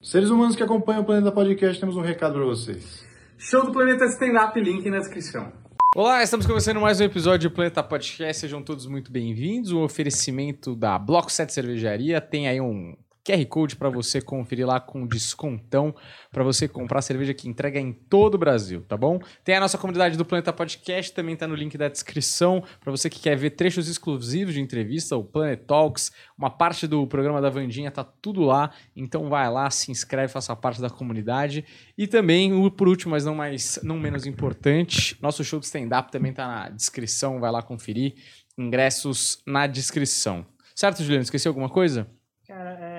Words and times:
Seres 0.00 0.30
humanos 0.30 0.54
que 0.54 0.62
acompanham 0.62 1.02
o 1.02 1.04
Planeta 1.04 1.32
Podcast, 1.32 1.80
temos 1.80 1.96
um 1.96 2.00
recado 2.00 2.34
para 2.34 2.44
vocês. 2.44 3.04
Show 3.36 3.66
do 3.66 3.72
Planeta 3.72 4.04
Stand-Up, 4.04 4.60
link 4.60 4.88
na 4.88 4.98
descrição. 4.98 5.52
Olá, 5.96 6.22
estamos 6.22 6.46
começando 6.46 6.80
mais 6.80 7.00
um 7.00 7.04
episódio 7.04 7.50
do 7.50 7.54
Planeta 7.54 7.82
Podcast. 7.82 8.42
Sejam 8.42 8.62
todos 8.62 8.86
muito 8.86 9.10
bem-vindos. 9.10 9.72
Um 9.72 9.82
oferecimento 9.82 10.76
da 10.76 10.96
Bloco 11.00 11.32
7 11.32 11.52
Cervejaria. 11.52 12.20
Tem 12.20 12.46
aí 12.46 12.60
um 12.60 12.94
QR 13.24 13.44
Code 13.46 13.76
para 13.76 13.90
você 13.90 14.20
conferir 14.20 14.66
lá 14.66 14.80
com 14.80 15.06
descontão 15.06 15.94
para 16.30 16.42
você 16.42 16.66
comprar 16.68 17.02
cerveja 17.02 17.34
que 17.34 17.48
entrega 17.48 17.78
em 17.78 17.92
todo 17.92 18.34
o 18.34 18.38
Brasil, 18.38 18.82
tá 18.82 18.96
bom? 18.96 19.20
Tem 19.44 19.54
a 19.54 19.60
nossa 19.60 19.78
comunidade 19.78 20.16
do 20.16 20.24
Planeta 20.24 20.52
Podcast, 20.52 21.12
também 21.12 21.36
tá 21.36 21.46
no 21.46 21.54
link 21.54 21.76
da 21.76 21.88
descrição 21.88 22.62
para 22.80 22.90
você 22.90 23.08
que 23.10 23.20
quer 23.20 23.36
ver 23.36 23.50
trechos 23.50 23.88
exclusivos 23.88 24.54
de 24.54 24.60
entrevista, 24.60 25.16
o 25.16 25.24
Planet 25.24 25.60
Talks, 25.66 26.12
uma 26.36 26.50
parte 26.50 26.86
do 26.86 27.06
programa 27.06 27.40
da 27.40 27.50
Vandinha 27.50 27.90
tá 27.90 28.04
tudo 28.04 28.42
lá, 28.42 28.70
então 28.94 29.28
vai 29.28 29.50
lá, 29.50 29.70
se 29.70 29.90
inscreve, 29.90 30.32
faça 30.32 30.54
parte 30.54 30.80
da 30.80 30.90
comunidade. 30.90 31.64
E 31.96 32.06
também, 32.06 32.70
por 32.70 32.88
último, 32.88 33.12
mas 33.12 33.24
não 33.24 33.34
mais 33.34 33.78
não 33.82 33.98
menos 33.98 34.26
importante, 34.26 35.16
nosso 35.20 35.44
show 35.44 35.58
de 35.58 35.66
stand 35.66 35.88
up 35.98 36.10
também 36.10 36.32
tá 36.32 36.46
na 36.46 36.68
descrição, 36.68 37.40
vai 37.40 37.50
lá 37.50 37.62
conferir. 37.62 38.14
Ingressos 38.56 39.40
na 39.46 39.68
descrição. 39.68 40.44
Certo, 40.74 41.02
Juliano? 41.02 41.22
Esqueci 41.22 41.46
alguma 41.46 41.68
coisa? 41.68 42.08
Cara, 42.46 42.70
é 42.80 42.97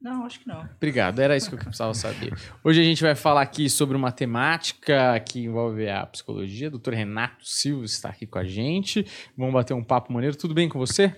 não, 0.00 0.24
acho 0.24 0.40
que 0.40 0.46
não. 0.46 0.60
Obrigado, 0.76 1.18
era 1.18 1.36
isso 1.36 1.48
que 1.48 1.54
eu 1.54 1.58
precisava 1.58 1.94
saber. 1.94 2.32
Hoje 2.62 2.80
a 2.80 2.84
gente 2.84 3.02
vai 3.02 3.14
falar 3.14 3.42
aqui 3.42 3.68
sobre 3.68 3.96
uma 3.96 4.12
temática 4.12 5.18
que 5.20 5.40
envolve 5.40 5.88
a 5.88 6.06
psicologia. 6.06 6.68
O 6.68 6.72
doutor 6.72 6.94
Renato 6.94 7.46
Silva 7.46 7.84
está 7.84 8.10
aqui 8.10 8.26
com 8.26 8.38
a 8.38 8.44
gente. 8.44 9.06
Vamos 9.36 9.54
bater 9.54 9.74
um 9.74 9.82
papo 9.82 10.12
maneiro. 10.12 10.36
Tudo 10.36 10.54
bem 10.54 10.68
com 10.68 10.78
você? 10.78 11.14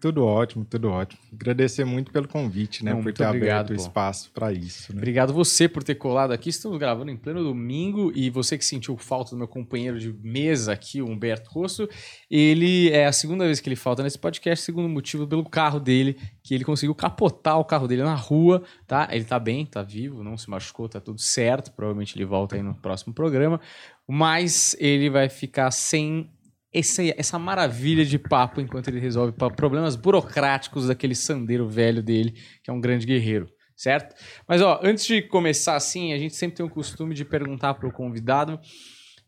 Tudo 0.00 0.24
ótimo, 0.24 0.64
tudo 0.64 0.88
ótimo. 0.90 1.20
Agradecer 1.30 1.84
muito 1.84 2.10
pelo 2.10 2.26
convite, 2.26 2.82
né? 2.82 2.94
Não, 2.94 3.02
por 3.02 3.12
ter 3.12 3.26
obrigado, 3.26 3.66
aberto 3.66 3.70
o 3.70 3.74
espaço 3.74 4.30
para 4.32 4.50
isso. 4.50 4.94
Né? 4.94 4.98
Obrigado 4.98 5.34
você 5.34 5.68
por 5.68 5.84
ter 5.84 5.94
colado 5.96 6.32
aqui. 6.32 6.48
Estamos 6.48 6.78
gravando 6.78 7.10
em 7.10 7.18
pleno 7.18 7.44
domingo 7.44 8.10
e 8.14 8.30
você 8.30 8.56
que 8.56 8.64
sentiu 8.64 8.96
falta 8.96 9.32
do 9.32 9.36
meu 9.36 9.46
companheiro 9.46 10.00
de 10.00 10.10
mesa 10.22 10.72
aqui, 10.72 11.02
o 11.02 11.06
Humberto 11.06 11.50
Rosso, 11.50 11.86
ele 12.30 12.88
é 12.90 13.04
a 13.04 13.12
segunda 13.12 13.44
vez 13.44 13.60
que 13.60 13.68
ele 13.68 13.76
falta 13.76 14.02
nesse 14.02 14.18
podcast, 14.18 14.64
segundo 14.64 14.88
motivo 14.88 15.26
pelo 15.26 15.44
carro 15.44 15.78
dele, 15.78 16.16
que 16.42 16.54
ele 16.54 16.64
conseguiu 16.64 16.94
capotar 16.94 17.58
o 17.58 17.64
carro 17.64 17.86
dele 17.86 18.02
na 18.02 18.14
rua, 18.14 18.62
tá? 18.86 19.06
Ele 19.12 19.24
tá 19.24 19.38
bem, 19.38 19.66
tá 19.66 19.82
vivo, 19.82 20.24
não 20.24 20.38
se 20.38 20.48
machucou, 20.48 20.88
tá 20.88 20.98
tudo 20.98 21.20
certo. 21.20 21.72
Provavelmente 21.72 22.16
ele 22.16 22.24
volta 22.24 22.56
aí 22.56 22.62
no 22.62 22.74
próximo 22.74 23.12
programa, 23.12 23.60
mas 24.08 24.74
ele 24.80 25.10
vai 25.10 25.28
ficar 25.28 25.70
sem 25.70 26.30
esse, 26.72 27.14
essa 27.16 27.38
maravilha 27.38 28.04
de 28.04 28.18
papo 28.18 28.60
enquanto 28.60 28.88
ele 28.88 29.00
resolve 29.00 29.32
problemas 29.56 29.96
burocráticos 29.96 30.86
daquele 30.86 31.14
sandeiro 31.14 31.68
velho 31.68 32.02
dele, 32.02 32.34
que 32.62 32.70
é 32.70 32.72
um 32.72 32.80
grande 32.80 33.06
guerreiro, 33.06 33.48
certo? 33.76 34.14
Mas 34.46 34.62
ó, 34.62 34.80
antes 34.82 35.04
de 35.04 35.22
começar 35.22 35.76
assim, 35.76 36.12
a 36.12 36.18
gente 36.18 36.34
sempre 36.34 36.56
tem 36.56 36.66
o 36.66 36.70
costume 36.70 37.14
de 37.14 37.24
perguntar 37.24 37.74
para 37.74 37.88
o 37.88 37.92
convidado 37.92 38.60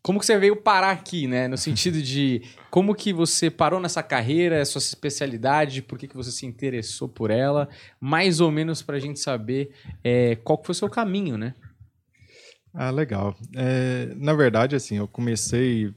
como 0.03 0.19
que 0.19 0.25
você 0.25 0.37
veio 0.37 0.57
parar 0.57 0.91
aqui, 0.91 1.27
né? 1.27 1.47
No 1.47 1.57
sentido 1.57 2.01
de 2.01 2.41
como 2.69 2.93
que 2.93 3.13
você 3.13 3.49
parou 3.49 3.79
nessa 3.79 4.03
carreira, 4.03 4.63
sua 4.65 4.79
especialidade, 4.79 5.81
por 5.81 5.97
que, 5.97 6.09
que 6.09 6.15
você 6.15 6.29
se 6.29 6.45
interessou 6.45 7.07
por 7.07 7.31
ela, 7.31 7.69
mais 8.01 8.41
ou 8.41 8.51
menos 8.51 8.81
para 8.81 8.97
a 8.97 8.99
gente 8.99 9.17
saber 9.21 9.71
é, 10.03 10.35
qual 10.35 10.57
que 10.57 10.65
foi 10.65 10.73
o 10.73 10.75
seu 10.75 10.89
caminho, 10.89 11.37
né? 11.37 11.55
Ah, 12.73 12.89
legal. 12.89 13.33
É, 13.55 14.13
na 14.17 14.33
verdade, 14.33 14.75
assim, 14.75 14.97
eu 14.97 15.07
comecei 15.07 15.93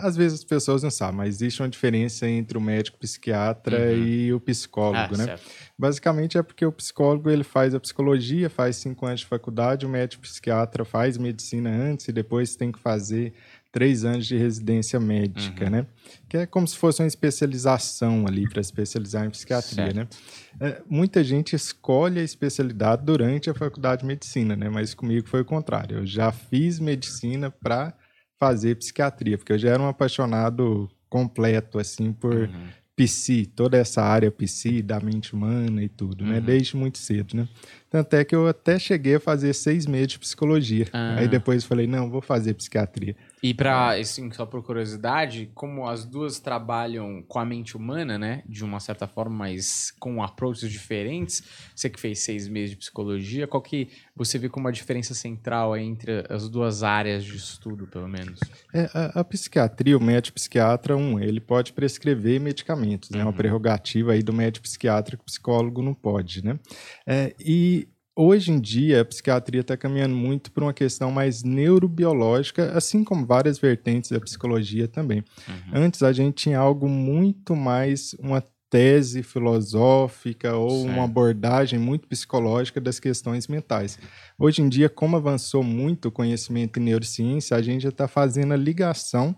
às 0.00 0.16
vezes 0.16 0.38
as 0.38 0.44
pessoas 0.44 0.82
não 0.82 0.90
sabem, 0.90 1.16
mas 1.16 1.36
existe 1.36 1.60
uma 1.60 1.68
diferença 1.68 2.26
entre 2.26 2.56
o 2.56 2.60
médico 2.60 2.98
psiquiatra 2.98 3.78
uhum. 3.78 4.06
e 4.06 4.32
o 4.32 4.40
psicólogo, 4.40 5.14
ah, 5.14 5.18
né? 5.18 5.24
Certo. 5.24 5.42
Basicamente 5.78 6.38
é 6.38 6.42
porque 6.42 6.64
o 6.64 6.72
psicólogo 6.72 7.28
ele 7.28 7.44
faz 7.44 7.74
a 7.74 7.80
psicologia, 7.80 8.48
faz 8.48 8.76
cinco 8.76 9.04
anos 9.04 9.20
de 9.20 9.26
faculdade, 9.26 9.84
o 9.84 9.88
médico 9.88 10.22
psiquiatra 10.22 10.84
faz 10.84 11.18
medicina 11.18 11.70
antes 11.70 12.08
e 12.08 12.12
depois 12.12 12.56
tem 12.56 12.72
que 12.72 12.78
fazer 12.78 13.34
três 13.70 14.04
anos 14.04 14.26
de 14.26 14.36
residência 14.36 14.98
médica, 14.98 15.66
uhum. 15.66 15.70
né? 15.70 15.86
Que 16.28 16.38
é 16.38 16.46
como 16.46 16.66
se 16.66 16.74
fosse 16.74 17.02
uma 17.02 17.08
especialização 17.08 18.24
ali 18.26 18.48
para 18.48 18.62
especializar 18.62 19.26
em 19.26 19.30
psiquiatria, 19.30 19.92
né? 19.92 19.92
certo. 19.92 20.16
né? 20.58 20.68
É, 20.70 20.82
muita 20.88 21.22
gente 21.22 21.54
escolhe 21.54 22.20
a 22.20 22.24
especialidade 22.24 23.04
durante 23.04 23.50
a 23.50 23.54
faculdade 23.54 24.00
de 24.00 24.06
medicina, 24.06 24.56
né? 24.56 24.70
Mas 24.70 24.94
comigo 24.94 25.28
foi 25.28 25.42
o 25.42 25.44
contrário. 25.44 25.98
Eu 25.98 26.06
já 26.06 26.32
fiz 26.32 26.80
medicina 26.80 27.50
para 27.50 27.92
fazer 28.38 28.76
psiquiatria, 28.76 29.36
porque 29.36 29.52
eu 29.52 29.58
já 29.58 29.70
era 29.70 29.82
um 29.82 29.88
apaixonado 29.88 30.88
completo, 31.08 31.78
assim, 31.78 32.12
por 32.12 32.34
uhum. 32.34 32.68
psi, 32.94 33.46
toda 33.46 33.76
essa 33.76 34.02
área 34.02 34.30
psi, 34.30 34.82
da 34.82 35.00
mente 35.00 35.34
humana 35.34 35.82
e 35.82 35.88
tudo, 35.88 36.24
né? 36.24 36.30
uhum. 36.30 36.34
né? 36.36 36.40
Desde 36.40 36.76
muito 36.76 36.98
cedo, 36.98 37.36
né? 37.36 37.48
Tanto 37.90 38.14
é 38.14 38.24
que 38.24 38.34
eu 38.34 38.46
até 38.46 38.78
cheguei 38.78 39.16
a 39.16 39.20
fazer 39.20 39.52
seis 39.54 39.86
meses 39.86 40.08
de 40.08 40.18
psicologia. 40.18 40.86
Ah. 40.92 41.16
Aí 41.18 41.28
depois 41.28 41.64
falei, 41.64 41.86
não, 41.86 42.10
vou 42.10 42.20
fazer 42.20 42.54
psiquiatria. 42.54 43.16
E 43.42 43.54
para, 43.54 43.98
assim, 43.98 44.30
só 44.32 44.44
por 44.44 44.62
curiosidade, 44.62 45.50
como 45.54 45.86
as 45.86 46.04
duas 46.04 46.40
trabalham 46.40 47.22
com 47.26 47.38
a 47.38 47.44
mente 47.44 47.76
humana, 47.76 48.18
né, 48.18 48.42
de 48.46 48.64
uma 48.64 48.80
certa 48.80 49.06
forma, 49.06 49.36
mas 49.36 49.92
com 49.98 50.22
approaches 50.22 50.70
diferentes, 50.70 51.42
você 51.74 51.88
que 51.88 52.00
fez 52.00 52.20
seis 52.20 52.48
meses 52.48 52.70
de 52.70 52.76
psicologia, 52.76 53.46
qual 53.46 53.62
que 53.62 53.88
você 54.14 54.38
vê 54.38 54.48
como 54.48 54.66
uma 54.66 54.72
diferença 54.72 55.14
central 55.14 55.76
entre 55.76 56.24
as 56.28 56.48
duas 56.48 56.82
áreas 56.82 57.24
de 57.24 57.36
estudo, 57.36 57.86
pelo 57.86 58.08
menos? 58.08 58.40
É, 58.74 58.90
a, 58.92 59.20
a 59.20 59.24
psiquiatria, 59.24 59.96
o 59.96 60.02
médico 60.02 60.34
psiquiatra, 60.34 60.96
um, 60.96 61.20
ele 61.20 61.40
pode 61.40 61.72
prescrever 61.72 62.40
medicamentos, 62.40 63.10
né, 63.10 63.20
uhum. 63.20 63.26
uma 63.26 63.32
prerrogativa 63.32 64.12
aí 64.12 64.22
do 64.22 64.32
médico 64.32 64.64
psiquiatra 64.64 65.16
que 65.16 65.22
o 65.22 65.26
psicólogo 65.26 65.82
não 65.82 65.94
pode, 65.94 66.44
né, 66.44 66.58
é, 67.06 67.34
e 67.38 67.88
hoje 68.18 68.50
em 68.50 68.60
dia 68.60 69.00
a 69.00 69.04
psiquiatria 69.04 69.60
está 69.60 69.76
caminhando 69.76 70.16
muito 70.16 70.50
para 70.50 70.64
uma 70.64 70.74
questão 70.74 71.12
mais 71.12 71.44
neurobiológica, 71.44 72.76
assim 72.76 73.04
como 73.04 73.24
várias 73.24 73.58
vertentes 73.58 74.10
da 74.10 74.18
psicologia 74.18 74.88
também. 74.88 75.22
Uhum. 75.48 75.84
Antes 75.84 76.02
a 76.02 76.12
gente 76.12 76.34
tinha 76.34 76.58
algo 76.58 76.88
muito 76.88 77.54
mais 77.54 78.14
uma 78.18 78.42
tese 78.70 79.22
filosófica 79.22 80.54
ou 80.54 80.82
certo. 80.82 80.92
uma 80.92 81.04
abordagem 81.04 81.78
muito 81.78 82.06
psicológica 82.06 82.80
das 82.80 83.00
questões 83.00 83.48
mentais. 83.48 83.98
Hoje 84.38 84.62
em 84.62 84.68
dia, 84.68 84.88
como 84.88 85.16
avançou 85.16 85.62
muito 85.62 86.08
o 86.08 86.12
conhecimento 86.12 86.78
em 86.78 86.82
neurociência, 86.82 87.56
a 87.56 87.62
gente 87.62 87.82
já 87.82 87.88
está 87.88 88.06
fazendo 88.06 88.52
a 88.52 88.56
ligação, 88.56 89.34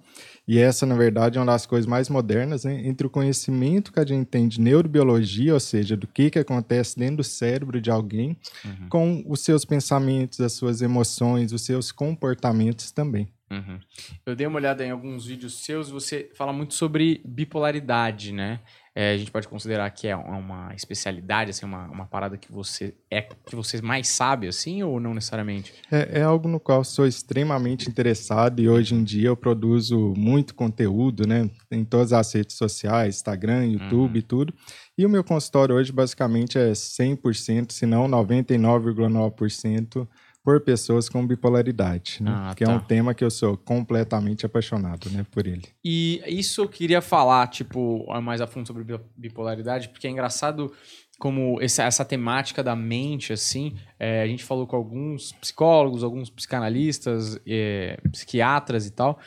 e 0.47 0.59
essa, 0.59 0.85
na 0.85 0.97
verdade, 0.97 1.39
é 1.39 1.41
uma 1.41 1.53
das 1.53 1.65
coisas 1.65 1.87
mais 1.87 2.09
modernas, 2.09 2.65
né, 2.65 2.83
entre 2.85 3.07
o 3.07 3.11
conhecimento 3.11 3.93
que 3.93 4.01
a 4.01 4.05
gente 4.05 4.27
tem 4.27 4.49
de 4.49 4.61
neurobiologia, 4.61 5.55
ou 5.55 5.61
seja, 5.61 5.97
do 5.97 6.09
que, 6.09 6.29
que 6.29 6.39
acontece 6.39 6.99
dentro 6.99 7.19
do 7.19 7.25
cérebro 7.25 7.81
de 7.81 7.91
alguém, 7.91 8.37
uhum. 8.65 8.89
com 8.89 9.25
os 9.29 9.41
seus 9.41 9.65
pensamentos, 9.65 10.41
as 10.41 10.53
suas 10.53 10.83
emoções, 10.83 11.53
os 11.53 11.62
seus 11.62 11.93
comportamentos 11.93 12.91
também. 12.91 13.29
Uhum. 13.51 13.81
Eu 14.25 14.37
dei 14.37 14.47
uma 14.47 14.59
olhada 14.59 14.85
em 14.85 14.91
alguns 14.91 15.27
vídeos 15.27 15.65
seus, 15.65 15.91
você 15.91 16.31
fala 16.35 16.53
muito 16.53 16.75
sobre 16.75 17.21
bipolaridade, 17.25 18.33
né? 18.33 18.61
É, 18.95 19.12
a 19.12 19.17
gente 19.17 19.31
pode 19.31 19.47
considerar 19.47 19.89
que 19.91 20.09
é 20.09 20.17
uma 20.17 20.75
especialidade, 20.75 21.51
assim, 21.51 21.65
uma, 21.65 21.87
uma 21.89 22.06
parada 22.06 22.37
que 22.37 22.51
você 22.51 22.93
é 23.09 23.23
que 23.23 23.55
você 23.55 23.81
mais 23.81 24.09
sabe, 24.09 24.49
assim, 24.49 24.83
ou 24.83 24.99
não 24.99 25.15
necessariamente? 25.15 25.73
É, 25.91 26.21
é 26.21 26.23
algo 26.23 26.49
no 26.49 26.59
qual 26.59 26.83
sou 26.83 27.06
extremamente 27.06 27.89
interessado 27.89 28.61
e 28.61 28.69
hoje 28.69 28.95
em 28.95 29.05
dia 29.05 29.29
eu 29.29 29.37
produzo 29.37 30.12
muito 30.17 30.55
conteúdo, 30.56 31.25
né? 31.27 31.49
Em 31.71 31.84
todas 31.84 32.12
as 32.12 32.33
redes 32.34 32.56
sociais, 32.56 33.17
Instagram, 33.17 33.67
YouTube 33.67 34.17
e 34.17 34.21
uhum. 34.21 34.27
tudo. 34.27 34.55
E 34.99 35.06
o 35.06 35.09
meu 35.09 35.23
consultório 35.23 35.77
hoje 35.77 35.93
basicamente 35.93 36.59
é 36.59 36.73
100%, 36.73 37.71
se 37.71 37.87
não 37.87 38.09
99,9% 38.09 40.06
por 40.43 40.61
pessoas 40.61 41.09
com 41.09 41.27
bipolaridade, 41.27 42.23
né? 42.23 42.31
Ah, 42.33 42.55
que 42.55 42.65
tá. 42.65 42.73
é 42.73 42.75
um 42.75 42.81
tema 42.81 43.15
que 43.15 43.23
eu 43.23 43.31
sou 43.31 43.56
completamente 43.56 44.47
apaixonado, 44.47 45.11
né, 45.11 45.27
por 45.31 45.47
ele. 45.47 45.65
E 45.84 46.23
isso 46.27 46.62
eu 46.62 46.69
queria 46.69 47.03
falar, 47.03 47.47
tipo, 47.49 48.06
mais 48.23 48.41
a 48.41 48.47
fundo 48.47 48.67
sobre 48.67 48.84
bipolaridade, 49.17 49.91
porque 49.91 50.06
é 50.06 50.11
engraçado 50.11 50.73
como 51.21 51.61
essa, 51.61 51.83
essa 51.83 52.03
temática 52.03 52.62
da 52.62 52.75
mente, 52.75 53.31
assim, 53.31 53.77
é, 53.99 54.23
a 54.23 54.27
gente 54.27 54.43
falou 54.43 54.67
com 54.67 54.75
alguns 54.75 55.32
psicólogos, 55.32 56.03
alguns 56.03 56.31
psicanalistas, 56.31 57.38
é, 57.47 58.00
psiquiatras 58.11 58.87
e 58.87 58.91
tal, 58.91 59.19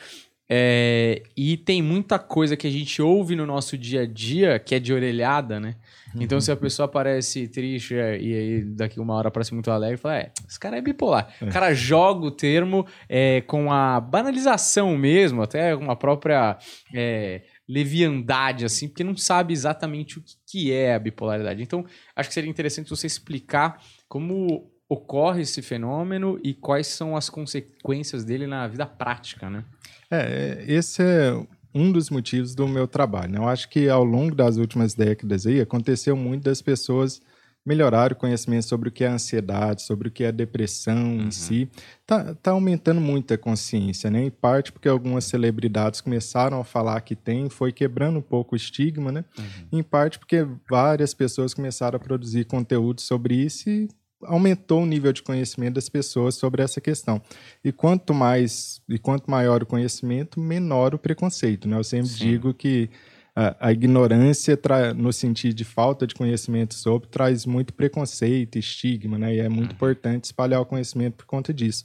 é, 0.48 1.22
e 1.36 1.56
tem 1.56 1.82
muita 1.82 2.18
coisa 2.18 2.56
que 2.56 2.66
a 2.66 2.70
gente 2.70 3.00
ouve 3.00 3.34
no 3.34 3.46
nosso 3.46 3.78
dia 3.78 4.02
a 4.02 4.06
dia 4.06 4.58
que 4.58 4.74
é 4.74 4.78
de 4.78 4.92
orelhada, 4.92 5.58
né? 5.58 5.76
Então, 6.16 6.40
se 6.40 6.52
a 6.52 6.56
pessoa 6.56 6.86
aparece 6.86 7.48
triste 7.48 7.96
é, 7.96 8.20
e 8.20 8.34
aí 8.34 8.64
daqui 8.64 9.00
uma 9.00 9.14
hora 9.14 9.28
aparece 9.28 9.52
muito 9.52 9.70
alegre, 9.70 9.96
fala: 9.96 10.18
é, 10.18 10.32
esse 10.48 10.60
cara 10.60 10.76
é 10.76 10.80
bipolar. 10.80 11.34
É. 11.40 11.44
O 11.44 11.50
cara 11.50 11.74
joga 11.74 12.24
o 12.24 12.30
termo 12.30 12.86
é, 13.08 13.40
com 13.40 13.72
a 13.72 14.00
banalização 14.00 14.96
mesmo, 14.96 15.42
até 15.42 15.74
uma 15.74 15.96
própria 15.96 16.56
é, 16.94 17.42
leviandade, 17.68 18.64
assim, 18.64 18.86
porque 18.88 19.02
não 19.02 19.16
sabe 19.16 19.52
exatamente 19.52 20.18
o 20.18 20.24
que 20.46 20.72
é 20.72 20.94
a 20.94 20.98
bipolaridade. 20.98 21.62
Então, 21.62 21.84
acho 22.14 22.28
que 22.28 22.34
seria 22.34 22.50
interessante 22.50 22.90
você 22.90 23.06
explicar 23.06 23.82
como 24.08 24.70
ocorre 24.88 25.42
esse 25.42 25.62
fenômeno 25.62 26.38
e 26.44 26.54
quais 26.54 26.86
são 26.86 27.16
as 27.16 27.28
consequências 27.28 28.24
dele 28.24 28.46
na 28.46 28.68
vida 28.68 28.86
prática, 28.86 29.50
né? 29.50 29.64
É, 30.10 30.64
esse 30.66 31.02
é 31.02 31.34
um 31.74 31.90
dos 31.90 32.08
motivos 32.08 32.54
do 32.54 32.68
meu 32.68 32.86
trabalho. 32.86 33.32
Né? 33.32 33.38
Eu 33.38 33.48
acho 33.48 33.68
que 33.68 33.88
ao 33.88 34.04
longo 34.04 34.34
das 34.34 34.56
últimas 34.56 34.94
décadas 34.94 35.46
aí 35.46 35.60
aconteceu 35.60 36.16
muito 36.16 36.44
das 36.44 36.62
pessoas 36.62 37.20
melhorar 37.66 38.12
o 38.12 38.16
conhecimento 38.16 38.66
sobre 38.66 38.90
o 38.90 38.92
que 38.92 39.04
é 39.04 39.08
ansiedade, 39.08 39.82
sobre 39.82 40.08
o 40.08 40.10
que 40.10 40.22
é 40.22 40.30
depressão 40.30 41.16
uhum. 41.16 41.22
em 41.22 41.30
si. 41.30 41.68
Tá, 42.06 42.34
tá 42.34 42.50
aumentando 42.50 43.00
muito 43.00 43.32
a 43.32 43.38
consciência, 43.38 44.10
né? 44.10 44.22
Em 44.22 44.30
parte 44.30 44.70
porque 44.70 44.88
algumas 44.88 45.24
celebridades 45.24 46.02
começaram 46.02 46.60
a 46.60 46.64
falar 46.64 47.00
que 47.00 47.16
tem, 47.16 47.48
foi 47.48 47.72
quebrando 47.72 48.18
um 48.18 48.22
pouco 48.22 48.54
o 48.54 48.56
estigma, 48.56 49.10
né? 49.10 49.24
Uhum. 49.38 49.78
Em 49.78 49.82
parte 49.82 50.18
porque 50.18 50.46
várias 50.68 51.14
pessoas 51.14 51.54
começaram 51.54 51.96
a 51.96 52.00
produzir 52.00 52.44
conteúdo 52.44 53.00
sobre 53.00 53.34
isso 53.34 53.70
e 53.70 53.88
aumentou 54.24 54.82
o 54.82 54.86
nível 54.86 55.12
de 55.12 55.22
conhecimento 55.22 55.74
das 55.74 55.88
pessoas 55.88 56.34
sobre 56.34 56.62
essa 56.62 56.80
questão. 56.80 57.20
E 57.64 57.72
quanto 57.72 58.12
mais 58.12 58.80
e 58.88 58.98
quanto 58.98 59.30
maior 59.30 59.62
o 59.62 59.66
conhecimento, 59.66 60.40
menor 60.40 60.94
o 60.94 60.98
preconceito, 60.98 61.68
né? 61.68 61.78
Eu 61.78 61.84
sempre 61.84 62.08
Sim. 62.10 62.30
digo 62.30 62.54
que 62.54 62.90
a, 63.34 63.68
a 63.68 63.72
ignorância, 63.72 64.58
no 64.96 65.12
sentido 65.12 65.54
de 65.54 65.64
falta 65.64 66.06
de 66.06 66.14
conhecimento 66.14 66.74
sobre, 66.74 67.08
traz 67.08 67.44
muito 67.44 67.72
preconceito, 67.74 68.58
estigma, 68.58 69.18
né? 69.18 69.34
E 69.34 69.40
é 69.40 69.48
muito 69.48 69.70
uhum. 69.70 69.76
importante 69.76 70.24
espalhar 70.24 70.60
o 70.60 70.66
conhecimento 70.66 71.14
por 71.14 71.26
conta 71.26 71.52
disso 71.52 71.84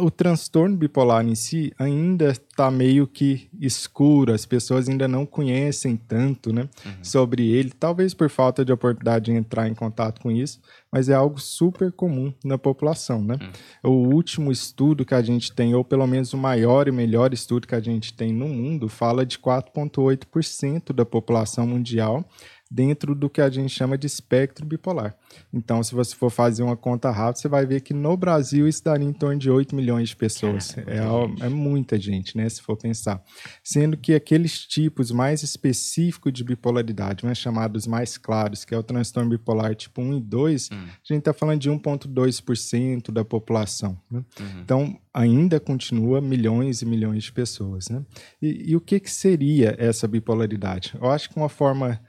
o 0.00 0.10
transtorno 0.10 0.76
bipolar 0.76 1.26
em 1.26 1.34
si 1.34 1.72
ainda 1.78 2.30
está 2.30 2.70
meio 2.70 3.06
que 3.06 3.48
escuro, 3.60 4.32
as 4.32 4.46
pessoas 4.46 4.88
ainda 4.88 5.06
não 5.06 5.26
conhecem 5.26 5.96
tanto 5.96 6.52
né, 6.52 6.62
uhum. 6.84 6.92
sobre 7.02 7.50
ele, 7.50 7.70
talvez 7.70 8.14
por 8.14 8.30
falta 8.30 8.64
de 8.64 8.72
oportunidade 8.72 9.26
de 9.26 9.32
entrar 9.32 9.68
em 9.68 9.74
contato 9.74 10.20
com 10.20 10.30
isso, 10.30 10.60
mas 10.90 11.10
é 11.10 11.14
algo 11.14 11.38
super 11.38 11.92
comum 11.92 12.32
na 12.42 12.56
população. 12.56 13.22
Né? 13.22 13.36
Uhum. 13.84 13.90
O 13.90 14.14
último 14.14 14.50
estudo 14.50 15.04
que 15.04 15.14
a 15.14 15.22
gente 15.22 15.52
tem, 15.52 15.74
ou 15.74 15.84
pelo 15.84 16.06
menos 16.06 16.32
o 16.32 16.38
maior 16.38 16.88
e 16.88 16.92
melhor 16.92 17.34
estudo 17.34 17.66
que 17.66 17.74
a 17.74 17.80
gente 17.80 18.14
tem 18.14 18.32
no 18.32 18.48
mundo, 18.48 18.88
fala 18.88 19.26
de 19.26 19.38
4,8% 19.38 20.94
da 20.94 21.04
população 21.04 21.66
mundial 21.66 22.24
dentro 22.72 23.14
do 23.14 23.28
que 23.28 23.42
a 23.42 23.50
gente 23.50 23.68
chama 23.68 23.98
de 23.98 24.06
espectro 24.06 24.64
bipolar. 24.64 25.14
Então, 25.52 25.82
se 25.82 25.94
você 25.94 26.16
for 26.16 26.30
fazer 26.30 26.62
uma 26.62 26.76
conta 26.76 27.10
rápida, 27.10 27.40
você 27.40 27.48
vai 27.48 27.66
ver 27.66 27.82
que 27.82 27.92
no 27.92 28.16
Brasil 28.16 28.66
isso 28.66 28.82
daria 28.82 29.06
em 29.06 29.12
torno 29.12 29.38
de 29.38 29.50
8 29.50 29.76
milhões 29.76 30.08
de 30.08 30.16
pessoas. 30.16 30.74
é, 30.86 31.46
é, 31.46 31.48
muita 31.50 32.00
gente, 32.00 32.34
né? 32.34 32.48
Se 32.48 32.62
for 32.62 32.76
pensar. 32.76 33.22
Sendo 33.62 33.94
que 33.94 34.14
aqueles 34.14 34.60
tipos 34.66 35.10
mais 35.10 35.42
específicos 35.42 36.32
de 36.32 36.42
bipolaridade, 36.42 37.26
mais 37.26 37.36
chamados 37.36 37.86
mais 37.86 38.16
claros, 38.16 38.64
que 38.64 38.74
é 38.74 38.78
o 38.78 38.82
transtorno 38.82 39.28
bipolar 39.28 39.74
tipo 39.74 40.00
1 40.00 40.16
e 40.16 40.20
2, 40.20 40.70
hum. 40.72 40.76
a 40.76 41.12
gente 41.12 41.18
está 41.18 41.34
falando 41.34 41.60
de 41.60 41.70
1,2% 41.70 43.12
da 43.12 43.22
população. 43.22 44.00
Né? 44.10 44.24
Uhum. 44.40 44.60
Então, 44.62 45.00
ainda 45.12 45.60
continua 45.60 46.22
milhões 46.22 46.80
e 46.80 46.86
milhões 46.86 47.24
de 47.24 47.32
pessoas. 47.32 47.90
Né? 47.90 48.02
E, 48.40 48.70
e 48.70 48.76
o 48.76 48.80
que, 48.80 48.98
que 48.98 49.10
seria 49.10 49.76
essa 49.78 50.08
bipolaridade? 50.08 50.94
Eu 50.98 51.10
acho 51.10 51.28
que 51.28 51.36
uma 51.36 51.50
forma 51.50 52.00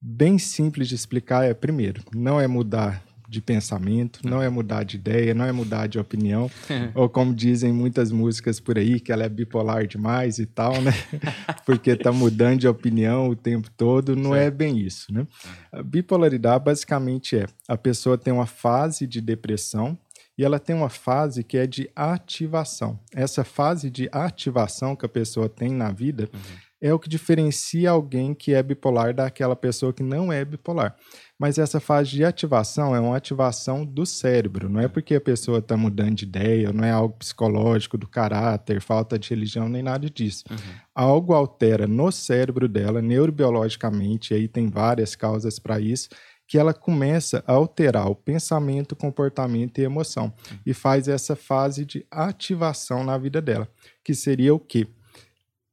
bem 0.00 0.38
simples 0.38 0.88
de 0.88 0.94
explicar 0.94 1.44
é, 1.44 1.52
primeiro, 1.52 2.02
não 2.14 2.40
é 2.40 2.46
mudar 2.46 3.04
de 3.30 3.40
pensamento, 3.40 4.28
não 4.28 4.42
é 4.42 4.48
mudar 4.48 4.82
de 4.82 4.96
ideia, 4.96 5.32
não 5.32 5.44
é 5.44 5.52
mudar 5.52 5.86
de 5.86 6.00
opinião, 6.00 6.50
ou 6.96 7.08
como 7.08 7.32
dizem 7.32 7.72
muitas 7.72 8.10
músicas 8.10 8.58
por 8.58 8.76
aí, 8.76 8.98
que 8.98 9.12
ela 9.12 9.22
é 9.22 9.28
bipolar 9.28 9.86
demais 9.86 10.40
e 10.40 10.46
tal, 10.46 10.82
né? 10.82 10.90
Porque 11.64 11.94
tá 11.94 12.10
mudando 12.10 12.58
de 12.58 12.66
opinião 12.66 13.28
o 13.28 13.36
tempo 13.36 13.70
todo, 13.70 14.16
não 14.16 14.34
é 14.34 14.40
certo. 14.40 14.54
é 14.54 14.56
bem 14.56 14.78
isso, 14.80 15.14
né? 15.14 15.28
A 15.70 15.80
bipolaridade 15.80 16.64
basicamente 16.64 17.36
é 17.36 17.46
a 17.68 17.76
pessoa 17.76 18.18
tem 18.18 18.32
uma 18.32 18.46
fase 18.46 19.06
de 19.06 19.20
depressão 19.20 19.96
e 20.36 20.44
ela 20.44 20.58
tem 20.58 20.74
uma 20.74 20.88
fase 20.88 21.44
que 21.44 21.56
é 21.56 21.68
de 21.68 21.88
ativação. 21.94 22.98
Essa 23.14 23.44
fase 23.44 23.90
de 23.90 24.08
ativação 24.10 24.96
que 24.96 25.06
a 25.06 25.08
pessoa 25.08 25.48
tem 25.48 25.70
na 25.70 25.92
vida 25.92 26.28
uhum 26.32 26.69
é 26.80 26.94
o 26.94 26.98
que 26.98 27.08
diferencia 27.08 27.90
alguém 27.90 28.32
que 28.32 28.54
é 28.54 28.62
bipolar 28.62 29.14
daquela 29.14 29.54
pessoa 29.54 29.92
que 29.92 30.02
não 30.02 30.32
é 30.32 30.44
bipolar. 30.44 30.96
Mas 31.38 31.58
essa 31.58 31.80
fase 31.80 32.10
de 32.10 32.24
ativação 32.24 32.94
é 32.94 33.00
uma 33.00 33.16
ativação 33.16 33.84
do 33.84 34.06
cérebro, 34.06 34.68
não 34.68 34.80
é 34.80 34.88
porque 34.88 35.14
a 35.14 35.20
pessoa 35.20 35.58
está 35.58 35.76
mudando 35.76 36.16
de 36.16 36.24
ideia, 36.24 36.72
não 36.72 36.84
é 36.84 36.90
algo 36.90 37.16
psicológico, 37.18 37.98
do 37.98 38.08
caráter, 38.08 38.80
falta 38.80 39.18
de 39.18 39.28
religião, 39.30 39.68
nem 39.68 39.82
nada 39.82 40.08
disso. 40.08 40.44
Uhum. 40.50 40.56
Algo 40.94 41.34
altera 41.34 41.86
no 41.86 42.10
cérebro 42.10 42.68
dela, 42.68 43.02
neurobiologicamente, 43.02 44.32
e 44.32 44.36
aí 44.36 44.48
tem 44.48 44.68
várias 44.68 45.14
causas 45.14 45.58
para 45.58 45.80
isso, 45.80 46.08
que 46.46 46.58
ela 46.58 46.74
começa 46.74 47.44
a 47.46 47.52
alterar 47.52 48.10
o 48.10 48.14
pensamento, 48.14 48.96
comportamento 48.96 49.78
e 49.78 49.84
emoção. 49.84 50.24
Uhum. 50.24 50.58
E 50.66 50.74
faz 50.74 51.08
essa 51.08 51.36
fase 51.36 51.84
de 51.84 52.04
ativação 52.10 53.04
na 53.04 53.16
vida 53.16 53.40
dela, 53.40 53.68
que 54.04 54.14
seria 54.14 54.54
o 54.54 54.58
quê? 54.58 54.86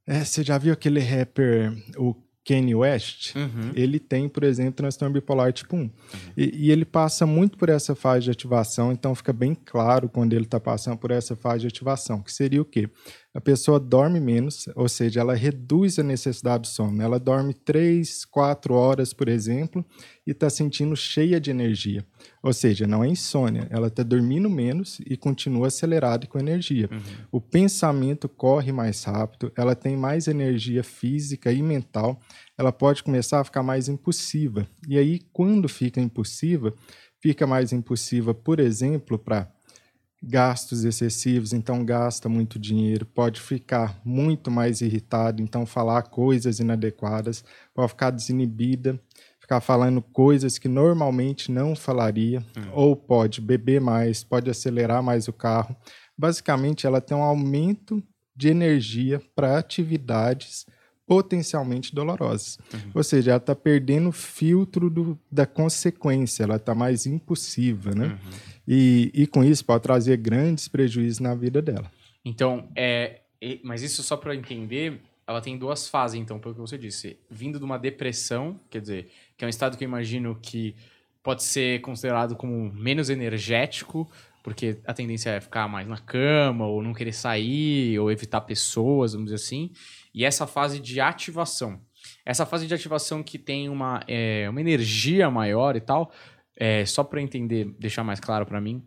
É, 0.08 0.24
você 0.24 0.42
já 0.42 0.58
viu 0.58 0.72
aquele 0.72 1.02
rapper, 1.02 1.74
o 1.98 2.16
Kanye 2.48 2.74
West? 2.74 3.36
Uhum. 3.36 3.74
Ele 3.76 4.00
tem, 4.00 4.30
por 4.30 4.44
exemplo, 4.44 4.72
transtorno 4.72 5.14
bipolar 5.14 5.52
tipo 5.52 5.76
1. 5.76 5.80
Uhum. 5.80 5.90
E, 6.38 6.68
e, 6.68 6.72
ele 6.72 6.86
passa 6.86 7.26
muito 7.26 7.58
por 7.58 7.68
essa 7.68 7.94
fase 7.94 8.24
de 8.24 8.32
ativação, 8.32 8.92
então 8.94 9.14
fica 9.14 9.34
bem 9.34 9.54
claro 9.54 10.08
quando 10.08 10.32
ele 10.32 10.46
está 10.46 10.60
passando 10.60 10.98
por 10.98 11.12
essa 11.12 11.36
fase 11.36 11.60
de 11.60 11.68
ativação, 11.68 12.22
que 12.22 12.32
seria 12.32 12.62
o 12.62 12.66
quê? 12.66 12.90
A 13.38 13.40
pessoa 13.40 13.80
dorme 13.80 14.20
menos, 14.20 14.68
ou 14.76 14.90
seja, 14.90 15.20
ela 15.20 15.36
reduz 15.36 16.00
a 16.00 16.04
necessidade 16.04 16.64
de 16.64 16.70
sono. 16.70 17.00
Ela 17.04 17.20
dorme 17.20 17.54
3, 17.54 18.26
4 18.26 18.74
horas, 18.74 19.14
por 19.14 19.30
exemplo, 19.30 19.86
e 20.26 20.32
está 20.32 20.50
sentindo 20.50 20.96
cheia 20.96 21.40
de 21.40 21.52
energia. 21.52 22.04
Ou 22.42 22.52
seja, 22.52 22.88
não 22.88 23.04
é 23.04 23.08
insônia, 23.08 23.68
ela 23.70 23.90
está 23.90 24.02
dormindo 24.02 24.50
menos 24.50 25.00
e 25.06 25.16
continua 25.16 25.68
acelerada 25.68 26.26
com 26.26 26.40
energia. 26.40 26.90
Uhum. 26.92 27.00
O 27.32 27.40
pensamento 27.40 28.28
corre 28.28 28.72
mais 28.72 29.04
rápido, 29.04 29.52
ela 29.56 29.76
tem 29.76 29.96
mais 29.96 30.28
energia 30.28 30.84
física 30.84 31.52
e 31.52 31.62
mental, 31.62 32.20
ela 32.58 32.72
pode 32.72 33.04
começar 33.04 33.40
a 33.40 33.44
ficar 33.44 33.62
mais 33.62 33.88
impulsiva. 33.88 34.68
E 34.88 34.98
aí, 34.98 35.20
quando 35.32 35.70
fica 35.70 36.02
impulsiva, 36.02 36.74
fica 37.22 37.46
mais 37.46 37.72
impulsiva, 37.72 38.34
por 38.34 38.60
exemplo, 38.60 39.20
para 39.20 39.48
gastos 40.22 40.84
excessivos, 40.84 41.54
então 41.54 41.86
gasta 41.86 42.28
muito 42.28 42.58
dinheiro, 42.58 43.06
pode 43.06 43.40
ficar 43.40 44.00
muito 44.04 44.50
mais 44.50 44.82
irritado, 44.82 45.42
então 45.42 45.66
falar 45.66 46.04
coisas 46.04 46.60
inadequadas, 46.60 47.44
pode 47.74 47.90
ficar 47.90 48.10
desinibida, 48.10 49.00
ficar 49.40 49.62
falando 49.62 50.02
coisas 50.02 50.58
que 50.58 50.68
normalmente 50.68 51.52
não 51.52 51.76
falaria, 51.76 52.40
hum. 52.58 52.72
ou 52.74 52.96
pode 52.96 53.40
beber 53.40 53.80
mais, 53.80 54.24
pode 54.24 54.50
acelerar 54.50 55.04
mais 55.04 55.28
o 55.28 55.34
carro. 55.34 55.76
Basicamente, 56.18 56.88
ela 56.88 57.00
tem 57.00 57.16
um 57.16 57.24
aumento 57.24 58.04
de 58.36 58.50
energia 58.50 59.22
para 59.36 59.58
atividades 59.58 60.66
potencialmente 61.08 61.96
dolorosas. 61.96 62.60
Uhum. 62.74 62.92
Ou 62.96 63.04
seja, 63.04 63.32
ela 63.32 63.38
está 63.38 63.56
perdendo 63.56 64.10
o 64.10 64.12
filtro 64.12 64.90
do, 64.90 65.18
da 65.32 65.46
consequência, 65.46 66.44
ela 66.44 66.58
está 66.58 66.76
mais 66.76 67.06
impulsiva, 67.06 67.96
né? 67.96 68.08
Uhum. 68.08 68.38
E, 68.68 69.12
e 69.14 69.26
com 69.26 69.44
isso 69.44 69.64
pode 69.64 69.82
trazer 69.82 70.18
grandes 70.18 70.68
prejuízos 70.68 71.20
na 71.20 71.34
vida 71.34 71.62
dela. 71.62 71.90
Então, 72.26 72.68
é, 72.76 73.22
mas 73.64 73.82
isso 73.82 74.04
só 74.04 74.18
para 74.18 74.36
entender, 74.36 75.00
ela 75.26 75.40
tem 75.40 75.58
duas 75.58 75.88
fases, 75.88 76.20
então, 76.20 76.38
pelo 76.38 76.54
que 76.54 76.60
você 76.60 76.78
disse. 76.78 77.18
Vindo 77.30 77.58
de 77.58 77.64
uma 77.64 77.80
depressão, 77.80 78.60
quer 78.70 78.82
dizer, 78.82 79.10
que 79.38 79.46
é 79.46 79.48
um 79.48 79.50
estado 79.50 79.78
que 79.78 79.86
eu 79.86 79.88
imagino 79.88 80.38
que 80.42 80.76
pode 81.24 81.44
ser 81.44 81.80
considerado 81.80 82.36
como 82.36 82.72
menos 82.74 83.10
energético, 83.10 84.10
porque 84.44 84.78
a 84.86 84.94
tendência 84.94 85.32
é 85.32 85.42
ficar 85.42 85.68
mais 85.68 85.88
na 85.88 85.98
cama, 85.98 86.66
ou 86.66 86.82
não 86.82 86.94
querer 86.94 87.12
sair, 87.12 88.00
ou 88.00 88.10
evitar 88.12 88.42
pessoas, 88.42 89.14
vamos 89.14 89.26
dizer 89.32 89.36
assim. 89.36 89.72
E 90.18 90.26
essa 90.26 90.48
fase 90.48 90.80
de 90.80 91.00
ativação. 91.00 91.80
Essa 92.26 92.44
fase 92.44 92.66
de 92.66 92.74
ativação 92.74 93.22
que 93.22 93.38
tem 93.38 93.70
uma, 93.70 94.02
é, 94.08 94.50
uma 94.50 94.60
energia 94.60 95.30
maior 95.30 95.76
e 95.76 95.80
tal, 95.80 96.12
é, 96.56 96.84
só 96.88 97.04
para 97.04 97.22
entender, 97.22 97.66
deixar 97.78 98.04
mais 98.04 98.20
claro 98.20 98.44
para 98.44 98.60
mim, 98.60 98.84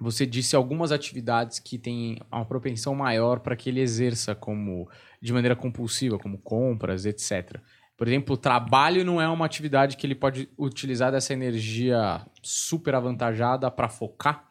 você 0.00 0.26
disse 0.26 0.56
algumas 0.56 0.90
atividades 0.90 1.60
que 1.60 1.78
têm 1.78 2.18
uma 2.32 2.44
propensão 2.44 2.96
maior 2.96 3.38
para 3.38 3.54
que 3.54 3.68
ele 3.68 3.78
exerça 3.78 4.34
como 4.34 4.90
de 5.22 5.32
maneira 5.32 5.54
compulsiva, 5.54 6.18
como 6.18 6.36
compras, 6.36 7.06
etc. 7.06 7.60
Por 7.96 8.08
exemplo, 8.08 8.34
o 8.34 8.36
trabalho 8.36 9.04
não 9.04 9.22
é 9.22 9.28
uma 9.28 9.46
atividade 9.46 9.96
que 9.96 10.04
ele 10.04 10.16
pode 10.16 10.48
utilizar 10.58 11.12
dessa 11.12 11.32
energia 11.32 12.26
super 12.42 12.96
avantajada 12.96 13.70
para 13.70 13.88
focar. 13.88 14.49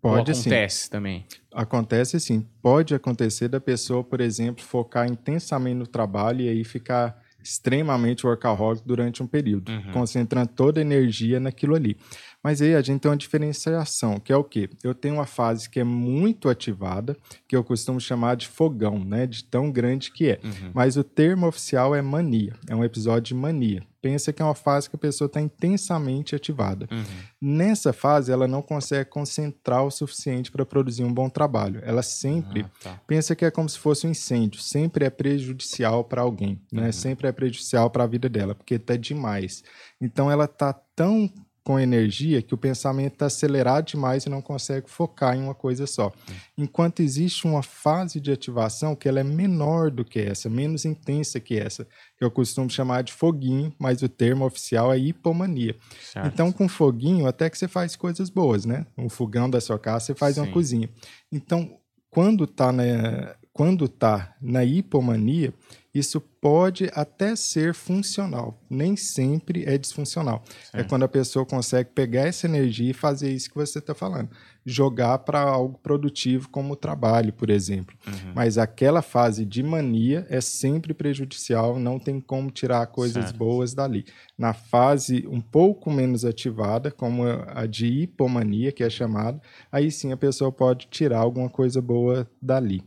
Pode 0.00 0.30
Ou 0.30 0.36
acontece 0.36 0.84
sim. 0.84 0.90
também. 0.90 1.26
Acontece 1.52 2.20
sim. 2.20 2.46
Pode 2.62 2.94
acontecer 2.94 3.48
da 3.48 3.60
pessoa, 3.60 4.04
por 4.04 4.20
exemplo, 4.20 4.64
focar 4.64 5.10
intensamente 5.10 5.76
no 5.76 5.86
trabalho 5.86 6.42
e 6.42 6.48
aí 6.48 6.64
ficar 6.64 7.20
extremamente 7.42 8.26
workaholic 8.26 8.82
durante 8.86 9.22
um 9.22 9.26
período, 9.26 9.70
uhum. 9.70 9.92
concentrando 9.92 10.48
toda 10.48 10.80
a 10.80 10.82
energia 10.82 11.40
naquilo 11.40 11.74
ali. 11.74 11.96
Mas 12.42 12.60
aí 12.60 12.74
a 12.74 12.82
gente 12.82 13.00
tem 13.00 13.10
uma 13.10 13.16
diferenciação, 13.16 14.20
que 14.20 14.32
é 14.32 14.36
o 14.36 14.44
quê? 14.44 14.68
Eu 14.82 14.94
tenho 14.94 15.14
uma 15.14 15.26
fase 15.26 15.68
que 15.68 15.80
é 15.80 15.84
muito 15.84 16.48
ativada, 16.48 17.16
que 17.48 17.56
eu 17.56 17.64
costumo 17.64 18.00
chamar 18.00 18.36
de 18.36 18.46
fogão, 18.46 19.04
né? 19.04 19.26
De 19.26 19.44
tão 19.44 19.70
grande 19.72 20.12
que 20.12 20.30
é. 20.30 20.40
Uhum. 20.42 20.70
Mas 20.74 20.96
o 20.96 21.04
termo 21.04 21.46
oficial 21.46 21.94
é 21.94 22.02
mania, 22.02 22.54
é 22.68 22.76
um 22.76 22.84
episódio 22.84 23.22
de 23.22 23.34
mania. 23.34 23.82
Pensa 24.00 24.32
que 24.32 24.40
é 24.40 24.44
uma 24.44 24.54
fase 24.54 24.88
que 24.88 24.96
a 24.96 24.98
pessoa 24.98 25.26
está 25.26 25.40
intensamente 25.40 26.34
ativada. 26.34 26.88
Uhum. 26.90 27.04
Nessa 27.40 27.92
fase, 27.92 28.32
ela 28.32 28.46
não 28.46 28.62
consegue 28.62 29.10
concentrar 29.10 29.84
o 29.84 29.90
suficiente 29.90 30.50
para 30.50 30.64
produzir 30.64 31.04
um 31.04 31.12
bom 31.12 31.28
trabalho. 31.28 31.80
Ela 31.84 32.02
sempre 32.02 32.62
ah, 32.62 32.70
tá. 32.82 33.00
pensa 33.06 33.34
que 33.34 33.44
é 33.44 33.50
como 33.50 33.68
se 33.68 33.78
fosse 33.78 34.06
um 34.06 34.10
incêndio, 34.10 34.60
sempre 34.60 35.04
é 35.04 35.10
prejudicial 35.10 36.04
para 36.04 36.22
alguém, 36.22 36.60
né? 36.72 36.86
Uhum. 36.86 36.92
Sempre 36.92 37.28
é 37.28 37.32
prejudicial 37.32 37.90
para 37.90 38.04
a 38.04 38.06
vida 38.06 38.28
dela, 38.28 38.54
porque 38.54 38.74
está 38.74 38.96
demais. 38.96 39.62
Então, 40.00 40.30
ela 40.30 40.44
está 40.44 40.72
tão 40.72 41.30
com 41.68 41.78
energia 41.78 42.40
que 42.40 42.54
o 42.54 42.56
pensamento 42.56 43.12
está 43.12 43.26
acelerado 43.26 43.88
demais 43.88 44.24
e 44.24 44.30
não 44.30 44.40
consegue 44.40 44.88
focar 44.88 45.36
em 45.36 45.42
uma 45.42 45.54
coisa 45.54 45.86
só. 45.86 46.10
Enquanto 46.56 47.00
existe 47.00 47.46
uma 47.46 47.62
fase 47.62 48.18
de 48.18 48.32
ativação 48.32 48.96
que 48.96 49.06
ela 49.06 49.20
é 49.20 49.22
menor 49.22 49.90
do 49.90 50.02
que 50.02 50.18
essa, 50.18 50.48
menos 50.48 50.86
intensa 50.86 51.38
que 51.38 51.58
essa, 51.58 51.84
que 52.16 52.24
eu 52.24 52.30
costumo 52.30 52.70
chamar 52.70 53.02
de 53.02 53.12
foguinho, 53.12 53.70
mas 53.78 54.00
o 54.00 54.08
termo 54.08 54.46
oficial 54.46 54.90
é 54.90 54.98
hipomania. 54.98 55.76
Certo. 56.00 56.26
Então, 56.28 56.50
com 56.50 56.66
foguinho, 56.66 57.26
até 57.26 57.50
que 57.50 57.58
você 57.58 57.68
faz 57.68 57.94
coisas 57.94 58.30
boas, 58.30 58.64
né? 58.64 58.86
Um 58.96 59.10
fogão 59.10 59.50
da 59.50 59.60
sua 59.60 59.78
casa, 59.78 60.06
você 60.06 60.14
faz 60.14 60.36
Sim. 60.36 60.40
uma 60.40 60.50
cozinha. 60.50 60.88
Então, 61.30 61.78
quando 62.08 62.44
está 62.44 62.72
na, 62.72 63.36
quando 63.52 63.88
tá 63.88 64.34
na 64.40 64.64
hipomania, 64.64 65.52
isso 65.98 66.20
pode 66.20 66.90
até 66.94 67.34
ser 67.34 67.74
funcional, 67.74 68.60
nem 68.70 68.96
sempre 68.96 69.64
é 69.64 69.76
disfuncional. 69.76 70.42
É 70.72 70.82
quando 70.84 71.02
a 71.02 71.08
pessoa 71.08 71.44
consegue 71.44 71.90
pegar 71.90 72.22
essa 72.22 72.46
energia 72.46 72.90
e 72.90 72.94
fazer 72.94 73.30
isso 73.32 73.50
que 73.50 73.56
você 73.56 73.78
está 73.78 73.94
falando, 73.94 74.30
jogar 74.64 75.18
para 75.18 75.40
algo 75.40 75.78
produtivo 75.78 76.48
como 76.48 76.74
o 76.74 76.76
trabalho, 76.76 77.32
por 77.32 77.50
exemplo. 77.50 77.96
Uhum. 78.06 78.32
Mas 78.34 78.58
aquela 78.58 79.02
fase 79.02 79.44
de 79.44 79.62
mania 79.62 80.26
é 80.28 80.40
sempre 80.40 80.92
prejudicial, 80.94 81.78
não 81.78 81.98
tem 81.98 82.20
como 82.20 82.50
tirar 82.50 82.86
coisas 82.86 83.24
certo. 83.24 83.36
boas 83.36 83.74
dali. 83.74 84.04
Na 84.36 84.52
fase 84.52 85.26
um 85.28 85.40
pouco 85.40 85.90
menos 85.90 86.24
ativada, 86.24 86.90
como 86.90 87.24
a 87.24 87.66
de 87.66 87.86
hipomania, 87.86 88.70
que 88.70 88.84
é 88.84 88.90
chamada, 88.90 89.40
aí 89.72 89.90
sim 89.90 90.12
a 90.12 90.16
pessoa 90.16 90.52
pode 90.52 90.86
tirar 90.90 91.18
alguma 91.18 91.48
coisa 91.48 91.80
boa 91.80 92.30
dali. 92.40 92.82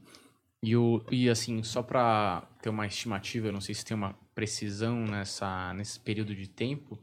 E, 0.63 0.75
o, 0.75 1.03
e 1.11 1.27
assim, 1.29 1.63
só 1.63 1.81
para 1.81 2.47
ter 2.61 2.69
uma 2.69 2.85
estimativa, 2.85 3.47
eu 3.47 3.51
não 3.51 3.61
sei 3.61 3.73
se 3.73 3.83
tem 3.83 3.97
uma 3.97 4.15
precisão 4.35 5.05
nessa, 5.05 5.73
nesse 5.73 5.99
período 5.99 6.35
de 6.35 6.47
tempo, 6.47 6.99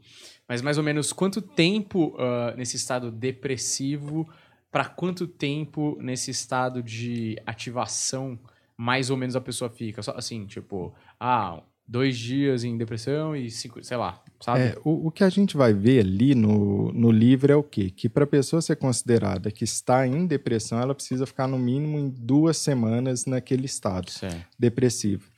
mas 0.47 0.61
mais 0.61 0.77
ou 0.77 0.83
menos 0.83 1.11
quanto 1.11 1.41
tempo 1.41 2.15
uh, 2.15 2.55
nesse 2.55 2.77
estado 2.77 3.11
depressivo, 3.11 4.27
para 4.71 4.85
quanto 4.85 5.27
tempo 5.27 5.97
nesse 5.99 6.31
estado 6.31 6.81
de 6.81 7.37
ativação, 7.45 8.39
mais 8.77 9.09
ou 9.09 9.17
menos 9.17 9.35
a 9.35 9.41
pessoa 9.41 9.69
fica? 9.69 10.01
Só 10.01 10.11
assim, 10.11 10.45
tipo, 10.45 10.95
ah, 11.19 11.61
dois 11.85 12.17
dias 12.17 12.63
em 12.63 12.77
depressão 12.77 13.35
e 13.35 13.49
cinco, 13.51 13.83
sei 13.83 13.97
lá, 13.97 14.23
sabe? 14.39 14.59
É, 14.59 14.77
o, 14.83 15.07
o 15.07 15.11
que 15.11 15.23
a 15.23 15.29
gente 15.29 15.55
vai 15.57 15.73
ver 15.73 16.01
ali 16.01 16.35
no, 16.35 16.91
no 16.91 17.11
livro 17.11 17.51
é 17.51 17.55
o 17.55 17.63
quê? 17.63 17.89
Que 17.89 18.07
para 18.09 18.23
a 18.23 18.27
pessoa 18.27 18.61
ser 18.61 18.75
considerada 18.75 19.51
que 19.51 19.63
está 19.63 20.07
em 20.07 20.25
depressão, 20.25 20.79
ela 20.79 20.95
precisa 20.95 21.25
ficar 21.25 21.47
no 21.47 21.57
mínimo 21.57 21.97
em 21.97 22.09
duas 22.09 22.57
semanas 22.57 23.25
naquele 23.25 23.65
estado 23.65 24.09
certo. 24.09 24.47
depressivo 24.57 25.29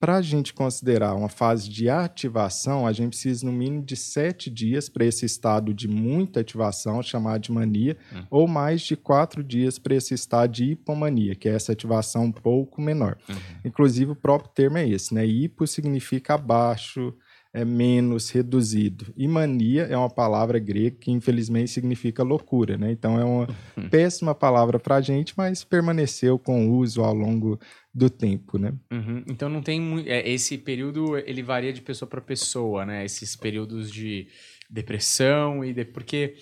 para 0.00 0.16
a 0.16 0.22
gente 0.22 0.54
considerar 0.54 1.14
uma 1.14 1.28
fase 1.28 1.68
de 1.68 1.90
ativação, 1.90 2.86
a 2.86 2.92
gente 2.92 3.10
precisa 3.10 3.44
no 3.44 3.52
mínimo 3.52 3.82
de 3.82 3.96
sete 3.96 4.48
dias 4.48 4.88
para 4.88 5.04
esse 5.04 5.26
estado 5.26 5.74
de 5.74 5.88
muita 5.88 6.40
ativação, 6.40 7.02
chamado 7.02 7.42
de 7.42 7.52
mania, 7.52 7.96
hum. 8.12 8.22
ou 8.30 8.48
mais 8.48 8.80
de 8.82 8.96
quatro 8.96 9.42
dias 9.42 9.78
para 9.78 9.96
esse 9.96 10.14
estado 10.14 10.52
de 10.52 10.64
hipomania, 10.72 11.34
que 11.34 11.48
é 11.48 11.52
essa 11.52 11.72
ativação 11.72 12.24
um 12.24 12.32
pouco 12.32 12.80
menor. 12.80 13.18
Uhum. 13.28 13.36
Inclusive, 13.64 14.12
o 14.12 14.16
próprio 14.16 14.50
termo 14.54 14.78
é 14.78 14.88
esse, 14.88 15.12
né? 15.12 15.26
Hipo 15.26 15.66
significa 15.66 16.34
abaixo, 16.34 17.12
é 17.52 17.64
menos, 17.64 18.30
reduzido. 18.30 19.12
E 19.16 19.26
mania 19.26 19.84
é 19.84 19.96
uma 19.96 20.10
palavra 20.10 20.58
grega 20.58 20.96
que 21.00 21.10
infelizmente 21.10 21.70
significa 21.70 22.22
loucura, 22.22 22.76
né? 22.76 22.92
Então 22.92 23.18
é 23.18 23.24
uma 23.24 23.48
uhum. 23.76 23.88
péssima 23.88 24.34
palavra 24.34 24.78
para 24.78 24.96
a 24.96 25.00
gente, 25.00 25.32
mas 25.36 25.64
permaneceu 25.64 26.38
com 26.38 26.70
uso 26.70 27.02
ao 27.02 27.14
longo 27.14 27.58
do 27.92 28.10
tempo, 28.10 28.58
né? 28.58 28.74
Uhum. 28.92 29.24
Então 29.26 29.48
não 29.48 29.62
tem 29.62 30.04
é, 30.06 30.28
esse 30.30 30.58
período 30.58 31.16
ele 31.16 31.42
varia 31.42 31.72
de 31.72 31.80
pessoa 31.80 32.08
para 32.08 32.20
pessoa, 32.20 32.84
né? 32.84 33.04
Esses 33.04 33.34
períodos 33.34 33.90
de 33.90 34.28
depressão 34.68 35.64
e 35.64 35.72
de, 35.72 35.84
porque 35.84 36.34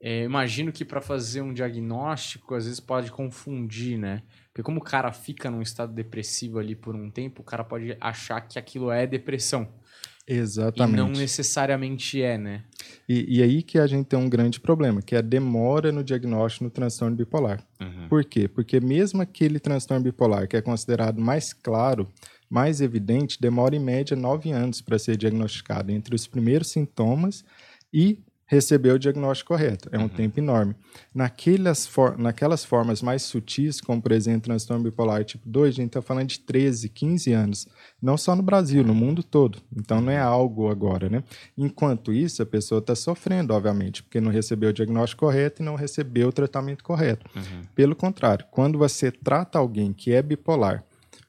é, 0.00 0.22
imagino 0.22 0.70
que 0.70 0.84
para 0.84 1.00
fazer 1.00 1.42
um 1.42 1.52
diagnóstico 1.52 2.54
às 2.54 2.64
vezes 2.64 2.78
pode 2.78 3.10
confundir, 3.10 3.98
né? 3.98 4.22
Porque 4.52 4.62
como 4.62 4.78
o 4.78 4.84
cara 4.84 5.10
fica 5.10 5.50
num 5.50 5.60
estado 5.60 5.92
depressivo 5.92 6.60
ali 6.60 6.76
por 6.76 6.94
um 6.94 7.10
tempo, 7.10 7.42
o 7.42 7.44
cara 7.44 7.64
pode 7.64 7.96
achar 8.00 8.40
que 8.42 8.56
aquilo 8.56 8.90
é 8.90 9.04
depressão. 9.04 9.68
Exatamente. 10.26 10.94
E 10.94 10.96
não 10.96 11.10
necessariamente 11.10 12.22
é, 12.22 12.38
né? 12.38 12.64
E, 13.08 13.38
e, 13.38 13.42
aí 13.42 13.62
que 13.62 13.78
a 13.78 13.86
gente 13.86 14.06
tem 14.06 14.18
um 14.18 14.28
grande 14.28 14.58
problema, 14.58 15.02
que 15.02 15.14
é 15.14 15.18
a 15.18 15.22
demora 15.22 15.92
no 15.92 16.02
diagnóstico 16.02 16.64
no 16.64 16.70
transtorno 16.70 17.14
bipolar. 17.14 17.62
Uhum. 17.80 18.08
Por 18.08 18.24
quê? 18.24 18.48
Porque 18.48 18.80
mesmo 18.80 19.20
aquele 19.20 19.60
transtorno 19.60 20.02
bipolar 20.02 20.48
que 20.48 20.56
é 20.56 20.62
considerado 20.62 21.20
mais 21.20 21.52
claro, 21.52 22.08
mais 22.48 22.80
evidente, 22.80 23.38
demora 23.38 23.76
em 23.76 23.80
média 23.80 24.16
nove 24.16 24.50
anos 24.50 24.80
para 24.80 24.98
ser 24.98 25.16
diagnosticado 25.16 25.92
entre 25.92 26.14
os 26.14 26.26
primeiros 26.26 26.68
sintomas 26.68 27.44
e 27.92 28.18
receber 28.46 28.92
o 28.92 28.98
diagnóstico 28.98 29.48
correto. 29.48 29.88
É 29.90 29.98
um 29.98 30.02
uhum. 30.02 30.08
tempo 30.08 30.38
enorme. 30.38 30.74
Naquelas, 31.14 31.86
for 31.86 32.18
naquelas 32.18 32.64
formas 32.64 33.00
mais 33.00 33.22
sutis, 33.22 33.80
como 33.80 34.00
por 34.00 34.12
exemplo 34.12 34.42
transtorno 34.42 34.84
bipolar 34.84 35.24
tipo 35.24 35.48
2, 35.48 35.68
a 35.68 35.76
gente 35.76 35.86
está 35.86 36.02
falando 36.02 36.28
de 36.28 36.40
13, 36.40 36.88
15 36.88 37.32
anos. 37.32 37.68
Não 38.00 38.16
só 38.16 38.36
no 38.36 38.42
Brasil, 38.42 38.84
no 38.84 38.94
mundo 38.94 39.22
todo. 39.22 39.58
Então 39.74 40.00
não 40.00 40.12
é 40.12 40.18
algo 40.18 40.70
agora, 40.70 41.08
né? 41.08 41.24
Enquanto 41.56 42.12
isso, 42.12 42.42
a 42.42 42.46
pessoa 42.46 42.78
está 42.78 42.94
sofrendo, 42.94 43.54
obviamente, 43.54 44.02
porque 44.02 44.20
não 44.20 44.30
recebeu 44.30 44.70
o 44.70 44.72
diagnóstico 44.72 45.24
correto 45.24 45.62
e 45.62 45.64
não 45.64 45.74
recebeu 45.74 46.28
o 46.28 46.32
tratamento 46.32 46.84
correto. 46.84 47.26
Uhum. 47.34 47.62
Pelo 47.74 47.96
contrário, 47.96 48.44
quando 48.50 48.78
você 48.78 49.10
trata 49.10 49.58
alguém 49.58 49.92
que 49.92 50.12
é 50.12 50.22
bipolar 50.22 50.84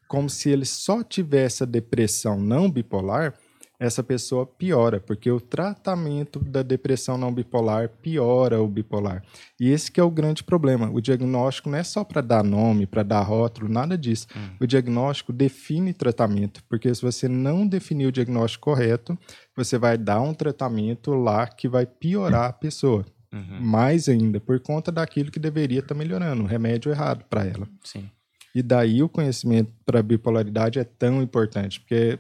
como 0.08 0.30
se 0.30 0.50
ele 0.50 0.66
só 0.66 1.04
tivesse 1.04 1.64
a 1.64 1.66
depressão 1.66 2.40
não 2.40 2.70
bipolar, 2.70 3.34
essa 3.80 4.04
pessoa 4.04 4.46
piora, 4.46 5.00
porque 5.00 5.30
o 5.30 5.40
tratamento 5.40 6.40
da 6.40 6.62
depressão 6.62 7.18
não 7.18 7.34
bipolar 7.34 7.90
piora 7.90 8.62
o 8.62 8.68
bipolar. 8.68 9.24
E 9.60 9.70
esse 9.70 9.92
que 9.92 10.00
é 10.00 10.04
o 10.04 10.12
grande 10.12 10.44
problema. 10.44 10.90
O 10.90 11.02
diagnóstico 11.02 11.70
não 11.70 11.78
é 11.78 11.84
só 11.84 12.04
para 12.04 12.22
dar 12.22 12.44
nome, 12.44 12.86
para 12.86 13.04
dar 13.04 13.22
rótulo, 13.22 13.70
nada 13.70 13.98
disso. 13.98 14.28
Hum. 14.36 14.56
O 14.60 14.68
diagnóstico 14.68 15.34
define 15.34 15.94
tratamento, 15.94 16.64
porque 16.70 16.94
se 16.94 17.02
você 17.02 17.28
não 17.28 17.68
definir 17.68 18.08
o 18.08 18.12
diagnóstico 18.12 18.66
correto, 18.66 19.18
você 19.56 19.78
vai 19.78 19.98
dar 19.98 20.22
um 20.22 20.34
tratamento 20.34 21.14
lá 21.14 21.48
que 21.48 21.68
vai 21.68 21.86
piorar 21.86 22.50
a 22.50 22.54
pessoa. 22.54 23.06
Uhum. 23.32 23.60
Mais 23.60 24.08
ainda, 24.08 24.40
por 24.40 24.60
conta 24.62 24.92
daquilo 24.92 25.30
que 25.30 25.40
deveria 25.40 25.80
estar 25.80 25.94
tá 25.94 25.98
melhorando, 25.98 26.44
o 26.44 26.48
remédio 26.48 26.92
errado 26.92 27.26
para 27.30 27.46
ela. 27.46 27.68
Sim. 27.84 28.10
E 28.54 28.64
daí 28.64 29.04
o 29.04 29.10
conhecimento 29.10 29.74
para 29.86 30.02
bipolaridade 30.02 30.80
é 30.80 30.86
tão 30.86 31.22
importante, 31.22 31.82
porque 31.82 32.18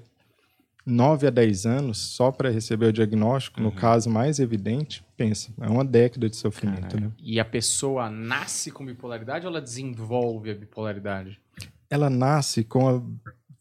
9 0.85 1.27
a 1.27 1.29
10 1.29 1.65
anos 1.65 1.97
só 1.97 2.31
para 2.31 2.49
receber 2.49 2.87
o 2.87 2.93
diagnóstico, 2.93 3.59
uhum. 3.59 3.65
no 3.65 3.71
caso 3.71 4.09
mais 4.09 4.39
evidente, 4.39 5.03
pensa, 5.17 5.51
é 5.59 5.67
uma 5.67 5.83
década 5.83 6.29
de 6.29 6.35
sofrimento. 6.35 6.99
Né? 6.99 7.11
E 7.21 7.39
a 7.39 7.45
pessoa 7.45 8.09
nasce 8.09 8.69
com 8.69 8.85
bipolaridade 8.85 9.45
ou 9.45 9.51
ela 9.51 9.61
desenvolve 9.61 10.51
a 10.51 10.55
bipolaridade? 10.55 11.39
Ela 11.89 12.09
nasce 12.09 12.63
com 12.63 12.87
a 12.87 13.01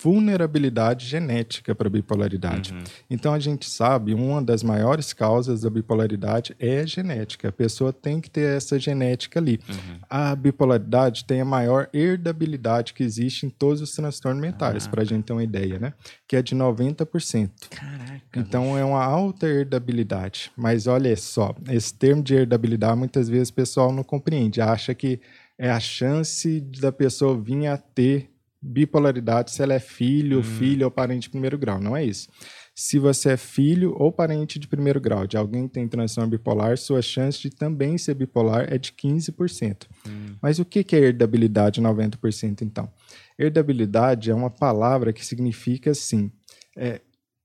vulnerabilidade 0.04 1.06
genética 1.06 1.74
para 1.74 1.88
bipolaridade. 1.88 2.74
Uhum. 2.74 2.84
Então 3.08 3.32
a 3.32 3.38
gente 3.38 3.70
sabe 3.70 4.12
uma 4.12 4.42
das 4.42 4.62
maiores 4.62 5.14
causas 5.14 5.62
da 5.62 5.70
bipolaridade 5.70 6.54
é 6.58 6.86
genética. 6.86 7.48
A 7.48 7.52
pessoa 7.52 7.90
tem 7.90 8.20
que 8.20 8.28
ter 8.28 8.54
essa 8.54 8.78
genética 8.78 9.40
ali. 9.40 9.58
Uhum. 9.66 9.98
A 10.10 10.36
bipolaridade 10.36 11.24
tem 11.24 11.40
a 11.40 11.44
maior 11.44 11.88
herdabilidade 11.90 12.92
que 12.92 13.02
existe 13.02 13.46
em 13.46 13.48
todos 13.48 13.80
os 13.80 13.92
transtornos 13.92 14.42
mentais, 14.42 14.86
para 14.86 15.00
a 15.00 15.04
gente 15.06 15.24
ter 15.24 15.32
uma 15.32 15.42
ideia, 15.42 15.78
né? 15.78 15.94
Que 16.28 16.36
é 16.36 16.42
de 16.42 16.54
90%. 16.54 17.50
Caraca. 17.70 18.20
Então 18.36 18.76
é 18.76 18.84
uma 18.84 19.02
alta 19.02 19.46
herdabilidade. 19.46 20.52
Mas 20.54 20.86
olha 20.86 21.16
só, 21.16 21.54
esse 21.70 21.94
termo 21.94 22.22
de 22.22 22.34
herdabilidade 22.34 22.98
muitas 22.98 23.26
vezes 23.26 23.48
o 23.48 23.54
pessoal 23.54 23.90
não 23.90 24.04
compreende, 24.04 24.60
acha 24.60 24.94
que 24.94 25.18
é 25.56 25.70
a 25.70 25.80
chance 25.80 26.60
da 26.60 26.92
pessoa 26.92 27.40
vir 27.40 27.68
a 27.68 27.78
ter 27.78 28.33
bipolaridade 28.64 29.50
se 29.50 29.62
ela 29.62 29.74
é 29.74 29.78
filho, 29.78 30.38
hum. 30.38 30.42
filho 30.42 30.86
ou 30.86 30.90
parente 30.90 31.24
de 31.24 31.30
primeiro 31.30 31.58
grau. 31.58 31.80
Não 31.80 31.96
é 31.96 32.04
isso. 32.04 32.28
Se 32.74 32.98
você 32.98 33.32
é 33.32 33.36
filho 33.36 33.94
ou 33.96 34.10
parente 34.10 34.58
de 34.58 34.66
primeiro 34.66 35.00
grau 35.00 35.26
de 35.26 35.36
alguém 35.36 35.68
que 35.68 35.74
tem 35.74 35.86
transtorno 35.86 36.30
bipolar, 36.30 36.76
sua 36.76 37.00
chance 37.00 37.40
de 37.40 37.50
também 37.50 37.96
ser 37.96 38.14
bipolar 38.14 38.66
é 38.68 38.78
de 38.78 38.92
15%. 38.92 39.86
Hum. 40.08 40.36
Mas 40.42 40.58
o 40.58 40.64
que 40.64 40.84
é 40.96 40.98
herdabilidade 40.98 41.80
90% 41.80 42.62
então? 42.62 42.90
Herdabilidade 43.38 44.30
é 44.30 44.34
uma 44.34 44.50
palavra 44.50 45.12
que 45.12 45.24
significa 45.24 45.92
assim, 45.92 46.32
é, 46.76 47.00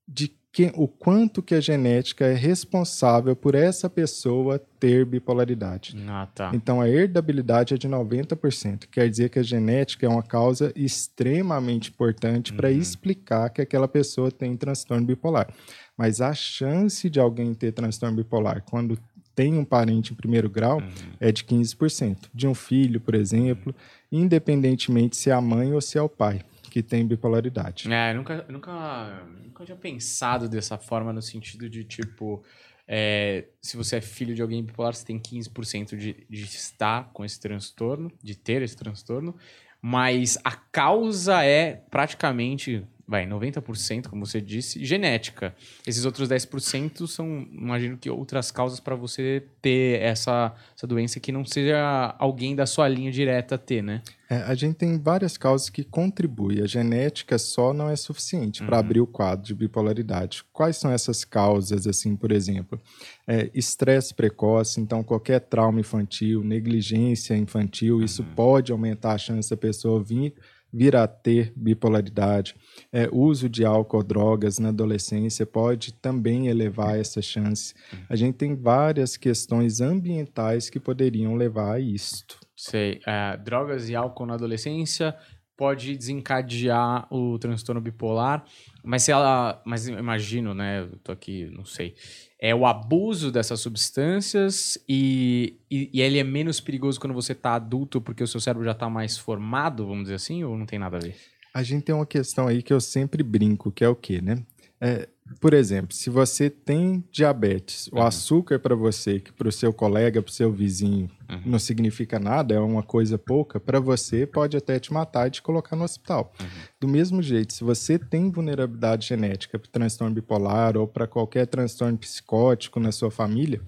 de 0.07 0.38
que, 0.51 0.72
o 0.75 0.88
quanto 0.88 1.44
que 1.44 1.53
a 1.53 1.62
genética 1.62 2.25
é 2.25 2.34
responsável 2.34 3.36
por 3.36 3.53
essa 3.53 3.89
pessoa 3.89 4.60
ter 4.79 5.06
bipolaridade. 5.06 5.96
Ah, 6.08 6.27
tá. 6.34 6.51
Então, 6.53 6.82
a 6.82 6.89
herdabilidade 6.89 7.75
é 7.75 7.77
de 7.77 7.88
90%. 7.88 8.88
Quer 8.91 9.10
dizer 9.10 9.29
que 9.29 9.38
a 9.38 9.44
genética 9.44 10.08
é 10.08 10.10
uma 10.10 10.24
causa 10.24 10.74
extremamente 10.75 11.91
importante 11.91 12.51
uhum. 12.51 12.58
para 12.58 12.72
explicar 12.72 13.50
que 13.51 13.62
aquela 13.62 13.88
pessoa 13.88 14.32
tem 14.32 14.58
transtorno 14.58 15.06
bipolar. 15.06 15.53
Mas 15.96 16.20
a 16.20 16.34
chance 16.34 17.10
de 17.10 17.20
alguém 17.20 17.53
ter 17.53 17.72
transtorno 17.72 18.18
bipolar 18.18 18.63
quando 18.68 18.98
tem 19.36 19.53
um 19.53 19.63
parente 19.63 20.13
em 20.13 20.15
primeiro 20.15 20.50
grau 20.50 20.79
uhum. 20.79 20.89
é 21.20 21.32
de 21.32 21.44
15%. 21.44 22.27
De 22.34 22.48
um 22.48 22.56
filho, 22.56 23.00
por 23.00 23.13
exemplo, 23.13 23.74
independentemente 24.12 25.15
se 25.15 25.29
é 25.29 25.34
a 25.34 25.41
mãe 25.41 25.72
ou 25.74 25.79
se 25.79 25.98
é 25.98 26.01
o 26.01 26.10
pai 26.10 26.41
que 26.69 26.83
tem 26.83 27.05
bipolaridade. 27.05 27.91
É, 27.91 28.13
nunca, 28.13 28.45
nunca, 28.47 29.25
nunca 29.43 29.65
tinha 29.65 29.77
pensado 29.77 30.47
dessa 30.47 30.77
forma 30.77 31.11
no 31.11 31.21
sentido 31.21 31.69
de 31.69 31.83
tipo. 31.83 32.43
É, 32.88 33.45
se 33.61 33.77
você 33.77 33.97
é 33.97 34.01
filho 34.01 34.33
de 34.33 34.41
alguém 34.41 34.63
bipolar, 34.63 34.95
você 34.95 35.05
tem 35.05 35.19
15% 35.19 35.95
de, 35.95 36.25
de 36.27 36.43
estar 36.43 37.11
com 37.13 37.23
esse 37.23 37.39
transtorno, 37.39 38.11
de 38.23 38.35
ter 38.35 38.63
esse 38.63 38.75
transtorno, 38.75 39.35
mas 39.81 40.39
a 40.43 40.51
causa 40.51 41.43
é 41.43 41.83
praticamente 41.91 42.83
vai, 43.09 43.25
90%, 43.25 44.07
como 44.07 44.23
você 44.23 44.39
disse, 44.39 44.85
genética. 44.85 45.55
Esses 45.85 46.05
outros 46.05 46.29
10% 46.29 47.07
são, 47.07 47.47
imagino 47.51 47.97
que 47.97 48.07
outras 48.07 48.51
causas 48.51 48.79
para 48.79 48.95
você 48.95 49.43
ter 49.63 49.99
essa, 49.99 50.53
essa 50.77 50.85
doença 50.85 51.19
que 51.19 51.31
não 51.31 51.43
seja 51.43 52.15
alguém 52.19 52.55
da 52.55 52.67
sua 52.67 52.87
linha 52.87 53.11
direta 53.11 53.57
ter, 53.57 53.81
né? 53.81 54.03
É, 54.29 54.43
a 54.43 54.53
gente 54.53 54.75
tem 54.75 54.99
várias 54.99 55.37
causas 55.37 55.71
que 55.71 55.83
contribuem. 55.83 56.61
A 56.61 56.67
genética 56.67 57.39
só 57.39 57.73
não 57.73 57.89
é 57.89 57.95
suficiente 57.95 58.61
uhum. 58.61 58.67
para 58.67 58.77
abrir 58.77 59.01
o 59.01 59.07
quadro 59.07 59.43
de 59.43 59.55
bipolaridade. 59.55 60.43
Quais 60.53 60.77
são 60.77 60.91
essas 60.91 61.25
causas, 61.25 61.87
assim, 61.87 62.15
por 62.15 62.31
exemplo? 62.31 62.79
É, 63.27 63.49
estresse 63.55 64.13
precoce, 64.13 64.79
então 64.79 65.03
qualquer 65.03 65.39
trauma 65.39 65.79
infantil, 65.79 66.43
negligência 66.43 67.35
infantil, 67.35 67.97
uhum. 67.97 68.03
isso 68.03 68.23
pode 68.35 68.71
aumentar 68.71 69.13
a 69.13 69.17
chance 69.17 69.49
da 69.49 69.57
pessoa 69.57 69.99
vir 70.03 70.35
vir 70.71 70.95
a 70.95 71.07
ter 71.07 71.51
bipolaridade. 71.55 72.55
É, 72.91 73.09
uso 73.11 73.49
de 73.49 73.65
álcool, 73.65 74.03
drogas 74.03 74.59
na 74.59 74.69
adolescência 74.69 75.45
pode 75.45 75.93
também 75.93 76.47
elevar 76.47 76.99
essa 76.99 77.21
chance. 77.21 77.73
A 78.07 78.15
gente 78.15 78.35
tem 78.35 78.55
várias 78.55 79.17
questões 79.17 79.81
ambientais 79.81 80.69
que 80.69 80.79
poderiam 80.79 81.35
levar 81.35 81.73
a 81.73 81.79
isto. 81.79 82.39
Sei. 82.55 82.99
É, 83.05 83.38
drogas 83.38 83.89
e 83.89 83.95
álcool 83.95 84.25
na 84.25 84.35
adolescência 84.35 85.15
pode 85.59 85.97
desencadear 85.97 87.05
o 87.13 87.38
transtorno 87.38 87.81
bipolar, 87.81 88.45
mas 88.81 89.03
se 89.03 89.11
ela, 89.11 89.61
mas 89.65 89.89
imagino, 89.89 90.53
né, 90.53 90.83
eu 90.83 90.97
tô 90.99 91.11
aqui, 91.11 91.49
não 91.53 91.65
sei, 91.65 91.95
é 92.39 92.55
o 92.55 92.65
abuso 92.65 93.31
dessas 93.31 93.60
substâncias 93.60 94.77
e, 94.88 95.58
e, 95.69 95.89
e 95.93 96.01
ele 96.01 96.17
é 96.17 96.24
menos 96.24 96.62
perigoso 96.62 97.00
quando 97.00 97.13
você 97.13 97.36
tá 97.36 97.55
adulto 97.55 98.00
porque 98.00 98.24
o 98.24 98.27
seu 98.27 98.39
cérebro 98.39 98.65
já 98.65 98.74
tá 98.74 98.89
mais 98.89 99.17
formado, 99.17 99.86
vamos 99.86 100.03
dizer 100.03 100.15
assim, 100.15 100.43
ou 100.43 100.58
não 100.58 100.65
tem 100.65 100.79
nada 100.79 100.98
a 100.98 101.00
ver? 101.01 101.15
A 101.53 101.62
gente 101.63 101.84
tem 101.84 101.93
uma 101.93 102.05
questão 102.05 102.48
aí 102.48 102.63
que 102.63 102.72
eu 102.72 102.79
sempre 102.79 103.22
brinco, 103.22 103.72
que 103.72 103.84
é 103.84 103.89
o 103.89 103.96
quê, 103.96 104.22
né? 104.22 104.41
É, 104.79 105.10
por 105.39 105.53
exemplo, 105.53 105.93
se 105.95 106.09
você 106.09 106.50
tem 106.50 107.03
diabetes, 107.12 107.88
uhum. 107.88 108.00
o 108.00 108.01
açúcar 108.01 108.59
para 108.59 108.75
você, 108.75 109.19
que 109.19 109.31
para 109.31 109.48
o 109.48 109.51
seu 109.51 109.71
colega, 109.71 110.21
para 110.21 110.29
o 110.29 110.33
seu 110.33 110.51
vizinho, 110.51 111.09
uhum. 111.29 111.41
não 111.45 111.59
significa 111.59 112.19
nada, 112.19 112.55
é 112.55 112.59
uma 112.59 112.83
coisa 112.83 113.17
pouca, 113.17 113.59
para 113.59 113.79
você 113.79 114.25
pode 114.25 114.57
até 114.57 114.79
te 114.79 114.91
matar 114.91 115.27
e 115.27 115.31
te 115.31 115.41
colocar 115.41 115.75
no 115.75 115.83
hospital. 115.83 116.33
Uhum. 116.39 116.48
Do 116.81 116.88
mesmo 116.88 117.21
jeito, 117.21 117.53
se 117.53 117.63
você 117.63 118.00
tem 118.00 118.31
vulnerabilidade 118.31 119.07
genética 119.07 119.59
para 119.59 119.69
transtorno 119.69 120.15
bipolar 120.15 120.77
ou 120.77 120.88
para 120.88 121.07
qualquer 121.07 121.45
transtorno 121.48 121.98
psicótico 121.98 122.79
na 122.79 122.91
sua 122.91 123.12
família, 123.12 123.62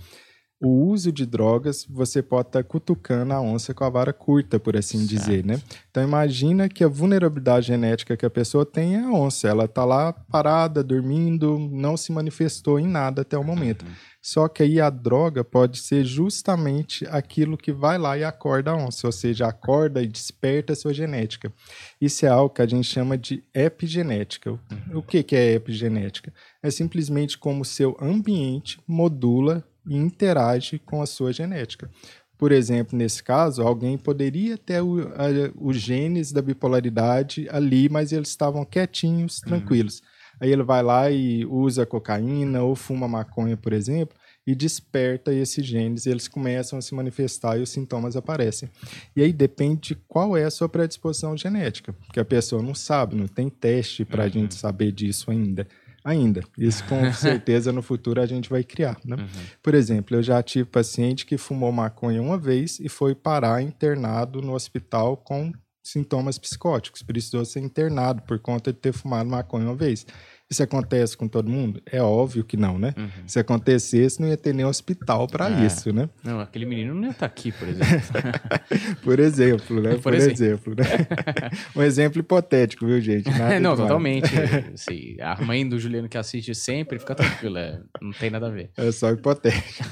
o 0.62 0.70
uso 0.86 1.12
de 1.12 1.26
drogas, 1.26 1.88
você 1.90 2.22
pode 2.22 2.50
estar 2.50 2.62
tá 2.62 2.64
cutucando 2.64 3.34
a 3.34 3.42
onça 3.42 3.74
com 3.74 3.84
a 3.84 3.90
vara 3.90 4.14
curta, 4.14 4.60
por 4.60 4.78
assim 4.78 5.00
certo. 5.00 5.10
dizer, 5.10 5.44
né? 5.44 5.60
Então 5.90 6.04
imagina 6.04 6.70
que 6.70 6.84
a 6.84 6.88
vulnerabilidade 6.88 7.68
genética 7.68 8.16
que 8.16 8.26
a 8.26 8.30
pessoa 8.30 8.64
tem 8.64 8.96
é 8.96 9.00
a 9.00 9.12
onça. 9.12 9.48
Ela 9.48 9.66
está 9.66 9.84
lá 9.84 10.14
parada, 10.14 10.84
dormindo, 10.84 11.58
não 11.58 11.98
se 11.98 12.12
manifestou 12.12 12.80
em 12.80 12.88
nada 12.88 13.24
até 13.24 13.36
o 13.36 13.44
momento. 13.44 13.84
Uhum. 13.84 13.92
Só 14.22 14.48
que 14.48 14.62
aí 14.62 14.80
a 14.80 14.92
droga 14.92 15.44
pode 15.44 15.80
ser 15.80 16.06
justamente 16.06 17.08
aquilo 17.10 17.58
que 17.58 17.72
vai 17.72 17.98
lá 17.98 18.16
e 18.16 18.24
acorda 18.24 18.70
a 18.70 18.76
onça, 18.78 19.08
ou 19.08 19.12
seja, 19.12 19.48
acorda 19.48 20.04
e 20.04 20.08
desperta 20.08 20.74
a 20.74 20.76
sua 20.76 20.94
genética. 20.94 21.52
Isso 22.00 22.24
é 22.24 22.30
algo 22.30 22.54
que 22.54 22.62
a 22.62 22.68
gente 22.68 22.88
chama 22.88 23.18
de 23.18 23.44
epigenética. 23.52 24.52
Uhum. 24.52 25.00
O 25.00 25.02
que, 25.02 25.24
que 25.24 25.36
é 25.36 25.54
epigenética? 25.54 26.32
É 26.62 26.70
simplesmente 26.70 27.36
como 27.36 27.62
o 27.62 27.66
seu 27.66 27.98
ambiente 28.00 28.80
modula 28.88 29.66
e 29.88 29.96
interage 29.96 30.80
com 30.80 31.02
a 31.02 31.06
sua 31.06 31.34
genética. 31.34 31.90
Por 32.38 32.52
exemplo, 32.52 32.98
nesse 32.98 33.22
caso, 33.22 33.62
alguém 33.62 33.98
poderia 33.98 34.58
ter 34.58 34.82
o, 34.82 35.00
a, 35.00 35.28
os 35.60 35.78
genes 35.78 36.32
da 36.32 36.42
bipolaridade 36.42 37.48
ali, 37.52 37.88
mas 37.88 38.12
eles 38.12 38.30
estavam 38.30 38.66
quietinhos, 38.66 39.38
uhum. 39.38 39.50
tranquilos. 39.50 40.00
Uhum. 40.00 40.06
Aí 40.40 40.52
ele 40.52 40.64
vai 40.64 40.82
lá 40.82 41.12
e 41.12 41.46
usa 41.46 41.86
cocaína 41.86 42.64
ou 42.64 42.76
fuma 42.76 43.08
maconha, 43.08 43.56
por 43.56 43.74
exemplo, 43.74 44.18
e 44.46 44.56
desperta 44.56 45.32
esses 45.32 45.64
genes, 45.64 46.08
e 46.08 46.10
eles 46.10 46.28
começam 46.28 46.80
a 46.80 46.82
se 46.82 46.96
manifestar 46.96 47.60
e 47.60 47.62
os 47.62 47.70
sintomas 47.70 48.16
aparecem. 48.16 48.68
E 49.16 49.22
aí 49.22 49.32
depende 49.32 49.90
de 49.90 49.96
qual 50.08 50.36
é 50.36 50.44
a 50.44 50.50
sua 50.50 50.68
predisposição 50.68 51.38
genética, 51.38 51.94
porque 51.94 52.20
a 52.20 52.26
pessoa 52.26 52.64
não 52.64 52.74
sabe, 52.74 53.16
não 53.16 53.28
tem 53.28 53.50
teste 53.50 54.04
para 54.04 54.24
a 54.24 54.26
uhum. 54.26 54.32
gente 54.32 54.56
saber 54.56 54.92
disso 54.92 55.30
ainda 55.30 55.68
ainda. 56.04 56.42
Isso 56.58 56.84
com 56.86 57.12
certeza 57.14 57.72
no 57.72 57.82
futuro 57.82 58.22
a 58.22 58.26
gente 58.26 58.50
vai 58.50 58.64
criar, 58.64 58.98
né? 59.06 59.16
Uhum. 59.18 59.28
Por 59.62 59.74
exemplo, 59.74 60.18
eu 60.18 60.24
já 60.24 60.42
tive 60.42 60.66
paciente 60.66 61.26
que 61.26 61.38
fumou 61.38 61.72
maconha 61.72 62.22
uma 62.22 62.38
vez 62.38 62.80
e 62.80 62.90
foi 62.90 63.16
parar 63.16 63.62
internado 63.62 64.42
no 64.42 64.54
hospital 64.54 65.18
com 65.18 65.52
sintomas 65.84 66.38
psicóticos, 66.38 67.02
precisou 67.02 67.44
ser 67.44 67.60
internado 67.60 68.22
por 68.22 68.40
conta 68.40 68.72
de 68.72 68.80
ter 68.80 68.94
fumado 68.94 69.30
maconha 69.30 69.66
uma 69.66 69.76
vez. 69.76 70.06
Isso 70.52 70.62
acontece 70.62 71.16
com 71.16 71.30
todo 71.30 71.50
mundo? 71.50 71.82
É 71.90 72.02
óbvio 72.02 72.44
que 72.44 72.58
não, 72.58 72.78
né? 72.78 72.94
Uhum. 72.98 73.10
Se 73.26 73.40
acontecesse, 73.40 74.20
não 74.20 74.28
ia 74.28 74.36
ter 74.36 74.54
nem 74.54 74.66
hospital 74.66 75.26
para 75.26 75.50
é. 75.50 75.66
isso, 75.66 75.94
né? 75.94 76.10
Não, 76.22 76.42
aquele 76.42 76.66
menino 76.66 76.94
não 76.94 77.04
ia 77.04 77.12
estar 77.12 77.20
tá 77.22 77.26
aqui, 77.26 77.54
por 77.54 77.70
exemplo. 77.70 78.02
por 79.02 79.18
exemplo, 79.18 79.82
né? 79.82 79.92
Por, 79.92 80.02
por 80.02 80.14
exemplo. 80.14 80.34
exemplo 80.44 80.76
né? 80.76 80.84
um 81.74 81.82
exemplo 81.82 82.20
hipotético, 82.20 82.86
viu, 82.86 83.00
gente? 83.00 83.30
Nada 83.30 83.62
não, 83.62 83.78
totalmente. 83.78 84.30
Assim, 84.74 85.16
a 85.24 85.42
mãe 85.42 85.66
do 85.66 85.80
Juliano 85.80 86.10
que 86.10 86.18
assiste 86.18 86.54
sempre, 86.54 87.00
fica 87.00 87.16
tranquila. 87.16 87.60
É, 87.62 87.80
não 88.02 88.12
tem 88.12 88.30
nada 88.30 88.48
a 88.48 88.50
ver. 88.50 88.72
É 88.76 88.92
só 88.92 89.10
hipotético. 89.10 89.86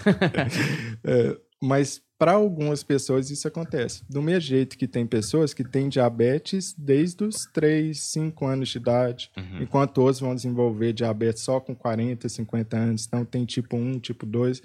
é, 1.05 1.37
mas 1.61 2.01
para 2.17 2.33
algumas 2.33 2.83
pessoas 2.83 3.29
isso 3.29 3.47
acontece. 3.47 4.03
Do 4.09 4.21
mesmo 4.21 4.41
jeito 4.41 4.77
que 4.77 4.87
tem 4.87 5.07
pessoas 5.07 5.53
que 5.53 5.63
têm 5.63 5.87
diabetes 5.87 6.75
desde 6.77 7.23
os 7.23 7.45
3, 7.45 7.97
5 7.97 8.45
anos 8.45 8.69
de 8.69 8.77
idade, 8.77 9.31
uhum. 9.37 9.61
enquanto 9.61 9.99
outros 9.99 10.19
vão 10.19 10.35
desenvolver 10.35 10.91
diabetes 10.91 11.43
só 11.43 11.61
com 11.61 11.73
40, 11.73 12.27
50 12.27 12.77
anos. 12.77 13.05
Então 13.07 13.23
tem 13.23 13.45
tipo 13.45 13.77
1, 13.77 13.99
tipo 13.99 14.25
2. 14.25 14.61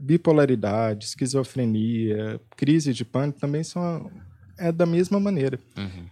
Bipolaridade, 0.00 1.04
esquizofrenia, 1.04 2.40
crise 2.56 2.92
de 2.92 3.04
pânico 3.04 3.38
também 3.38 3.62
são 3.62 4.10
é 4.58 4.70
da 4.70 4.84
mesma 4.84 5.18
maneira. 5.18 5.58
Uhum. 5.76 6.06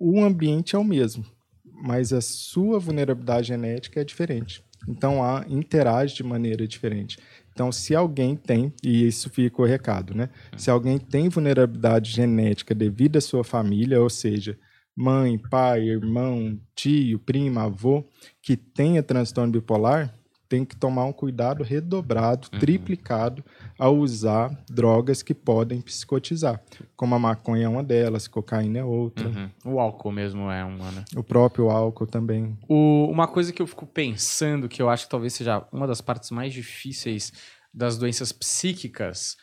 O 0.00 0.24
ambiente 0.24 0.74
é 0.74 0.78
o 0.78 0.84
mesmo, 0.84 1.24
mas 1.64 2.12
a 2.12 2.20
sua 2.20 2.78
vulnerabilidade 2.78 3.48
genética 3.48 4.00
é 4.00 4.04
diferente. 4.04 4.64
Então, 4.88 5.22
há, 5.22 5.44
interage 5.48 6.16
de 6.16 6.24
maneira 6.24 6.66
diferente. 6.66 7.18
Então, 7.52 7.70
se 7.70 7.94
alguém 7.94 8.34
tem, 8.34 8.72
e 8.82 9.06
isso 9.06 9.28
fica 9.30 9.60
o 9.60 9.64
recado, 9.64 10.14
né? 10.14 10.30
Se 10.56 10.70
alguém 10.70 10.98
tem 10.98 11.28
vulnerabilidade 11.28 12.10
genética 12.10 12.74
devido 12.74 13.18
à 13.18 13.20
sua 13.20 13.44
família, 13.44 14.00
ou 14.00 14.08
seja, 14.08 14.58
mãe, 14.96 15.38
pai, 15.38 15.82
irmão, 15.88 16.58
tio, 16.74 17.18
prima, 17.18 17.64
avô, 17.64 18.04
que 18.42 18.56
tenha 18.56 19.02
transtorno 19.02 19.52
bipolar, 19.52 20.14
tem 20.52 20.66
que 20.66 20.76
tomar 20.76 21.06
um 21.06 21.14
cuidado 21.14 21.64
redobrado, 21.64 22.46
uhum. 22.52 22.58
triplicado, 22.58 23.42
ao 23.78 23.96
usar 23.96 24.50
drogas 24.68 25.22
que 25.22 25.32
podem 25.32 25.80
psicotizar. 25.80 26.62
Como 26.94 27.14
a 27.14 27.18
maconha 27.18 27.64
é 27.64 27.68
uma 27.68 27.82
delas, 27.82 28.28
cocaína 28.28 28.80
é 28.80 28.84
outra. 28.84 29.26
Uhum. 29.26 29.50
O 29.64 29.80
álcool 29.80 30.12
mesmo 30.12 30.50
é 30.50 30.62
uma, 30.62 30.90
né? 30.90 31.06
O 31.16 31.22
próprio 31.22 31.70
álcool 31.70 32.06
também. 32.06 32.54
O, 32.68 33.08
uma 33.10 33.26
coisa 33.26 33.50
que 33.50 33.62
eu 33.62 33.66
fico 33.66 33.86
pensando, 33.86 34.68
que 34.68 34.82
eu 34.82 34.90
acho 34.90 35.06
que 35.06 35.10
talvez 35.10 35.32
seja 35.32 35.66
uma 35.72 35.86
das 35.86 36.02
partes 36.02 36.30
mais 36.30 36.52
difíceis 36.52 37.32
das 37.72 37.96
doenças 37.96 38.30
psíquicas, 38.30 39.38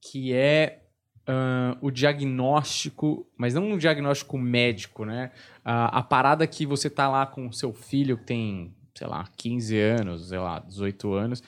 que 0.00 0.32
é 0.32 0.80
Uh, 1.26 1.72
o 1.80 1.90
diagnóstico, 1.90 3.26
mas 3.38 3.54
não 3.54 3.70
um 3.70 3.78
diagnóstico 3.78 4.36
médico, 4.36 5.06
né? 5.06 5.30
Uh, 5.60 5.88
a 5.90 6.02
parada 6.02 6.46
que 6.46 6.66
você 6.66 6.90
tá 6.90 7.08
lá 7.08 7.24
com 7.24 7.50
seu 7.50 7.72
filho 7.72 8.18
que 8.18 8.26
tem 8.26 8.74
sei 8.96 9.06
lá, 9.06 9.28
15 9.36 9.78
anos, 9.78 10.28
sei 10.28 10.38
lá, 10.38 10.60
18 10.60 11.12
anos, 11.12 11.42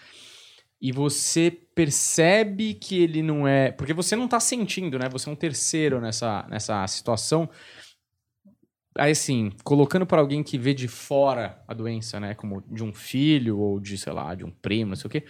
e 0.80 0.92
você 0.92 1.50
percebe 1.50 2.74
que 2.74 3.02
ele 3.02 3.22
não 3.22 3.46
é. 3.46 3.72
Porque 3.72 3.94
você 3.94 4.14
não 4.14 4.26
está 4.26 4.38
sentindo, 4.38 4.98
né? 4.98 5.08
Você 5.08 5.28
é 5.28 5.32
um 5.32 5.36
terceiro 5.36 6.00
nessa, 6.00 6.46
nessa 6.48 6.86
situação. 6.86 7.48
Aí, 8.98 9.12
assim, 9.12 9.52
colocando 9.64 10.06
para 10.06 10.20
alguém 10.20 10.42
que 10.42 10.58
vê 10.58 10.72
de 10.74 10.88
fora 10.88 11.62
a 11.66 11.74
doença, 11.74 12.20
né? 12.20 12.34
Como 12.34 12.62
de 12.70 12.82
um 12.82 12.92
filho 12.92 13.58
ou 13.58 13.80
de, 13.80 13.96
sei 13.96 14.12
lá, 14.12 14.34
de 14.34 14.44
um 14.44 14.50
primo, 14.50 14.90
não 14.90 14.96
sei 14.96 15.08
o 15.08 15.10
quê. 15.10 15.24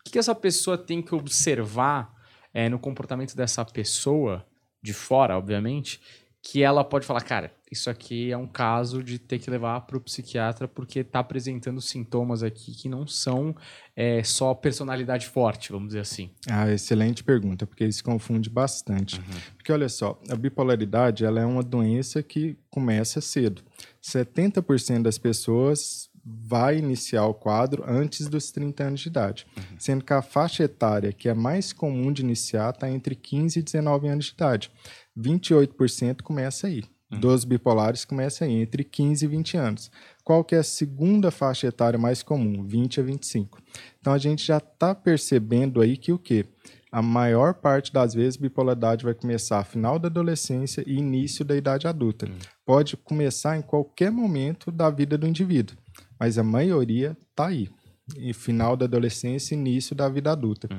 O 0.00 0.04
que, 0.04 0.12
que 0.12 0.18
essa 0.18 0.34
pessoa 0.34 0.76
tem 0.78 1.02
que 1.02 1.14
observar 1.14 2.12
é, 2.52 2.68
no 2.68 2.78
comportamento 2.78 3.36
dessa 3.36 3.64
pessoa, 3.64 4.46
de 4.82 4.92
fora, 4.92 5.38
obviamente, 5.38 6.00
que 6.42 6.60
ela 6.60 6.82
pode 6.82 7.06
falar, 7.06 7.20
cara, 7.20 7.52
isso 7.70 7.88
aqui 7.88 8.32
é 8.32 8.36
um 8.36 8.48
caso 8.48 9.00
de 9.00 9.16
ter 9.16 9.38
que 9.38 9.48
levar 9.48 9.80
para 9.82 9.96
o 9.96 10.00
psiquiatra 10.00 10.66
porque 10.66 10.98
está 10.98 11.20
apresentando 11.20 11.80
sintomas 11.80 12.42
aqui 12.42 12.74
que 12.74 12.88
não 12.88 13.06
são 13.06 13.54
é, 13.94 14.24
só 14.24 14.52
personalidade 14.52 15.28
forte, 15.28 15.70
vamos 15.70 15.88
dizer 15.88 16.00
assim? 16.00 16.30
Ah, 16.50 16.68
excelente 16.70 17.22
pergunta, 17.22 17.64
porque 17.64 17.84
isso 17.84 18.02
confunde 18.02 18.50
bastante. 18.50 19.20
Uhum. 19.20 19.40
Porque 19.56 19.72
olha 19.72 19.88
só, 19.88 20.20
a 20.28 20.34
bipolaridade 20.34 21.24
ela 21.24 21.40
é 21.40 21.46
uma 21.46 21.62
doença 21.62 22.22
que 22.24 22.58
começa 22.68 23.20
cedo. 23.20 23.62
70% 24.02 25.02
das 25.02 25.16
pessoas 25.16 26.10
vai 26.24 26.78
iniciar 26.78 27.26
o 27.26 27.34
quadro 27.34 27.84
antes 27.86 28.28
dos 28.28 28.52
30 28.52 28.84
anos 28.84 29.00
de 29.00 29.08
idade, 29.08 29.46
uhum. 29.56 29.76
sendo 29.78 30.04
que 30.04 30.12
a 30.12 30.22
faixa 30.22 30.64
etária 30.64 31.12
que 31.12 31.28
é 31.28 31.34
mais 31.34 31.72
comum 31.72 32.12
de 32.12 32.22
iniciar 32.22 32.70
está 32.70 32.88
entre 32.88 33.14
15 33.14 33.58
e 33.58 33.62
19 33.62 34.08
anos 34.08 34.26
de 34.26 34.32
idade. 34.32 34.70
28% 35.18 36.22
começa 36.22 36.66
aí. 36.66 36.82
Uhum. 37.10 37.20
Dos 37.20 37.44
bipolares 37.44 38.04
começa 38.04 38.44
aí, 38.44 38.52
entre 38.52 38.84
15 38.84 39.24
e 39.24 39.28
20 39.28 39.56
anos. 39.56 39.90
Qual 40.24 40.42
que 40.42 40.54
é 40.54 40.58
a 40.58 40.64
segunda 40.64 41.30
faixa 41.30 41.66
etária 41.66 41.98
mais 41.98 42.22
comum? 42.22 42.64
20 42.64 43.00
a 43.00 43.02
25. 43.02 43.58
Então 44.00 44.12
a 44.12 44.18
gente 44.18 44.44
já 44.44 44.58
está 44.58 44.94
percebendo 44.94 45.80
aí 45.80 45.96
que 45.96 46.12
o 46.12 46.18
quê? 46.18 46.46
A 46.90 47.00
maior 47.00 47.54
parte 47.54 47.92
das 47.92 48.12
vezes 48.12 48.36
bipolaridade 48.36 49.04
vai 49.04 49.14
começar 49.14 49.64
final 49.64 49.98
da 49.98 50.08
adolescência 50.08 50.84
e 50.86 50.98
início 50.98 51.44
da 51.44 51.56
idade 51.56 51.86
adulta. 51.86 52.26
Uhum. 52.26 52.38
Pode 52.64 52.96
começar 52.96 53.56
em 53.56 53.62
qualquer 53.62 54.10
momento 54.10 54.70
da 54.70 54.90
vida 54.90 55.16
do 55.16 55.26
indivíduo, 55.26 55.76
mas 56.18 56.38
a 56.38 56.42
maioria 56.42 57.16
está 57.30 57.46
aí 57.46 57.68
e 58.16 58.32
final 58.32 58.76
da 58.76 58.84
adolescência 58.84 59.54
início 59.54 59.94
da 59.94 60.08
vida 60.08 60.32
adulta. 60.32 60.68
Uhum. 60.70 60.78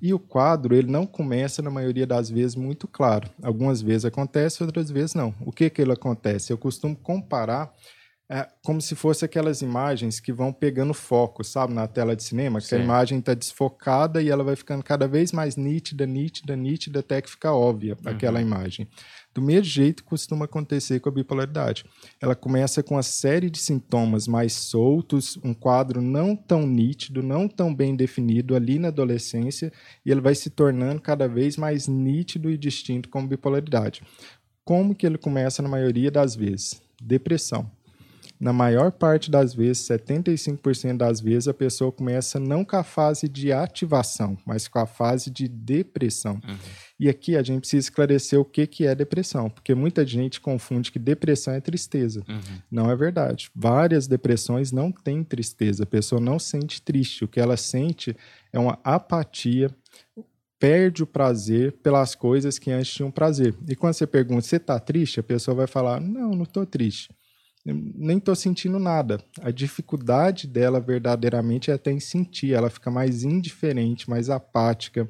E 0.00 0.14
o 0.14 0.18
quadro, 0.18 0.74
ele 0.74 0.90
não 0.90 1.06
começa, 1.06 1.62
na 1.62 1.70
maioria 1.70 2.06
das 2.06 2.30
vezes, 2.30 2.56
muito 2.56 2.88
claro. 2.88 3.30
Algumas 3.42 3.80
vezes 3.82 4.04
acontece, 4.04 4.62
outras 4.62 4.90
vezes 4.90 5.14
não. 5.14 5.34
O 5.44 5.52
que 5.52 5.68
que 5.70 5.82
ele 5.82 5.92
acontece? 5.92 6.52
Eu 6.52 6.58
costumo 6.58 6.96
comparar 6.96 7.72
é, 8.30 8.48
como 8.64 8.80
se 8.80 8.94
fosse 8.94 9.26
aquelas 9.26 9.60
imagens 9.60 10.18
que 10.18 10.32
vão 10.32 10.54
pegando 10.54 10.94
foco, 10.94 11.44
sabe, 11.44 11.74
na 11.74 11.86
tela 11.86 12.16
de 12.16 12.22
cinema, 12.22 12.60
que 12.60 12.66
Sim. 12.66 12.76
a 12.76 12.78
imagem 12.78 13.18
está 13.18 13.34
desfocada 13.34 14.22
e 14.22 14.30
ela 14.30 14.42
vai 14.42 14.56
ficando 14.56 14.82
cada 14.82 15.06
vez 15.06 15.32
mais 15.32 15.56
nítida, 15.56 16.06
nítida, 16.06 16.56
nítida, 16.56 17.00
até 17.00 17.20
que 17.20 17.28
fica 17.28 17.52
óbvia 17.52 17.94
uhum. 18.02 18.10
aquela 18.10 18.40
imagem. 18.40 18.88
Do 19.34 19.40
mesmo 19.40 19.64
jeito 19.64 20.04
costuma 20.04 20.44
acontecer 20.44 21.00
com 21.00 21.08
a 21.08 21.12
bipolaridade. 21.12 21.84
Ela 22.20 22.34
começa 22.34 22.82
com 22.82 22.94
uma 22.94 23.02
série 23.02 23.48
de 23.48 23.58
sintomas 23.58 24.28
mais 24.28 24.52
soltos, 24.52 25.38
um 25.42 25.54
quadro 25.54 26.02
não 26.02 26.36
tão 26.36 26.66
nítido, 26.66 27.22
não 27.22 27.48
tão 27.48 27.74
bem 27.74 27.96
definido 27.96 28.54
ali 28.54 28.78
na 28.78 28.88
adolescência, 28.88 29.72
e 30.04 30.10
ele 30.10 30.20
vai 30.20 30.34
se 30.34 30.50
tornando 30.50 31.00
cada 31.00 31.26
vez 31.26 31.56
mais 31.56 31.88
nítido 31.88 32.50
e 32.50 32.58
distinto 32.58 33.08
como 33.08 33.28
bipolaridade. 33.28 34.02
Como 34.64 34.94
que 34.94 35.06
ele 35.06 35.18
começa 35.18 35.62
na 35.62 35.68
maioria 35.68 36.10
das 36.10 36.36
vezes? 36.36 36.80
Depressão 37.02 37.70
na 38.42 38.52
maior 38.52 38.90
parte 38.90 39.30
das 39.30 39.54
vezes, 39.54 39.86
75% 39.86 40.96
das 40.96 41.20
vezes, 41.20 41.46
a 41.46 41.54
pessoa 41.54 41.92
começa 41.92 42.40
não 42.40 42.64
com 42.64 42.74
a 42.74 42.82
fase 42.82 43.28
de 43.28 43.52
ativação, 43.52 44.36
mas 44.44 44.66
com 44.66 44.80
a 44.80 44.86
fase 44.86 45.30
de 45.30 45.46
depressão. 45.46 46.40
Uhum. 46.44 46.56
E 46.98 47.08
aqui 47.08 47.36
a 47.36 47.42
gente 47.44 47.60
precisa 47.60 47.86
esclarecer 47.86 48.40
o 48.40 48.44
que, 48.44 48.66
que 48.66 48.84
é 48.84 48.96
depressão, 48.96 49.48
porque 49.48 49.76
muita 49.76 50.04
gente 50.04 50.40
confunde 50.40 50.90
que 50.90 50.98
depressão 50.98 51.54
é 51.54 51.60
tristeza. 51.60 52.24
Uhum. 52.28 52.58
Não 52.68 52.90
é 52.90 52.96
verdade. 52.96 53.48
Várias 53.54 54.08
depressões 54.08 54.72
não 54.72 54.90
têm 54.90 55.22
tristeza, 55.22 55.84
a 55.84 55.86
pessoa 55.86 56.20
não 56.20 56.36
sente 56.36 56.82
triste. 56.82 57.24
O 57.24 57.28
que 57.28 57.38
ela 57.38 57.56
sente 57.56 58.16
é 58.52 58.58
uma 58.58 58.76
apatia, 58.82 59.70
perde 60.58 61.04
o 61.04 61.06
prazer 61.06 61.74
pelas 61.80 62.16
coisas 62.16 62.58
que 62.58 62.72
antes 62.72 62.92
tinham 62.92 63.08
prazer. 63.08 63.54
E 63.68 63.76
quando 63.76 63.94
você 63.94 64.06
pergunta, 64.06 64.42
você 64.42 64.56
está 64.56 64.80
triste? 64.80 65.20
A 65.20 65.22
pessoa 65.22 65.54
vai 65.54 65.68
falar, 65.68 66.00
não, 66.00 66.32
não 66.32 66.42
estou 66.42 66.66
triste 66.66 67.08
nem 67.64 68.18
estou 68.18 68.34
sentindo 68.34 68.78
nada. 68.78 69.20
A 69.40 69.50
dificuldade 69.50 70.46
dela 70.46 70.80
verdadeiramente 70.80 71.70
é 71.70 71.74
até 71.74 71.92
em 71.92 72.00
sentir, 72.00 72.52
ela 72.52 72.68
fica 72.68 72.90
mais 72.90 73.22
indiferente, 73.22 74.10
mais 74.10 74.28
apática, 74.28 75.08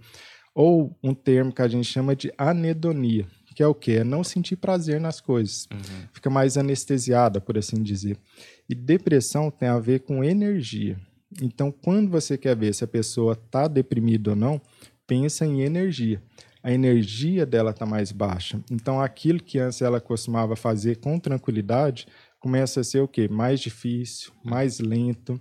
ou 0.54 0.96
um 1.02 1.14
termo 1.14 1.52
que 1.52 1.62
a 1.62 1.68
gente 1.68 1.86
chama 1.86 2.14
de 2.14 2.32
anedonia, 2.36 3.26
que 3.54 3.62
é 3.62 3.66
o 3.66 3.74
que? 3.74 3.92
É 3.92 4.04
não 4.04 4.22
sentir 4.22 4.56
prazer 4.56 5.00
nas 5.00 5.20
coisas. 5.20 5.66
Uhum. 5.72 6.08
Fica 6.12 6.28
mais 6.28 6.56
anestesiada, 6.56 7.40
por 7.40 7.56
assim 7.56 7.82
dizer. 7.82 8.18
E 8.68 8.74
depressão 8.74 9.50
tem 9.50 9.68
a 9.68 9.78
ver 9.78 10.00
com 10.00 10.22
energia. 10.22 10.98
Então, 11.40 11.72
quando 11.72 12.10
você 12.10 12.36
quer 12.36 12.54
ver 12.54 12.74
se 12.74 12.84
a 12.84 12.88
pessoa 12.88 13.32
está 13.32 13.66
deprimida 13.66 14.30
ou 14.30 14.36
não, 14.36 14.60
pensa 15.06 15.46
em 15.46 15.62
energia 15.62 16.20
a 16.62 16.72
energia 16.72 17.44
dela 17.44 17.72
está 17.72 17.84
mais 17.84 18.12
baixa. 18.12 18.60
Então, 18.70 19.00
aquilo 19.00 19.42
que 19.42 19.58
antes 19.58 19.82
ela 19.82 20.00
costumava 20.00 20.54
fazer 20.54 20.98
com 20.98 21.18
tranquilidade, 21.18 22.06
começa 22.42 22.80
a 22.80 22.84
ser 22.84 23.00
o 23.00 23.08
quê? 23.08 23.28
Mais 23.28 23.60
difícil, 23.60 24.32
mais 24.44 24.80
lento, 24.80 25.40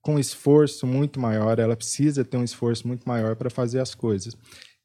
com 0.00 0.18
esforço 0.18 0.86
muito 0.86 1.20
maior. 1.20 1.58
Ela 1.58 1.76
precisa 1.76 2.24
ter 2.24 2.38
um 2.38 2.44
esforço 2.44 2.88
muito 2.88 3.06
maior 3.06 3.36
para 3.36 3.50
fazer 3.50 3.78
as 3.78 3.94
coisas. 3.94 4.34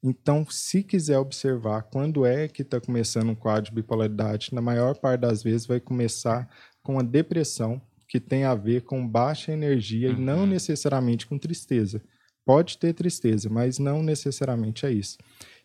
Então, 0.02 0.46
se 0.50 0.82
quiser 0.82 1.18
observar 1.18 1.84
quando 1.84 2.26
é 2.26 2.46
que 2.46 2.60
está 2.60 2.78
começando 2.78 3.30
um 3.30 3.34
quadro 3.34 3.70
de 3.70 3.74
bipolaridade, 3.74 4.54
na 4.54 4.60
maior 4.60 4.94
parte 4.96 5.22
das 5.22 5.42
vezes 5.42 5.66
vai 5.66 5.80
começar 5.80 6.48
com 6.82 6.98
a 6.98 7.02
depressão, 7.02 7.80
que 8.06 8.20
tem 8.20 8.44
a 8.44 8.54
ver 8.54 8.82
com 8.82 9.08
baixa 9.08 9.50
energia 9.50 10.10
uhum. 10.10 10.16
e 10.16 10.20
não 10.20 10.40
uhum. 10.40 10.46
necessariamente 10.46 11.26
com 11.26 11.38
tristeza. 11.38 12.02
Pode 12.44 12.78
ter 12.78 12.92
tristeza, 12.92 13.48
mas 13.48 13.78
não 13.78 14.02
necessariamente 14.02 14.86
é 14.86 14.92
isso. 14.92 15.16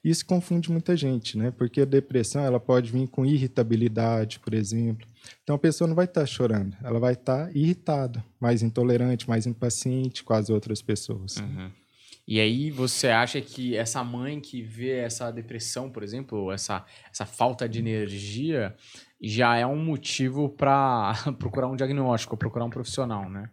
Isso 0.03 0.25
confunde 0.25 0.71
muita 0.71 0.95
gente, 0.95 1.37
né? 1.37 1.51
Porque 1.51 1.81
a 1.81 1.85
depressão 1.85 2.43
ela 2.43 2.59
pode 2.59 2.91
vir 2.91 3.07
com 3.07 3.23
irritabilidade, 3.23 4.39
por 4.39 4.53
exemplo. 4.55 5.07
Então 5.43 5.55
a 5.55 5.59
pessoa 5.59 5.87
não 5.87 5.95
vai 5.95 6.05
estar 6.05 6.21
tá 6.21 6.27
chorando, 6.27 6.75
ela 6.83 6.99
vai 6.99 7.13
estar 7.13 7.47
tá 7.47 7.51
irritada, 7.53 8.23
mais 8.39 8.61
intolerante, 8.61 9.27
mais 9.27 9.45
impaciente 9.45 10.23
com 10.23 10.33
as 10.33 10.49
outras 10.49 10.81
pessoas. 10.81 11.37
Uhum. 11.37 11.71
E 12.27 12.39
aí 12.39 12.71
você 12.71 13.09
acha 13.09 13.41
que 13.41 13.75
essa 13.75 14.03
mãe 14.03 14.39
que 14.39 14.61
vê 14.61 14.91
essa 14.99 15.31
depressão, 15.31 15.89
por 15.89 16.03
exemplo, 16.03 16.51
essa, 16.51 16.85
essa 17.11 17.25
falta 17.25 17.67
de 17.67 17.79
energia, 17.79 18.75
já 19.21 19.57
é 19.57 19.65
um 19.65 19.83
motivo 19.83 20.49
para 20.49 21.13
procurar 21.37 21.67
um 21.67 21.75
diagnóstico, 21.75 22.37
procurar 22.37 22.65
um 22.65 22.69
profissional, 22.69 23.29
né? 23.29 23.49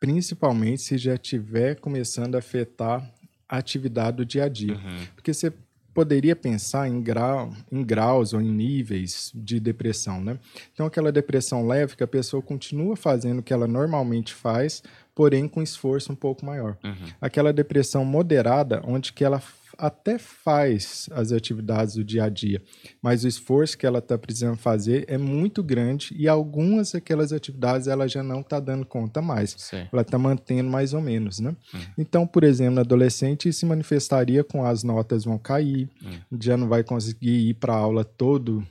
Principalmente 0.00 0.82
se 0.82 0.98
já 0.98 1.14
estiver 1.14 1.78
começando 1.80 2.34
a 2.34 2.38
afetar 2.38 3.08
a 3.48 3.58
atividade 3.58 4.16
do 4.18 4.26
dia 4.26 4.44
a 4.44 4.48
dia. 4.48 4.74
Uhum. 4.74 5.06
Porque 5.14 5.32
você 5.32 5.52
poderia 5.94 6.34
pensar 6.34 6.88
em, 6.88 7.00
grau, 7.00 7.52
em 7.70 7.82
graus 7.84 8.32
ou 8.34 8.40
em 8.40 8.50
níveis 8.50 9.30
de 9.34 9.60
depressão, 9.60 10.20
né? 10.20 10.38
Então, 10.72 10.84
aquela 10.84 11.12
depressão 11.12 11.66
leve 11.66 11.96
que 11.96 12.02
a 12.02 12.08
pessoa 12.08 12.42
continua 12.42 12.96
fazendo 12.96 13.38
o 13.38 13.42
que 13.42 13.52
ela 13.52 13.68
normalmente 13.68 14.34
faz, 14.34 14.82
porém 15.14 15.46
com 15.46 15.62
esforço 15.62 16.12
um 16.12 16.16
pouco 16.16 16.44
maior. 16.44 16.76
Uhum. 16.82 16.94
Aquela 17.20 17.52
depressão 17.52 18.04
moderada, 18.04 18.82
onde 18.84 19.12
que 19.12 19.24
ela 19.24 19.40
até 19.78 20.18
faz 20.18 21.08
as 21.12 21.32
atividades 21.32 21.94
do 21.94 22.04
dia 22.04 22.24
a 22.24 22.28
dia, 22.28 22.62
mas 23.02 23.24
o 23.24 23.28
esforço 23.28 23.76
que 23.76 23.86
ela 23.86 23.98
está 23.98 24.16
precisando 24.16 24.56
fazer 24.56 25.04
é 25.08 25.18
muito 25.18 25.62
grande 25.62 26.14
e 26.16 26.28
algumas 26.28 26.92
daquelas 26.92 27.32
atividades 27.32 27.86
ela 27.86 28.08
já 28.08 28.22
não 28.22 28.40
está 28.40 28.60
dando 28.60 28.84
conta 28.84 29.20
mais. 29.20 29.54
Sim. 29.58 29.86
Ela 29.92 30.02
está 30.02 30.18
mantendo 30.18 30.70
mais 30.70 30.94
ou 30.94 31.00
menos, 31.00 31.40
né? 31.40 31.56
Hum. 31.74 31.78
Então, 31.98 32.26
por 32.26 32.44
exemplo, 32.44 32.74
no 32.74 32.80
adolescente 32.80 33.52
se 33.52 33.66
manifestaria 33.66 34.44
com 34.44 34.64
as 34.64 34.82
notas 34.82 35.24
vão 35.24 35.38
cair, 35.38 35.88
hum. 36.02 36.38
já 36.40 36.56
não 36.56 36.68
vai 36.68 36.82
conseguir 36.82 37.48
ir 37.48 37.54
para 37.54 37.72
a 37.74 37.78
aula 37.78 38.04
todo 38.04 38.66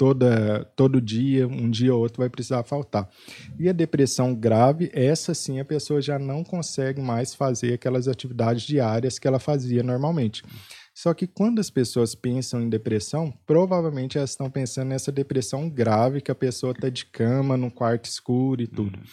toda, 0.00 0.64
todo 0.74 0.98
dia, 0.98 1.46
um 1.46 1.68
dia 1.68 1.94
ou 1.94 2.00
outro 2.00 2.22
vai 2.22 2.30
precisar 2.30 2.62
faltar. 2.62 3.06
E 3.58 3.68
a 3.68 3.72
depressão 3.72 4.34
grave, 4.34 4.90
essa 4.94 5.34
sim 5.34 5.60
a 5.60 5.64
pessoa 5.64 6.00
já 6.00 6.18
não 6.18 6.42
consegue 6.42 7.02
mais 7.02 7.34
fazer 7.34 7.74
aquelas 7.74 8.08
atividades 8.08 8.62
diárias 8.62 9.18
que 9.18 9.28
ela 9.28 9.38
fazia 9.38 9.82
normalmente. 9.82 10.42
Só 10.94 11.12
que 11.12 11.26
quando 11.26 11.58
as 11.58 11.68
pessoas 11.68 12.14
pensam 12.14 12.62
em 12.62 12.70
depressão, 12.70 13.30
provavelmente 13.44 14.16
elas 14.16 14.30
estão 14.30 14.50
pensando 14.50 14.88
nessa 14.88 15.12
depressão 15.12 15.68
grave 15.68 16.22
que 16.22 16.30
a 16.30 16.34
pessoa 16.34 16.72
está 16.72 16.88
de 16.88 17.04
cama, 17.04 17.54
num 17.58 17.68
quarto 17.68 18.06
escuro 18.06 18.62
e 18.62 18.66
tudo. 18.66 18.96
Uhum. 18.96 19.04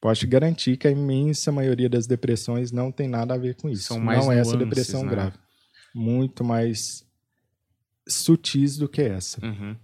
Posso 0.00 0.26
garantir 0.26 0.76
que 0.76 0.88
a 0.88 0.90
imensa 0.90 1.52
maioria 1.52 1.88
das 1.88 2.08
depressões 2.08 2.72
não 2.72 2.90
tem 2.90 3.06
nada 3.06 3.34
a 3.34 3.38
ver 3.38 3.54
com 3.54 3.70
isso. 3.70 3.84
São 3.84 4.00
mais 4.00 4.24
não 4.24 4.32
é 4.32 4.40
essa 4.40 4.56
depressão 4.56 5.04
né? 5.04 5.10
grave. 5.10 5.36
Muito 5.94 6.42
mais 6.42 7.04
sutis 8.08 8.76
do 8.76 8.88
que 8.88 9.02
essa. 9.02 9.44
Uhum. 9.44 9.76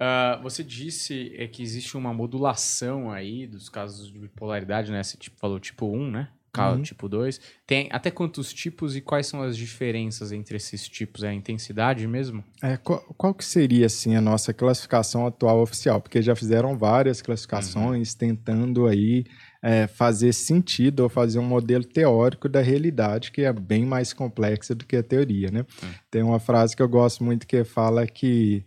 Uh, 0.00 0.42
você 0.42 0.64
disse 0.64 1.34
é, 1.36 1.46
que 1.46 1.62
existe 1.62 1.94
uma 1.94 2.14
modulação 2.14 3.12
aí 3.12 3.46
dos 3.46 3.68
casos 3.68 4.10
de 4.10 4.18
bipolaridade, 4.18 4.90
né? 4.90 5.02
Você 5.02 5.18
tipo, 5.18 5.38
falou 5.38 5.60
tipo 5.60 5.86
1, 5.86 6.10
né? 6.10 6.28
Uhum. 6.58 6.82
Tipo 6.82 7.08
2. 7.08 7.40
Tem 7.66 7.88
até 7.92 8.10
quantos 8.10 8.52
tipos 8.52 8.96
e 8.96 9.00
quais 9.00 9.26
são 9.26 9.42
as 9.42 9.56
diferenças 9.56 10.32
entre 10.32 10.56
esses 10.56 10.88
tipos? 10.88 11.22
É 11.22 11.28
a 11.28 11.34
intensidade 11.34 12.06
mesmo? 12.08 12.42
É, 12.60 12.76
qual, 12.76 12.98
qual 13.16 13.34
que 13.34 13.44
seria, 13.44 13.86
assim, 13.86 14.16
a 14.16 14.20
nossa 14.20 14.52
classificação 14.52 15.26
atual 15.26 15.60
oficial? 15.60 16.00
Porque 16.00 16.20
já 16.20 16.34
fizeram 16.34 16.76
várias 16.76 17.22
classificações 17.22 18.12
uhum. 18.12 18.18
tentando 18.18 18.86
aí 18.88 19.24
é, 19.62 19.86
fazer 19.86 20.32
sentido 20.32 21.00
ou 21.00 21.08
fazer 21.08 21.38
um 21.38 21.44
modelo 21.44 21.84
teórico 21.84 22.48
da 22.48 22.60
realidade 22.60 23.30
que 23.30 23.42
é 23.42 23.52
bem 23.52 23.84
mais 23.84 24.12
complexa 24.12 24.74
do 24.74 24.84
que 24.84 24.96
a 24.96 25.02
teoria, 25.02 25.50
né? 25.50 25.60
Uhum. 25.60 25.88
Tem 26.10 26.22
uma 26.22 26.40
frase 26.40 26.74
que 26.74 26.82
eu 26.82 26.88
gosto 26.88 27.22
muito 27.22 27.46
que 27.46 27.62
fala 27.62 28.06
que 28.06 28.64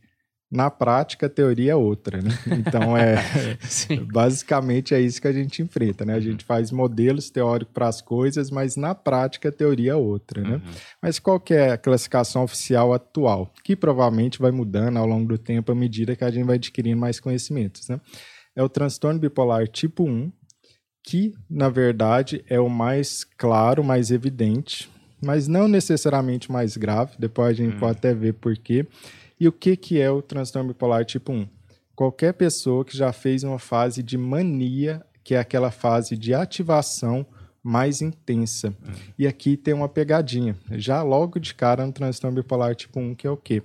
Na 0.53 0.69
prática, 0.69 1.25
a 1.25 1.29
teoria 1.29 1.71
é 1.71 1.75
outra, 1.75 2.21
né? 2.21 2.29
Então, 2.59 2.95
é 2.95 3.15
basicamente 4.13 4.93
é 4.93 5.01
isso 5.01 5.19
que 5.19 5.27
a 5.27 5.31
gente 5.31 5.63
enfrenta, 5.63 6.05
né? 6.05 6.13
A 6.13 6.19
gente 6.19 6.45
faz 6.45 6.71
modelos 6.71 7.31
teóricos 7.31 7.73
para 7.73 7.87
as 7.87 8.01
coisas, 8.01 8.51
mas 8.51 8.75
na 8.75 8.93
prática 8.93 9.49
a 9.49 9.51
teoria 9.51 9.93
é 9.93 9.95
outra, 9.95 10.43
né? 10.43 10.55
Uhum. 10.55 10.73
Mas 11.01 11.17
qual 11.17 11.39
que 11.39 11.55
é 11.55 11.71
a 11.71 11.77
classificação 11.77 12.43
oficial 12.43 12.93
atual? 12.93 13.51
Que 13.63 13.75
provavelmente 13.75 14.39
vai 14.39 14.51
mudando 14.51 14.97
ao 14.97 15.07
longo 15.07 15.27
do 15.27 15.37
tempo 15.39 15.71
à 15.71 15.75
medida 15.75 16.15
que 16.15 16.23
a 16.23 16.29
gente 16.29 16.45
vai 16.45 16.57
adquirindo 16.57 16.99
mais 16.99 17.19
conhecimentos, 17.19 17.89
né? 17.89 17.99
É 18.55 18.61
o 18.61 18.69
transtorno 18.69 19.19
bipolar 19.19 19.67
tipo 19.67 20.03
1, 20.03 20.31
que, 21.03 21.33
na 21.49 21.67
verdade, 21.67 22.45
é 22.47 22.59
o 22.59 22.69
mais 22.69 23.23
claro, 23.23 23.83
mais 23.83 24.11
evidente, 24.11 24.89
mas 25.19 25.47
não 25.47 25.67
necessariamente 25.67 26.51
mais 26.51 26.77
grave. 26.77 27.13
Depois 27.17 27.49
a 27.49 27.53
gente 27.53 27.73
uhum. 27.73 27.79
pode 27.79 27.97
até 27.97 28.13
ver 28.13 28.33
por 28.33 28.55
quê. 28.55 28.85
E 29.43 29.47
o 29.49 29.51
que, 29.51 29.75
que 29.75 29.99
é 29.99 30.09
o 30.09 30.21
transtorno 30.21 30.69
bipolar 30.69 31.03
tipo 31.03 31.33
1? 31.33 31.45
Qualquer 31.93 32.33
pessoa 32.33 32.85
que 32.85 32.95
já 32.95 33.11
fez 33.11 33.43
uma 33.43 33.59
fase 33.59 34.01
de 34.01 34.17
mania, 34.17 35.05
que 35.21 35.35
é 35.35 35.37
aquela 35.37 35.69
fase 35.69 36.15
de 36.15 36.33
ativação 36.33 37.25
mais 37.61 38.01
intensa. 38.01 38.69
Uhum. 38.69 38.93
E 39.19 39.27
aqui 39.27 39.57
tem 39.57 39.73
uma 39.73 39.89
pegadinha. 39.89 40.55
Já 40.71 41.03
logo 41.03 41.39
de 41.39 41.53
cara 41.53 41.85
no 41.85 41.91
transtorno 41.91 42.41
bipolar 42.41 42.73
tipo 42.73 43.01
1, 43.01 43.15
que 43.15 43.27
é 43.27 43.29
o 43.29 43.35
quê? 43.35 43.61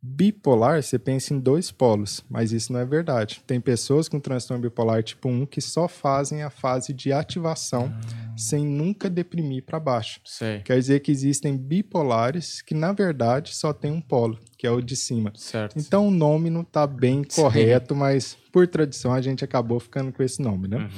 Bipolar, 0.00 0.80
você 0.80 0.96
pensa 0.96 1.34
em 1.34 1.40
dois 1.40 1.72
polos, 1.72 2.24
mas 2.30 2.52
isso 2.52 2.72
não 2.72 2.78
é 2.78 2.84
verdade. 2.84 3.42
Tem 3.44 3.60
pessoas 3.60 4.08
com 4.08 4.20
transtorno 4.20 4.62
bipolar 4.62 5.02
tipo 5.02 5.28
1 5.28 5.46
que 5.46 5.60
só 5.60 5.88
fazem 5.88 6.42
a 6.44 6.50
fase 6.50 6.92
de 6.92 7.12
ativação 7.12 7.92
ah. 7.92 8.34
sem 8.36 8.64
nunca 8.64 9.10
deprimir 9.10 9.64
para 9.64 9.80
baixo. 9.80 10.20
Sei. 10.24 10.60
Quer 10.60 10.78
dizer 10.78 11.00
que 11.00 11.10
existem 11.10 11.56
bipolares 11.56 12.62
que, 12.62 12.74
na 12.74 12.92
verdade, 12.92 13.56
só 13.56 13.72
tem 13.72 13.90
um 13.90 14.00
polo, 14.00 14.38
que 14.56 14.68
é 14.68 14.70
o 14.70 14.80
de 14.80 14.94
cima. 14.94 15.32
Certo. 15.34 15.76
Então 15.76 16.06
o 16.06 16.12
nome 16.12 16.48
não 16.48 16.62
está 16.62 16.86
bem 16.86 17.24
correto, 17.24 17.94
Sim. 17.94 18.00
mas 18.00 18.38
por 18.52 18.68
tradição 18.68 19.12
a 19.12 19.20
gente 19.20 19.44
acabou 19.44 19.80
ficando 19.80 20.12
com 20.12 20.22
esse 20.22 20.40
nome, 20.40 20.68
né? 20.68 20.78
Uhum. 20.78 20.88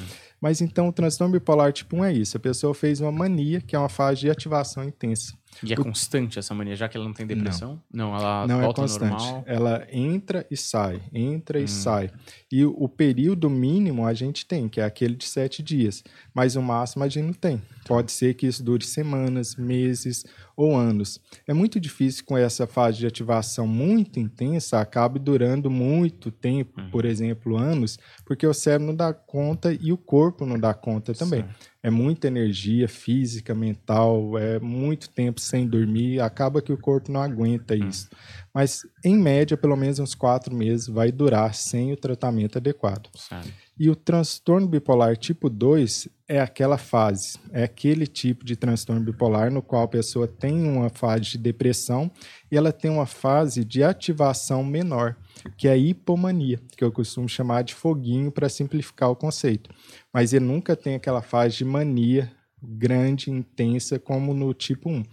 Mas 0.40 0.60
então 0.60 0.88
o 0.88 0.92
transtorno 0.92 1.32
bipolar 1.32 1.72
tipo 1.72 1.96
1 1.96 2.04
é 2.04 2.12
isso. 2.12 2.36
A 2.36 2.40
pessoa 2.40 2.74
fez 2.74 3.00
uma 3.00 3.12
mania, 3.12 3.60
que 3.60 3.76
é 3.76 3.78
uma 3.78 3.88
fase 3.88 4.20
de 4.20 4.30
ativação 4.30 4.84
intensa. 4.84 5.34
E 5.62 5.72
é 5.72 5.76
o... 5.78 5.82
constante 5.82 6.38
essa 6.38 6.54
mania, 6.54 6.74
já 6.74 6.88
que 6.88 6.96
ela 6.96 7.06
não 7.06 7.12
tem 7.12 7.26
depressão? 7.26 7.80
Não, 7.92 8.10
não 8.10 8.16
ela 8.16 8.46
não 8.46 8.60
é 8.60 8.62
volta 8.62 8.80
é 8.80 8.84
constante. 8.84 9.10
normal? 9.10 9.44
Ela 9.46 9.86
entra 9.90 10.46
e 10.50 10.56
sai, 10.56 11.02
entra 11.12 11.58
hum. 11.58 11.64
e 11.64 11.68
sai. 11.68 12.10
E 12.50 12.64
o, 12.64 12.88
período 12.88 13.48
mínimo 13.48 14.06
a 14.06 14.14
gente 14.14 14.46
tem, 14.46 14.68
que 14.68 14.80
é 14.80 14.84
aquele 14.84 15.14
de 15.14 15.26
sete 15.26 15.62
dias. 15.62 16.02
Mas 16.34 16.56
o 16.56 16.62
máximo 16.62 17.04
a 17.04 17.08
gente 17.08 17.26
não 17.26 17.32
tem. 17.32 17.60
Pode 17.86 18.12
ser 18.12 18.34
que 18.34 18.46
isso 18.46 18.62
dure 18.62 18.84
semanas, 18.84 19.56
meses 19.56 20.24
ou 20.56 20.76
anos. 20.76 21.20
É 21.46 21.54
muito 21.54 21.80
difícil 21.80 22.24
com 22.24 22.36
essa 22.36 22.66
fase 22.66 22.98
de 22.98 23.06
ativação 23.06 23.66
muito 23.66 24.20
intensa, 24.20 24.80
acabe 24.80 25.18
durando 25.18 25.70
muito 25.70 26.30
tempo, 26.30 26.80
uhum. 26.80 26.90
por 26.90 27.04
exemplo, 27.04 27.56
anos, 27.56 27.98
porque 28.24 28.46
o 28.46 28.52
cérebro 28.52 28.88
não 28.88 28.94
dá 28.94 29.12
conta 29.12 29.72
e 29.72 29.92
o 29.92 29.96
corpo 29.96 30.44
não 30.44 30.58
dá 30.58 30.74
conta 30.74 31.14
também. 31.14 31.42
Certo. 31.42 31.69
É 31.82 31.90
muita 31.90 32.26
energia 32.26 32.86
física, 32.86 33.54
mental, 33.54 34.36
é 34.36 34.60
muito 34.60 35.08
tempo 35.08 35.40
sem 35.40 35.66
dormir, 35.66 36.20
acaba 36.20 36.60
que 36.60 36.72
o 36.72 36.78
corpo 36.78 37.10
não 37.10 37.22
aguenta 37.22 37.74
hum. 37.74 37.88
isso. 37.88 38.08
Mas, 38.52 38.82
em 39.04 39.16
média, 39.16 39.56
pelo 39.56 39.76
menos 39.76 39.98
uns 39.98 40.14
quatro 40.14 40.54
meses 40.54 40.88
vai 40.88 41.10
durar 41.10 41.54
sem 41.54 41.92
o 41.92 41.96
tratamento 41.96 42.58
adequado. 42.58 43.08
Sabe. 43.14 43.52
E 43.78 43.88
o 43.88 43.96
transtorno 43.96 44.68
bipolar 44.68 45.16
tipo 45.16 45.48
2 45.48 46.06
é 46.28 46.38
aquela 46.38 46.76
fase, 46.76 47.38
é 47.50 47.64
aquele 47.64 48.06
tipo 48.06 48.44
de 48.44 48.54
transtorno 48.54 49.02
bipolar 49.02 49.50
no 49.50 49.62
qual 49.62 49.84
a 49.84 49.88
pessoa 49.88 50.28
tem 50.28 50.68
uma 50.68 50.90
fase 50.90 51.30
de 51.30 51.38
depressão 51.38 52.10
e 52.52 52.58
ela 52.58 52.72
tem 52.72 52.90
uma 52.90 53.06
fase 53.06 53.64
de 53.64 53.82
ativação 53.82 54.62
menor, 54.62 55.16
que 55.56 55.68
é 55.68 55.72
a 55.72 55.76
hipomania, 55.76 56.60
que 56.76 56.84
eu 56.84 56.92
costumo 56.92 57.28
chamar 57.28 57.62
de 57.62 57.74
foguinho 57.74 58.30
para 58.30 58.48
simplificar 58.48 59.10
o 59.10 59.16
conceito. 59.16 59.70
Mas 60.12 60.32
ele 60.32 60.44
nunca 60.44 60.76
tem 60.76 60.94
aquela 60.94 61.22
fase 61.22 61.58
de 61.58 61.64
mania 61.64 62.30
grande, 62.62 63.30
intensa, 63.30 63.98
como 63.98 64.34
no 64.34 64.52
tipo 64.52 64.88
1. 64.90 64.92
Uhum. 64.92 65.04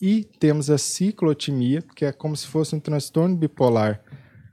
E 0.00 0.24
temos 0.38 0.68
a 0.68 0.76
ciclotimia, 0.76 1.82
que 1.94 2.04
é 2.04 2.12
como 2.12 2.36
se 2.36 2.46
fosse 2.46 2.74
um 2.74 2.80
transtorno 2.80 3.36
bipolar 3.36 4.02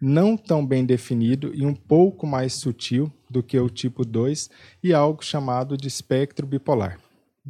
não 0.02 0.36
tão 0.36 0.66
bem 0.66 0.84
definido 0.84 1.54
e 1.54 1.64
um 1.64 1.76
pouco 1.76 2.26
mais 2.26 2.54
sutil 2.54 3.14
do 3.30 3.44
que 3.44 3.58
o 3.60 3.70
tipo 3.70 4.04
2 4.04 4.50
e 4.84 4.94
algo 4.94 5.24
chamado 5.24 5.78
de 5.78 5.88
espectro 5.88 6.48
bipolar. 6.48 7.00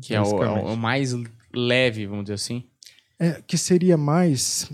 Que 0.01 0.13
é 0.13 0.21
o, 0.21 0.43
é 0.43 0.49
o, 0.49 0.75
mais 0.75 1.15
leve, 1.53 2.05
vamos 2.05 2.25
dizer 2.25 2.33
assim? 2.33 2.65
É, 3.17 3.41
que 3.41 3.57
seria 3.57 3.97
mais 3.97 4.69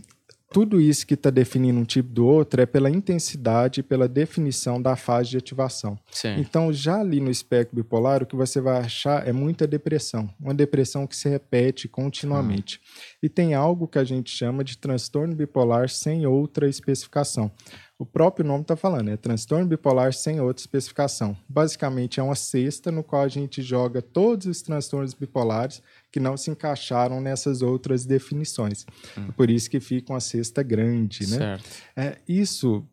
tudo 0.49 0.79
isso 0.79 1.05
que 1.05 1.13
está 1.13 1.29
definindo 1.29 1.79
um 1.79 1.83
tipo 1.83 2.09
do 2.09 2.25
outro 2.25 2.61
é 2.61 2.65
pela 2.65 2.89
intensidade 2.89 3.81
e 3.81 3.83
pela 3.83 4.07
definição 4.07 4.81
da 4.81 4.95
fase 4.95 5.31
de 5.31 5.37
ativação. 5.37 5.99
Sim. 6.09 6.35
Então, 6.39 6.71
já 6.71 6.99
ali 6.99 7.19
no 7.19 7.29
espectro 7.29 7.75
bipolar, 7.75 8.23
o 8.23 8.25
que 8.25 8.35
você 8.35 8.61
vai 8.61 8.79
achar 8.79 9.27
é 9.27 9.33
muita 9.33 9.67
depressão, 9.67 10.29
uma 10.39 10.53
depressão 10.53 11.05
que 11.05 11.15
se 11.15 11.27
repete 11.27 11.87
continuamente. 11.87 12.79
Hum. 12.79 13.17
E 13.23 13.29
tem 13.29 13.53
algo 13.53 13.87
que 13.87 13.99
a 13.99 14.03
gente 14.03 14.31
chama 14.31 14.63
de 14.63 14.77
transtorno 14.77 15.35
bipolar 15.35 15.89
sem 15.89 16.25
outra 16.25 16.67
especificação. 16.69 17.51
O 17.99 18.05
próprio 18.05 18.45
nome 18.45 18.61
está 18.61 18.75
falando, 18.75 19.09
é 19.09 19.17
transtorno 19.17 19.65
bipolar 19.65 20.13
sem 20.13 20.39
outra 20.39 20.61
especificação. 20.61 21.35
Basicamente, 21.49 22.19
é 22.19 22.23
uma 22.23 22.35
cesta 22.35 22.91
no 22.91 23.03
qual 23.03 23.23
a 23.23 23.27
gente 23.27 23.59
joga 23.63 24.03
todos 24.03 24.45
os 24.45 24.61
transtornos 24.61 25.15
bipolares 25.15 25.81
que 26.11 26.19
não 26.19 26.37
se 26.37 26.49
encaixaram 26.49 27.21
nessas 27.21 27.61
outras 27.61 28.05
definições. 28.05 28.85
Hum. 29.17 29.31
Por 29.35 29.49
isso 29.49 29.69
que 29.69 29.79
fica 29.79 30.13
uma 30.13 30.19
cesta 30.19 30.63
grande, 30.63 31.29
né? 31.29 31.37
Certo. 31.37 31.69
É, 31.95 32.17
isso, 32.27 32.85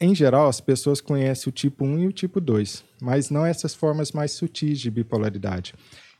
em 0.00 0.14
geral, 0.14 0.48
as 0.48 0.60
pessoas 0.60 1.00
conhecem 1.00 1.48
o 1.48 1.52
tipo 1.52 1.84
1 1.84 1.98
e 2.00 2.06
o 2.06 2.12
tipo 2.12 2.40
2, 2.40 2.84
mas 3.00 3.30
não 3.30 3.44
essas 3.44 3.74
formas 3.74 4.12
mais 4.12 4.32
sutis 4.32 4.80
de 4.80 4.90
bipolaridade. 4.90 5.74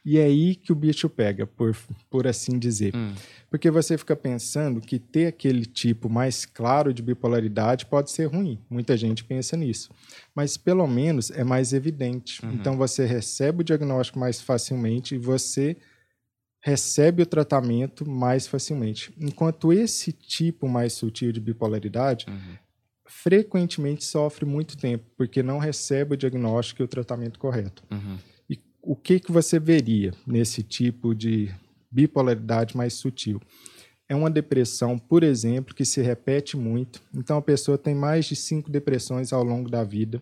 E 0.04 0.18
é 0.18 0.24
aí 0.24 0.56
que 0.56 0.72
o 0.72 0.74
bicho 0.74 1.08
pega, 1.08 1.46
por, 1.46 1.76
por 2.10 2.26
assim 2.26 2.58
dizer. 2.58 2.94
Hum. 2.94 3.14
Porque 3.48 3.70
você 3.70 3.96
fica 3.96 4.16
pensando 4.16 4.80
que 4.80 4.98
ter 4.98 5.26
aquele 5.26 5.64
tipo 5.64 6.08
mais 6.08 6.44
claro 6.44 6.92
de 6.92 7.02
bipolaridade 7.02 7.86
pode 7.86 8.10
ser 8.10 8.24
ruim. 8.24 8.58
Muita 8.68 8.96
gente 8.96 9.22
pensa 9.22 9.56
nisso. 9.56 9.90
Mas 10.34 10.56
pelo 10.56 10.86
menos 10.88 11.30
é 11.30 11.44
mais 11.44 11.72
evidente. 11.72 12.44
Uhum. 12.44 12.52
Então 12.54 12.76
você 12.76 13.04
recebe 13.04 13.60
o 13.60 13.64
diagnóstico 13.64 14.18
mais 14.18 14.40
facilmente 14.40 15.14
e 15.14 15.18
você 15.18 15.76
recebe 16.62 17.22
o 17.22 17.26
tratamento 17.26 18.08
mais 18.08 18.46
facilmente. 18.46 19.12
Enquanto 19.18 19.72
esse 19.72 20.12
tipo 20.12 20.68
mais 20.68 20.92
sutil 20.92 21.32
de 21.32 21.40
bipolaridade 21.40 22.26
uhum. 22.28 22.56
frequentemente 23.06 24.04
sofre 24.04 24.44
muito 24.44 24.76
tempo, 24.76 25.04
porque 25.16 25.42
não 25.42 25.58
recebe 25.58 26.14
o 26.14 26.16
diagnóstico 26.16 26.82
e 26.82 26.84
o 26.84 26.88
tratamento 26.88 27.38
correto. 27.38 27.82
Uhum 27.90 28.18
o 28.82 28.96
que, 28.96 29.20
que 29.20 29.30
você 29.30 29.60
veria 29.60 30.12
nesse 30.26 30.62
tipo 30.62 31.14
de 31.14 31.54
bipolaridade 31.90 32.76
mais 32.76 32.94
sutil? 32.94 33.40
É 34.08 34.14
uma 34.14 34.28
depressão, 34.28 34.98
por 34.98 35.22
exemplo, 35.22 35.74
que 35.74 35.84
se 35.84 36.02
repete 36.02 36.56
muito. 36.56 37.00
Então, 37.14 37.38
a 37.38 37.42
pessoa 37.42 37.78
tem 37.78 37.94
mais 37.94 38.26
de 38.26 38.34
cinco 38.34 38.70
depressões 38.70 39.32
ao 39.32 39.44
longo 39.44 39.70
da 39.70 39.84
vida. 39.84 40.20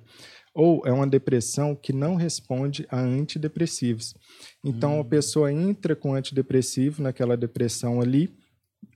Ou 0.55 0.87
é 0.87 0.93
uma 0.93 1.07
depressão 1.07 1.75
que 1.75 1.93
não 1.93 2.15
responde 2.15 2.87
a 2.91 3.01
antidepressivos. 3.01 4.15
Então, 4.63 4.97
hum. 4.97 5.01
a 5.01 5.05
pessoa 5.05 5.53
entra 5.53 5.97
com 5.97 6.15
antidepressivo 6.15 7.03
naquela 7.03 7.37
depressão 7.37 8.01
ali, 8.01 8.31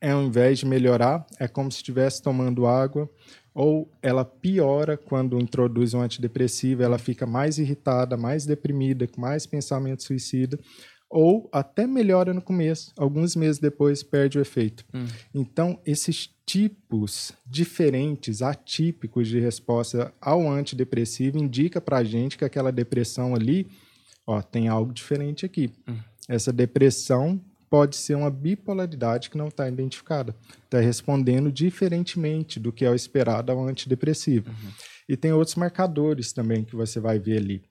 ao 0.00 0.22
invés 0.22 0.58
de 0.58 0.66
melhorar, 0.66 1.26
é 1.38 1.48
como 1.48 1.70
se 1.70 1.78
estivesse 1.78 2.22
tomando 2.22 2.66
água 2.66 3.08
ou 3.54 3.88
ela 4.02 4.24
piora 4.24 4.96
quando 4.96 5.38
introduz 5.38 5.94
um 5.94 6.00
antidepressivo, 6.00 6.82
ela 6.82 6.98
fica 6.98 7.24
mais 7.24 7.58
irritada, 7.58 8.16
mais 8.16 8.44
deprimida, 8.44 9.06
com 9.06 9.20
mais 9.20 9.46
pensamento 9.46 10.02
suicida, 10.02 10.58
ou 11.08 11.48
até 11.52 11.86
melhora 11.86 12.34
no 12.34 12.42
começo, 12.42 12.92
alguns 12.96 13.36
meses 13.36 13.60
depois 13.60 14.02
perde 14.02 14.36
o 14.36 14.40
efeito. 14.40 14.84
Hum. 14.92 15.06
Então, 15.32 15.78
esses 15.86 16.28
tipos 16.44 17.32
diferentes, 17.46 18.42
atípicos 18.42 19.28
de 19.28 19.38
resposta 19.38 20.12
ao 20.20 20.50
antidepressivo 20.50 21.38
indica 21.38 21.80
para 21.80 21.98
a 21.98 22.04
gente 22.04 22.36
que 22.36 22.44
aquela 22.44 22.72
depressão 22.72 23.34
ali, 23.34 23.68
ó, 24.26 24.42
tem 24.42 24.68
algo 24.68 24.92
diferente 24.92 25.44
aqui. 25.46 25.70
Hum. 25.88 25.98
Essa 26.28 26.52
depressão 26.52 27.40
pode 27.68 27.96
ser 27.96 28.14
uma 28.14 28.30
bipolaridade 28.30 29.28
que 29.28 29.36
não 29.36 29.48
está 29.48 29.68
identificada. 29.68 30.34
Está 30.64 30.78
respondendo 30.78 31.50
diferentemente 31.50 32.60
do 32.60 32.72
que 32.72 32.84
é 32.84 32.90
o 32.90 32.94
esperado 32.94 33.50
ao 33.50 33.66
antidepressivo. 33.66 34.48
Uhum. 34.48 34.70
E 35.08 35.16
tem 35.16 35.32
outros 35.32 35.56
marcadores 35.56 36.32
também 36.32 36.64
que 36.64 36.76
você 36.76 37.00
vai 37.00 37.18
ver 37.18 37.38
ali. 37.38 37.62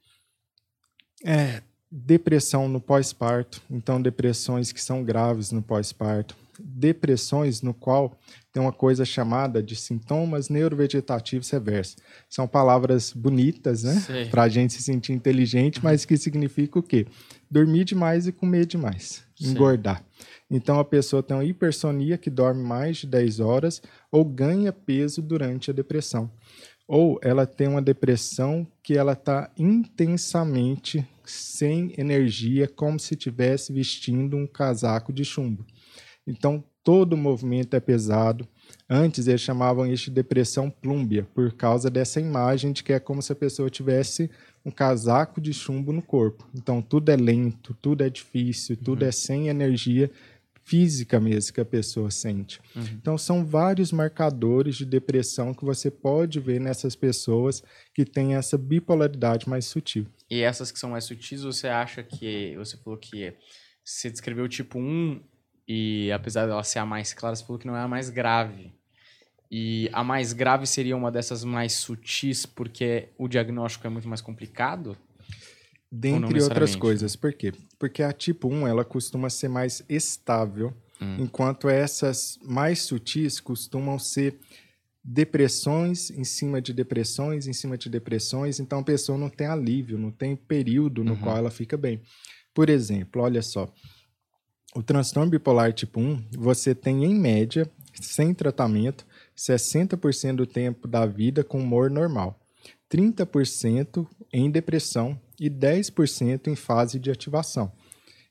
É, 1.23 1.63
depressão 1.89 2.67
no 2.67 2.81
pós-parto, 2.81 3.61
então 3.69 4.01
depressões 4.01 4.71
que 4.71 4.81
são 4.81 5.03
graves 5.03 5.51
no 5.51 5.61
pós-parto, 5.61 6.35
depressões 6.59 7.61
no 7.61 7.73
qual 7.73 8.17
tem 8.51 8.61
uma 8.61 8.71
coisa 8.71 9.03
chamada 9.03 9.63
de 9.63 9.75
sintomas 9.75 10.49
neurovegetativos 10.49 11.49
reversos. 11.49 11.97
São 12.29 12.47
palavras 12.47 13.11
bonitas, 13.11 13.83
né? 13.83 14.27
Para 14.29 14.43
a 14.43 14.49
gente 14.49 14.73
se 14.73 14.83
sentir 14.83 15.13
inteligente, 15.13 15.79
mas 15.83 16.05
que 16.05 16.17
significa 16.17 16.77
o 16.79 16.83
quê? 16.83 17.07
Dormir 17.49 17.83
demais 17.83 18.27
e 18.27 18.31
comer 18.31 18.65
demais, 18.65 19.23
engordar. 19.41 20.03
Então 20.49 20.79
a 20.79 20.85
pessoa 20.85 21.23
tem 21.23 21.35
uma 21.35 21.45
hipersonia 21.45 22.17
que 22.17 22.29
dorme 22.29 22.63
mais 22.63 22.97
de 22.97 23.07
10 23.07 23.39
horas 23.39 23.81
ou 24.11 24.23
ganha 24.23 24.71
peso 24.71 25.21
durante 25.21 25.71
a 25.71 25.73
depressão. 25.73 26.29
Ou 26.87 27.19
ela 27.23 27.45
tem 27.45 27.67
uma 27.67 27.81
depressão 27.81 28.67
que 28.83 28.95
ela 28.95 29.13
está 29.13 29.49
intensamente 29.57 31.07
sem 31.25 31.93
energia, 31.97 32.67
como 32.67 32.99
se 32.99 33.13
estivesse 33.13 33.71
vestindo 33.71 34.35
um 34.35 34.45
casaco 34.45 35.11
de 35.13 35.23
chumbo. 35.23 35.65
Então, 36.25 36.63
todo 36.83 37.13
o 37.13 37.17
movimento 37.17 37.75
é 37.75 37.79
pesado. 37.79 38.47
Antes 38.89 39.27
eles 39.27 39.41
chamavam 39.41 39.85
isso 39.85 40.05
de 40.05 40.11
depressão 40.11 40.69
plúmbia, 40.69 41.27
por 41.33 41.51
causa 41.53 41.89
dessa 41.89 42.19
imagem 42.19 42.71
de 42.71 42.83
que 42.83 42.93
é 42.93 42.99
como 42.99 43.21
se 43.21 43.31
a 43.31 43.35
pessoa 43.35 43.69
tivesse 43.69 44.29
um 44.65 44.71
casaco 44.71 45.41
de 45.41 45.53
chumbo 45.53 45.91
no 45.91 46.01
corpo. 46.01 46.47
Então, 46.55 46.81
tudo 46.81 47.09
é 47.09 47.15
lento, 47.15 47.75
tudo 47.81 48.03
é 48.03 48.09
difícil, 48.09 48.77
tudo 48.77 49.03
uhum. 49.03 49.07
é 49.07 49.11
sem 49.11 49.47
energia 49.47 50.09
física 50.65 51.19
mesmo 51.19 51.53
que 51.53 51.59
a 51.59 51.65
pessoa 51.65 52.09
sente. 52.09 52.61
Uhum. 52.75 52.83
Então, 52.93 53.17
são 53.17 53.45
vários 53.45 53.91
marcadores 53.91 54.75
de 54.75 54.85
depressão 54.85 55.53
que 55.53 55.65
você 55.65 55.91
pode 55.91 56.39
ver 56.39 56.59
nessas 56.59 56.95
pessoas 56.95 57.61
que 57.93 58.05
têm 58.05 58.35
essa 58.35 58.57
bipolaridade 58.57 59.47
mais 59.49 59.65
sutil. 59.65 60.05
E 60.29 60.41
essas 60.41 60.71
que 60.71 60.79
são 60.79 60.91
mais 60.91 61.03
sutis, 61.03 61.43
você 61.43 61.67
acha 61.67 62.01
que. 62.01 62.55
Você 62.55 62.77
falou 62.77 62.97
que 62.97 63.35
você 63.83 64.09
descreveu 64.09 64.45
o 64.45 64.49
tipo 64.49 64.79
1 64.79 65.21
e 65.67 66.11
apesar 66.11 66.45
dela 66.45 66.63
ser 66.63 66.79
a 66.79 66.85
mais 66.85 67.13
clara, 67.13 67.35
você 67.35 67.43
falou 67.43 67.59
que 67.59 67.67
não 67.67 67.75
é 67.75 67.81
a 67.81 67.87
mais 67.87 68.09
grave. 68.09 68.73
E 69.49 69.89
a 69.93 70.03
mais 70.03 70.33
grave 70.33 70.65
seria 70.65 70.97
uma 70.97 71.11
dessas 71.11 71.43
mais 71.43 71.73
sutis 71.73 72.45
porque 72.45 73.09
o 73.17 73.27
diagnóstico 73.27 73.85
é 73.85 73.89
muito 73.89 74.07
mais 74.07 74.19
complicado? 74.19 74.97
Dentre 75.91 76.41
outras 76.41 76.75
coisas. 76.75 77.15
Por 77.15 77.33
quê? 77.33 77.53
Porque 77.77 78.01
a 78.01 78.11
tipo 78.11 78.47
1 78.47 78.67
ela 78.67 78.83
costuma 78.83 79.29
ser 79.29 79.49
mais 79.49 79.83
estável, 79.87 80.73
hum. 80.99 81.17
enquanto 81.19 81.69
essas 81.69 82.39
mais 82.41 82.81
sutis 82.81 83.39
costumam 83.39 83.99
ser 83.99 84.39
depressões 85.03 86.09
em 86.09 86.23
cima 86.23 86.61
de 86.61 86.73
depressões 86.73 87.45
em 87.45 87.53
cima 87.53 87.77
de 87.77 87.89
depressões, 87.89 88.59
então 88.59 88.79
a 88.79 88.83
pessoa 88.83 89.17
não 89.17 89.29
tem 89.29 89.47
alívio, 89.47 89.99
não 89.99 90.09
tem 90.09 90.35
período 90.35 91.03
no 91.03 91.11
uhum. 91.11 91.19
qual 91.19 91.37
ela 91.37 91.51
fica 91.51 91.77
bem. 91.77 92.01
Por 92.53 92.69
exemplo, 92.69 93.21
olha 93.21 93.41
só, 93.41 93.71
o 94.75 94.81
transtorno 94.81 95.29
bipolar 95.29 95.73
tipo 95.73 95.99
1, 95.99 96.23
você 96.37 96.73
tem 96.73 97.05
em 97.05 97.15
média, 97.15 97.69
sem 97.93 98.33
tratamento, 98.33 99.05
60% 99.37 100.35
do 100.35 100.45
tempo 100.45 100.87
da 100.87 101.05
vida 101.05 101.43
com 101.43 101.59
humor 101.59 101.89
normal, 101.89 102.39
30% 102.91 104.07
em 104.31 104.49
depressão 104.49 105.19
e 105.39 105.49
10% 105.49 106.47
em 106.47 106.55
fase 106.55 106.99
de 106.99 107.11
ativação. 107.11 107.71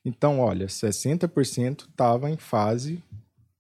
Então, 0.04 0.40
olha, 0.40 0.66
60% 0.66 1.88
estava 1.88 2.28
em 2.28 2.36
fase 2.36 3.02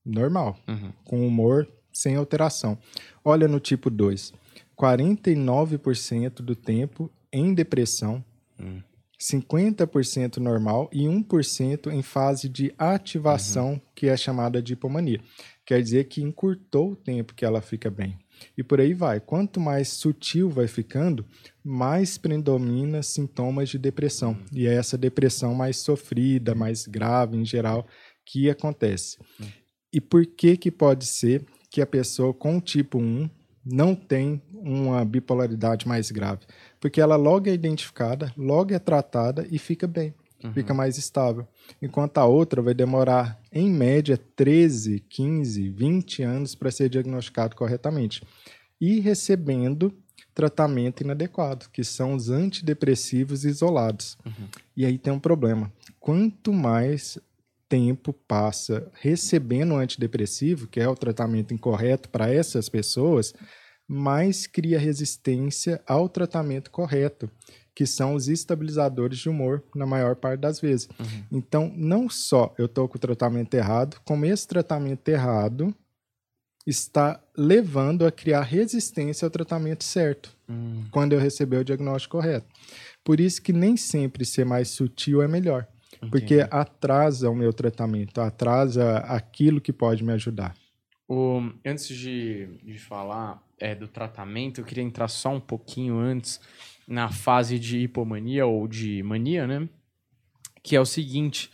normal, 0.04 0.58
uhum. 0.66 0.92
com 1.04 1.26
humor 1.26 1.68
sem 1.92 2.16
alteração. 2.16 2.76
Olha 3.24 3.46
no 3.46 3.60
tipo 3.60 3.90
2, 3.90 4.32
49% 4.76 6.42
do 6.42 6.56
tempo 6.56 7.10
em 7.32 7.54
depressão, 7.54 8.24
uhum. 8.58 8.82
50% 9.22 10.38
normal 10.38 10.90
e 10.92 11.04
1% 11.04 11.92
em 11.92 12.02
fase 12.02 12.48
de 12.48 12.74
ativação, 12.76 13.74
uhum. 13.74 13.80
que 13.94 14.08
é 14.08 14.16
chamada 14.16 14.60
de 14.60 14.72
hipomania. 14.72 15.20
Quer 15.64 15.80
dizer 15.80 16.04
que 16.04 16.20
encurtou 16.20 16.92
o 16.92 16.96
tempo 16.96 17.34
que 17.34 17.44
ela 17.44 17.62
fica 17.62 17.88
bem. 17.88 18.18
E 18.58 18.64
por 18.64 18.80
aí 18.80 18.92
vai. 18.92 19.20
Quanto 19.20 19.60
mais 19.60 19.88
sutil 19.88 20.50
vai 20.50 20.66
ficando, 20.66 21.24
mais 21.62 22.18
predomina 22.18 23.00
sintomas 23.00 23.68
de 23.68 23.78
depressão. 23.78 24.36
E 24.52 24.66
é 24.66 24.74
essa 24.74 24.98
depressão 24.98 25.54
mais 25.54 25.76
sofrida, 25.76 26.52
mais 26.52 26.86
grave 26.88 27.36
em 27.36 27.44
geral, 27.44 27.86
que 28.26 28.50
acontece. 28.50 29.18
E 29.92 30.00
por 30.00 30.26
que 30.26 30.56
que 30.56 30.70
pode 30.70 31.06
ser 31.06 31.44
que 31.70 31.80
a 31.80 31.86
pessoa 31.86 32.34
com 32.34 32.60
tipo 32.60 32.98
1 32.98 33.30
não 33.64 33.94
tem 33.94 34.42
uma 34.52 35.04
bipolaridade 35.04 35.86
mais 35.86 36.10
grave? 36.10 36.40
Porque 36.82 37.00
ela 37.00 37.16
logo 37.16 37.48
é 37.48 37.52
identificada, 37.52 38.34
logo 38.36 38.74
é 38.74 38.78
tratada 38.78 39.46
e 39.50 39.58
fica 39.58 39.86
bem 39.86 40.12
uhum. 40.44 40.52
fica 40.52 40.74
mais 40.74 40.98
estável. 40.98 41.46
Enquanto 41.80 42.18
a 42.18 42.26
outra 42.26 42.60
vai 42.60 42.74
demorar, 42.74 43.40
em 43.52 43.70
média, 43.70 44.18
13, 44.36 45.00
15, 45.08 45.70
20 45.70 46.22
anos 46.22 46.54
para 46.54 46.70
ser 46.70 46.88
diagnosticado 46.88 47.56
corretamente. 47.56 48.22
E 48.80 49.00
recebendo 49.00 49.94
tratamento 50.34 51.02
inadequado, 51.02 51.68
que 51.70 51.84
são 51.84 52.14
os 52.14 52.30
antidepressivos 52.30 53.44
isolados. 53.44 54.16
Uhum. 54.24 54.48
E 54.76 54.86
aí 54.86 54.98
tem 54.98 55.12
um 55.12 55.20
problema. 55.20 55.72
Quanto 56.00 56.52
mais 56.52 57.18
tempo 57.68 58.12
passa 58.12 58.90
recebendo 59.00 59.72
o 59.72 59.78
antidepressivo, 59.78 60.66
que 60.66 60.80
é 60.80 60.88
o 60.88 60.94
tratamento 60.94 61.54
incorreto 61.54 62.08
para 62.08 62.32
essas 62.32 62.68
pessoas, 62.68 63.34
mais 63.92 64.46
cria 64.46 64.78
resistência 64.78 65.82
ao 65.86 66.08
tratamento 66.08 66.70
correto 66.70 67.30
que 67.74 67.86
são 67.86 68.14
os 68.14 68.28
estabilizadores 68.28 69.18
de 69.18 69.28
humor 69.28 69.62
na 69.74 69.84
maior 69.84 70.16
parte 70.16 70.40
das 70.40 70.60
vezes. 70.60 70.88
Uhum. 70.98 71.24
Então, 71.38 71.72
não 71.74 72.08
só 72.08 72.54
eu 72.58 72.66
estou 72.66 72.88
com 72.88 72.96
o 72.96 73.00
tratamento 73.00 73.52
errado, 73.54 73.98
como 74.04 74.24
esse 74.24 74.46
tratamento 74.46 75.06
errado 75.08 75.74
está 76.66 77.22
levando 77.36 78.06
a 78.06 78.12
criar 78.12 78.42
resistência 78.42 79.26
ao 79.26 79.30
tratamento 79.30 79.84
certo, 79.84 80.34
uhum. 80.48 80.84
quando 80.90 81.12
eu 81.12 81.18
receber 81.18 81.58
o 81.58 81.64
diagnóstico 81.64 82.16
correto. 82.16 82.46
Por 83.02 83.20
isso 83.20 83.42
que 83.42 83.52
nem 83.52 83.76
sempre 83.76 84.24
ser 84.24 84.44
mais 84.44 84.68
sutil 84.68 85.22
é 85.22 85.28
melhor, 85.28 85.66
Entendi. 85.96 86.10
porque 86.10 86.46
atrasa 86.50 87.28
o 87.28 87.34
meu 87.34 87.52
tratamento, 87.52 88.20
atrasa 88.20 88.98
aquilo 88.98 89.60
que 89.60 89.72
pode 89.72 90.04
me 90.04 90.12
ajudar. 90.12 90.54
O, 91.08 91.42
antes 91.66 91.88
de, 91.88 92.46
de 92.62 92.78
falar 92.78 93.42
é, 93.62 93.76
do 93.76 93.86
tratamento, 93.86 94.60
eu 94.60 94.64
queria 94.64 94.82
entrar 94.82 95.06
só 95.06 95.30
um 95.30 95.40
pouquinho 95.40 95.96
antes 95.96 96.40
na 96.86 97.08
fase 97.08 97.60
de 97.60 97.78
hipomania 97.78 98.44
ou 98.44 98.66
de 98.66 99.00
mania, 99.04 99.46
né? 99.46 99.68
Que 100.64 100.74
é 100.74 100.80
o 100.80 100.84
seguinte: 100.84 101.48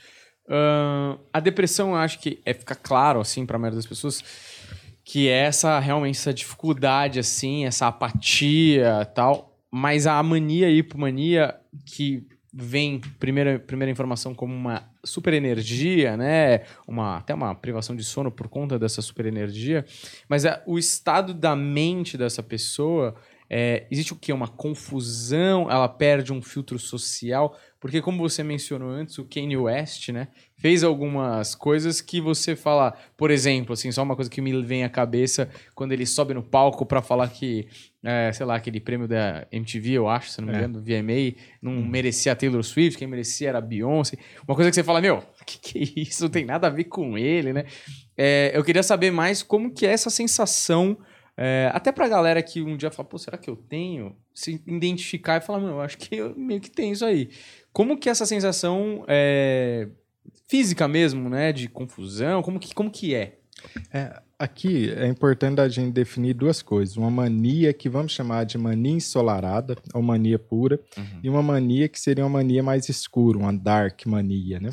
uh, 0.47 1.21
a 1.31 1.39
depressão, 1.39 1.91
eu 1.91 1.97
acho 1.97 2.19
que 2.19 2.41
é 2.47 2.55
ficar 2.55 2.77
claro, 2.77 3.21
assim, 3.21 3.45
para 3.45 3.57
a 3.57 3.59
maioria 3.59 3.77
das 3.77 3.87
pessoas, 3.87 4.25
que 5.05 5.29
é 5.29 5.45
essa 5.45 5.79
realmente 5.79 6.19
essa 6.19 6.33
dificuldade, 6.33 7.21
assim, 7.21 7.67
essa 7.67 7.87
apatia 7.87 9.05
tal. 9.15 9.55
Mas 9.71 10.07
a 10.07 10.21
mania 10.23 10.71
e 10.71 10.79
hipomania, 10.79 11.55
que 11.85 12.27
vem, 12.61 13.01
primeira, 13.21 13.57
primeira 13.57 13.91
informação, 13.91 14.35
como 14.35 14.53
uma 14.53 14.83
super 15.05 15.33
energia, 15.33 16.17
né? 16.17 16.63
Uma, 16.89 17.19
até 17.19 17.33
uma 17.33 17.55
privação 17.55 17.95
de 17.95 18.03
sono 18.03 18.33
por 18.33 18.49
conta 18.49 18.77
dessa 18.77 19.01
super 19.01 19.27
energia. 19.27 19.85
Mas 20.29 20.45
é, 20.45 20.61
o 20.67 20.77
estado 20.77 21.33
da 21.33 21.55
mente 21.55 22.19
dessa 22.19 22.43
pessoa 22.43 23.15
é, 23.51 23.87
existe 23.91 24.13
o 24.13 24.17
que? 24.17 24.33
Uma 24.33 24.49
confusão, 24.49 25.71
ela 25.71 25.89
perde 25.89 26.33
um 26.33 26.43
filtro 26.43 26.79
social, 26.79 27.59
porque 27.81 28.03
como 28.03 28.19
você 28.19 28.43
mencionou 28.43 28.91
antes, 28.91 29.17
o 29.19 29.25
Kanye 29.25 29.57
West, 29.57 30.11
né, 30.11 30.29
fez 30.57 30.85
algumas 30.85 31.55
coisas 31.55 32.01
que 32.01 32.21
você 32.21 32.55
fala, 32.55 32.95
por 33.17 33.31
exemplo, 33.31 33.73
assim, 33.73 33.91
só 33.91 34.03
uma 34.03 34.17
coisa 34.17 34.31
que 34.31 34.41
me 34.41 34.61
vem 34.63 34.85
à 34.85 34.89
cabeça 34.89 35.49
quando 35.75 35.93
ele 35.93 36.05
sobe 36.05 36.35
no 36.35 36.43
palco 36.43 36.85
para 36.85 37.01
falar 37.01 37.29
que, 37.29 37.69
é, 38.05 38.31
sei 38.33 38.45
lá, 38.45 38.57
aquele 38.57 38.81
prêmio 38.81 39.09
da 39.09 39.47
MTV, 39.51 39.93
eu 39.93 40.09
acho, 40.09 40.31
se 40.31 40.41
não 40.41 40.49
me 40.49 40.55
é. 40.55 40.59
engano, 40.59 40.75
do 40.75 40.83
VMA, 40.83 41.41
não 41.63 41.73
hum. 41.73 41.89
merecia 41.89 42.33
a 42.33 42.37
Taylor 42.37 42.63
Swift, 42.63 42.99
quem 42.99 43.09
merecia 43.09 43.49
era 43.49 43.59
a 43.59 43.63
Beyoncé. 43.63 44.19
Uma 44.47 44.55
coisa 44.55 44.71
que 44.71 44.75
você 44.75 44.85
fala, 44.85 45.01
meu, 45.01 45.23
que 45.47 45.59
que 45.59 45.79
é 45.79 46.03
isso? 46.03 46.25
Não 46.25 46.31
tem 46.31 46.45
nada 46.45 46.67
a 46.67 46.71
ver 46.71 46.85
com 46.85 47.17
ele, 47.17 47.53
né? 47.53 47.65
É, 48.17 48.51
eu 48.53 48.63
queria 48.65 48.83
saber 48.83 49.11
mais 49.11 49.43
como 49.43 49.73
que 49.73 49.87
é 49.87 49.93
essa 49.93 50.11
sensação 50.11 50.99
é, 51.41 51.71
até 51.73 51.93
pra 51.93 52.09
galera 52.09 52.43
que 52.43 52.61
um 52.61 52.77
dia 52.77 52.91
fala, 52.91 53.09
pô, 53.09 53.17
será 53.17 53.39
que 53.39 53.49
eu 53.49 53.55
tenho? 53.55 54.17
Se 54.35 54.61
identificar 54.67 55.37
e 55.37 55.41
falar, 55.41 55.61
mano, 55.61 55.75
eu 55.75 55.81
acho 55.81 55.97
que 55.97 56.17
eu 56.17 56.35
meio 56.37 56.61
que 56.61 56.69
tenho 56.69 56.93
isso 56.93 57.05
aí. 57.05 57.31
Como 57.73 57.97
que 57.97 58.11
essa 58.11 58.27
sensação 58.27 59.05
é, 59.07 59.87
física 60.49 60.89
mesmo, 60.89 61.31
né? 61.31 61.53
De 61.53 61.69
confusão, 61.69 62.43
como 62.43 62.59
que, 62.59 62.75
como 62.75 62.91
que 62.91 63.15
é? 63.15 63.39
É, 63.93 64.21
aqui 64.39 64.91
é 64.91 65.07
importante 65.07 65.61
a 65.61 65.69
gente 65.69 65.93
definir 65.93 66.35
duas 66.35 66.63
coisas: 66.63 66.97
uma 66.97 67.11
mania 67.11 67.73
que 67.73 67.89
vamos 67.89 68.13
chamar 68.13 68.45
de 68.45 68.57
mania 68.57 68.93
ensolarada, 68.93 69.77
ou 69.93 70.01
mania 70.01 70.39
pura, 70.39 70.81
uhum. 70.97 71.21
e 71.23 71.29
uma 71.29 71.43
mania 71.43 71.89
que 71.89 71.99
seria 71.99 72.25
uma 72.25 72.39
mania 72.39 72.63
mais 72.63 72.89
escura, 72.89 73.39
uma 73.39 73.53
dark 73.53 74.07
mania, 74.07 74.61
né? 74.61 74.71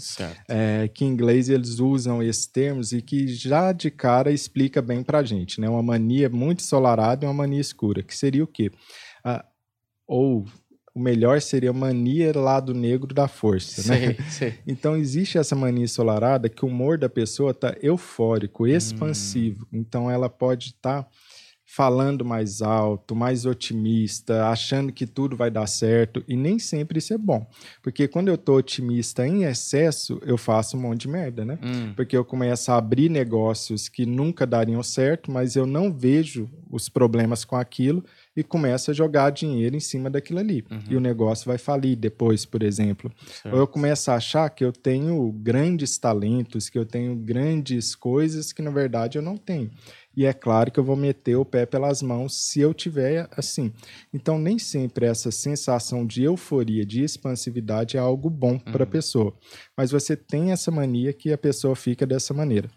É, 0.47 0.87
que 0.87 1.03
em 1.03 1.07
inglês 1.09 1.49
eles 1.49 1.79
usam 1.79 2.21
esses 2.21 2.45
termos 2.45 2.91
e 2.91 3.01
que 3.01 3.27
já 3.27 3.71
de 3.71 3.89
cara 3.89 4.31
explica 4.31 4.81
bem 4.81 5.01
pra 5.03 5.23
gente, 5.23 5.59
né? 5.59 5.67
Uma 5.67 5.83
mania 5.83 6.29
muito 6.29 6.59
ensolarada 6.59 7.25
e 7.25 7.27
uma 7.27 7.33
mania 7.33 7.61
escura, 7.61 8.03
que 8.03 8.15
seria 8.15 8.43
o 8.43 8.47
quê? 8.47 8.71
Ah, 9.23 9.43
ou 10.07 10.45
o 10.95 10.99
melhor 10.99 11.41
seria 11.41 11.73
mania 11.73 12.31
lado 12.33 12.73
negro 12.73 13.13
da 13.13 13.27
força, 13.27 13.81
sei, 13.81 14.07
né? 14.07 14.15
Sei. 14.29 14.53
Então 14.65 14.95
existe 14.95 15.37
essa 15.37 15.53
mania 15.53 15.83
ensolarada 15.83 16.47
que 16.47 16.63
o 16.63 16.69
humor 16.69 16.97
da 16.97 17.09
pessoa 17.09 17.53
tá 17.53 17.75
eufórico, 17.81 18.65
expansivo. 18.65 19.67
Hum. 19.73 19.79
Então 19.79 20.09
ela 20.09 20.29
pode 20.29 20.67
estar 20.67 21.03
tá 21.03 21.09
falando 21.65 22.23
mais 22.23 22.61
alto, 22.61 23.13
mais 23.13 23.45
otimista, 23.45 24.47
achando 24.47 24.93
que 24.93 25.05
tudo 25.05 25.35
vai 25.35 25.51
dar 25.51 25.67
certo, 25.67 26.23
e 26.25 26.37
nem 26.37 26.57
sempre 26.57 26.99
isso 26.99 27.13
é 27.13 27.17
bom. 27.17 27.45
Porque 27.83 28.07
quando 28.07 28.29
eu 28.29 28.37
tô 28.37 28.55
otimista 28.55 29.27
em 29.27 29.43
excesso, 29.43 30.21
eu 30.25 30.37
faço 30.37 30.77
um 30.77 30.79
monte 30.79 31.01
de 31.01 31.07
merda, 31.09 31.43
né? 31.43 31.59
Hum. 31.61 31.91
Porque 31.93 32.15
eu 32.15 32.23
começo 32.23 32.71
a 32.71 32.77
abrir 32.77 33.09
negócios 33.09 33.89
que 33.89 34.05
nunca 34.05 34.47
dariam 34.47 34.81
certo, 34.81 35.29
mas 35.29 35.57
eu 35.57 35.65
não 35.65 35.91
vejo 35.91 36.49
os 36.71 36.87
problemas 36.87 37.43
com 37.43 37.57
aquilo 37.57 38.05
e 38.35 38.43
começo 38.43 38.91
a 38.91 38.93
jogar 38.93 39.29
dinheiro 39.29 39.75
em 39.75 39.79
cima 39.79 40.09
daquilo 40.09 40.39
ali. 40.39 40.65
Uhum. 40.69 40.79
E 40.89 40.95
o 40.95 40.99
negócio 40.99 41.45
vai 41.45 41.57
falir 41.57 41.95
depois, 41.95 42.45
por 42.45 42.61
exemplo. 42.61 43.11
Certo. 43.25 43.53
Ou 43.53 43.59
eu 43.59 43.67
começo 43.67 44.11
a 44.11 44.15
achar 44.15 44.49
que 44.49 44.63
eu 44.63 44.71
tenho 44.71 45.31
grandes 45.31 45.97
talentos, 45.97 46.69
que 46.69 46.77
eu 46.77 46.85
tenho 46.85 47.15
grandes 47.15 47.95
coisas 47.95 48.51
que 48.51 48.61
na 48.61 48.71
verdade 48.71 49.17
eu 49.17 49.21
não 49.21 49.37
tenho. 49.37 49.71
E 50.15 50.25
é 50.25 50.31
claro 50.31 50.71
que 50.71 50.79
eu 50.79 50.83
vou 50.83 50.95
meter 50.95 51.35
o 51.35 51.43
pé 51.43 51.65
pelas 51.65 52.01
mãos 52.01 52.35
se 52.35 52.61
eu 52.61 52.73
tiver 52.73 53.27
assim. 53.35 53.73
Então, 54.13 54.39
nem 54.39 54.57
sempre 54.57 55.05
essa 55.05 55.29
sensação 55.29 56.05
de 56.05 56.23
euforia, 56.23 56.85
de 56.85 57.03
expansividade 57.03 57.97
é 57.97 57.99
algo 57.99 58.29
bom 58.29 58.53
uhum. 58.53 58.59
para 58.59 58.85
a 58.85 58.87
pessoa. 58.87 59.33
Mas 59.75 59.91
você 59.91 60.15
tem 60.15 60.51
essa 60.51 60.71
mania 60.71 61.11
que 61.11 61.33
a 61.33 61.37
pessoa 61.37 61.75
fica 61.75 62.05
dessa 62.05 62.33
maneira. 62.33 62.69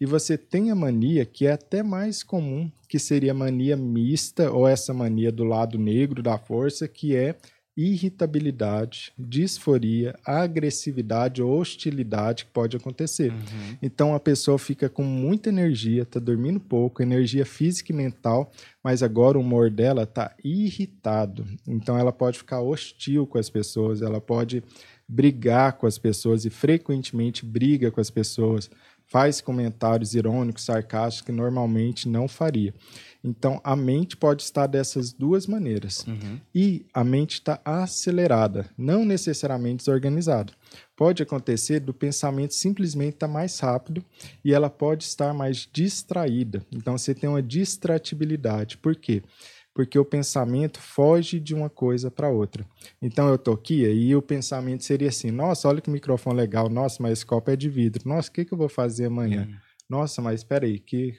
E 0.00 0.06
você 0.06 0.36
tem 0.36 0.70
a 0.70 0.74
mania 0.74 1.24
que 1.24 1.46
é 1.46 1.52
até 1.52 1.82
mais 1.82 2.22
comum, 2.22 2.70
que 2.88 2.98
seria 2.98 3.32
a 3.32 3.34
mania 3.34 3.76
mista 3.76 4.50
ou 4.50 4.68
essa 4.68 4.92
mania 4.92 5.32
do 5.32 5.44
lado 5.44 5.78
negro 5.78 6.22
da 6.22 6.38
força, 6.38 6.86
que 6.86 7.16
é 7.16 7.36
irritabilidade, 7.76 9.12
disforia, 9.18 10.18
agressividade 10.24 11.42
ou 11.42 11.60
hostilidade 11.60 12.46
que 12.46 12.50
pode 12.50 12.74
acontecer. 12.74 13.30
Uhum. 13.30 13.76
Então 13.82 14.14
a 14.14 14.20
pessoa 14.20 14.58
fica 14.58 14.88
com 14.88 15.02
muita 15.02 15.50
energia, 15.50 16.02
está 16.02 16.18
dormindo 16.18 16.58
pouco, 16.58 17.02
energia 17.02 17.44
física 17.44 17.92
e 17.92 17.94
mental, 17.94 18.50
mas 18.82 19.02
agora 19.02 19.36
o 19.36 19.42
humor 19.42 19.70
dela 19.70 20.04
está 20.04 20.34
irritado. 20.42 21.46
Então 21.68 21.98
ela 21.98 22.12
pode 22.12 22.38
ficar 22.38 22.62
hostil 22.62 23.26
com 23.26 23.36
as 23.36 23.50
pessoas, 23.50 24.00
ela 24.00 24.22
pode 24.22 24.62
brigar 25.06 25.74
com 25.74 25.86
as 25.86 25.98
pessoas 25.98 26.46
e 26.46 26.50
frequentemente 26.50 27.44
briga 27.44 27.90
com 27.90 28.00
as 28.00 28.10
pessoas, 28.10 28.70
faz 29.06 29.40
comentários 29.40 30.14
irônicos, 30.14 30.64
sarcásticos 30.64 31.26
que 31.26 31.32
normalmente 31.32 32.08
não 32.08 32.26
faria. 32.26 32.74
Então, 33.22 33.60
a 33.64 33.74
mente 33.74 34.16
pode 34.16 34.42
estar 34.42 34.66
dessas 34.66 35.12
duas 35.12 35.46
maneiras. 35.46 36.06
Uhum. 36.06 36.40
E 36.54 36.86
a 36.94 37.02
mente 37.02 37.34
está 37.34 37.60
acelerada, 37.64 38.70
não 38.76 39.04
necessariamente 39.04 39.78
desorganizada. 39.78 40.52
Pode 40.96 41.22
acontecer 41.22 41.80
do 41.80 41.92
pensamento 41.92 42.54
simplesmente 42.54 43.14
estar 43.14 43.26
tá 43.26 43.32
mais 43.32 43.58
rápido 43.58 44.04
e 44.44 44.54
ela 44.54 44.70
pode 44.70 45.04
estar 45.04 45.34
mais 45.34 45.68
distraída. 45.72 46.64
Então, 46.72 46.96
você 46.96 47.14
tem 47.14 47.28
uma 47.28 47.42
distratibilidade. 47.42 48.76
Por 48.78 48.94
quê? 48.94 49.22
Porque 49.22 49.55
o 49.98 50.04
pensamento 50.04 50.80
foge 50.80 51.38
de 51.38 51.54
uma 51.54 51.68
coisa 51.68 52.10
para 52.10 52.28
outra. 52.28 52.64
Então, 53.00 53.28
eu 53.28 53.34
estou 53.34 53.54
aqui 53.54 53.84
e 53.84 54.14
o 54.14 54.22
pensamento 54.22 54.84
seria 54.84 55.08
assim: 55.08 55.30
nossa, 55.30 55.68
olha 55.68 55.80
que 55.80 55.90
microfone 55.90 56.36
legal, 56.36 56.68
nossa, 56.68 57.02
mas 57.02 57.12
esse 57.12 57.26
copo 57.26 57.50
é 57.50 57.56
de 57.56 57.68
vidro, 57.68 58.08
nossa, 58.08 58.28
o 58.28 58.32
que, 58.32 58.44
que 58.44 58.52
eu 58.52 58.58
vou 58.58 58.68
fazer 58.68 59.06
amanhã? 59.06 59.46
Uhum. 59.48 59.56
Nossa, 59.88 60.22
mas 60.22 60.40
espera 60.40 60.66
aí, 60.66 60.78
que 60.78 61.16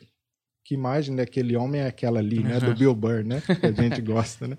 que 0.67 0.73
imagem 0.73 1.15
daquele 1.15 1.55
homem 1.55 1.79
é 1.79 1.87
aquela 1.87 2.19
ali, 2.19 2.43
né? 2.43 2.59
Do 2.59 2.75
Bill 2.75 2.93
Burr, 2.93 3.23
né? 3.23 3.41
Que 3.41 3.67
a 3.67 3.71
gente 3.71 4.01
gosta, 4.01 4.49
né? 4.49 4.57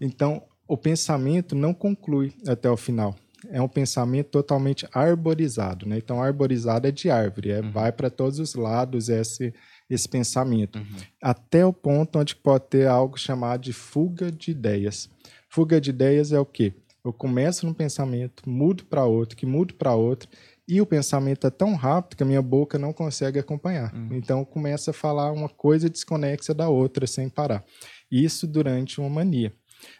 Então, 0.00 0.40
o 0.68 0.76
pensamento 0.76 1.56
não 1.56 1.74
conclui 1.74 2.32
até 2.46 2.70
o 2.70 2.76
final. 2.76 3.16
É 3.50 3.60
um 3.60 3.66
pensamento 3.66 4.28
totalmente 4.28 4.86
arborizado, 4.94 5.84
né? 5.84 5.98
Então, 5.98 6.22
arborizado 6.22 6.86
é 6.86 6.92
de 6.92 7.10
árvore, 7.10 7.50
é, 7.50 7.60
uhum. 7.60 7.72
vai 7.72 7.90
para 7.90 8.08
todos 8.08 8.38
os 8.38 8.54
lados 8.54 9.08
esse, 9.08 9.52
esse 9.88 10.08
pensamento. 10.08 10.78
Uhum. 10.78 10.96
Até 11.22 11.64
o 11.64 11.72
ponto 11.72 12.18
onde 12.18 12.36
pode 12.36 12.66
ter 12.68 12.86
algo 12.86 13.18
chamado 13.18 13.62
de 13.62 13.72
fuga 13.72 14.30
de 14.30 14.50
ideias. 14.50 15.08
Fuga 15.48 15.80
de 15.80 15.90
ideias 15.90 16.32
é 16.32 16.38
o 16.38 16.46
quê? 16.46 16.74
Eu 17.04 17.12
começo 17.12 17.64
num 17.64 17.72
pensamento, 17.72 18.48
mudo 18.48 18.84
para 18.84 19.04
outro, 19.04 19.36
que 19.36 19.46
mudo 19.46 19.74
para 19.74 19.94
outro, 19.94 20.28
e 20.68 20.80
o 20.80 20.86
pensamento 20.86 21.46
é 21.46 21.50
tão 21.50 21.74
rápido 21.74 22.16
que 22.16 22.22
a 22.22 22.26
minha 22.26 22.42
boca 22.42 22.78
não 22.78 22.92
consegue 22.92 23.38
acompanhar. 23.38 23.94
Uhum. 23.94 24.10
Então 24.12 24.44
começa 24.44 24.90
a 24.90 24.94
falar 24.94 25.32
uma 25.32 25.48
coisa 25.48 25.88
desconexa 25.88 26.52
da 26.52 26.68
outra 26.68 27.06
sem 27.06 27.28
parar. 27.30 27.64
Isso 28.10 28.46
durante 28.46 29.00
uma 29.00 29.08
mania. 29.08 29.54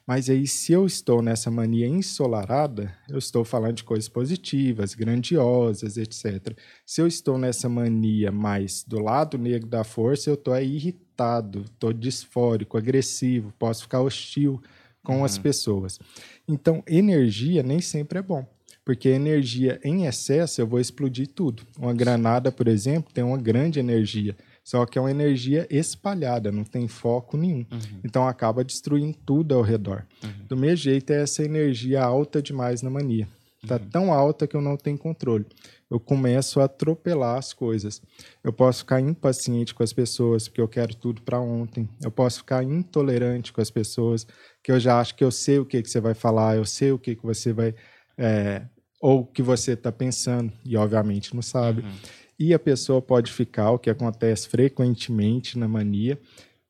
Mas 0.06 0.28
aí, 0.30 0.46
se 0.46 0.72
eu 0.72 0.86
estou 0.86 1.22
nessa 1.22 1.50
mania 1.50 1.86
ensolarada, 1.86 2.94
eu 3.08 3.18
estou 3.18 3.44
falando 3.44 3.76
de 3.76 3.84
coisas 3.84 4.08
positivas, 4.08 4.94
grandiosas, 4.94 5.96
etc. 5.96 6.56
Se 6.84 7.00
eu 7.00 7.06
estou 7.06 7.38
nessa 7.38 7.68
mania 7.68 8.32
mais 8.32 8.84
do 8.84 8.98
lado 8.98 9.38
negro 9.38 9.68
da 9.68 9.84
força, 9.84 10.30
eu 10.30 10.34
estou 10.34 10.58
irritado, 10.58 11.62
estou 11.62 11.92
disfórico, 11.92 12.76
agressivo, 12.78 13.52
posso 13.58 13.82
ficar 13.82 14.00
hostil 14.00 14.60
com 15.02 15.18
uhum. 15.18 15.24
as 15.24 15.38
pessoas. 15.38 15.98
Então, 16.46 16.82
energia 16.86 17.62
nem 17.62 17.80
sempre 17.80 18.18
é 18.18 18.22
bom 18.22 18.46
porque 18.88 19.10
energia 19.10 19.78
em 19.84 20.06
excesso 20.06 20.62
eu 20.62 20.66
vou 20.66 20.80
explodir 20.80 21.28
tudo. 21.28 21.62
Uma 21.78 21.92
granada, 21.92 22.50
por 22.50 22.66
exemplo, 22.66 23.12
tem 23.12 23.22
uma 23.22 23.36
grande 23.36 23.78
energia, 23.78 24.34
só 24.68 24.84
que 24.84 24.98
é 24.98 25.00
uma 25.00 25.10
energia 25.10 25.66
espalhada, 25.70 26.52
não 26.52 26.62
tem 26.62 26.86
foco 26.86 27.38
nenhum. 27.38 27.64
Uhum. 27.72 28.00
Então 28.04 28.28
acaba 28.28 28.62
destruindo 28.62 29.16
tudo 29.24 29.54
ao 29.54 29.62
redor. 29.62 30.06
Uhum. 30.22 30.46
Do 30.46 30.58
mesmo 30.58 30.76
jeito, 30.76 31.10
é 31.10 31.22
essa 31.22 31.42
energia 31.42 32.02
alta 32.02 32.42
demais 32.42 32.82
na 32.82 32.90
mania. 32.90 33.26
Está 33.62 33.76
uhum. 33.76 33.88
tão 33.88 34.12
alta 34.12 34.46
que 34.46 34.54
eu 34.54 34.60
não 34.60 34.76
tenho 34.76 34.98
controle. 34.98 35.46
Eu 35.90 35.98
começo 35.98 36.60
a 36.60 36.64
atropelar 36.64 37.38
as 37.38 37.54
coisas. 37.54 38.02
Eu 38.44 38.52
posso 38.52 38.80
ficar 38.80 39.00
impaciente 39.00 39.74
com 39.74 39.82
as 39.82 39.94
pessoas, 39.94 40.48
porque 40.48 40.60
eu 40.60 40.68
quero 40.68 40.94
tudo 40.94 41.22
para 41.22 41.40
ontem. 41.40 41.88
Eu 42.02 42.10
posso 42.10 42.40
ficar 42.40 42.62
intolerante 42.62 43.54
com 43.54 43.62
as 43.62 43.70
pessoas, 43.70 44.26
que 44.62 44.70
eu 44.70 44.78
já 44.78 45.00
acho 45.00 45.14
que 45.14 45.24
eu 45.24 45.30
sei 45.30 45.58
o 45.58 45.64
que, 45.64 45.80
que 45.80 45.88
você 45.88 45.98
vai 45.98 46.12
falar, 46.12 46.58
eu 46.58 46.66
sei 46.66 46.92
o 46.92 46.98
que, 46.98 47.16
que 47.16 47.24
você 47.24 47.54
vai 47.54 47.74
é, 48.18 48.66
ou 49.00 49.24
que 49.24 49.42
você 49.42 49.72
está 49.72 49.90
pensando 49.90 50.52
e 50.62 50.76
obviamente 50.76 51.34
não 51.34 51.42
sabe. 51.42 51.82
Uhum. 51.82 51.92
E 52.38 52.54
a 52.54 52.58
pessoa 52.58 53.02
pode 53.02 53.32
ficar, 53.32 53.72
o 53.72 53.78
que 53.78 53.90
acontece 53.90 54.48
frequentemente 54.48 55.58
na 55.58 55.66
mania, 55.66 56.18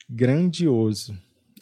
grandioso. 0.08 1.16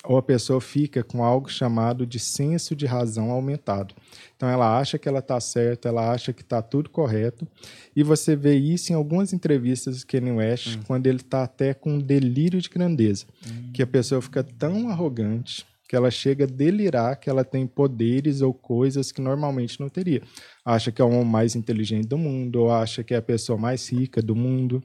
Ou 0.04 0.16
a 0.16 0.22
pessoa 0.22 0.60
fica 0.60 1.02
com 1.02 1.24
algo 1.24 1.50
chamado 1.50 2.06
de 2.06 2.20
senso 2.20 2.76
de 2.76 2.86
razão 2.86 3.32
aumentado. 3.32 3.92
Então 4.36 4.48
ela 4.48 4.78
acha 4.78 4.98
que 4.98 5.08
ela 5.08 5.18
está 5.18 5.40
certa, 5.40 5.88
ela 5.88 6.12
acha 6.12 6.32
que 6.32 6.42
está 6.42 6.62
tudo 6.62 6.88
correto. 6.88 7.46
E 7.94 8.04
você 8.04 8.36
vê 8.36 8.54
isso 8.54 8.92
em 8.92 8.94
algumas 8.94 9.32
entrevistas 9.32 10.00
do 10.00 10.06
Kanye 10.06 10.30
West, 10.30 10.76
uhum. 10.76 10.82
quando 10.84 11.08
ele 11.08 11.18
está 11.18 11.42
até 11.42 11.74
com 11.74 11.94
um 11.94 11.98
delírio 11.98 12.60
de 12.60 12.68
grandeza. 12.68 13.26
Uhum. 13.44 13.72
Que 13.72 13.82
a 13.82 13.86
pessoa 13.86 14.22
fica 14.22 14.44
tão 14.44 14.88
arrogante, 14.88 15.66
que 15.88 15.94
ela 15.94 16.10
chega 16.10 16.44
a 16.44 16.48
delirar 16.48 17.18
que 17.18 17.30
ela 17.30 17.44
tem 17.44 17.66
poderes 17.66 18.40
ou 18.40 18.52
coisas 18.52 19.12
que 19.12 19.20
normalmente 19.20 19.78
não 19.80 19.88
teria. 19.88 20.22
Acha 20.64 20.90
que 20.90 21.00
é 21.00 21.04
o 21.04 21.08
homem 21.08 21.24
mais 21.24 21.54
inteligente 21.54 22.08
do 22.08 22.18
mundo, 22.18 22.62
ou 22.62 22.72
acha 22.72 23.04
que 23.04 23.14
é 23.14 23.18
a 23.18 23.22
pessoa 23.22 23.58
mais 23.58 23.88
rica 23.90 24.20
do 24.20 24.34
mundo, 24.34 24.82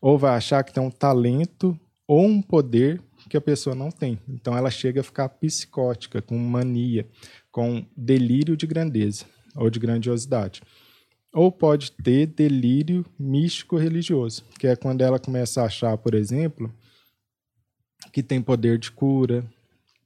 ou 0.00 0.16
vai 0.16 0.34
achar 0.34 0.62
que 0.64 0.72
tem 0.72 0.82
um 0.82 0.90
talento 0.90 1.78
ou 2.06 2.24
um 2.24 2.40
poder 2.40 3.02
que 3.28 3.36
a 3.36 3.40
pessoa 3.40 3.76
não 3.76 3.90
tem. 3.90 4.18
Então 4.26 4.56
ela 4.56 4.70
chega 4.70 5.00
a 5.00 5.04
ficar 5.04 5.28
psicótica, 5.28 6.22
com 6.22 6.38
mania, 6.38 7.06
com 7.52 7.84
delírio 7.96 8.56
de 8.56 8.66
grandeza 8.66 9.26
ou 9.54 9.68
de 9.68 9.78
grandiosidade. 9.78 10.62
Ou 11.34 11.52
pode 11.52 11.92
ter 11.92 12.26
delírio 12.26 13.04
místico 13.18 13.76
religioso, 13.76 14.44
que 14.58 14.66
é 14.66 14.74
quando 14.74 15.02
ela 15.02 15.18
começa 15.18 15.60
a 15.60 15.66
achar, 15.66 15.98
por 15.98 16.14
exemplo, 16.14 16.72
que 18.12 18.22
tem 18.22 18.40
poder 18.40 18.78
de 18.78 18.90
cura, 18.90 19.44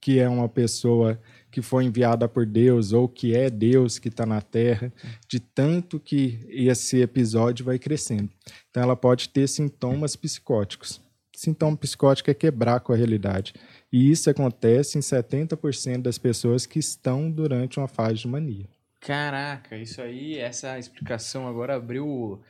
que 0.03 0.19
é 0.19 0.27
uma 0.27 0.49
pessoa 0.49 1.17
que 1.49 1.61
foi 1.61 1.85
enviada 1.85 2.27
por 2.27 2.45
Deus 2.45 2.91
ou 2.91 3.07
que 3.07 3.33
é 3.33 3.49
Deus 3.49 3.97
que 3.97 4.09
está 4.09 4.25
na 4.25 4.41
Terra, 4.41 4.91
de 5.29 5.39
tanto 5.39 5.97
que 5.97 6.45
esse 6.49 6.99
episódio 7.01 7.63
vai 7.63 7.79
crescendo. 7.79 8.29
Então, 8.69 8.83
ela 8.83 8.97
pode 8.97 9.29
ter 9.29 9.47
sintomas 9.47 10.17
psicóticos. 10.17 10.99
Sintoma 11.33 11.77
psicótico 11.77 12.29
é 12.29 12.33
quebrar 12.33 12.81
com 12.81 12.91
a 12.91 12.97
realidade. 12.97 13.53
E 13.93 14.11
isso 14.11 14.29
acontece 14.29 14.97
em 14.97 15.01
70% 15.01 16.01
das 16.01 16.17
pessoas 16.17 16.65
que 16.65 16.79
estão 16.79 17.31
durante 17.31 17.79
uma 17.79 17.87
fase 17.87 18.15
de 18.15 18.27
mania. 18.27 18.67
Caraca, 18.99 19.77
isso 19.77 20.01
aí, 20.01 20.37
essa 20.37 20.77
explicação 20.77 21.47
agora 21.47 21.75
abriu 21.75 22.41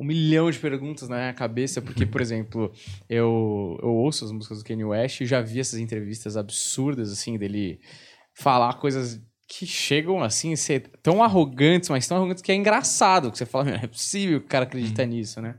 um 0.00 0.04
milhão 0.04 0.50
de 0.50 0.58
perguntas 0.58 1.10
na 1.10 1.16
minha 1.16 1.34
cabeça, 1.34 1.82
porque, 1.82 2.06
por 2.06 2.22
exemplo, 2.22 2.72
eu, 3.06 3.78
eu 3.82 3.90
ouço 3.90 4.24
as 4.24 4.32
músicas 4.32 4.58
do 4.58 4.64
Kanye 4.64 4.84
West 4.84 5.20
e 5.20 5.26
já 5.26 5.42
vi 5.42 5.60
essas 5.60 5.78
entrevistas 5.78 6.38
absurdas, 6.38 7.12
assim, 7.12 7.36
dele 7.36 7.78
falar 8.32 8.78
coisas 8.78 9.20
que 9.46 9.66
chegam, 9.66 10.22
assim, 10.22 10.54
a 10.54 10.56
ser 10.56 10.90
tão 11.02 11.22
arrogantes, 11.22 11.90
mas 11.90 12.08
tão 12.08 12.16
arrogantes 12.16 12.42
que 12.42 12.50
é 12.50 12.54
engraçado, 12.54 13.30
que 13.30 13.36
você 13.36 13.44
fala, 13.44 13.68
é 13.70 13.86
possível 13.86 14.40
que 14.40 14.46
o 14.46 14.48
cara 14.48 14.64
acredita 14.64 15.02
uhum. 15.02 15.08
nisso, 15.08 15.42
né? 15.42 15.56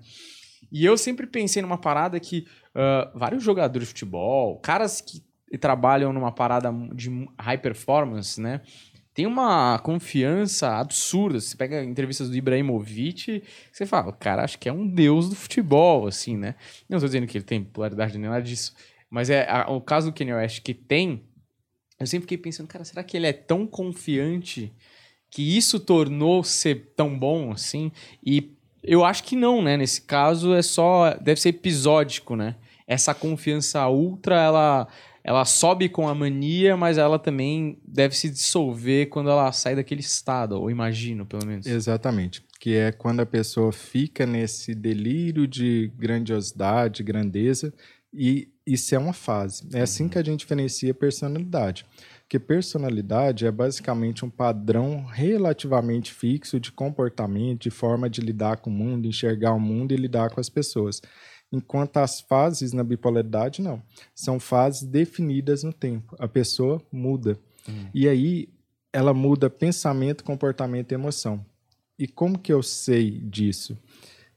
E 0.72 0.84
eu 0.86 0.98
sempre 0.98 1.28
pensei 1.28 1.62
numa 1.62 1.78
parada 1.78 2.20
que 2.20 2.48
uh, 2.70 3.18
vários 3.18 3.44
jogadores 3.44 3.90
de 3.90 3.94
futebol, 3.94 4.60
caras 4.60 5.02
que 5.02 5.22
trabalham 5.60 6.12
numa 6.12 6.32
parada 6.32 6.72
de 6.96 7.10
high 7.38 7.58
performance, 7.58 8.42
né? 8.42 8.62
Tem 9.22 9.28
uma 9.28 9.78
confiança 9.78 10.80
absurda. 10.80 11.40
Você 11.40 11.56
pega 11.56 11.84
entrevistas 11.84 12.28
do 12.28 12.36
Ibrahimovic, 12.36 13.44
você 13.72 13.86
fala, 13.86 14.10
o 14.10 14.14
cara 14.14 14.44
acho 14.44 14.58
que 14.58 14.68
é 14.68 14.74
um 14.74 14.88
deus 14.88 15.30
do 15.30 15.36
futebol, 15.36 16.08
assim, 16.08 16.36
né? 16.36 16.56
Não 16.90 16.98
estou 16.98 17.08
dizendo 17.08 17.28
que 17.28 17.38
ele 17.38 17.46
tem 17.46 17.64
popularidade 17.64 18.18
nem 18.18 18.28
nada 18.28 18.42
disso, 18.42 18.74
mas 19.12 19.30
é 19.30 19.48
a, 19.48 19.70
o 19.70 19.80
caso 19.80 20.10
do 20.10 20.18
Kanye 20.18 20.34
West 20.34 20.62
que 20.64 20.74
tem, 20.74 21.22
eu 22.00 22.08
sempre 22.08 22.24
fiquei 22.24 22.38
pensando, 22.40 22.68
cara, 22.68 22.84
será 22.84 23.04
que 23.04 23.16
ele 23.16 23.28
é 23.28 23.34
tão 23.34 23.68
confiante 23.68 24.74
que 25.30 25.56
isso 25.56 25.80
tornou 25.80 26.44
ser 26.44 26.94
tão 26.96 27.18
bom 27.18 27.52
assim? 27.52 27.92
E 28.26 28.56
eu 28.82 29.06
acho 29.06 29.24
que 29.24 29.36
não, 29.36 29.62
né? 29.62 29.78
Nesse 29.78 30.02
caso 30.02 30.56
é 30.56 30.64
só, 30.64 31.14
deve 31.22 31.40
ser 31.40 31.50
episódico, 31.50 32.36
né? 32.36 32.56
Essa 32.88 33.14
confiança 33.14 33.88
ultra, 33.88 34.42
ela 34.42 34.88
ela 35.24 35.46
sobe 35.46 35.88
com 35.88 36.08
a 36.08 36.16
mania, 36.16 36.76
mas 36.76 36.98
ela 36.98 37.20
também 37.20 37.78
deve 37.86 38.16
se 38.16 38.30
dissolver 38.30 39.10
quando 39.10 39.30
ela 39.30 39.52
sai 39.52 39.76
daquele 39.76 40.02
estado, 40.02 40.60
ou 40.60 40.70
imagino, 40.70 41.26
pelo 41.26 41.46
menos. 41.46 41.66
Exatamente. 41.66 42.44
Que 42.60 42.76
é 42.76 42.92
quando 42.92 43.20
a 43.20 43.26
pessoa 43.26 43.72
fica 43.72 44.26
nesse 44.26 44.74
delírio 44.74 45.48
de 45.48 45.92
grandiosidade, 45.98 47.04
grandeza, 47.04 47.74
e 48.14 48.50
isso 48.66 48.94
é 48.94 48.98
uma 48.98 49.14
fase. 49.14 49.68
É 49.74 49.82
assim 49.82 50.08
que 50.08 50.18
a 50.18 50.24
gente 50.24 50.42
diferencia 50.42 50.94
personalidade. 50.94 51.86
Porque 52.22 52.40
personalidade 52.40 53.46
é 53.46 53.52
basicamente 53.52 54.24
um 54.24 54.30
padrão 54.30 55.04
relativamente 55.06 56.14
fixo 56.14 56.60
de 56.60 56.72
comportamento, 56.72 57.64
de 57.64 57.70
forma 57.70 58.10
de 58.10 58.22
lidar 58.22 58.58
com 58.58 58.70
o 58.70 58.74
mundo, 58.74 59.06
enxergar 59.06 59.54
o 59.54 59.60
mundo 59.60 59.94
e 59.94 59.98
lidar 59.98 60.30
com 60.30 60.40
as 60.40 60.48
pessoas. 60.48 61.02
Enquanto 61.52 61.98
as 61.98 62.22
fases 62.22 62.72
na 62.72 62.84
bipolaridade, 62.84 63.62
não. 63.62 63.82
São 64.16 64.40
fases 64.40 64.84
definidas 64.84 65.64
no 65.64 65.74
tempo. 65.74 66.16
A 66.18 66.28
pessoa 66.28 66.82
muda. 66.92 67.38
Uhum. 67.68 67.90
E 67.94 68.08
aí 68.08 68.50
ela 68.94 69.14
muda 69.14 69.50
pensamento, 69.50 70.24
comportamento 70.24 70.92
e 70.92 70.96
emoção. 70.96 71.46
E 72.00 72.08
como 72.08 72.40
que 72.40 72.52
eu 72.52 72.64
sei 72.64 73.12
disso? 73.12 73.78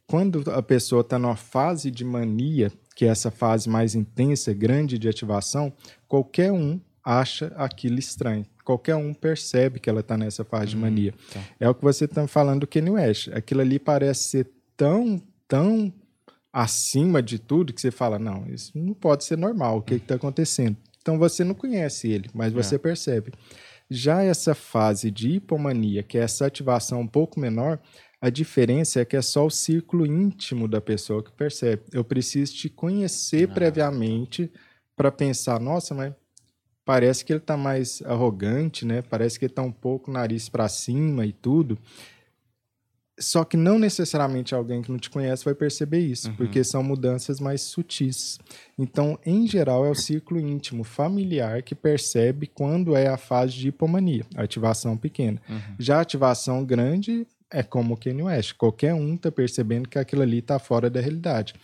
Quando 0.06 0.50
a 0.50 0.62
pessoa 0.62 1.00
está 1.00 1.18
numa 1.18 1.36
fase 1.36 1.90
de 1.90 2.04
mania, 2.04 2.70
que 2.94 3.04
é 3.04 3.08
essa 3.08 3.30
fase 3.30 3.68
mais 3.68 3.94
intensa, 3.94 4.52
grande 4.52 4.98
de 4.98 5.08
ativação, 5.08 5.72
qualquer 6.06 6.52
um 6.52 6.80
acha 7.04 7.46
aquilo 7.56 7.98
estranho. 7.98 8.46
Qualquer 8.64 8.96
um 8.96 9.12
percebe 9.12 9.78
que 9.78 9.90
ela 9.90 10.00
está 10.00 10.16
nessa 10.16 10.44
fase 10.44 10.68
de 10.68 10.76
uhum. 10.76 10.82
mania. 10.82 11.14
Tá. 11.32 11.40
É 11.60 11.68
o 11.68 11.74
que 11.74 11.82
você 11.82 12.06
está 12.06 12.26
falando 12.26 12.60
do 12.60 12.66
Kanye 12.66 12.90
West. 12.90 13.28
Aquilo 13.28 13.60
ali 13.60 13.78
parece 13.78 14.24
ser 14.24 14.50
tão, 14.76 15.20
tão 15.46 15.92
acima 16.54 17.20
de 17.20 17.36
tudo 17.36 17.72
que 17.72 17.80
você 17.80 17.90
fala, 17.90 18.16
não, 18.16 18.46
isso 18.46 18.70
não 18.78 18.94
pode 18.94 19.24
ser 19.24 19.36
normal, 19.36 19.78
o 19.78 19.82
que 19.82 19.94
está 19.94 20.14
acontecendo? 20.14 20.76
Então 21.02 21.18
você 21.18 21.42
não 21.42 21.54
conhece 21.54 22.08
ele, 22.08 22.30
mas 22.32 22.52
é. 22.52 22.54
você 22.54 22.76
é. 22.76 22.78
percebe. 22.78 23.32
Já 23.90 24.22
essa 24.22 24.54
fase 24.54 25.10
de 25.10 25.32
hipomania, 25.32 26.04
que 26.04 26.16
é 26.16 26.22
essa 26.22 26.46
ativação 26.46 27.00
um 27.00 27.08
pouco 27.08 27.40
menor, 27.40 27.80
a 28.20 28.30
diferença 28.30 29.00
é 29.00 29.04
que 29.04 29.16
é 29.16 29.20
só 29.20 29.44
o 29.44 29.50
círculo 29.50 30.06
íntimo 30.06 30.68
da 30.68 30.80
pessoa 30.80 31.22
que 31.22 31.32
percebe. 31.32 31.82
Eu 31.92 32.04
preciso 32.04 32.54
te 32.54 32.68
conhecer 32.70 33.50
ah. 33.50 33.52
previamente 33.52 34.50
para 34.96 35.10
pensar, 35.10 35.60
nossa, 35.60 35.92
mas 35.92 36.14
parece 36.84 37.24
que 37.24 37.32
ele 37.32 37.40
está 37.40 37.56
mais 37.56 38.00
arrogante, 38.02 38.86
né? 38.86 39.02
Parece 39.02 39.38
que 39.38 39.44
ele 39.44 39.52
está 39.52 39.62
um 39.62 39.72
pouco 39.72 40.10
nariz 40.10 40.48
para 40.48 40.68
cima 40.68 41.26
e 41.26 41.32
tudo. 41.32 41.76
Só 43.18 43.44
que 43.44 43.56
não 43.56 43.78
necessariamente 43.78 44.54
alguém 44.54 44.82
que 44.82 44.90
não 44.90 44.98
te 44.98 45.08
conhece 45.08 45.44
vai 45.44 45.54
perceber 45.54 46.00
isso, 46.00 46.30
uhum. 46.30 46.36
porque 46.36 46.64
são 46.64 46.82
mudanças 46.82 47.38
mais 47.38 47.62
sutis. 47.62 48.40
Então, 48.76 49.18
em 49.24 49.46
geral, 49.46 49.86
é 49.86 49.90
o 49.90 49.94
círculo 49.94 50.40
íntimo 50.40 50.82
familiar 50.82 51.62
que 51.62 51.76
percebe 51.76 52.48
quando 52.48 52.96
é 52.96 53.06
a 53.06 53.16
fase 53.16 53.52
de 53.54 53.68
hipomania, 53.68 54.26
a 54.34 54.42
ativação 54.42 54.96
pequena. 54.96 55.40
Uhum. 55.48 55.76
Já 55.78 55.98
a 55.98 56.00
ativação 56.00 56.64
grande 56.64 57.24
é 57.50 57.62
como 57.62 57.94
o 57.94 57.96
Kanye 57.96 58.24
West. 58.24 58.54
Qualquer 58.54 58.94
um 58.94 59.14
está 59.14 59.30
percebendo 59.30 59.88
que 59.88 59.98
aquilo 59.98 60.22
ali 60.22 60.38
está 60.38 60.58
fora 60.58 60.90
da 60.90 61.00
realidade. 61.00 61.54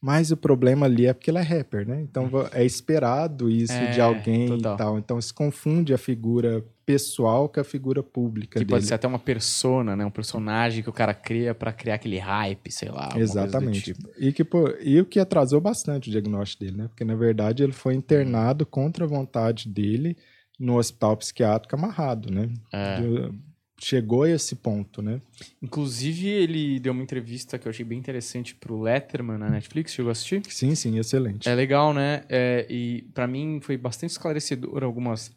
Mas 0.00 0.30
o 0.30 0.36
problema 0.36 0.86
ali 0.86 1.06
é 1.06 1.12
porque 1.12 1.30
ela 1.30 1.40
é 1.40 1.42
rapper, 1.42 1.86
né? 1.86 2.00
Então 2.00 2.24
uhum. 2.24 2.46
é 2.52 2.64
esperado 2.64 3.50
isso 3.50 3.72
é, 3.72 3.90
de 3.90 4.00
alguém 4.00 4.48
total. 4.48 4.74
e 4.74 4.78
tal. 4.78 4.98
Então 4.98 5.20
se 5.20 5.32
confunde 5.32 5.92
a 5.92 5.98
figura 5.98 6.64
pessoal 6.92 7.48
com 7.48 7.60
a 7.60 7.64
figura 7.64 8.02
pública 8.02 8.58
que 8.58 8.64
dele. 8.64 8.70
pode 8.70 8.86
ser 8.86 8.94
até 8.94 9.06
uma 9.06 9.18
persona, 9.18 9.94
né? 9.94 10.04
Um 10.04 10.10
personagem 10.10 10.82
que 10.82 10.90
o 10.90 10.92
cara 10.92 11.14
cria 11.14 11.54
para 11.54 11.72
criar 11.72 11.94
aquele 11.94 12.18
hype, 12.18 12.70
sei 12.70 12.90
lá. 12.90 13.10
Exatamente. 13.16 13.94
Tipo. 13.94 14.08
E, 14.18 14.32
que, 14.32 14.44
pô, 14.44 14.68
e 14.80 15.00
o 15.00 15.06
que 15.06 15.20
atrasou 15.20 15.60
bastante 15.60 16.08
o 16.08 16.12
diagnóstico 16.12 16.64
dele, 16.64 16.76
né? 16.76 16.88
Porque 16.88 17.04
na 17.04 17.14
verdade 17.14 17.62
ele 17.62 17.72
foi 17.72 17.94
internado 17.94 18.66
contra 18.66 19.04
a 19.04 19.08
vontade 19.08 19.68
dele 19.68 20.16
no 20.58 20.76
hospital 20.76 21.16
psiquiátrico 21.16 21.74
amarrado, 21.74 22.30
né? 22.30 22.48
É. 22.72 23.00
De, 23.00 23.38
chegou 23.80 24.24
a 24.24 24.30
esse 24.30 24.56
ponto, 24.56 25.00
né? 25.00 25.20
Inclusive, 25.62 26.28
ele 26.28 26.78
deu 26.78 26.92
uma 26.92 27.02
entrevista 27.02 27.58
que 27.58 27.66
eu 27.66 27.70
achei 27.70 27.84
bem 27.84 27.98
interessante 27.98 28.54
pro 28.54 28.80
Letterman 28.80 29.38
na 29.38 29.48
Netflix. 29.48 29.92
Chegou 29.92 30.10
a 30.10 30.12
assistir? 30.12 30.42
Sim, 30.48 30.74
sim, 30.74 30.98
excelente. 30.98 31.48
É 31.48 31.54
legal, 31.54 31.94
né? 31.94 32.24
É, 32.28 32.66
e 32.68 33.02
para 33.14 33.26
mim 33.26 33.58
foi 33.62 33.78
bastante 33.78 34.10
esclarecedor 34.10 34.84
algumas 34.84 35.34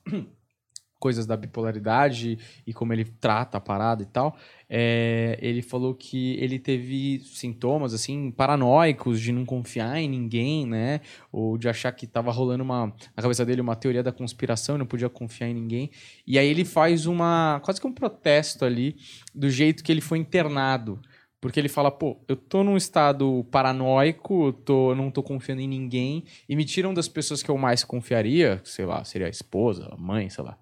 coisas 1.03 1.25
da 1.25 1.35
bipolaridade 1.35 2.39
e 2.65 2.73
como 2.73 2.93
ele 2.93 3.03
trata 3.03 3.57
a 3.57 3.59
parada 3.59 4.03
e 4.03 4.05
tal, 4.05 4.37
é, 4.69 5.37
ele 5.41 5.61
falou 5.61 5.93
que 5.93 6.37
ele 6.39 6.57
teve 6.57 7.19
sintomas 7.25 7.93
assim 7.93 8.31
paranoicos 8.31 9.19
de 9.19 9.33
não 9.33 9.43
confiar 9.43 9.99
em 9.99 10.07
ninguém, 10.07 10.65
né? 10.65 11.01
Ou 11.29 11.57
de 11.57 11.67
achar 11.67 11.91
que 11.91 12.05
estava 12.05 12.31
rolando 12.31 12.63
uma 12.63 12.85
na 12.87 13.21
cabeça 13.21 13.45
dele 13.45 13.59
uma 13.59 13.75
teoria 13.75 14.01
da 14.01 14.13
conspiração 14.13 14.75
e 14.75 14.79
não 14.79 14.85
podia 14.85 15.09
confiar 15.09 15.49
em 15.49 15.53
ninguém. 15.53 15.91
E 16.25 16.39
aí 16.39 16.47
ele 16.47 16.63
faz 16.63 17.05
uma 17.05 17.59
quase 17.65 17.81
que 17.81 17.87
um 17.87 17.91
protesto 17.91 18.63
ali 18.63 18.95
do 19.35 19.49
jeito 19.49 19.83
que 19.83 19.91
ele 19.91 19.99
foi 19.99 20.19
internado. 20.19 21.01
Porque 21.43 21.59
ele 21.59 21.67
fala, 21.67 21.91
pô, 21.91 22.23
eu 22.25 22.37
tô 22.37 22.63
num 22.63 22.77
estado 22.77 23.45
paranoico, 23.51 24.45
eu 24.45 24.53
tô, 24.53 24.95
não 24.95 25.11
tô 25.11 25.21
confiando 25.21 25.59
em 25.59 25.67
ninguém, 25.67 26.23
e 26.47 26.55
me 26.55 26.63
tiram 26.63 26.93
das 26.93 27.09
pessoas 27.09 27.43
que 27.43 27.51
eu 27.51 27.57
mais 27.57 27.83
confiaria, 27.83 28.61
sei 28.63 28.85
lá, 28.85 29.03
seria 29.03 29.27
a 29.27 29.29
esposa, 29.29 29.89
a 29.91 29.97
mãe, 29.97 30.29
sei 30.29 30.41
lá. 30.41 30.57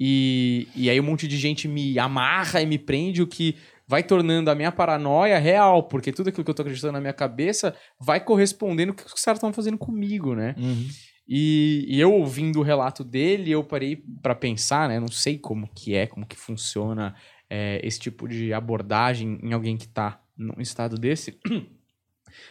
E, 0.00 0.66
e 0.74 0.88
aí 0.88 0.98
um 0.98 1.02
monte 1.02 1.28
de 1.28 1.36
gente 1.36 1.68
me 1.68 1.98
amarra 1.98 2.62
e 2.62 2.64
me 2.64 2.78
prende, 2.78 3.20
o 3.20 3.26
que 3.26 3.54
vai 3.86 4.02
tornando 4.02 4.50
a 4.50 4.54
minha 4.54 4.72
paranoia 4.72 5.38
real, 5.38 5.82
porque 5.82 6.10
tudo 6.10 6.30
aquilo 6.30 6.42
que 6.42 6.50
eu 6.50 6.54
tô 6.54 6.62
acreditando 6.62 6.94
na 6.94 7.02
minha 7.02 7.12
cabeça 7.12 7.76
vai 8.00 8.18
correspondendo 8.18 8.92
o 8.92 8.94
que 8.94 9.04
os 9.04 9.22
caras 9.22 9.36
estão 9.36 9.52
fazendo 9.52 9.76
comigo, 9.76 10.34
né? 10.34 10.54
Uhum. 10.56 10.88
E, 11.28 11.84
e, 11.86 12.00
eu 12.00 12.14
ouvindo 12.14 12.60
o 12.60 12.62
relato 12.62 13.04
dele, 13.04 13.50
eu 13.50 13.62
parei 13.62 14.02
para 14.22 14.34
pensar, 14.34 14.88
né? 14.88 14.98
Não 14.98 15.08
sei 15.08 15.36
como 15.38 15.68
que 15.68 15.94
é, 15.94 16.06
como 16.06 16.26
que 16.26 16.36
funciona 16.36 17.14
é, 17.48 17.80
esse 17.82 17.98
tipo 17.98 18.28
de 18.28 18.52
abordagem 18.52 19.38
em 19.42 19.52
alguém 19.52 19.76
que 19.76 19.86
está 19.86 20.20
num 20.36 20.60
estado 20.60 20.96
desse. 20.96 21.38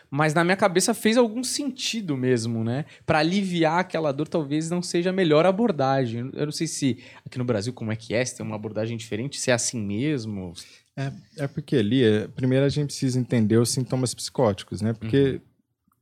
Mas 0.09 0.33
na 0.33 0.43
minha 0.43 0.55
cabeça 0.55 0.93
fez 0.93 1.17
algum 1.17 1.43
sentido 1.43 2.15
mesmo, 2.15 2.63
né? 2.63 2.85
Para 3.05 3.19
aliviar 3.19 3.79
aquela 3.79 4.11
dor, 4.11 4.27
talvez 4.27 4.69
não 4.69 4.81
seja 4.81 5.09
a 5.09 5.13
melhor 5.13 5.45
abordagem. 5.45 6.29
Eu 6.33 6.45
não 6.45 6.51
sei 6.51 6.67
se 6.67 6.99
aqui 7.25 7.37
no 7.37 7.43
Brasil 7.43 7.73
como 7.73 7.91
é 7.91 7.95
que 7.95 8.13
é, 8.13 8.23
se 8.23 8.37
tem 8.37 8.45
uma 8.45 8.55
abordagem 8.55 8.95
diferente, 8.95 9.39
se 9.39 9.51
é 9.51 9.53
assim 9.53 9.81
mesmo. 9.81 10.53
É, 10.95 11.11
é 11.37 11.47
porque 11.47 11.75
ali, 11.75 12.03
é, 12.03 12.27
primeiro 12.27 12.65
a 12.65 12.69
gente 12.69 12.87
precisa 12.87 13.19
entender 13.19 13.57
os 13.57 13.69
sintomas 13.69 14.13
psicóticos, 14.13 14.81
né? 14.81 14.93
Porque 14.93 15.31
uhum. 15.31 15.41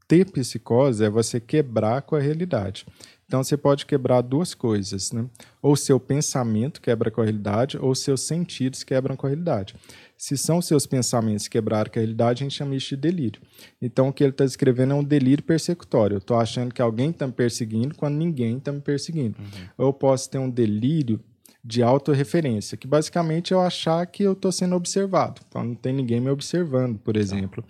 ter 0.07 0.29
psicose 0.29 1.03
é 1.03 1.09
você 1.09 1.39
quebrar 1.39 2.01
com 2.01 2.15
a 2.15 2.19
realidade. 2.19 2.85
Então 3.31 3.45
você 3.45 3.55
pode 3.55 3.85
quebrar 3.85 4.19
duas 4.19 4.53
coisas, 4.53 5.13
né? 5.13 5.25
Ou 5.61 5.77
seu 5.77 5.97
pensamento 5.97 6.81
quebra 6.81 7.09
com 7.09 7.21
a 7.21 7.23
realidade, 7.23 7.77
ou 7.77 7.95
seus 7.95 8.23
sentidos 8.23 8.83
quebram 8.83 9.15
com 9.15 9.25
a 9.25 9.29
realidade. 9.29 9.73
Se 10.17 10.37
são 10.37 10.61
seus 10.61 10.85
pensamentos 10.85 11.47
quebrar 11.47 11.89
com 11.89 11.97
a 11.97 12.01
realidade, 12.01 12.43
a 12.43 12.45
gente 12.45 12.57
chama 12.57 12.75
isso 12.75 12.89
de 12.89 12.97
delírio. 12.97 13.41
Então 13.81 14.09
o 14.09 14.13
que 14.13 14.21
ele 14.21 14.31
está 14.31 14.43
descrevendo 14.43 14.91
é 14.91 14.95
um 14.97 15.03
delírio 15.03 15.45
persecutório. 15.45 16.15
Eu 16.15 16.17
estou 16.17 16.35
achando 16.35 16.73
que 16.73 16.81
alguém 16.81 17.11
está 17.11 17.25
me 17.25 17.31
perseguindo 17.31 17.95
quando 17.95 18.17
ninguém 18.17 18.57
está 18.57 18.69
me 18.69 18.81
perseguindo. 18.81 19.37
Uhum. 19.39 19.67
Ou 19.77 19.85
eu 19.87 19.93
posso 19.93 20.29
ter 20.29 20.37
um 20.37 20.49
delírio 20.49 21.17
de 21.63 21.83
autorreferência, 21.83 22.75
que 22.75 22.87
basicamente 22.87 23.53
é 23.53 23.55
eu 23.55 23.61
achar 23.61 24.05
que 24.07 24.23
eu 24.23 24.33
estou 24.33 24.51
sendo 24.51 24.75
observado. 24.75 25.41
Então 25.47 25.63
não 25.63 25.75
tem 25.75 25.93
ninguém 25.93 26.19
me 26.19 26.29
observando, 26.29 26.97
por 26.97 27.15
exemplo. 27.15 27.63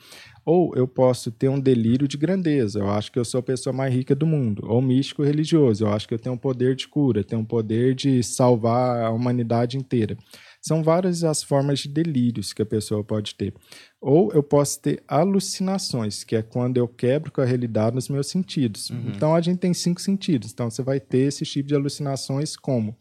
Ou 0.46 0.76
eu 0.76 0.88
posso 0.88 1.32
ter 1.32 1.50
um 1.50 1.60
delírio 1.60 2.08
de 2.08 2.18
grandeza, 2.18 2.80
eu 2.80 2.90
acho 2.90 3.12
que 3.12 3.20
eu 3.20 3.26
sou 3.26 3.40
a 3.40 3.44
pessoa 3.44 3.72
mais 3.72 3.94
rica 3.94 4.16
do 4.16 4.26
mundo. 4.26 4.64
Ou 4.66 4.82
místico 4.82 5.24
religioso, 5.24 5.86
eu 5.86 5.94
acho 5.94 6.08
que 6.08 6.14
eu 6.14 6.20
tenho 6.20 6.36
um 6.36 6.38
poder 6.38 6.76
de 6.76 6.88
cura, 6.88 7.24
tenho 7.24 7.42
um 7.42 7.46
poder 7.46 7.94
de 7.94 8.24
salvar 8.24 9.04
a 9.04 9.12
humanidade 9.12 9.78
inteira. 9.78 10.18
São 10.62 10.84
várias 10.84 11.24
as 11.24 11.42
formas 11.42 11.80
de 11.80 11.90
delírios 11.90 12.54
que 12.54 12.62
a 12.62 12.66
pessoa 12.66 13.04
pode 13.04 13.36
ter. 13.36 13.54
Ou 14.00 14.32
eu 14.32 14.44
posso 14.44 14.80
ter 14.80 15.04
alucinações, 15.08 16.24
que 16.24 16.36
é 16.36 16.42
quando 16.42 16.78
eu 16.78 16.88
quebro 16.88 17.32
com 17.32 17.42
a 17.42 17.46
realidade 17.46 17.96
nos 17.96 18.10
meus 18.10 18.28
sentidos. 18.28 18.90
Uhum. 18.90 19.12
Então 19.16 19.36
a 19.36 19.42
gente 19.42 19.60
tem 19.60 19.74
cinco 19.74 20.02
sentidos. 20.02 20.52
Então 20.52 20.70
você 20.70 20.84
vai 20.84 21.00
ter 21.00 21.28
esse 21.28 21.44
tipo 21.46 21.68
de 21.68 21.76
alucinações 21.76 22.56
como 22.56 22.96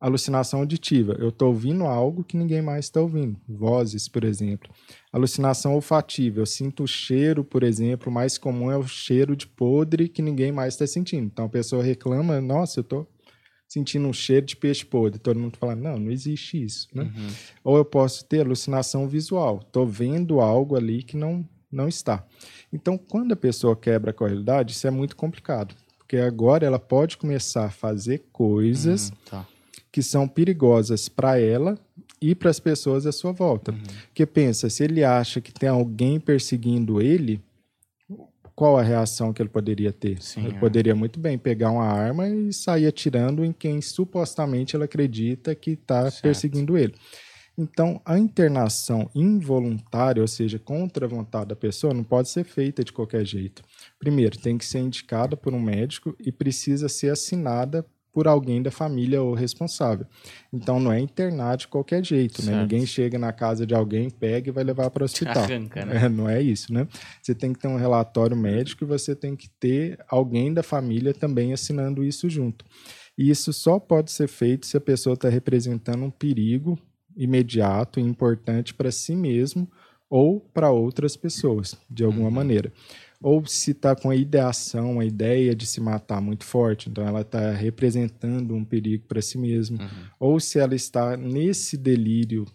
alucinação 0.00 0.60
auditiva. 0.60 1.16
Eu 1.18 1.30
estou 1.30 1.48
ouvindo 1.48 1.84
algo 1.84 2.24
que 2.24 2.36
ninguém 2.36 2.62
mais 2.62 2.86
está 2.86 3.00
ouvindo. 3.00 3.38
Vozes, 3.48 4.08
por 4.08 4.24
exemplo. 4.24 4.72
Alucinação 5.12 5.74
olfativa. 5.74 6.40
Eu 6.40 6.46
sinto 6.46 6.84
o 6.84 6.86
cheiro, 6.86 7.42
por 7.42 7.62
exemplo, 7.62 8.10
o 8.10 8.14
mais 8.14 8.36
comum 8.36 8.70
é 8.70 8.76
o 8.76 8.86
cheiro 8.86 9.34
de 9.34 9.46
podre 9.46 10.08
que 10.08 10.20
ninguém 10.20 10.52
mais 10.52 10.74
está 10.74 10.86
sentindo. 10.86 11.26
Então 11.26 11.46
a 11.46 11.48
pessoa 11.48 11.82
reclama, 11.82 12.40
nossa, 12.40 12.80
eu 12.80 12.82
estou 12.82 13.08
sentindo 13.66 14.06
um 14.06 14.12
cheiro 14.12 14.46
de 14.46 14.56
peixe 14.56 14.84
podre. 14.84 15.18
Todo 15.18 15.40
mundo 15.40 15.56
fala, 15.58 15.74
não, 15.74 15.98
não 15.98 16.10
existe 16.10 16.62
isso, 16.62 16.88
né? 16.94 17.04
Uhum. 17.04 17.28
Ou 17.64 17.76
eu 17.76 17.84
posso 17.84 18.24
ter 18.24 18.40
alucinação 18.40 19.08
visual. 19.08 19.60
Estou 19.66 19.86
vendo 19.86 20.40
algo 20.40 20.76
ali 20.76 21.02
que 21.02 21.16
não, 21.16 21.46
não 21.70 21.88
está. 21.88 22.24
Então, 22.72 22.98
quando 22.98 23.32
a 23.32 23.36
pessoa 23.36 23.74
quebra 23.74 24.14
a 24.16 24.26
realidade, 24.26 24.72
isso 24.72 24.86
é 24.86 24.90
muito 24.90 25.16
complicado. 25.16 25.74
Porque 25.98 26.16
agora 26.16 26.66
ela 26.66 26.78
pode 26.78 27.16
começar 27.16 27.66
a 27.66 27.70
fazer 27.70 28.24
coisas... 28.32 29.10
Uhum, 29.10 29.16
tá 29.30 29.46
que 29.90 30.02
são 30.02 30.28
perigosas 30.28 31.08
para 31.08 31.40
ela 31.40 31.78
e 32.20 32.34
para 32.34 32.50
as 32.50 32.58
pessoas 32.58 33.06
à 33.06 33.12
sua 33.12 33.32
volta. 33.32 33.72
Uhum. 33.72 33.82
Porque 34.06 34.26
pensa, 34.26 34.68
se 34.68 34.82
ele 34.84 35.04
acha 35.04 35.40
que 35.40 35.52
tem 35.52 35.68
alguém 35.68 36.18
perseguindo 36.18 37.00
ele, 37.00 37.40
qual 38.54 38.76
a 38.76 38.82
reação 38.82 39.32
que 39.32 39.40
ele 39.40 39.48
poderia 39.48 39.92
ter? 39.92 40.20
Sim, 40.20 40.46
ele 40.46 40.56
é. 40.56 40.58
poderia 40.58 40.94
muito 40.94 41.20
bem 41.20 41.38
pegar 41.38 41.70
uma 41.70 41.86
arma 41.86 42.28
e 42.28 42.52
sair 42.52 42.88
atirando 42.88 43.44
em 43.44 43.52
quem 43.52 43.80
supostamente 43.80 44.74
ele 44.74 44.82
acredita 44.82 45.54
que 45.54 45.72
está 45.72 46.10
perseguindo 46.20 46.76
ele. 46.76 46.94
Então, 47.56 48.00
a 48.04 48.18
internação 48.18 49.10
involuntária, 49.14 50.22
ou 50.22 50.28
seja, 50.28 50.58
contra 50.58 51.06
a 51.06 51.08
vontade 51.08 51.48
da 51.48 51.56
pessoa, 51.56 51.94
não 51.94 52.04
pode 52.04 52.28
ser 52.28 52.44
feita 52.44 52.84
de 52.84 52.92
qualquer 52.92 53.24
jeito. 53.24 53.62
Primeiro, 53.98 54.38
tem 54.38 54.56
que 54.56 54.64
ser 54.64 54.78
indicada 54.78 55.36
por 55.36 55.52
um 55.52 55.60
médico 55.60 56.16
e 56.18 56.32
precisa 56.32 56.88
ser 56.88 57.10
assinada 57.10 57.84
por 58.18 58.26
alguém 58.26 58.60
da 58.60 58.72
família 58.72 59.22
ou 59.22 59.32
responsável. 59.32 60.04
Então 60.52 60.80
não 60.80 60.92
é 60.92 60.98
internar 60.98 61.56
de 61.56 61.68
qualquer 61.68 62.04
jeito, 62.04 62.44
né? 62.44 62.62
Ninguém 62.62 62.84
chega 62.84 63.16
na 63.16 63.32
casa 63.32 63.64
de 63.64 63.76
alguém, 63.76 64.10
pega 64.10 64.48
e 64.48 64.52
vai 64.52 64.64
levar 64.64 64.90
para 64.90 65.02
o 65.02 65.04
hospital. 65.04 65.44
Arranca, 65.44 65.84
né? 65.84 66.06
é, 66.06 66.08
não 66.08 66.28
é 66.28 66.42
isso, 66.42 66.72
né? 66.72 66.88
Você 67.22 67.32
tem 67.32 67.52
que 67.52 67.60
ter 67.60 67.68
um 67.68 67.76
relatório 67.76 68.36
médico 68.36 68.82
e 68.82 68.86
você 68.88 69.14
tem 69.14 69.36
que 69.36 69.48
ter 69.48 70.00
alguém 70.08 70.52
da 70.52 70.64
família 70.64 71.14
também 71.14 71.52
assinando 71.52 72.02
isso 72.02 72.28
junto. 72.28 72.64
E 73.16 73.30
isso 73.30 73.52
só 73.52 73.78
pode 73.78 74.10
ser 74.10 74.26
feito 74.26 74.66
se 74.66 74.76
a 74.76 74.80
pessoa 74.80 75.14
está 75.14 75.28
representando 75.28 76.02
um 76.02 76.10
perigo 76.10 76.76
imediato 77.16 78.00
e 78.00 78.02
importante 78.02 78.74
para 78.74 78.90
si 78.90 79.14
mesmo 79.14 79.70
ou 80.10 80.40
para 80.40 80.72
outras 80.72 81.16
pessoas, 81.16 81.76
de 81.88 82.02
alguma 82.02 82.30
uhum. 82.30 82.34
maneira 82.34 82.72
ou 83.20 83.44
se 83.46 83.72
está 83.72 83.96
com 83.96 84.10
a 84.10 84.16
ideação, 84.16 85.00
a 85.00 85.04
ideia 85.04 85.54
de 85.54 85.66
se 85.66 85.80
matar 85.80 86.20
muito 86.20 86.44
forte, 86.44 86.88
então 86.88 87.06
ela 87.06 87.22
está 87.22 87.50
representando 87.50 88.54
um 88.54 88.64
perigo 88.64 89.06
para 89.06 89.20
si 89.20 89.36
mesma, 89.36 89.82
uhum. 89.82 90.04
ou 90.20 90.40
se 90.40 90.58
ela 90.58 90.74
está 90.74 91.16
nesse 91.16 91.76
delírio 91.76 92.46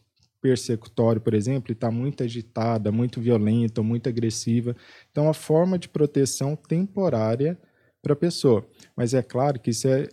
persecutório, 0.41 1.21
por 1.21 1.33
exemplo, 1.33 1.71
e 1.71 1.73
está 1.73 1.89
muito 1.89 2.21
agitada, 2.23 2.91
muito 2.91 3.21
violenta, 3.21 3.81
muito 3.81 4.09
agressiva. 4.09 4.75
Então, 5.09 5.29
a 5.29 5.33
forma 5.33 5.79
de 5.79 5.87
proteção 5.87 6.53
temporária 6.55 7.57
para 8.01 8.11
a 8.11 8.17
pessoa. 8.17 8.67
Mas 8.93 9.13
é 9.13 9.23
claro 9.23 9.57
que 9.57 9.69
isso 9.69 9.87
é 9.87 10.09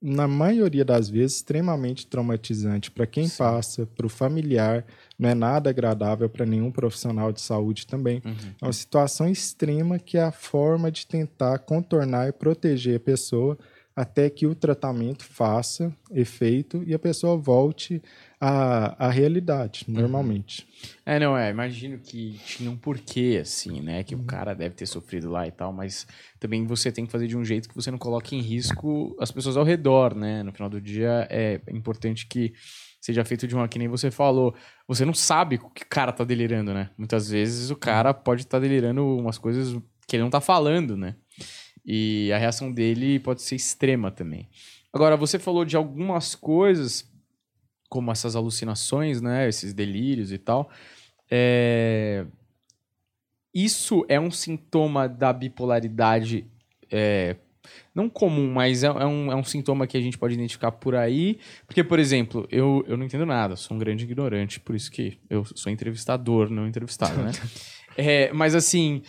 na 0.00 0.28
maioria 0.28 0.84
das 0.84 1.10
vezes, 1.10 1.38
extremamente 1.38 2.06
traumatizante 2.06 2.88
para 2.88 3.04
quem 3.04 3.26
Sim. 3.26 3.38
passa, 3.38 3.84
para 3.84 4.06
o 4.06 4.08
familiar, 4.08 4.86
não 5.18 5.28
é 5.28 5.34
nada 5.34 5.70
agradável 5.70 6.28
para 6.28 6.46
nenhum 6.46 6.70
profissional 6.70 7.32
de 7.32 7.40
saúde 7.40 7.86
também. 7.86 8.22
Uhum. 8.24 8.34
É 8.62 8.64
uma 8.64 8.72
situação 8.72 9.28
extrema 9.28 9.98
que 9.98 10.16
é 10.16 10.22
a 10.22 10.32
forma 10.32 10.90
de 10.92 11.06
tentar 11.06 11.58
contornar 11.58 12.28
e 12.28 12.32
proteger 12.32 12.96
a 12.96 13.00
pessoa 13.00 13.58
até 13.98 14.30
que 14.30 14.46
o 14.46 14.54
tratamento 14.54 15.24
faça 15.24 15.92
efeito 16.12 16.84
e 16.86 16.94
a 16.94 16.98
pessoa 17.00 17.36
volte 17.36 18.00
à, 18.40 19.06
à 19.08 19.10
realidade, 19.10 19.84
uhum. 19.88 19.94
normalmente. 19.94 20.68
É, 21.04 21.18
não, 21.18 21.36
é, 21.36 21.50
imagino 21.50 21.98
que 21.98 22.38
tinha 22.46 22.70
um 22.70 22.76
porquê, 22.76 23.40
assim, 23.42 23.80
né, 23.80 24.04
que 24.04 24.14
uhum. 24.14 24.20
o 24.20 24.24
cara 24.24 24.54
deve 24.54 24.76
ter 24.76 24.86
sofrido 24.86 25.28
lá 25.28 25.48
e 25.48 25.50
tal, 25.50 25.72
mas 25.72 26.06
também 26.38 26.64
você 26.64 26.92
tem 26.92 27.06
que 27.06 27.10
fazer 27.10 27.26
de 27.26 27.36
um 27.36 27.44
jeito 27.44 27.68
que 27.68 27.74
você 27.74 27.90
não 27.90 27.98
coloque 27.98 28.36
em 28.36 28.40
risco 28.40 29.16
as 29.18 29.32
pessoas 29.32 29.56
ao 29.56 29.64
redor, 29.64 30.14
né, 30.14 30.44
no 30.44 30.52
final 30.52 30.70
do 30.70 30.80
dia 30.80 31.26
é 31.28 31.60
importante 31.68 32.24
que 32.28 32.54
seja 33.08 33.24
feito 33.24 33.46
de 33.46 33.54
uma, 33.54 33.68
que 33.68 33.78
nem 33.78 33.88
você 33.88 34.10
falou, 34.10 34.54
você 34.86 35.04
não 35.04 35.14
sabe 35.14 35.56
o 35.56 35.70
que 35.70 35.82
o 35.82 35.88
cara 35.88 36.12
tá 36.12 36.24
delirando, 36.24 36.72
né, 36.72 36.90
muitas 36.96 37.30
vezes 37.30 37.70
o 37.70 37.76
cara 37.76 38.14
pode 38.14 38.42
estar 38.42 38.58
tá 38.58 38.60
delirando 38.60 39.04
umas 39.16 39.38
coisas 39.38 39.80
que 40.06 40.16
ele 40.16 40.22
não 40.22 40.30
tá 40.30 40.40
falando, 40.40 40.96
né, 40.96 41.14
e 41.84 42.30
a 42.32 42.38
reação 42.38 42.70
dele 42.70 43.18
pode 43.18 43.42
ser 43.42 43.56
extrema 43.56 44.10
também. 44.10 44.48
Agora, 44.92 45.16
você 45.16 45.38
falou 45.38 45.64
de 45.64 45.76
algumas 45.76 46.34
coisas, 46.34 47.10
como 47.88 48.10
essas 48.10 48.36
alucinações, 48.36 49.20
né? 49.20 49.48
Esses 49.48 49.72
delírios 49.72 50.32
e 50.32 50.38
tal. 50.38 50.70
É... 51.30 52.26
Isso 53.54 54.04
é 54.08 54.20
um 54.20 54.30
sintoma 54.30 55.08
da 55.08 55.32
bipolaridade 55.32 56.46
é, 56.90 57.36
não 57.94 58.08
comum, 58.08 58.52
mas 58.52 58.82
é, 58.82 58.86
é, 58.86 59.06
um, 59.06 59.32
é 59.32 59.36
um 59.36 59.44
sintoma 59.44 59.86
que 59.86 59.96
a 59.96 60.00
gente 60.00 60.18
pode 60.18 60.34
identificar 60.34 60.72
por 60.72 60.94
aí. 60.94 61.38
Porque, 61.66 61.82
por 61.82 61.98
exemplo, 61.98 62.46
eu, 62.50 62.84
eu 62.86 62.96
não 62.96 63.04
entendo 63.04 63.26
nada, 63.26 63.56
sou 63.56 63.76
um 63.76 63.80
grande 63.80 64.04
ignorante, 64.04 64.60
por 64.60 64.74
isso 64.74 64.90
que 64.90 65.18
eu 65.28 65.44
sou 65.54 65.72
entrevistador, 65.72 66.50
não 66.50 66.66
entrevistado, 66.66 67.22
né? 67.22 67.32
é, 67.96 68.32
mas 68.32 68.54
assim, 68.54 69.02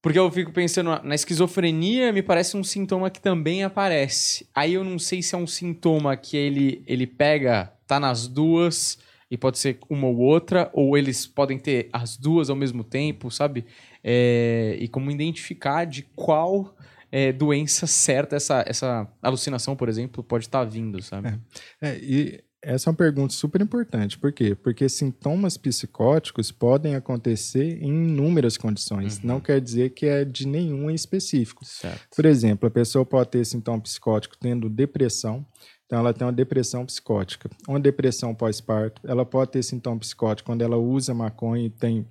porque 0.00 0.18
eu 0.18 0.30
fico 0.30 0.52
pensando, 0.52 1.00
na 1.02 1.14
esquizofrenia 1.14 2.12
me 2.12 2.22
parece 2.22 2.56
um 2.56 2.64
sintoma 2.64 3.10
que 3.10 3.20
também 3.20 3.62
aparece. 3.62 4.48
Aí 4.54 4.74
eu 4.74 4.82
não 4.82 4.98
sei 4.98 5.22
se 5.22 5.34
é 5.34 5.38
um 5.38 5.46
sintoma 5.46 6.16
que 6.16 6.36
ele, 6.36 6.82
ele 6.86 7.06
pega, 7.06 7.72
tá 7.86 8.00
nas 8.00 8.26
duas, 8.26 8.98
e 9.32 9.36
pode 9.38 9.58
ser 9.58 9.78
uma 9.88 10.06
ou 10.08 10.18
outra, 10.18 10.70
ou 10.74 10.98
eles 10.98 11.26
podem 11.26 11.58
ter 11.58 11.88
as 11.90 12.18
duas 12.18 12.50
ao 12.50 12.56
mesmo 12.56 12.84
tempo, 12.84 13.30
sabe? 13.30 13.64
É, 14.04 14.76
e 14.78 14.86
como 14.88 15.10
identificar 15.10 15.86
de 15.86 16.02
qual 16.14 16.76
é, 17.12 17.30
doença 17.30 17.86
certa 17.86 18.36
essa, 18.36 18.64
essa 18.66 19.06
alucinação, 19.20 19.76
por 19.76 19.88
exemplo, 19.88 20.24
pode 20.24 20.46
estar 20.46 20.60
tá 20.60 20.64
vindo, 20.64 21.02
sabe? 21.02 21.38
É, 21.80 21.90
é 21.90 21.98
e 21.98 22.44
essa 22.62 22.88
é 22.88 22.90
uma 22.90 22.96
pergunta 22.96 23.34
super 23.34 23.60
importante. 23.60 24.16
Por 24.16 24.32
quê? 24.32 24.54
Porque 24.54 24.88
sintomas 24.88 25.56
psicóticos 25.56 26.52
podem 26.52 26.94
acontecer 26.94 27.82
em 27.82 27.88
inúmeras 27.88 28.56
condições. 28.56 29.18
Uhum. 29.18 29.22
Não 29.24 29.40
quer 29.40 29.60
dizer 29.60 29.90
que 29.90 30.06
é 30.06 30.24
de 30.24 30.46
nenhum 30.46 30.88
em 30.88 30.94
específico. 30.94 31.64
Certo. 31.64 32.14
Por 32.14 32.24
exemplo, 32.24 32.68
a 32.68 32.70
pessoa 32.70 33.04
pode 33.04 33.30
ter 33.30 33.44
sintoma 33.44 33.80
psicótico 33.80 34.36
tendo 34.38 34.70
depressão. 34.70 35.44
Então, 35.84 35.98
ela 35.98 36.14
tem 36.14 36.24
uma 36.24 36.32
depressão 36.32 36.86
psicótica. 36.86 37.50
Uma 37.68 37.80
depressão 37.80 38.32
pós-parto. 38.32 39.02
Ela 39.04 39.26
pode 39.26 39.50
ter 39.50 39.62
sintoma 39.64 39.98
psicótico 39.98 40.46
quando 40.46 40.62
ela 40.62 40.76
usa 40.76 41.12
maconha 41.12 41.66
e 41.66 41.70
tem 41.70 42.06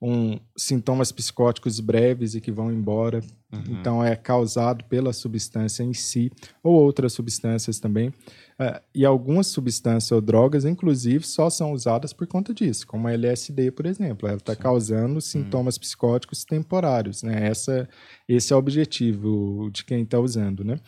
um, 0.00 0.40
sintomas 0.56 1.12
psicóticos 1.12 1.78
breves 1.78 2.34
e 2.34 2.40
que 2.40 2.50
vão 2.50 2.72
embora. 2.72 3.20
Uhum. 3.52 3.62
Então, 3.68 4.02
é 4.02 4.16
causado 4.16 4.84
pela 4.84 5.12
substância 5.12 5.82
em 5.82 5.92
si 5.92 6.32
ou 6.62 6.74
outras 6.74 7.12
substâncias 7.12 7.78
também. 7.78 8.08
Uh, 8.08 8.80
e 8.94 9.04
algumas 9.04 9.48
substâncias 9.48 10.12
ou 10.12 10.20
drogas, 10.20 10.64
inclusive, 10.64 11.26
só 11.26 11.50
são 11.50 11.72
usadas 11.72 12.12
por 12.12 12.26
conta 12.26 12.54
disso, 12.54 12.86
como 12.86 13.08
a 13.08 13.12
LSD, 13.12 13.70
por 13.72 13.86
exemplo. 13.86 14.26
Ela 14.26 14.38
está 14.38 14.56
causando 14.56 15.20
sintomas 15.20 15.76
hum. 15.76 15.80
psicóticos 15.80 16.44
temporários. 16.44 17.22
Né? 17.22 17.48
Essa, 17.48 17.88
esse 18.28 18.52
é 18.52 18.56
o 18.56 18.58
objetivo 18.58 19.70
de 19.70 19.84
quem 19.84 20.02
está 20.02 20.18
usando. 20.18 20.64
Né? 20.64 20.78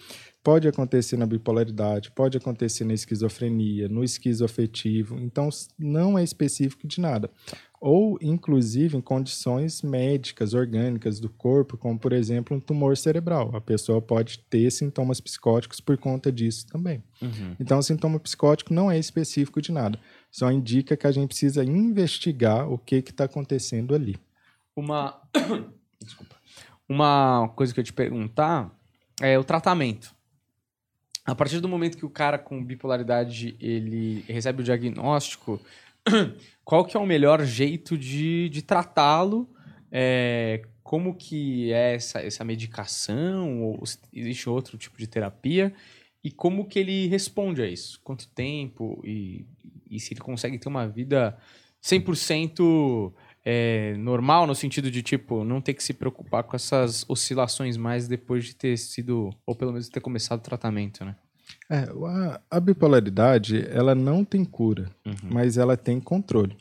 Pode 0.43 0.69
acontecer 0.69 1.17
na 1.17 1.27
bipolaridade, 1.27 2.11
pode 2.13 2.37
acontecer 2.37 2.85
na 2.85 2.95
esquizofrenia, 2.95 3.89
no 3.89 4.05
esquizoafetivo. 4.05 5.19
Então, 5.19 5.49
não 5.79 6.19
é 6.19 6.23
específico 6.23 6.87
de 6.87 7.01
nada 7.01 7.31
ou 7.85 8.17
inclusive 8.23 8.97
em 8.97 9.01
condições 9.03 9.83
médicas, 9.83 10.55
orgânicas 10.55 11.21
do 11.21 11.29
corpo, 11.29 11.77
como 11.77 11.99
por 11.99 12.15
exemplo 12.15 12.57
um 12.57 12.61
tumor 12.61 12.97
cerebral. 12.97 13.55
A 13.55 13.61
pessoa 13.61 14.01
pode 14.01 14.39
ter 14.39 14.71
sintomas 14.71 15.21
psicóticos 15.21 15.81
por 15.81 15.99
conta 15.99 16.33
disso 16.33 16.67
também. 16.67 17.05
Uhum. 17.21 17.55
Então, 17.61 17.79
o 17.79 17.83
sintoma 17.83 18.19
psicótico 18.19 18.73
não 18.73 18.91
é 18.91 18.99
específico 18.99 19.61
de 19.61 19.71
nada, 19.71 20.01
só 20.31 20.51
indica 20.51 20.97
que 20.97 21.07
a 21.07 21.13
gente 21.13 21.29
precisa 21.29 21.63
investigar 21.63 22.67
o 22.73 22.79
que 22.79 22.97
está 22.97 23.25
acontecendo 23.25 23.95
ali. 23.95 24.17
Uma. 24.75 25.21
Desculpa. 26.03 26.37
Uma 26.89 27.53
coisa 27.55 27.75
que 27.75 27.81
eu 27.81 27.85
te 27.85 27.93
perguntar 27.93 28.75
é 29.21 29.39
o 29.39 29.45
tratamento. 29.45 30.15
A 31.27 31.35
partir 31.35 31.61
do 31.61 31.69
momento 31.69 31.99
que 31.99 32.07
o 32.07 32.11
cara 32.11 32.39
com 32.39 32.65
bipolaridade 32.65 33.57
ele 33.61 34.25
recebe 34.27 34.63
o 34.63 34.65
diagnóstico, 34.65 35.61
qual 36.65 36.85
que 36.85 36.97
é 36.97 37.01
o 37.01 37.07
melhor 37.07 37.45
jeito 37.45 37.97
de, 37.97 38.49
de 38.49 38.63
tratá-lo? 38.63 39.49
É, 39.91 40.63
como 40.83 41.15
que 41.15 41.73
é 41.73 41.95
essa, 41.95 42.21
essa 42.21 42.45
medicação? 42.45 43.63
Ou 43.63 43.83
existe 44.13 44.49
outro 44.49 44.77
tipo 44.77 44.99
de 44.99 45.07
terapia? 45.07 45.73
E 46.23 46.31
como 46.31 46.67
que 46.67 46.79
ele 46.79 47.07
responde 47.07 47.63
a 47.63 47.67
isso? 47.67 48.01
Quanto 48.03 48.29
tempo? 48.29 49.01
E, 49.05 49.47
e 49.91 50.01
se 50.01 50.15
ele 50.15 50.21
consegue 50.21 50.59
ter 50.59 50.69
uma 50.69 50.87
vida 50.89 51.37
100% 51.83 53.13
é, 53.45 53.95
normal, 53.99 54.47
no 54.47 54.55
sentido 54.55 54.91
de, 54.91 55.03
tipo, 55.03 55.45
não 55.45 55.61
ter 55.61 55.75
que 55.75 55.85
se 55.85 55.93
preocupar 55.93 56.45
com 56.45 56.57
essas 56.57 57.05
oscilações 57.09 57.77
mais 57.77 58.09
depois 58.09 58.47
de 58.47 58.57
ter 58.57 58.79
sido, 58.79 59.31
ou 59.45 59.55
pelo 59.55 59.73
menos 59.73 59.89
ter 59.89 60.01
começado 60.01 60.39
o 60.41 60.43
tratamento, 60.43 61.05
né? 61.05 61.15
É, 61.71 61.89
a, 62.07 62.41
a, 62.51 62.61
bipolaridade, 62.61 63.67
ela 63.71 63.95
não 63.95 64.25
tem 64.25 64.45
cura, 64.45 64.91
uhum. 65.07 65.31
mas 65.31 65.57
ela 65.57 65.77
tem 65.77 65.99
controle. 65.99 66.57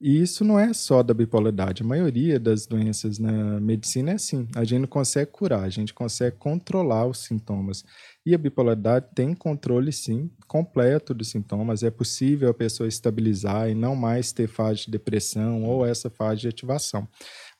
E 0.00 0.20
isso 0.20 0.44
não 0.44 0.60
é 0.60 0.72
só 0.74 1.02
da 1.02 1.14
bipolaridade. 1.14 1.82
A 1.82 1.86
maioria 1.86 2.38
das 2.38 2.66
doenças 2.66 3.18
na 3.18 3.58
medicina 3.58 4.10
é 4.10 4.14
assim. 4.14 4.46
A 4.54 4.62
gente 4.62 4.80
não 4.80 4.86
consegue 4.86 5.30
curar, 5.30 5.62
a 5.62 5.70
gente 5.70 5.94
consegue 5.94 6.36
controlar 6.36 7.06
os 7.06 7.20
sintomas. 7.20 7.84
E 8.26 8.34
a 8.34 8.38
bipolaridade 8.38 9.06
tem 9.14 9.34
controle, 9.34 9.90
sim, 9.92 10.30
completo 10.46 11.14
dos 11.14 11.30
sintomas. 11.30 11.82
É 11.82 11.90
possível 11.90 12.50
a 12.50 12.54
pessoa 12.54 12.88
estabilizar 12.88 13.70
e 13.70 13.74
não 13.74 13.96
mais 13.96 14.30
ter 14.30 14.46
fase 14.46 14.84
de 14.84 14.90
depressão 14.90 15.64
ou 15.64 15.86
essa 15.86 16.10
fase 16.10 16.42
de 16.42 16.48
ativação. 16.48 17.08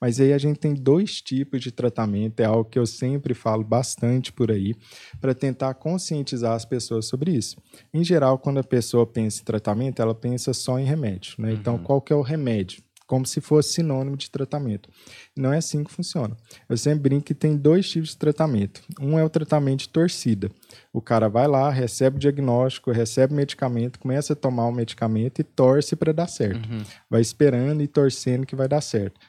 Mas 0.01 0.21
aí 0.21 0.33
a 0.33 0.39
gente 0.39 0.59
tem 0.59 0.75
dois 0.75 1.21
tipos 1.21 1.61
de 1.61 1.71
tratamento, 1.71 2.41
é 2.41 2.45
algo 2.45 2.69
que 2.69 2.79
eu 2.79 2.87
sempre 2.87 3.35
falo 3.35 3.65
bastante 3.65 4.33
por 4.33 4.51
aí, 4.51 4.75
para 5.21 5.35
tentar 5.35 5.75
conscientizar 5.75 6.53
as 6.53 6.65
pessoas 6.65 7.07
sobre 7.07 7.33
isso. 7.33 7.57
Em 7.93 8.05
geral, 8.05 8.39
quando 8.39 8.59
a 8.59 8.65
pessoa 8.65 9.07
pensa 9.07 9.41
em 9.41 9.45
tratamento, 9.45 10.01
ela 10.01 10.15
pensa 10.15 10.53
só 10.53 10.79
em 10.79 10.85
remédio, 10.85 11.35
né? 11.39 11.53
Então, 11.53 11.75
uhum. 11.77 11.83
qual 11.83 12.01
que 12.01 12.13
é 12.13 12.17
o 12.17 12.23
remédio? 12.23 12.83
como 13.07 13.27
se 13.27 13.41
fosse 13.41 13.75
sinônimo 13.75 14.17
de 14.17 14.31
tratamento. 14.31 14.89
Não 15.37 15.53
é 15.53 15.59
assim 15.59 15.85
que 15.85 15.93
funciona. 15.93 16.37
Eu 16.69 16.77
sempre 16.77 17.01
brinco 17.01 17.25
que 17.25 17.35
tem 17.35 17.57
dois 17.57 17.89
tipos 17.89 18.11
de 18.11 18.17
tratamento. 18.17 18.83
Um 19.01 19.19
é 19.19 19.25
o 19.25 19.29
tratamento 19.29 19.81
de 19.81 19.89
torcida. 19.89 20.51
O 20.93 21.01
cara 21.01 21.29
vai 21.29 21.47
lá, 21.47 21.71
recebe 21.71 22.17
o 22.17 22.19
diagnóstico, 22.19 22.91
recebe 22.91 23.33
o 23.33 23.37
medicamento, 23.37 23.99
começa 23.99 24.33
a 24.33 24.37
tomar 24.37 24.67
o 24.67 24.73
medicamento 24.73 25.41
e 25.41 25.45
torce 25.45 25.95
para 25.95 26.13
dar 26.13 26.29
certo. 26.29 26.69
Uhum. 26.69 26.83
Vai 27.11 27.21
esperando 27.21 27.83
e 27.83 27.87
torcendo 27.87 28.47
que 28.47 28.57
vai 28.57 28.69
dar 28.69 28.81
certo 28.81 29.21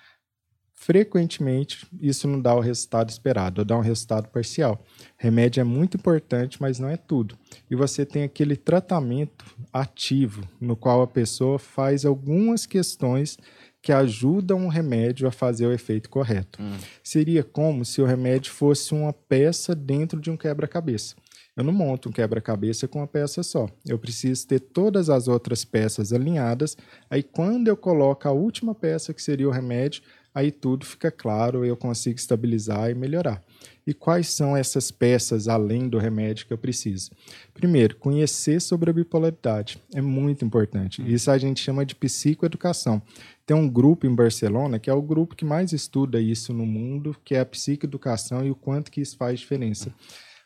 frequentemente 0.75 1.87
isso 1.99 2.27
não 2.27 2.39
dá 2.39 2.53
o 2.53 2.59
resultado 2.59 3.09
esperado, 3.09 3.61
ou 3.61 3.65
dá 3.65 3.77
um 3.77 3.81
resultado 3.81 4.27
parcial. 4.27 4.83
Remédio 5.17 5.61
é 5.61 5.63
muito 5.63 5.97
importante, 5.97 6.61
mas 6.61 6.77
não 6.77 6.89
é 6.89 6.97
tudo. 6.97 7.37
E 7.71 7.75
você 7.75 8.05
tem 8.05 8.23
aquele 8.23 8.55
tratamento 8.55 9.45
ativo, 9.71 10.47
no 10.59 10.75
qual 10.75 11.01
a 11.01 11.07
pessoa 11.07 11.57
faz 11.57 12.05
algumas 12.05 12.65
questões 12.65 13.37
que 13.81 13.91
ajudam 13.91 14.65
o 14.65 14.69
remédio 14.69 15.27
a 15.27 15.31
fazer 15.31 15.67
o 15.67 15.71
efeito 15.71 16.09
correto. 16.09 16.61
Hum. 16.61 16.77
Seria 17.03 17.43
como 17.43 17.85
se 17.85 18.01
o 18.01 18.05
remédio 18.05 18.51
fosse 18.51 18.93
uma 18.93 19.13
peça 19.13 19.75
dentro 19.75 20.19
de 20.19 20.31
um 20.31 20.35
quebra-cabeça. 20.35 21.15
Eu 21.55 21.63
não 21.63 21.71
monto 21.71 22.09
um 22.09 22.11
quebra-cabeça 22.11 22.87
com 22.87 22.99
uma 22.99 23.07
peça 23.07 23.41
só. 23.41 23.69
Eu 23.87 23.97
preciso 23.97 24.45
ter 24.45 24.59
todas 24.59 25.09
as 25.09 25.27
outras 25.27 25.63
peças 25.63 26.11
alinhadas. 26.11 26.75
Aí, 27.09 27.23
quando 27.23 27.69
eu 27.69 27.77
coloco 27.77 28.27
a 28.27 28.31
última 28.31 28.75
peça, 28.75 29.13
que 29.13 29.21
seria 29.21 29.47
o 29.47 29.51
remédio, 29.51 30.01
aí 30.35 30.51
tudo 30.51 30.85
fica 30.85 31.09
claro, 31.09 31.63
eu 31.63 31.77
consigo 31.77 32.17
estabilizar 32.17 32.91
e 32.91 32.93
melhorar. 32.93 33.41
E 33.87 33.93
quais 33.93 34.27
são 34.27 34.57
essas 34.57 34.91
peças 34.91 35.47
além 35.47 35.87
do 35.87 35.97
remédio 35.97 36.45
que 36.45 36.51
eu 36.51 36.57
preciso? 36.57 37.11
Primeiro, 37.53 37.95
conhecer 37.95 38.59
sobre 38.59 38.89
a 38.89 38.93
bipolaridade 38.93 39.81
é 39.93 40.01
muito 40.01 40.43
importante. 40.43 41.01
Hum. 41.01 41.07
Isso 41.07 41.31
a 41.31 41.37
gente 41.37 41.61
chama 41.61 41.85
de 41.85 41.95
psicoeducação. 41.95 43.01
Tem 43.45 43.55
um 43.55 43.69
grupo 43.69 44.05
em 44.05 44.13
Barcelona 44.13 44.77
que 44.77 44.89
é 44.89 44.93
o 44.93 45.01
grupo 45.01 45.35
que 45.35 45.45
mais 45.45 45.71
estuda 45.71 46.19
isso 46.19 46.51
no 46.51 46.65
mundo, 46.65 47.15
que 47.23 47.35
é 47.35 47.39
a 47.39 47.45
psicoeducação 47.45 48.45
e 48.45 48.51
o 48.51 48.55
quanto 48.55 48.91
que 48.91 48.99
isso 48.99 49.15
faz 49.15 49.39
diferença. 49.39 49.93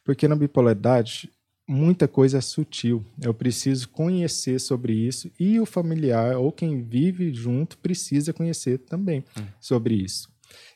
Porque 0.04 0.28
na 0.28 0.36
bipolaridade 0.36 1.32
muita 1.70 2.08
coisa 2.08 2.42
sutil. 2.42 3.06
Eu 3.22 3.32
preciso 3.32 3.90
conhecer 3.90 4.60
sobre 4.60 4.92
isso 4.92 5.30
e 5.40 5.60
o 5.60 5.68
familiar 5.68 6.36
ou 6.36 6.52
quem 6.52 6.82
vive 6.82 7.32
junto 7.32 7.78
precisa 7.78 8.34
conhecer 8.34 8.80
também 8.80 9.24
hum. 9.38 9.44
sobre 9.62 9.94
isso. 9.94 10.28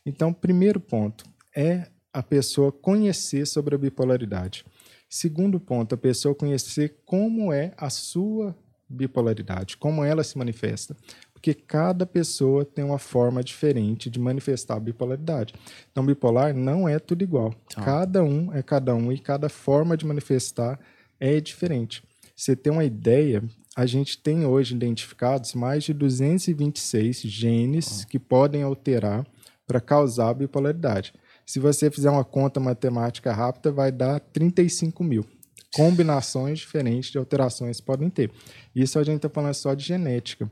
Então, 0.05 0.31
primeiro 0.31 0.79
ponto 0.79 1.25
é 1.55 1.87
a 2.13 2.21
pessoa 2.21 2.71
conhecer 2.71 3.47
sobre 3.47 3.73
a 3.73 3.77
bipolaridade. 3.77 4.63
Segundo 5.09 5.59
ponto, 5.59 5.95
a 5.95 5.97
pessoa 5.97 6.35
conhecer 6.35 7.01
como 7.05 7.51
é 7.51 7.73
a 7.75 7.89
sua 7.89 8.55
bipolaridade, 8.87 9.77
como 9.77 10.03
ela 10.03 10.23
se 10.23 10.37
manifesta. 10.37 10.95
Porque 11.43 11.53
cada 11.53 12.05
pessoa 12.05 12.63
tem 12.63 12.85
uma 12.85 12.97
forma 12.97 13.43
diferente 13.43 14.09
de 14.09 14.17
manifestar 14.17 14.77
a 14.77 14.79
bipolaridade. 14.79 15.53
Então, 15.91 16.05
bipolar 16.05 16.53
não 16.53 16.87
é 16.87 16.97
tudo 16.99 17.21
igual. 17.21 17.53
Ah. 17.75 17.83
Cada 17.83 18.23
um 18.23 18.53
é 18.53 18.63
cada 18.63 18.95
um 18.95 19.11
e 19.11 19.19
cada 19.19 19.49
forma 19.49 19.97
de 19.97 20.05
manifestar 20.05 20.79
é 21.19 21.41
diferente. 21.41 22.01
Você 22.33 22.55
tem 22.55 22.71
uma 22.71 22.85
ideia, 22.85 23.43
a 23.75 23.85
gente 23.85 24.17
tem 24.19 24.45
hoje 24.45 24.73
identificados 24.73 25.53
mais 25.53 25.83
de 25.83 25.93
226 25.93 27.23
genes 27.23 28.03
ah. 28.03 28.07
que 28.07 28.17
podem 28.17 28.63
alterar 28.63 29.27
para 29.67 29.81
causar 29.81 30.33
bipolaridade. 30.35 31.13
Se 31.45 31.59
você 31.59 31.91
fizer 31.91 32.09
uma 32.09 32.23
conta 32.23 32.57
matemática 32.61 33.33
rápida, 33.33 33.69
vai 33.69 33.91
dar 33.91 34.21
35 34.21 35.03
mil. 35.03 35.25
Combinações 35.73 36.59
diferentes 36.59 37.11
de 37.11 37.17
alterações 37.17 37.81
podem 37.81 38.07
ter. 38.07 38.31
Isso 38.75 38.99
a 38.99 39.03
gente 39.03 39.17
está 39.17 39.29
falando 39.29 39.55
só 39.55 39.73
de 39.73 39.83
genética. 39.83 40.49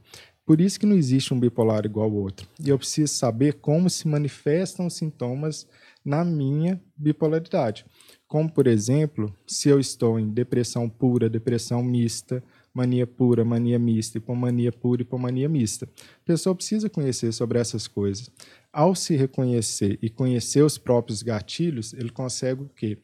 Por 0.52 0.60
isso 0.60 0.78
que 0.78 0.86
não 0.86 0.98
existe 0.98 1.34
um 1.34 1.40
bipolar 1.40 1.86
igual 1.86 2.08
ao 2.08 2.14
outro. 2.14 2.46
E 2.60 2.68
eu 2.68 2.78
preciso 2.78 3.14
saber 3.14 3.54
como 3.62 3.90
se 3.90 4.06
manifestam 4.06 4.86
os 4.86 4.96
sintomas 4.96 5.66
na 6.04 6.26
minha 6.26 6.78
bipolaridade. 6.98 7.86
Como, 8.28 8.52
por 8.52 8.68
exemplo, 8.68 9.34
se 9.48 9.70
eu 9.70 9.80
estou 9.80 10.20
em 10.20 10.30
depressão 10.30 10.90
pura, 10.90 11.30
depressão 11.30 11.82
mista, 11.82 12.44
mania 12.74 13.08
pura, 13.08 13.46
mania 13.46 13.80
mista, 13.80 14.18
hipomania 14.18 14.74
pura, 14.74 15.04
hipomania 15.04 15.48
mista. 15.48 15.88
A 15.96 16.26
pessoa 16.26 16.54
precisa 16.54 16.90
conhecer 16.90 17.32
sobre 17.32 17.58
essas 17.58 17.88
coisas. 17.88 18.30
Ao 18.74 18.94
se 18.94 19.16
reconhecer 19.16 19.98
e 20.02 20.10
conhecer 20.10 20.64
os 20.64 20.78
próprios 20.78 21.24
gatilhos, 21.24 21.94
ele 21.94 22.10
consegue 22.10 22.64
o 22.64 22.70
quê? 22.76 22.98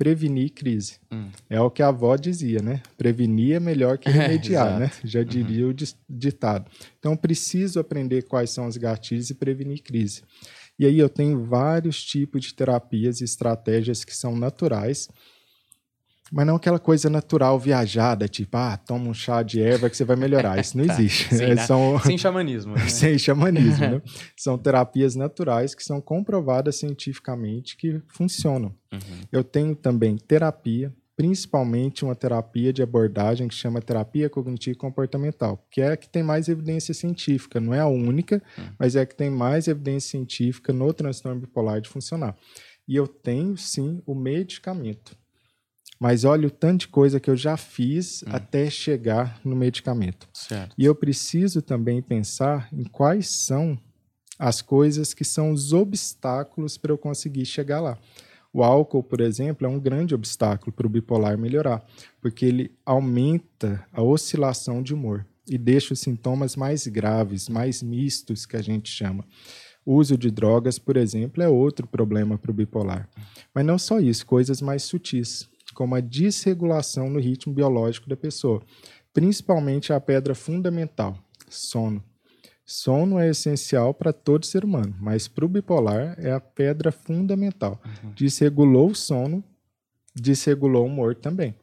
Prevenir 0.00 0.54
crise. 0.54 0.94
Hum. 1.12 1.28
É 1.50 1.60
o 1.60 1.70
que 1.70 1.82
a 1.82 1.88
avó 1.88 2.16
dizia, 2.16 2.62
né? 2.62 2.82
Prevenir 2.96 3.56
é 3.56 3.60
melhor 3.60 3.98
que 3.98 4.08
remediar, 4.08 4.76
é, 4.76 4.78
né? 4.78 4.90
Já 5.04 5.22
diria 5.22 5.66
uhum. 5.66 5.72
o 5.72 5.74
ditado. 6.08 6.70
Então, 6.98 7.14
preciso 7.14 7.78
aprender 7.78 8.22
quais 8.22 8.48
são 8.48 8.66
os 8.66 8.78
gatilhos 8.78 9.28
e 9.28 9.34
prevenir 9.34 9.82
crise. 9.82 10.22
E 10.78 10.86
aí 10.86 10.98
eu 10.98 11.10
tenho 11.10 11.44
vários 11.44 12.02
tipos 12.02 12.42
de 12.42 12.54
terapias 12.54 13.20
e 13.20 13.24
estratégias 13.24 14.02
que 14.02 14.16
são 14.16 14.34
naturais, 14.34 15.06
mas 16.30 16.46
não 16.46 16.56
aquela 16.56 16.78
coisa 16.78 17.10
natural 17.10 17.58
viajada, 17.58 18.28
tipo, 18.28 18.56
ah, 18.56 18.76
toma 18.76 19.08
um 19.08 19.14
chá 19.14 19.42
de 19.42 19.60
erva 19.60 19.90
que 19.90 19.96
você 19.96 20.04
vai 20.04 20.16
melhorar. 20.16 20.58
Isso 20.60 20.78
não 20.78 20.86
tá. 20.86 20.94
existe. 20.94 21.34
Sem, 21.34 21.56
são... 21.56 21.98
sem 22.04 22.16
xamanismo. 22.16 22.74
Né? 22.74 22.86
sem 22.88 23.18
xamanismo, 23.18 23.80
né? 23.80 24.02
São 24.36 24.56
terapias 24.56 25.16
naturais 25.16 25.74
que 25.74 25.82
são 25.82 26.00
comprovadas 26.00 26.76
cientificamente 26.76 27.76
que 27.76 28.00
funcionam. 28.08 28.74
Uhum. 28.92 29.00
Eu 29.32 29.42
tenho 29.42 29.74
também 29.74 30.16
terapia, 30.16 30.94
principalmente 31.16 32.04
uma 32.04 32.14
terapia 32.14 32.72
de 32.72 32.82
abordagem 32.82 33.48
que 33.48 33.54
chama 33.54 33.82
terapia 33.82 34.30
cognitivo 34.30 34.78
comportamental, 34.78 35.66
que 35.70 35.80
é 35.80 35.92
a 35.92 35.96
que 35.96 36.08
tem 36.08 36.22
mais 36.22 36.48
evidência 36.48 36.94
científica, 36.94 37.60
não 37.60 37.74
é 37.74 37.80
a 37.80 37.86
única, 37.86 38.42
hum. 38.58 38.62
mas 38.78 38.96
é 38.96 39.02
a 39.02 39.06
que 39.06 39.14
tem 39.14 39.28
mais 39.28 39.68
evidência 39.68 40.12
científica 40.12 40.72
no 40.72 40.90
transtorno 40.94 41.38
bipolar 41.38 41.80
de 41.80 41.90
funcionar. 41.90 42.34
E 42.88 42.96
eu 42.96 43.06
tenho 43.06 43.54
sim 43.56 44.02
o 44.06 44.14
medicamento. 44.14 45.14
Mas 46.00 46.24
olha 46.24 46.48
o 46.48 46.50
tanto 46.50 46.80
de 46.80 46.88
coisa 46.88 47.20
que 47.20 47.28
eu 47.28 47.36
já 47.36 47.58
fiz 47.58 48.22
hum. 48.22 48.30
até 48.32 48.70
chegar 48.70 49.38
no 49.44 49.54
medicamento. 49.54 50.26
Certo. 50.32 50.74
E 50.78 50.84
eu 50.84 50.94
preciso 50.94 51.60
também 51.60 52.00
pensar 52.00 52.68
em 52.72 52.84
quais 52.84 53.28
são 53.28 53.78
as 54.38 54.62
coisas 54.62 55.12
que 55.12 55.24
são 55.24 55.52
os 55.52 55.74
obstáculos 55.74 56.78
para 56.78 56.90
eu 56.90 56.96
conseguir 56.96 57.44
chegar 57.44 57.80
lá. 57.80 57.98
O 58.52 58.64
álcool, 58.64 59.02
por 59.02 59.20
exemplo, 59.20 59.66
é 59.66 59.70
um 59.70 59.78
grande 59.78 60.14
obstáculo 60.14 60.72
para 60.72 60.86
o 60.86 60.90
bipolar 60.90 61.36
melhorar, 61.36 61.84
porque 62.20 62.46
ele 62.46 62.72
aumenta 62.84 63.86
a 63.92 64.02
oscilação 64.02 64.82
de 64.82 64.94
humor 64.94 65.26
e 65.46 65.58
deixa 65.58 65.92
os 65.92 66.00
sintomas 66.00 66.56
mais 66.56 66.86
graves, 66.86 67.48
mais 67.48 67.82
mistos, 67.82 68.46
que 68.46 68.56
a 68.56 68.62
gente 68.62 68.90
chama. 68.90 69.24
O 69.84 69.96
uso 69.96 70.16
de 70.16 70.30
drogas, 70.30 70.78
por 70.78 70.96
exemplo, 70.96 71.42
é 71.42 71.48
outro 71.48 71.86
problema 71.86 72.38
para 72.38 72.50
o 72.50 72.54
bipolar. 72.54 73.08
Mas 73.54 73.66
não 73.66 73.78
só 73.78 74.00
isso, 74.00 74.24
coisas 74.24 74.62
mais 74.62 74.82
sutis, 74.84 75.48
como 75.80 75.94
a 75.94 76.00
desregulação 76.00 77.08
no 77.08 77.18
ritmo 77.18 77.54
biológico 77.54 78.06
da 78.06 78.14
pessoa, 78.14 78.60
principalmente 79.14 79.94
a 79.94 79.98
pedra 79.98 80.34
fundamental, 80.34 81.16
sono. 81.48 82.04
Sono 82.66 83.18
é 83.18 83.30
essencial 83.30 83.94
para 83.94 84.12
todo 84.12 84.44
ser 84.44 84.62
humano, 84.62 84.94
mas 85.00 85.26
para 85.26 85.46
o 85.46 85.48
bipolar 85.48 86.16
é 86.18 86.32
a 86.32 86.38
pedra 86.38 86.92
fundamental. 86.92 87.80
Uhum. 88.04 88.12
Desregulou 88.12 88.90
o 88.90 88.94
sono, 88.94 89.42
desregulou 90.14 90.84
o 90.84 90.86
humor 90.86 91.14
também. 91.14 91.54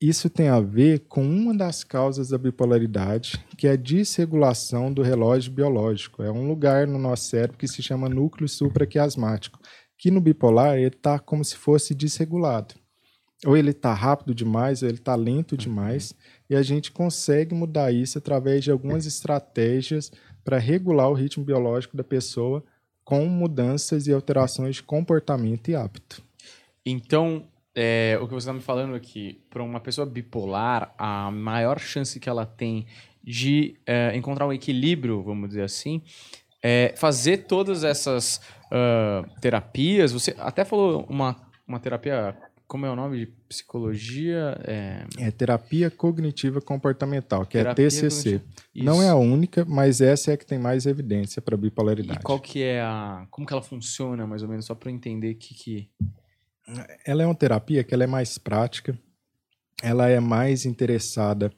Isso 0.00 0.28
tem 0.28 0.48
a 0.48 0.58
ver 0.58 1.04
com 1.06 1.24
uma 1.24 1.56
das 1.56 1.84
causas 1.84 2.30
da 2.30 2.38
bipolaridade, 2.38 3.38
que 3.56 3.68
é 3.68 3.70
a 3.70 3.76
desregulação 3.76 4.92
do 4.92 5.00
relógio 5.00 5.52
biológico. 5.52 6.24
É 6.24 6.32
um 6.32 6.48
lugar 6.48 6.88
no 6.88 6.98
nosso 6.98 7.26
cérebro 7.26 7.56
que 7.56 7.68
se 7.68 7.84
chama 7.84 8.08
núcleo 8.08 8.48
supraquiasmático, 8.48 9.60
que 9.96 10.10
no 10.10 10.20
bipolar 10.20 10.76
ele 10.76 10.88
está 10.88 11.20
como 11.20 11.44
se 11.44 11.54
fosse 11.54 11.94
desregulado. 11.94 12.81
Ou 13.44 13.56
ele 13.56 13.70
está 13.70 13.92
rápido 13.92 14.34
demais, 14.34 14.82
ou 14.82 14.88
ele 14.88 14.98
está 14.98 15.14
lento 15.14 15.56
demais. 15.56 16.10
Uhum 16.12 16.42
e 16.52 16.54
a 16.54 16.62
gente 16.62 16.92
consegue 16.92 17.54
mudar 17.54 17.90
isso 17.92 18.18
através 18.18 18.62
de 18.62 18.70
algumas 18.70 19.06
estratégias 19.06 20.12
para 20.44 20.58
regular 20.58 21.08
o 21.08 21.14
ritmo 21.14 21.42
biológico 21.42 21.96
da 21.96 22.04
pessoa 22.04 22.62
com 23.02 23.24
mudanças 23.24 24.06
e 24.06 24.12
alterações 24.12 24.76
de 24.76 24.82
comportamento 24.82 25.70
e 25.70 25.74
hábito. 25.74 26.22
Então, 26.84 27.46
é, 27.74 28.18
o 28.20 28.28
que 28.28 28.34
você 28.34 28.44
está 28.44 28.52
me 28.52 28.60
falando 28.60 28.94
aqui, 28.94 29.40
para 29.48 29.62
uma 29.62 29.80
pessoa 29.80 30.06
bipolar, 30.06 30.94
a 30.98 31.30
maior 31.30 31.78
chance 31.80 32.20
que 32.20 32.28
ela 32.28 32.44
tem 32.44 32.84
de 33.24 33.74
é, 33.86 34.14
encontrar 34.14 34.46
um 34.46 34.52
equilíbrio, 34.52 35.22
vamos 35.22 35.48
dizer 35.48 35.62
assim, 35.62 36.02
é, 36.62 36.92
fazer 36.98 37.46
todas 37.46 37.82
essas 37.82 38.42
uh, 38.66 39.40
terapias. 39.40 40.12
Você 40.12 40.34
até 40.38 40.66
falou 40.66 41.06
uma, 41.08 41.34
uma 41.66 41.80
terapia, 41.80 42.36
como 42.72 42.86
é 42.86 42.90
o 42.90 42.96
nome 42.96 43.18
de 43.18 43.26
psicologia? 43.50 44.58
É, 44.64 45.04
é 45.18 45.30
terapia 45.30 45.90
cognitiva 45.90 46.58
comportamental, 46.58 47.44
que 47.44 47.58
é 47.58 47.60
terapia 47.60 47.84
é 47.84 47.88
TCC. 47.90 48.40
Não 48.74 49.02
é 49.02 49.10
a 49.10 49.14
única, 49.14 49.62
mas 49.66 50.00
essa 50.00 50.30
é 50.30 50.34
a 50.34 50.36
que 50.38 50.46
tem 50.46 50.58
mais 50.58 50.86
evidência 50.86 51.42
para 51.42 51.54
bipolaridade. 51.54 52.18
E 52.18 52.22
qual 52.22 52.40
que 52.40 52.62
é 52.62 52.80
a, 52.80 53.26
como 53.30 53.46
que 53.46 53.52
ela 53.52 53.60
funciona, 53.60 54.26
mais 54.26 54.42
ou 54.42 54.48
menos, 54.48 54.64
só 54.64 54.74
para 54.74 54.90
entender 54.90 55.34
que 55.34 55.52
que 55.52 55.90
ela 57.04 57.22
é 57.22 57.26
uma 57.26 57.34
terapia 57.34 57.84
que 57.84 57.92
ela 57.92 58.04
é 58.04 58.06
mais 58.06 58.38
prática, 58.38 58.98
ela 59.82 60.08
é 60.08 60.18
mais 60.18 60.64
interessada 60.64 61.52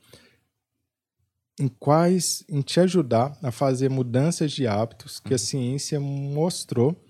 em 1.61 1.69
quais 1.69 2.45
em 2.49 2.61
te 2.61 2.81
ajudar 2.81 3.39
a 3.41 3.53
fazer 3.53 3.89
mudanças 3.89 4.51
de 4.51 4.67
hábitos 4.67 5.21
que 5.21 5.33
a 5.33 5.35
uhum. 5.35 5.39
ciência 5.39 6.01
mostrou 6.01 7.01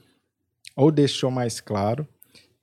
ou 0.76 0.92
deixou 0.92 1.30
mais 1.30 1.59
claro 1.59 2.07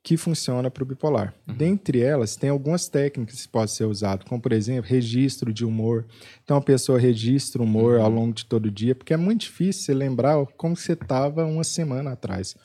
que 0.02 0.16
funciona 0.16 0.70
para 0.70 0.82
o 0.82 0.86
bipolar. 0.86 1.32
Uhum. 1.46 1.54
Dentre 1.54 2.00
elas, 2.00 2.34
tem 2.34 2.50
algumas 2.50 2.88
técnicas 2.88 3.42
que 3.42 3.48
podem 3.48 3.68
ser 3.68 3.84
usadas, 3.84 4.26
como, 4.28 4.40
por 4.40 4.52
exemplo, 4.52 4.90
registro 4.90 5.52
de 5.52 5.64
humor. 5.64 6.06
Então, 6.42 6.56
a 6.56 6.60
pessoa 6.60 6.98
registra 6.98 7.62
o 7.62 7.64
humor 7.64 7.98
uhum. 7.98 8.04
ao 8.04 8.10
longo 8.10 8.34
de 8.34 8.44
todo 8.44 8.66
o 8.66 8.70
dia, 8.70 8.94
porque 8.94 9.14
é 9.14 9.16
muito 9.16 9.42
difícil 9.42 9.84
você 9.84 9.94
lembrar 9.94 10.44
como 10.56 10.76
você 10.76 10.94
estava 10.94 11.44
uma 11.44 11.62
semana 11.62 12.12
atrás. 12.12 12.56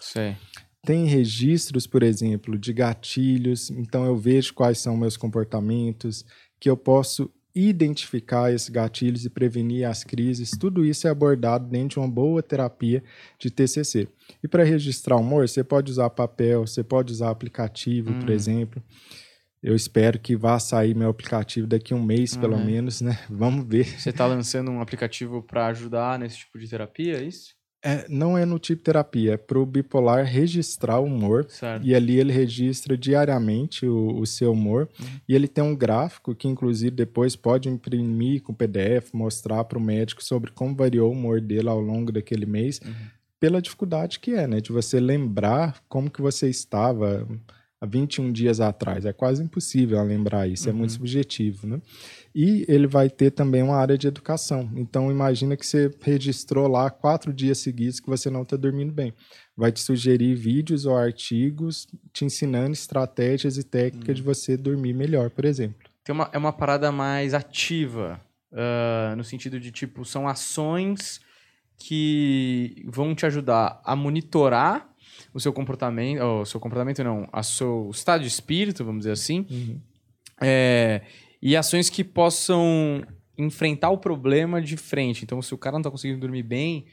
Tem 0.83 1.05
registros, 1.05 1.85
por 1.85 2.01
exemplo, 2.01 2.57
de 2.57 2.73
gatilhos, 2.73 3.69
então 3.69 4.05
eu 4.05 4.17
vejo 4.17 4.53
quais 4.53 4.79
são 4.79 4.95
meus 4.95 5.17
comportamentos, 5.17 6.25
que 6.59 6.69
eu 6.69 6.77
posso 6.77 7.29
identificar 7.59 8.53
esses 8.53 8.69
gatilhos 8.69 9.25
e 9.25 9.29
prevenir 9.29 9.87
as 9.87 10.03
crises. 10.03 10.51
Tudo 10.51 10.85
isso 10.85 11.07
é 11.07 11.09
abordado 11.09 11.67
dentro 11.67 11.89
de 11.89 11.99
uma 11.99 12.07
boa 12.07 12.43
terapia 12.43 13.03
de 13.39 13.49
TCC. 13.49 14.07
E 14.43 14.47
para 14.47 14.63
registrar 14.63 15.15
o 15.15 15.21
humor, 15.21 15.47
você 15.47 15.63
pode 15.63 15.91
usar 15.91 16.09
papel, 16.09 16.67
você 16.67 16.83
pode 16.83 17.11
usar 17.11 17.29
aplicativo, 17.29 18.11
hum. 18.11 18.19
por 18.19 18.29
exemplo. 18.29 18.81
Eu 19.61 19.75
espero 19.75 20.19
que 20.19 20.35
vá 20.35 20.59
sair 20.59 20.95
meu 20.95 21.09
aplicativo 21.09 21.65
daqui 21.65 21.93
a 21.93 21.97
um 21.97 22.03
mês, 22.03 22.33
uhum. 22.33 22.41
pelo 22.41 22.57
menos, 22.59 23.01
né? 23.01 23.19
Vamos 23.27 23.65
ver. 23.67 23.85
Você 23.85 24.11
está 24.11 24.25
lançando 24.27 24.69
um 24.69 24.81
aplicativo 24.81 25.41
para 25.41 25.65
ajudar 25.67 26.19
nesse 26.19 26.37
tipo 26.37 26.59
de 26.59 26.69
terapia, 26.69 27.17
é 27.17 27.23
isso? 27.23 27.56
É, 27.83 28.05
não 28.09 28.37
é 28.37 28.43
no 28.43 28.57
tipo 28.57 28.81
terapia, 28.81 29.33
é 29.33 29.37
para 29.37 29.59
o 29.59 29.65
bipolar 29.65 30.25
registrar 30.25 30.99
o 30.99 31.05
humor. 31.05 31.45
Certo. 31.47 31.85
E 31.85 31.93
ali 31.93 32.19
ele 32.19 32.33
registra 32.33 32.97
diariamente 32.97 33.85
o, 33.85 34.19
o 34.19 34.25
seu 34.25 34.51
humor. 34.51 34.89
Uhum. 34.99 35.05
E 35.29 35.35
ele 35.35 35.47
tem 35.47 35.63
um 35.63 35.75
gráfico 35.75 36.33
que, 36.33 36.47
inclusive, 36.47 36.91
depois 36.91 37.35
pode 37.35 37.69
imprimir 37.69 38.41
com 38.41 38.53
PDF, 38.53 39.13
mostrar 39.13 39.63
para 39.63 39.77
o 39.77 39.81
médico 39.81 40.23
sobre 40.23 40.51
como 40.51 40.75
variou 40.75 41.09
o 41.09 41.13
humor 41.13 41.39
dele 41.39 41.69
ao 41.69 41.79
longo 41.79 42.11
daquele 42.11 42.45
mês. 42.45 42.81
Uhum. 42.83 42.93
Pela 43.39 43.61
dificuldade 43.61 44.19
que 44.19 44.31
é, 44.31 44.47
né? 44.47 44.59
De 44.59 44.71
você 44.71 44.99
lembrar 44.99 45.81
como 45.87 46.09
que 46.09 46.21
você 46.21 46.49
estava 46.49 47.27
há 47.79 47.85
21 47.85 48.31
dias 48.31 48.59
atrás. 48.59 49.05
É 49.05 49.13
quase 49.13 49.43
impossível 49.43 50.01
lembrar 50.03 50.47
isso, 50.47 50.67
uhum. 50.67 50.75
é 50.75 50.77
muito 50.77 50.91
uhum. 50.91 50.97
subjetivo, 50.97 51.67
né? 51.67 51.81
E 52.39 52.63
ele 52.67 52.85
vai 52.85 53.09
ter 53.09 53.31
também 53.31 53.63
uma 53.63 53.77
área 53.77 53.97
de 53.97 54.07
educação. 54.07 54.69
Então, 54.75 55.09
imagina 55.09 55.57
que 55.57 55.65
você 55.65 55.91
registrou 55.99 56.67
lá 56.67 56.87
quatro 56.87 57.33
dias 57.33 57.57
seguidos 57.57 57.99
que 57.99 58.07
você 58.07 58.29
não 58.29 58.43
está 58.43 58.55
dormindo 58.55 58.93
bem. 58.93 59.11
Vai 59.55 59.71
te 59.71 59.79
sugerir 59.79 60.35
vídeos 60.35 60.85
ou 60.85 60.95
artigos 60.95 61.87
te 62.13 62.25
ensinando 62.25 62.73
estratégias 62.73 63.57
e 63.57 63.63
técnicas 63.63 64.09
uhum. 64.09 64.13
de 64.13 64.21
você 64.21 64.55
dormir 64.55 64.93
melhor, 64.93 65.31
por 65.31 65.45
exemplo. 65.45 65.89
Tem 66.03 66.13
uma, 66.13 66.29
é 66.31 66.37
uma 66.37 66.53
parada 66.53 66.91
mais 66.91 67.33
ativa, 67.33 68.21
uh, 68.51 69.15
no 69.15 69.23
sentido 69.23 69.59
de, 69.59 69.71
tipo, 69.71 70.05
são 70.05 70.27
ações 70.27 71.19
que 71.75 72.85
vão 72.85 73.15
te 73.15 73.25
ajudar 73.25 73.81
a 73.83 73.95
monitorar 73.95 74.87
o 75.33 75.39
seu 75.39 75.51
comportamento, 75.51 76.21
o 76.21 76.45
seu 76.45 76.59
comportamento 76.59 77.03
não, 77.03 77.27
a 77.33 77.41
seu 77.41 77.89
estado 77.91 78.21
de 78.21 78.27
espírito, 78.27 78.85
vamos 78.85 78.99
dizer 78.99 79.13
assim, 79.13 79.47
uhum. 79.49 79.81
é, 80.39 81.01
e 81.41 81.55
ações 81.55 81.89
que 81.89 82.03
possam 82.03 83.03
enfrentar 83.37 83.89
o 83.89 83.97
problema 83.97 84.61
de 84.61 84.75
frente. 84.75 85.23
Então, 85.23 85.41
se 85.41 85.53
o 85.53 85.57
cara 85.57 85.73
não 85.73 85.81
está 85.81 85.91
conseguindo 85.91 86.19
dormir 86.19 86.43
bem, 86.43 86.85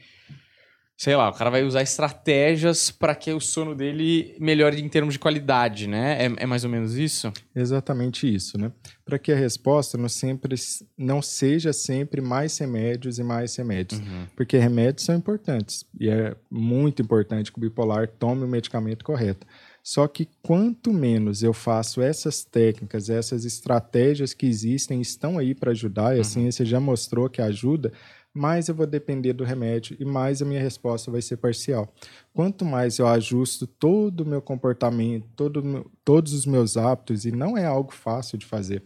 sei 0.97 1.15
lá, 1.15 1.29
o 1.29 1.33
cara 1.33 1.49
vai 1.49 1.63
usar 1.63 1.81
estratégias 1.81 2.89
para 2.89 3.13
que 3.15 3.31
o 3.33 3.39
sono 3.39 3.75
dele 3.75 4.35
melhore 4.39 4.81
em 4.81 4.87
termos 4.87 5.15
de 5.15 5.19
qualidade, 5.19 5.87
né? 5.87 6.25
É, 6.25 6.43
é 6.43 6.45
mais 6.45 6.63
ou 6.63 6.69
menos 6.69 6.95
isso? 6.95 7.33
Exatamente 7.55 8.33
isso, 8.33 8.57
né? 8.57 8.71
Para 9.03 9.19
que 9.19 9.31
a 9.31 9.35
resposta 9.35 9.97
não 9.97 10.07
sempre 10.07 10.55
não 10.97 11.21
seja 11.21 11.73
sempre 11.73 12.21
mais 12.21 12.57
remédios 12.57 13.19
e 13.19 13.23
mais 13.23 13.55
remédios, 13.55 13.99
uhum. 13.99 14.27
porque 14.35 14.57
remédios 14.57 15.05
são 15.05 15.15
importantes 15.15 15.85
e 15.99 16.09
é 16.09 16.35
muito 16.49 17.01
importante 17.01 17.51
que 17.51 17.57
o 17.57 17.61
bipolar 17.61 18.07
tome 18.07 18.43
o 18.43 18.47
medicamento 18.47 19.03
correto. 19.03 19.45
Só 19.85 20.07
que 20.07 20.27
quanto 20.41 20.91
menos 20.91 21.43
eu 21.43 21.53
faço 21.53 22.01
essas 22.01 22.43
técnicas, 22.43 23.07
essas 23.07 23.45
estratégias 23.45 24.33
que 24.33 24.47
existem, 24.47 24.99
estão 24.99 25.37
aí 25.37 25.53
para 25.53 25.69
ajudar, 25.69 26.15
e 26.15 26.15
a 26.15 26.17
uhum. 26.17 26.23
ciência 26.23 26.65
já 26.65 26.79
mostrou 26.79 27.29
que 27.29 27.39
ajuda, 27.39 27.93
mais 28.33 28.67
eu 28.67 28.73
vou 28.73 28.87
depender 28.87 29.31
do 29.33 29.43
remédio 29.43 29.95
e 29.99 30.03
mais 30.03 30.41
a 30.41 30.45
minha 30.45 30.59
resposta 30.59 31.11
vai 31.11 31.21
ser 31.21 31.37
parcial. 31.37 31.93
Quanto 32.33 32.65
mais 32.65 32.97
eu 32.97 33.07
ajusto 33.07 33.67
todo 33.67 34.21
o 34.21 34.25
meu 34.25 34.41
comportamento, 34.41 35.27
todo, 35.35 35.89
todos 36.03 36.33
os 36.33 36.47
meus 36.47 36.75
hábitos, 36.77 37.23
e 37.23 37.31
não 37.31 37.55
é 37.55 37.63
algo 37.65 37.93
fácil 37.93 38.39
de 38.39 38.45
fazer. 38.47 38.81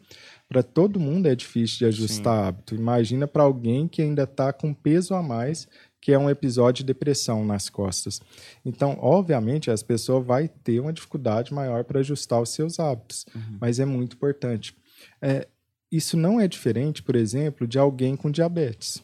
Para 0.49 0.61
todo 0.61 0.99
mundo 0.99 1.27
é 1.27 1.35
difícil 1.35 1.77
de 1.77 1.85
ajustar 1.85 2.41
Sim. 2.41 2.47
hábito. 2.47 2.75
Imagina 2.75 3.25
para 3.25 3.43
alguém 3.43 3.87
que 3.87 4.01
ainda 4.01 4.23
está 4.23 4.51
com 4.51 4.73
peso 4.73 5.15
a 5.15 5.23
mais, 5.23 5.65
que 6.01 6.11
é 6.11 6.17
um 6.17 6.29
episódio 6.29 6.83
de 6.83 6.87
depressão 6.87 7.45
nas 7.45 7.69
costas. 7.69 8.21
Então, 8.65 8.97
obviamente, 9.01 9.69
as 9.69 9.83
pessoas 9.83 10.25
vai 10.25 10.47
ter 10.47 10.79
uma 10.79 10.93
dificuldade 10.93 11.53
maior 11.53 11.83
para 11.83 11.99
ajustar 11.99 12.41
os 12.41 12.49
seus 12.49 12.79
hábitos, 12.79 13.25
uhum. 13.35 13.57
mas 13.59 13.79
é 13.79 13.85
muito 13.85 14.15
importante. 14.15 14.75
É, 15.21 15.47
isso 15.91 16.15
não 16.15 16.39
é 16.39 16.47
diferente, 16.47 17.03
por 17.03 17.15
exemplo, 17.15 17.67
de 17.67 17.77
alguém 17.77 18.15
com 18.15 18.29
diabetes. 18.29 19.03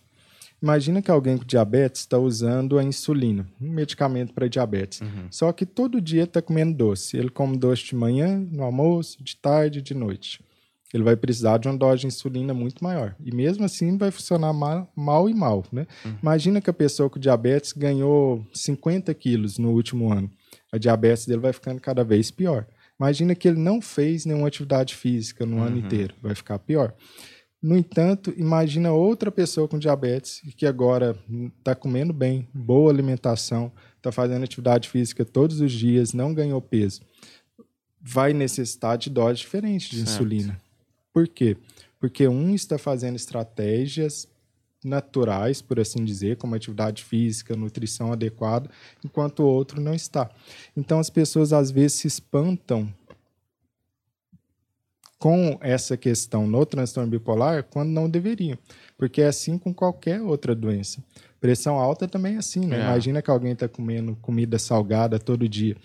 Imagina 0.62 1.02
que 1.02 1.12
alguém 1.12 1.38
com 1.38 1.44
diabetes 1.44 2.02
está 2.02 2.18
usando 2.18 2.80
a 2.80 2.84
insulina, 2.84 3.48
um 3.62 3.70
medicamento 3.70 4.34
para 4.34 4.48
diabetes. 4.48 5.02
Uhum. 5.02 5.28
Só 5.30 5.52
que 5.52 5.66
todo 5.66 6.02
dia 6.02 6.24
está 6.24 6.42
comendo 6.42 6.76
doce. 6.76 7.18
Ele 7.18 7.30
come 7.30 7.58
doce 7.58 7.84
de 7.84 7.96
manhã, 7.96 8.40
no 8.52 8.64
almoço, 8.64 9.22
de 9.24 9.36
tarde, 9.36 9.82
de 9.82 9.94
noite. 9.94 10.40
Ele 10.96 11.04
vai 11.04 11.18
precisar 11.18 11.58
de 11.58 11.68
uma 11.68 11.78
dose 11.78 12.02
de 12.02 12.08
insulina 12.08 12.54
muito 12.54 12.82
maior. 12.82 13.16
E 13.20 13.36
mesmo 13.36 13.66
assim 13.66 13.98
vai 13.98 14.12
funcionar 14.12 14.54
mal, 14.54 14.90
mal 14.96 15.30
e 15.30 15.34
mal. 15.34 15.66
Né? 15.70 15.86
Uhum. 16.06 16.16
Imagina 16.22 16.62
que 16.62 16.70
a 16.70 16.74
pessoa 16.74 17.10
com 17.10 17.20
diabetes 17.20 17.74
ganhou 17.74 18.48
50 18.54 19.14
quilos 19.14 19.58
no 19.58 19.72
último 19.72 20.14
ano. 20.14 20.32
A 20.72 20.78
diabetes 20.78 21.26
dele 21.26 21.42
vai 21.42 21.52
ficando 21.52 21.82
cada 21.82 22.02
vez 22.02 22.32
pior. 22.32 22.66
Imagina 22.98 23.36
que 23.36 23.46
ele 23.46 23.60
não 23.60 23.82
fez 23.82 24.26
nenhuma 24.26 24.48
atividade 24.48 24.96
física 24.96 25.46
no 25.46 25.58
uhum. 25.58 25.64
ano 25.64 25.78
inteiro. 25.80 26.16
Vai 26.22 26.34
ficar 26.34 26.58
pior. 26.60 26.94
No 27.62 27.76
entanto, 27.76 28.34
imagina 28.38 28.94
outra 28.94 29.30
pessoa 29.30 29.68
com 29.68 29.78
diabetes 29.78 30.42
que 30.56 30.66
agora 30.66 31.18
está 31.58 31.76
comendo 31.76 32.14
bem, 32.14 32.48
boa 32.54 32.90
alimentação, 32.90 33.70
está 33.98 34.14
fazendo 34.14 34.44
atividade 34.44 34.88
física 34.88 35.26
todos 35.26 35.60
os 35.60 35.74
dias, 35.74 36.14
não 36.14 36.34
ganhou 36.34 36.62
peso. 36.62 37.02
Vai 38.00 38.32
necessitar 38.32 38.98
de 38.98 39.10
doses 39.10 39.40
diferentes 39.40 39.90
de 39.90 39.98
certo. 39.98 40.10
insulina. 40.10 40.62
Por 41.16 41.30
quê? 41.30 41.56
Porque 41.98 42.28
um 42.28 42.54
está 42.54 42.78
fazendo 42.78 43.16
estratégias 43.16 44.28
naturais, 44.84 45.62
por 45.62 45.80
assim 45.80 46.04
dizer, 46.04 46.36
como 46.36 46.56
atividade 46.56 47.06
física, 47.06 47.56
nutrição 47.56 48.12
adequada, 48.12 48.70
enquanto 49.02 49.40
o 49.40 49.48
outro 49.48 49.80
não 49.80 49.94
está. 49.94 50.30
Então 50.76 51.00
as 51.00 51.10
pessoas 51.10 51.54
às 51.54 51.72
vezes 51.72 51.94
se 51.94 52.08
espantam 52.08 52.94
com 55.18 55.58
essa 55.62 55.96
questão 55.96 56.46
no 56.46 56.66
transtorno 56.66 57.10
bipolar 57.10 57.64
quando 57.64 57.92
não 57.92 58.10
deveriam. 58.10 58.58
Porque 58.98 59.22
é 59.22 59.28
assim 59.28 59.58
com 59.58 59.74
qualquer 59.74 60.22
outra 60.22 60.54
doença. 60.54 61.02
Pressão 61.40 61.80
alta 61.80 62.10
também 62.10 62.36
é 62.36 62.40
assim, 62.40 62.66
né? 62.66 62.76
É. 62.76 62.82
Imagina 62.82 63.22
que 63.22 63.32
alguém 63.32 63.54
está 63.54 63.70
comendo 63.70 64.18
comida 64.22 64.60
salgada 64.60 65.18
todo 65.18 65.48
dia. 65.48 65.78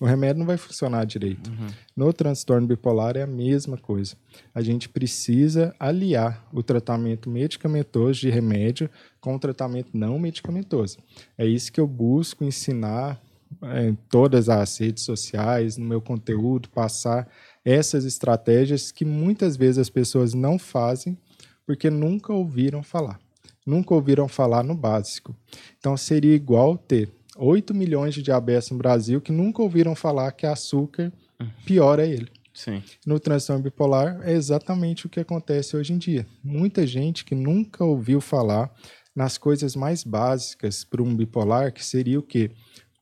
O 0.00 0.06
remédio 0.06 0.38
não 0.38 0.46
vai 0.46 0.56
funcionar 0.56 1.04
direito. 1.04 1.50
Uhum. 1.50 1.68
No 1.96 2.12
transtorno 2.12 2.66
bipolar 2.66 3.16
é 3.16 3.22
a 3.22 3.26
mesma 3.26 3.76
coisa. 3.76 4.16
A 4.54 4.62
gente 4.62 4.88
precisa 4.88 5.74
aliar 5.78 6.46
o 6.52 6.62
tratamento 6.62 7.28
medicamentoso 7.28 8.20
de 8.20 8.30
remédio 8.30 8.88
com 9.20 9.34
o 9.34 9.38
tratamento 9.38 9.90
não 9.92 10.18
medicamentoso. 10.18 10.98
É 11.36 11.44
isso 11.44 11.72
que 11.72 11.80
eu 11.80 11.86
busco 11.86 12.44
ensinar 12.44 13.20
é, 13.62 13.88
em 13.88 13.94
todas 14.08 14.48
as 14.48 14.78
redes 14.78 15.02
sociais, 15.02 15.76
no 15.76 15.84
meu 15.84 16.00
conteúdo, 16.00 16.68
passar 16.68 17.28
essas 17.64 18.04
estratégias 18.04 18.92
que 18.92 19.04
muitas 19.04 19.56
vezes 19.56 19.78
as 19.78 19.90
pessoas 19.90 20.32
não 20.32 20.58
fazem 20.58 21.18
porque 21.66 21.90
nunca 21.90 22.32
ouviram 22.32 22.82
falar. 22.82 23.18
Nunca 23.66 23.94
ouviram 23.94 24.28
falar 24.28 24.62
no 24.62 24.74
básico. 24.74 25.34
Então 25.78 25.96
seria 25.96 26.34
igual 26.34 26.78
ter 26.78 27.10
8 27.38 27.72
milhões 27.72 28.14
de 28.14 28.22
diabetes 28.22 28.70
no 28.70 28.78
Brasil 28.78 29.20
que 29.20 29.32
nunca 29.32 29.62
ouviram 29.62 29.94
falar 29.94 30.32
que 30.32 30.44
açúcar 30.44 31.12
piora 31.64 32.06
ele. 32.06 32.28
Sim. 32.52 32.82
No 33.06 33.20
transtorno 33.20 33.62
bipolar 33.62 34.20
é 34.24 34.32
exatamente 34.32 35.06
o 35.06 35.08
que 35.08 35.20
acontece 35.20 35.76
hoje 35.76 35.92
em 35.92 35.98
dia. 35.98 36.26
Muita 36.42 36.84
gente 36.84 37.24
que 37.24 37.34
nunca 37.34 37.84
ouviu 37.84 38.20
falar 38.20 38.72
nas 39.14 39.38
coisas 39.38 39.76
mais 39.76 40.02
básicas 40.02 40.82
para 40.82 41.02
um 41.02 41.14
bipolar, 41.14 41.72
que 41.72 41.84
seria 41.84 42.18
o 42.18 42.22
quê? 42.22 42.50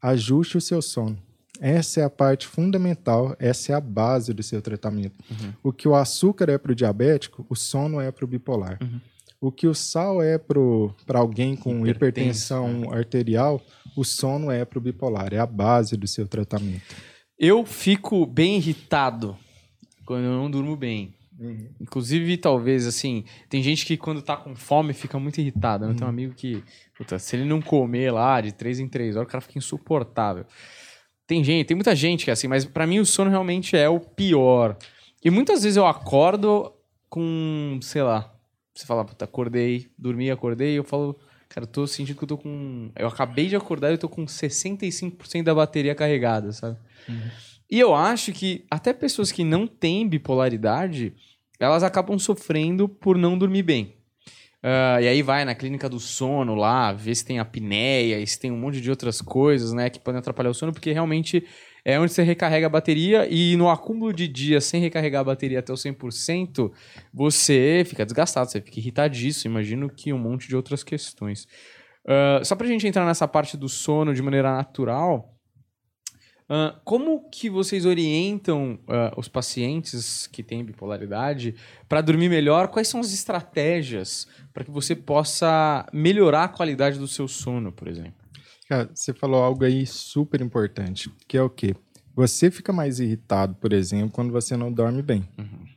Ajuste 0.02 0.58
o 0.58 0.60
seu 0.60 0.82
sono. 0.82 1.18
Essa 1.58 2.00
é 2.00 2.04
a 2.04 2.10
parte 2.10 2.46
fundamental, 2.46 3.34
essa 3.38 3.72
é 3.72 3.74
a 3.74 3.80
base 3.80 4.34
do 4.34 4.42
seu 4.42 4.60
tratamento. 4.60 5.14
Uhum. 5.30 5.52
O 5.62 5.72
que 5.72 5.88
o 5.88 5.94
açúcar 5.94 6.50
é 6.50 6.58
para 6.58 6.72
o 6.72 6.74
diabético, 6.74 7.46
o 7.48 7.56
sono 7.56 7.98
é 7.98 8.10
para 8.10 8.24
o 8.26 8.28
bipolar. 8.28 8.78
Uhum. 8.82 9.00
O 9.40 9.52
que 9.52 9.66
o 9.66 9.74
sal 9.74 10.22
é 10.22 10.38
para 10.38 11.18
alguém 11.18 11.54
com 11.56 11.86
hipertensão 11.86 12.80
né? 12.80 12.88
arterial, 12.96 13.60
o 13.96 14.04
sono 14.04 14.50
é 14.50 14.64
para 14.64 14.78
o 14.78 14.82
bipolar. 14.82 15.32
É 15.32 15.38
a 15.38 15.46
base 15.46 15.96
do 15.96 16.06
seu 16.06 16.26
tratamento. 16.26 16.94
Eu 17.38 17.66
fico 17.66 18.24
bem 18.24 18.56
irritado 18.56 19.36
quando 20.04 20.24
eu 20.24 20.32
não 20.32 20.50
durmo 20.50 20.76
bem. 20.76 21.14
Uhum. 21.38 21.68
Inclusive, 21.80 22.36
talvez, 22.38 22.86
assim, 22.86 23.24
tem 23.48 23.62
gente 23.62 23.84
que 23.84 23.96
quando 23.96 24.22
tá 24.22 24.36
com 24.36 24.56
fome 24.56 24.94
fica 24.94 25.18
muito 25.18 25.38
irritado. 25.38 25.84
Né? 25.84 25.90
Uhum. 25.90 25.96
Tem 25.96 26.06
um 26.06 26.10
amigo 26.10 26.34
que, 26.34 26.64
puta, 26.96 27.18
se 27.18 27.36
ele 27.36 27.44
não 27.44 27.60
comer 27.60 28.10
lá 28.10 28.40
de 28.40 28.52
três 28.52 28.80
em 28.80 28.88
três 28.88 29.16
horas, 29.16 29.28
o 29.28 29.30
cara 29.30 29.42
fica 29.42 29.58
insuportável. 29.58 30.46
Tem 31.26 31.42
gente, 31.42 31.66
tem 31.66 31.74
muita 31.74 31.94
gente 31.94 32.24
que 32.24 32.30
é 32.30 32.32
assim, 32.32 32.48
mas 32.48 32.64
para 32.64 32.86
mim 32.86 33.00
o 33.00 33.06
sono 33.06 33.30
realmente 33.30 33.76
é 33.76 33.88
o 33.88 33.98
pior. 34.00 34.78
E 35.22 35.28
muitas 35.28 35.62
vezes 35.62 35.76
eu 35.76 35.86
acordo 35.86 36.72
com, 37.10 37.78
sei 37.82 38.02
lá, 38.02 38.32
você 38.76 38.86
fala, 38.86 39.04
puta, 39.04 39.24
acordei, 39.24 39.88
dormi, 39.98 40.30
acordei, 40.30 40.74
e 40.74 40.76
eu 40.76 40.84
falo, 40.84 41.18
cara, 41.48 41.64
eu 41.64 41.70
tô 41.70 41.86
sentindo 41.86 42.16
que 42.16 42.24
eu 42.24 42.28
tô 42.28 42.38
com. 42.38 42.90
Eu 42.94 43.08
acabei 43.08 43.48
de 43.48 43.56
acordar 43.56 43.90
e 43.90 43.94
eu 43.94 43.98
tô 43.98 44.08
com 44.08 44.26
65% 44.26 45.42
da 45.42 45.54
bateria 45.54 45.94
carregada, 45.94 46.52
sabe? 46.52 46.76
Uhum. 47.08 47.30
E 47.70 47.80
eu 47.80 47.94
acho 47.94 48.32
que 48.32 48.64
até 48.70 48.92
pessoas 48.92 49.32
que 49.32 49.42
não 49.42 49.66
têm 49.66 50.08
bipolaridade, 50.08 51.14
elas 51.58 51.82
acabam 51.82 52.18
sofrendo 52.18 52.88
por 52.88 53.16
não 53.16 53.36
dormir 53.38 53.62
bem. 53.62 53.96
Uh, 54.62 55.00
e 55.00 55.08
aí 55.08 55.22
vai 55.22 55.44
na 55.44 55.54
clínica 55.54 55.88
do 55.88 56.00
sono 56.00 56.54
lá, 56.54 56.92
ver 56.92 57.14
se 57.14 57.24
tem 57.24 57.38
apneia, 57.38 58.24
se 58.26 58.38
tem 58.38 58.50
um 58.50 58.58
monte 58.58 58.80
de 58.80 58.90
outras 58.90 59.20
coisas, 59.20 59.72
né, 59.72 59.88
que 59.88 60.00
podem 60.00 60.18
atrapalhar 60.18 60.50
o 60.50 60.54
sono, 60.54 60.72
porque 60.72 60.92
realmente 60.92 61.46
é 61.88 62.00
onde 62.00 62.12
você 62.12 62.24
recarrega 62.24 62.66
a 62.66 62.68
bateria 62.68 63.28
e 63.30 63.56
no 63.56 63.70
acúmulo 63.70 64.12
de 64.12 64.26
dias 64.26 64.64
sem 64.64 64.80
recarregar 64.80 65.20
a 65.20 65.24
bateria 65.24 65.60
até 65.60 65.72
o 65.72 65.76
100%, 65.76 66.72
você 67.14 67.84
fica 67.86 68.04
desgastado, 68.04 68.50
você 68.50 68.60
fica 68.60 68.80
irritadíssimo, 68.80 69.54
imagino 69.54 69.88
que 69.88 70.12
um 70.12 70.18
monte 70.18 70.48
de 70.48 70.56
outras 70.56 70.82
questões. 70.82 71.46
Uh, 72.04 72.44
só 72.44 72.56
pra 72.56 72.66
gente 72.66 72.88
entrar 72.88 73.06
nessa 73.06 73.28
parte 73.28 73.56
do 73.56 73.68
sono 73.68 74.12
de 74.12 74.20
maneira 74.20 74.52
natural, 74.52 75.32
Uh, 76.48 76.78
como 76.84 77.28
que 77.28 77.50
vocês 77.50 77.84
orientam 77.84 78.78
uh, 78.82 79.18
os 79.18 79.26
pacientes 79.26 80.28
que 80.28 80.44
têm 80.44 80.64
bipolaridade 80.64 81.56
para 81.88 82.00
dormir 82.00 82.28
melhor? 82.28 82.68
Quais 82.68 82.86
são 82.86 83.00
as 83.00 83.12
estratégias 83.12 84.28
para 84.54 84.62
que 84.62 84.70
você 84.70 84.94
possa 84.94 85.84
melhorar 85.92 86.44
a 86.44 86.48
qualidade 86.48 87.00
do 87.00 87.08
seu 87.08 87.26
sono, 87.26 87.72
por 87.72 87.88
exemplo? 87.88 88.25
Cara, 88.68 88.90
você 88.94 89.12
falou 89.12 89.42
algo 89.42 89.64
aí 89.64 89.86
super 89.86 90.40
importante, 90.40 91.10
que 91.28 91.36
é 91.36 91.42
o 91.42 91.50
quê? 91.50 91.74
Você 92.14 92.50
fica 92.50 92.72
mais 92.72 92.98
irritado, 92.98 93.54
por 93.56 93.72
exemplo, 93.72 94.10
quando 94.10 94.32
você 94.32 94.56
não 94.56 94.72
dorme 94.72 95.02
bem. 95.02 95.28
Uhum 95.38 95.76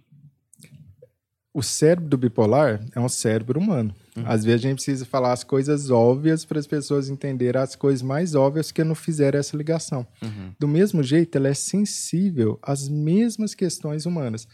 o 1.53 1.63
cérebro 1.63 2.07
do 2.07 2.17
bipolar 2.17 2.79
é 2.95 2.99
um 2.99 3.09
cérebro 3.09 3.59
humano. 3.59 3.93
Uhum. 4.15 4.23
Às 4.25 4.45
vezes 4.45 4.61
a 4.61 4.67
gente 4.69 4.75
precisa 4.75 5.05
falar 5.05 5.33
as 5.33 5.43
coisas 5.43 5.89
óbvias 5.89 6.45
para 6.45 6.59
as 6.59 6.67
pessoas 6.67 7.09
entenderem 7.09 7.61
as 7.61 7.75
coisas 7.75 8.01
mais 8.01 8.35
óbvias 8.35 8.71
que 8.71 8.83
não 8.83 8.95
fizeram 8.95 9.39
essa 9.39 9.57
ligação. 9.57 10.07
Uhum. 10.21 10.53
Do 10.59 10.67
mesmo 10.67 11.01
jeito, 11.03 11.37
ela 11.37 11.49
é 11.49 11.53
sensível 11.53 12.59
às 12.61 12.87
mesmas 12.87 13.55
questões 13.55 14.05
humanas. 14.05 14.47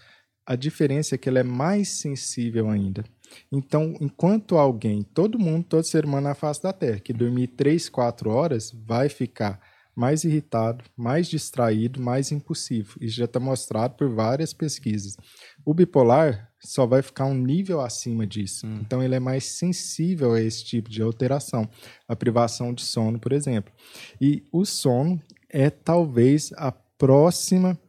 A 0.46 0.56
diferença 0.56 1.16
é 1.16 1.18
que 1.18 1.28
ela 1.28 1.40
é 1.40 1.44
mais 1.44 1.90
sensível 1.90 2.70
ainda. 2.70 3.04
Então, 3.52 3.96
enquanto 4.00 4.58
alguém, 4.58 5.02
todo 5.02 5.40
mundo, 5.40 5.66
todo 5.68 5.84
ser 5.84 6.06
humano 6.06 6.28
na 6.28 6.36
face 6.36 6.62
da 6.62 6.72
Terra, 6.72 7.00
que 7.00 7.12
dormir 7.12 7.48
3, 7.48 7.90
4 7.90 8.30
horas, 8.30 8.72
vai 8.72 9.10
ficar 9.10 9.60
mais 9.96 10.26
irritado, 10.26 10.84
mais 10.96 11.28
distraído, 11.28 12.02
mais 12.02 12.32
impulsivo. 12.32 12.98
Isso 13.00 13.16
já 13.16 13.26
está 13.26 13.40
mostrado 13.40 13.96
por 13.96 14.10
várias 14.10 14.54
pesquisas. 14.54 15.16
O 15.64 15.74
bipolar 15.74 16.52
só 16.60 16.86
vai 16.86 17.02
ficar 17.02 17.26
um 17.26 17.34
nível 17.34 17.80
acima 17.80 18.28
disso. 18.28 18.68
Hum. 18.68 18.80
Então 18.82 19.02
ele 19.02 19.16
é 19.16 19.20
mais 19.20 19.46
sensível 19.46 20.34
a 20.34 20.42
esse 20.42 20.66
tipo 20.66 20.90
de 20.90 21.02
alteração, 21.02 21.70
a 22.08 22.16
privação 22.16 22.74
de 22.74 22.84
sono, 22.84 23.18
por 23.18 23.32
exemplo. 23.32 23.74
E 24.20 24.44
o 24.52 24.66
sono 24.66 25.22
é 25.50 25.70
talvez 25.70 26.52
a 26.58 26.72
próxima 26.72 27.80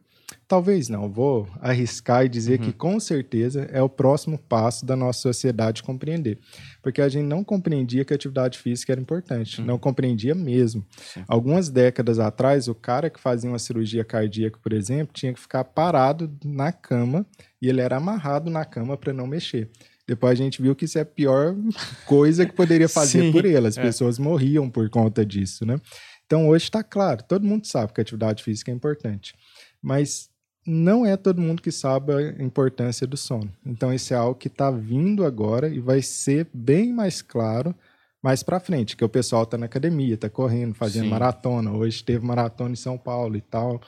Talvez 0.47 0.87
não, 0.87 1.09
vou 1.09 1.45
arriscar 1.59 2.23
e 2.23 2.29
dizer 2.29 2.57
uhum. 2.57 2.65
que 2.67 2.71
com 2.71 2.97
certeza 3.01 3.67
é 3.69 3.81
o 3.81 3.89
próximo 3.89 4.37
passo 4.37 4.85
da 4.85 4.95
nossa 4.95 5.19
sociedade 5.19 5.83
compreender. 5.83 6.39
Porque 6.81 7.01
a 7.01 7.09
gente 7.09 7.25
não 7.25 7.43
compreendia 7.43 8.05
que 8.05 8.13
a 8.13 8.15
atividade 8.15 8.57
física 8.57 8.93
era 8.93 9.01
importante, 9.01 9.59
uhum. 9.59 9.67
não 9.67 9.77
compreendia 9.77 10.33
mesmo. 10.33 10.85
Sim. 11.13 11.21
Algumas 11.27 11.69
décadas 11.69 12.17
atrás, 12.17 12.69
o 12.69 12.75
cara 12.75 13.09
que 13.09 13.19
fazia 13.19 13.49
uma 13.49 13.59
cirurgia 13.59 14.05
cardíaca, 14.05 14.57
por 14.63 14.71
exemplo, 14.71 15.13
tinha 15.13 15.33
que 15.33 15.39
ficar 15.39 15.65
parado 15.65 16.31
na 16.45 16.71
cama 16.71 17.25
e 17.61 17.67
ele 17.67 17.81
era 17.81 17.97
amarrado 17.97 18.49
na 18.49 18.63
cama 18.63 18.95
para 18.95 19.11
não 19.11 19.27
mexer. 19.27 19.69
Depois 20.07 20.39
a 20.39 20.41
gente 20.41 20.61
viu 20.61 20.73
que 20.73 20.85
isso 20.85 20.97
é 20.97 21.01
a 21.01 21.05
pior 21.05 21.57
coisa 22.07 22.45
que 22.45 22.53
poderia 22.53 22.87
fazer 22.87 23.23
Sim, 23.23 23.31
por 23.33 23.43
ele. 23.43 23.67
As 23.67 23.77
é. 23.77 23.81
pessoas 23.81 24.17
morriam 24.17 24.69
por 24.69 24.89
conta 24.89 25.25
disso, 25.25 25.65
né? 25.65 25.77
Então 26.25 26.47
hoje 26.47 26.65
está 26.65 26.81
claro, 26.83 27.23
todo 27.23 27.45
mundo 27.45 27.65
sabe 27.65 27.91
que 27.91 27.99
a 27.99 28.03
atividade 28.03 28.43
física 28.43 28.71
é 28.71 28.73
importante. 28.73 29.33
Mas 29.81 30.29
não 30.67 31.05
é 31.05 31.15
todo 31.15 31.41
mundo 31.41 31.61
que 31.61 31.71
sabe 31.71 32.13
a 32.13 32.43
importância 32.43 33.07
do 33.07 33.15
sono. 33.15 33.49
Então, 33.65 33.93
esse 33.93 34.13
é 34.13 34.17
algo 34.17 34.35
que 34.35 34.49
está 34.49 34.69
vindo 34.69 35.25
agora 35.25 35.69
e 35.69 35.79
vai 35.79 36.01
ser 36.01 36.47
bem 36.53 36.93
mais 36.93 37.21
claro 37.21 37.73
mais 38.21 38.43
para 38.43 38.59
frente, 38.59 38.97
que 38.97 39.05
o 39.05 39.09
pessoal 39.09 39.43
está 39.43 39.57
na 39.57 39.67
academia, 39.67 40.15
está 40.15 40.29
correndo, 40.29 40.73
fazendo 40.73 41.03
Sim. 41.03 41.09
maratona. 41.09 41.71
Hoje 41.71 42.03
teve 42.03 42.25
maratona 42.25 42.71
em 42.71 42.75
São 42.75 42.97
Paulo 42.97 43.37
e 43.37 43.41
tal 43.41 43.79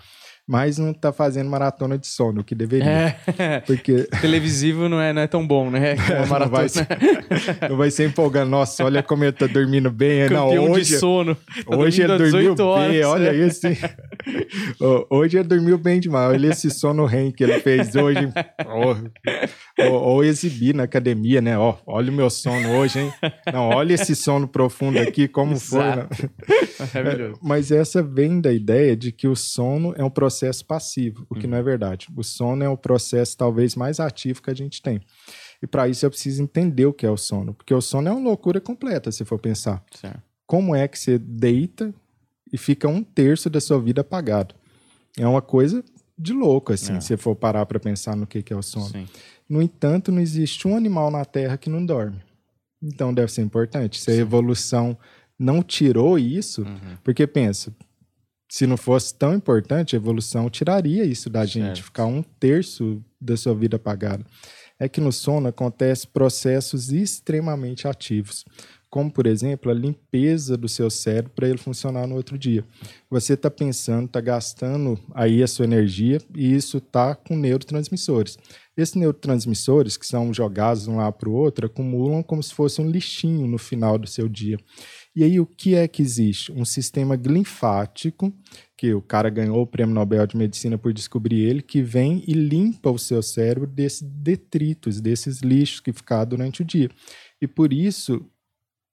mas 0.49 0.79
não 0.79 0.91
tá 0.91 1.13
fazendo 1.13 1.47
maratona 1.47 1.95
de 1.95 2.07
sono, 2.07 2.43
que 2.43 2.55
deveria. 2.55 3.15
É. 3.37 3.59
Porque... 3.67 4.07
Televisivo 4.19 4.89
não 4.89 4.99
é, 4.99 5.13
não 5.13 5.21
é 5.21 5.27
tão 5.27 5.45
bom, 5.45 5.69
né? 5.69 5.95
É, 6.09 6.25
maratona. 6.25 6.39
Não, 6.39 6.49
vai 6.49 6.69
ser, 6.69 6.87
não 7.69 7.77
vai 7.77 7.91
ser 7.91 8.07
empolgando. 8.07 8.49
Nossa, 8.49 8.83
olha 8.83 9.03
como 9.03 9.23
ele 9.23 9.31
tá 9.31 9.45
dormindo 9.45 9.91
bem. 9.91 10.27
Campeão 10.27 10.65
não, 10.65 10.71
hoje, 10.71 10.93
de 10.93 10.97
sono. 10.97 11.35
Tá 11.35 11.77
hoje 11.77 12.01
ele 12.01 12.17
dormiu 12.17 12.55
horas, 12.65 12.91
bem, 12.91 13.03
olha 13.03 13.35
isso. 13.35 13.67
hoje 15.09 15.37
ele 15.37 15.47
dormiu 15.47 15.77
bem 15.77 15.99
demais. 15.99 16.31
Olha 16.31 16.47
esse 16.47 16.71
sono 16.71 17.05
REM 17.05 17.31
que 17.31 17.43
ele 17.43 17.59
fez 17.59 17.95
hoje. 17.95 18.31
Ou, 19.77 19.93
ou 19.93 20.23
exibir 20.23 20.73
na 20.73 20.83
academia, 20.83 21.41
né? 21.41 21.57
Ó, 21.59 21.75
olha 21.85 22.09
o 22.09 22.13
meu 22.13 22.29
sono 22.29 22.71
hoje, 22.71 22.99
hein? 22.99 23.13
Não, 23.53 23.69
olha 23.69 23.93
esse 23.93 24.15
sono 24.15 24.47
profundo 24.47 24.97
aqui, 24.97 25.27
como 25.27 25.53
Exato. 25.53 26.07
foi. 26.15 27.03
Né? 27.03 27.33
Mas 27.41 27.71
essa 27.71 28.01
vem 28.01 28.41
da 28.41 28.51
ideia 28.51 28.95
de 28.95 29.11
que 29.11 29.27
o 29.27 29.35
sono 29.35 29.93
é 29.95 30.03
um 30.03 30.09
processo 30.09 30.38
processo 30.39 30.65
passivo, 30.65 31.25
o 31.29 31.35
que 31.35 31.45
uhum. 31.45 31.51
não 31.51 31.57
é 31.57 31.63
verdade. 31.63 32.07
O 32.15 32.23
sono 32.23 32.63
é 32.63 32.69
o 32.69 32.77
processo 32.77 33.35
talvez 33.35 33.75
mais 33.75 33.99
ativo 33.99 34.41
que 34.41 34.49
a 34.49 34.53
gente 34.53 34.81
tem. 34.81 35.01
E 35.61 35.67
para 35.67 35.87
isso 35.87 36.05
eu 36.05 36.09
preciso 36.09 36.41
entender 36.41 36.85
o 36.85 36.93
que 36.93 37.05
é 37.05 37.11
o 37.11 37.17
sono, 37.17 37.53
porque 37.53 37.73
o 37.73 37.81
sono 37.81 38.07
é 38.07 38.11
uma 38.11 38.21
loucura 38.21 38.61
completa, 38.61 39.11
se 39.11 39.25
for 39.25 39.37
pensar. 39.39 39.83
Certo. 39.91 40.21
Como 40.47 40.73
é 40.73 40.87
que 40.87 40.97
você 40.97 41.17
deita 41.17 41.93
e 42.51 42.57
fica 42.57 42.87
um 42.87 43.03
terço 43.03 43.49
da 43.49 43.59
sua 43.59 43.79
vida 43.79 44.01
apagado? 44.01 44.55
É 45.17 45.27
uma 45.27 45.41
coisa 45.41 45.83
de 46.17 46.33
louco, 46.33 46.73
assim, 46.73 46.95
é. 46.95 47.01
se 47.01 47.15
for 47.17 47.35
parar 47.35 47.65
para 47.65 47.79
pensar 47.79 48.15
no 48.15 48.25
que, 48.25 48.41
que 48.41 48.53
é 48.53 48.55
o 48.55 48.63
sono. 48.63 48.89
Sim. 48.89 49.07
No 49.47 49.61
entanto, 49.61 50.11
não 50.11 50.21
existe 50.21 50.67
um 50.67 50.75
animal 50.75 51.11
na 51.11 51.25
Terra 51.25 51.57
que 51.57 51.69
não 51.69 51.85
dorme. 51.85 52.21
Então 52.81 53.13
deve 53.13 53.31
ser 53.31 53.41
importante. 53.41 53.99
Se 53.99 54.11
a 54.11 54.15
evolução 54.15 54.97
não 55.37 55.61
tirou 55.61 56.17
isso, 56.17 56.61
uhum. 56.61 56.97
porque 57.03 57.27
pensa, 57.27 57.73
se 58.49 58.65
não 58.65 58.75
fosse 58.75 59.13
tão 59.13 59.35
importante, 59.35 59.95
a 59.95 59.97
evolução 59.97 60.49
tiraria 60.49 61.05
isso 61.05 61.29
da 61.29 61.45
gente, 61.45 61.75
certo. 61.75 61.83
ficar 61.83 62.07
um 62.07 62.23
terço 62.23 62.99
da 63.21 63.37
sua 63.37 63.53
vida 63.53 63.75
apagada. 63.75 64.25
É 64.79 64.89
que 64.89 64.99
no 64.99 65.11
sono 65.11 65.49
acontecem 65.49 66.09
processos 66.11 66.91
extremamente 66.91 67.87
ativos, 67.87 68.45
como, 68.89 69.11
por 69.11 69.27
exemplo, 69.27 69.69
a 69.69 69.73
limpeza 69.73 70.57
do 70.57 70.67
seu 70.67 70.89
cérebro 70.89 71.31
para 71.35 71.47
ele 71.47 71.59
funcionar 71.59 72.07
no 72.07 72.15
outro 72.15 72.39
dia. 72.39 72.65
Você 73.07 73.33
está 73.33 73.51
pensando, 73.51 74.05
está 74.05 74.19
gastando 74.19 74.99
aí 75.13 75.43
a 75.43 75.47
sua 75.47 75.65
energia 75.65 76.19
e 76.35 76.55
isso 76.55 76.79
está 76.79 77.13
com 77.13 77.35
neurotransmissores. 77.35 78.37
Esses 78.75 78.95
neurotransmissores, 78.95 79.95
que 79.95 80.07
são 80.07 80.33
jogados 80.33 80.87
um 80.87 80.95
lado 80.95 81.13
para 81.13 81.29
o 81.29 81.33
outro, 81.33 81.67
acumulam 81.67 82.23
como 82.23 82.41
se 82.41 82.53
fosse 82.53 82.81
um 82.81 82.89
lixinho 82.89 83.45
no 83.45 83.59
final 83.59 83.97
do 83.97 84.07
seu 84.07 84.27
dia. 84.27 84.57
E 85.19 85.23
aí, 85.25 85.37
o 85.37 85.45
que 85.45 85.75
é 85.75 85.85
que 85.85 86.01
existe? 86.01 86.49
Um 86.49 86.63
sistema 86.63 87.13
linfático, 87.13 88.33
que 88.77 88.93
o 88.93 89.01
cara 89.01 89.29
ganhou 89.29 89.61
o 89.61 89.67
prêmio 89.67 89.93
Nobel 89.93 90.25
de 90.25 90.37
Medicina 90.37 90.77
por 90.77 90.93
descobrir 90.93 91.41
ele, 91.41 91.61
que 91.61 91.81
vem 91.81 92.23
e 92.25 92.31
limpa 92.31 92.89
o 92.89 92.97
seu 92.97 93.21
cérebro 93.21 93.67
desses 93.67 94.01
detritos, 94.01 95.01
desses 95.01 95.41
lixos 95.41 95.81
que 95.81 95.91
ficaram 95.91 96.29
durante 96.29 96.61
o 96.61 96.65
dia. 96.65 96.89
E 97.41 97.45
por 97.45 97.73
isso, 97.73 98.25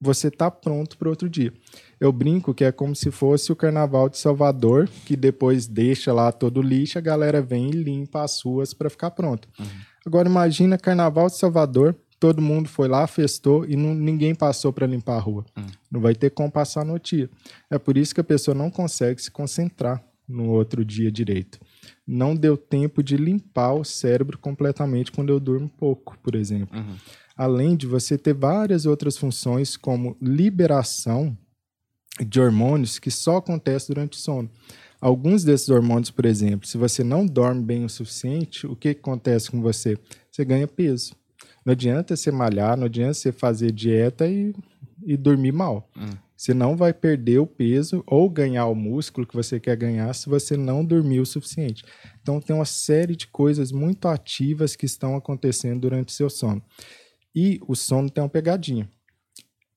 você 0.01 0.29
tá 0.29 0.51
pronto 0.51 0.99
para 0.99 1.09
outro 1.09 1.29
dia. 1.29 1.53
Eu 2.01 2.11
brinco 2.11 2.53
que 2.53 2.64
é 2.64 2.72
como 2.72 2.97
se 2.97 3.12
fosse 3.12 3.53
o 3.53 3.57
Carnaval 3.57 4.09
de 4.09 4.18
Salvador, 4.18 4.89
que 5.05 5.14
depois 5.14 5.68
deixa 5.68 6.12
lá 6.12 6.33
todo 6.33 6.59
o 6.59 6.62
lixo, 6.62 6.99
a 6.99 7.01
galera 7.01 7.41
vem 7.41 7.68
e 7.68 7.70
limpa 7.70 8.24
as 8.24 8.43
ruas 8.43 8.74
para 8.74 8.91
ficar 8.91 9.12
pronto. 9.12 9.49
Uhum. 9.61 9.66
Agora 10.05 10.29
imagina 10.29 10.77
Carnaval 10.77 11.29
de 11.29 11.39
Salvador, 11.39 11.95
todo 12.18 12.42
mundo 12.42 12.68
foi 12.68 12.88
lá, 12.88 13.06
festou 13.06 13.64
e 13.66 13.76
não, 13.76 13.94
ninguém 13.94 14.34
passou 14.34 14.72
para 14.72 14.86
limpar 14.86 15.16
a 15.16 15.20
rua. 15.20 15.44
Uhum. 15.56 15.66
Não 15.90 16.00
vai 16.00 16.14
ter 16.14 16.30
como 16.30 16.50
passar 16.50 16.84
no 16.84 16.98
dia. 16.98 17.28
É 17.70 17.78
por 17.78 17.96
isso 17.96 18.14
que 18.14 18.20
a 18.20 18.24
pessoa 18.24 18.54
não 18.54 18.70
consegue 18.70 19.20
se 19.20 19.30
concentrar 19.30 20.02
no 20.28 20.50
outro 20.50 20.84
dia 20.84 21.10
direito. 21.10 21.58
Não 22.06 22.34
deu 22.34 22.56
tempo 22.56 23.02
de 23.02 23.16
limpar 23.16 23.74
o 23.74 23.84
cérebro 23.84 24.38
completamente 24.38 25.12
quando 25.12 25.30
eu 25.30 25.38
durmo 25.38 25.68
pouco, 25.68 26.18
por 26.22 26.34
exemplo. 26.34 26.76
Uhum. 26.76 26.96
Além 27.36 27.76
de 27.76 27.86
você 27.86 28.16
ter 28.16 28.34
várias 28.34 28.86
outras 28.86 29.16
funções, 29.16 29.76
como 29.76 30.16
liberação 30.20 31.36
de 32.24 32.40
hormônios 32.40 32.98
que 32.98 33.10
só 33.10 33.36
acontece 33.36 33.88
durante 33.88 34.16
o 34.16 34.20
sono. 34.20 34.50
Alguns 35.00 35.44
desses 35.44 35.68
hormônios, 35.68 36.10
por 36.10 36.24
exemplo, 36.24 36.66
se 36.66 36.78
você 36.78 37.04
não 37.04 37.26
dorme 37.26 37.62
bem 37.62 37.84
o 37.84 37.88
suficiente, 37.88 38.66
o 38.66 38.74
que 38.74 38.88
acontece 38.88 39.50
com 39.50 39.60
você? 39.60 39.98
Você 40.30 40.44
ganha 40.44 40.66
peso. 40.66 41.14
Não 41.66 41.72
adianta 41.72 42.14
você 42.14 42.30
malhar, 42.30 42.76
não 42.76 42.84
adianta 42.84 43.14
você 43.14 43.32
fazer 43.32 43.72
dieta 43.72 44.28
e, 44.28 44.54
e 45.04 45.16
dormir 45.16 45.50
mal. 45.50 45.90
Hum. 45.96 46.10
Você 46.36 46.54
não 46.54 46.76
vai 46.76 46.92
perder 46.92 47.40
o 47.40 47.46
peso 47.46 48.04
ou 48.06 48.30
ganhar 48.30 48.66
o 48.66 48.74
músculo 48.74 49.26
que 49.26 49.34
você 49.34 49.58
quer 49.58 49.74
ganhar 49.76 50.14
se 50.14 50.28
você 50.28 50.56
não 50.56 50.84
dormir 50.84 51.18
o 51.18 51.26
suficiente. 51.26 51.82
Então, 52.22 52.40
tem 52.40 52.54
uma 52.54 52.64
série 52.64 53.16
de 53.16 53.26
coisas 53.26 53.72
muito 53.72 54.06
ativas 54.06 54.76
que 54.76 54.86
estão 54.86 55.16
acontecendo 55.16 55.80
durante 55.80 56.10
o 56.10 56.12
seu 56.12 56.30
sono. 56.30 56.62
E 57.34 57.58
o 57.66 57.74
sono 57.74 58.08
tem 58.08 58.22
uma 58.22 58.30
pegadinha. 58.30 58.88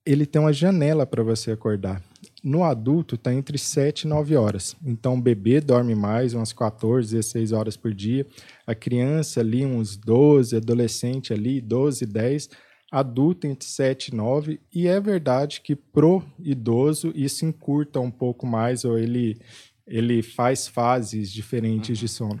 Ele 0.06 0.24
tem 0.24 0.40
uma 0.40 0.52
janela 0.52 1.04
para 1.04 1.24
você 1.24 1.50
acordar. 1.50 2.00
No 2.42 2.64
adulto, 2.64 3.16
está 3.16 3.34
entre 3.34 3.58
7 3.58 4.02
e 4.02 4.08
9 4.08 4.34
horas. 4.34 4.74
Então, 4.84 5.14
o 5.14 5.20
bebê 5.20 5.60
dorme 5.60 5.94
mais, 5.94 6.32
umas 6.32 6.52
14, 6.52 7.14
16 7.14 7.52
horas 7.52 7.76
por 7.76 7.92
dia. 7.92 8.26
A 8.66 8.74
criança 8.74 9.40
ali, 9.40 9.64
uns 9.66 9.96
12, 9.96 10.56
adolescente 10.56 11.34
ali, 11.34 11.60
12, 11.60 12.06
10. 12.06 12.48
Adulto 12.90 13.46
entre 13.46 13.68
7 13.68 14.08
e 14.08 14.14
9. 14.14 14.58
E 14.74 14.88
é 14.88 14.98
verdade 14.98 15.60
que 15.60 15.76
pro 15.76 16.22
idoso 16.38 17.12
isso 17.14 17.44
encurta 17.44 18.00
um 18.00 18.10
pouco 18.10 18.46
mais, 18.46 18.86
ou 18.86 18.98
ele, 18.98 19.38
ele 19.86 20.22
faz 20.22 20.66
fases 20.66 21.30
diferentes 21.30 21.98
de 21.98 22.08
sono. 22.08 22.40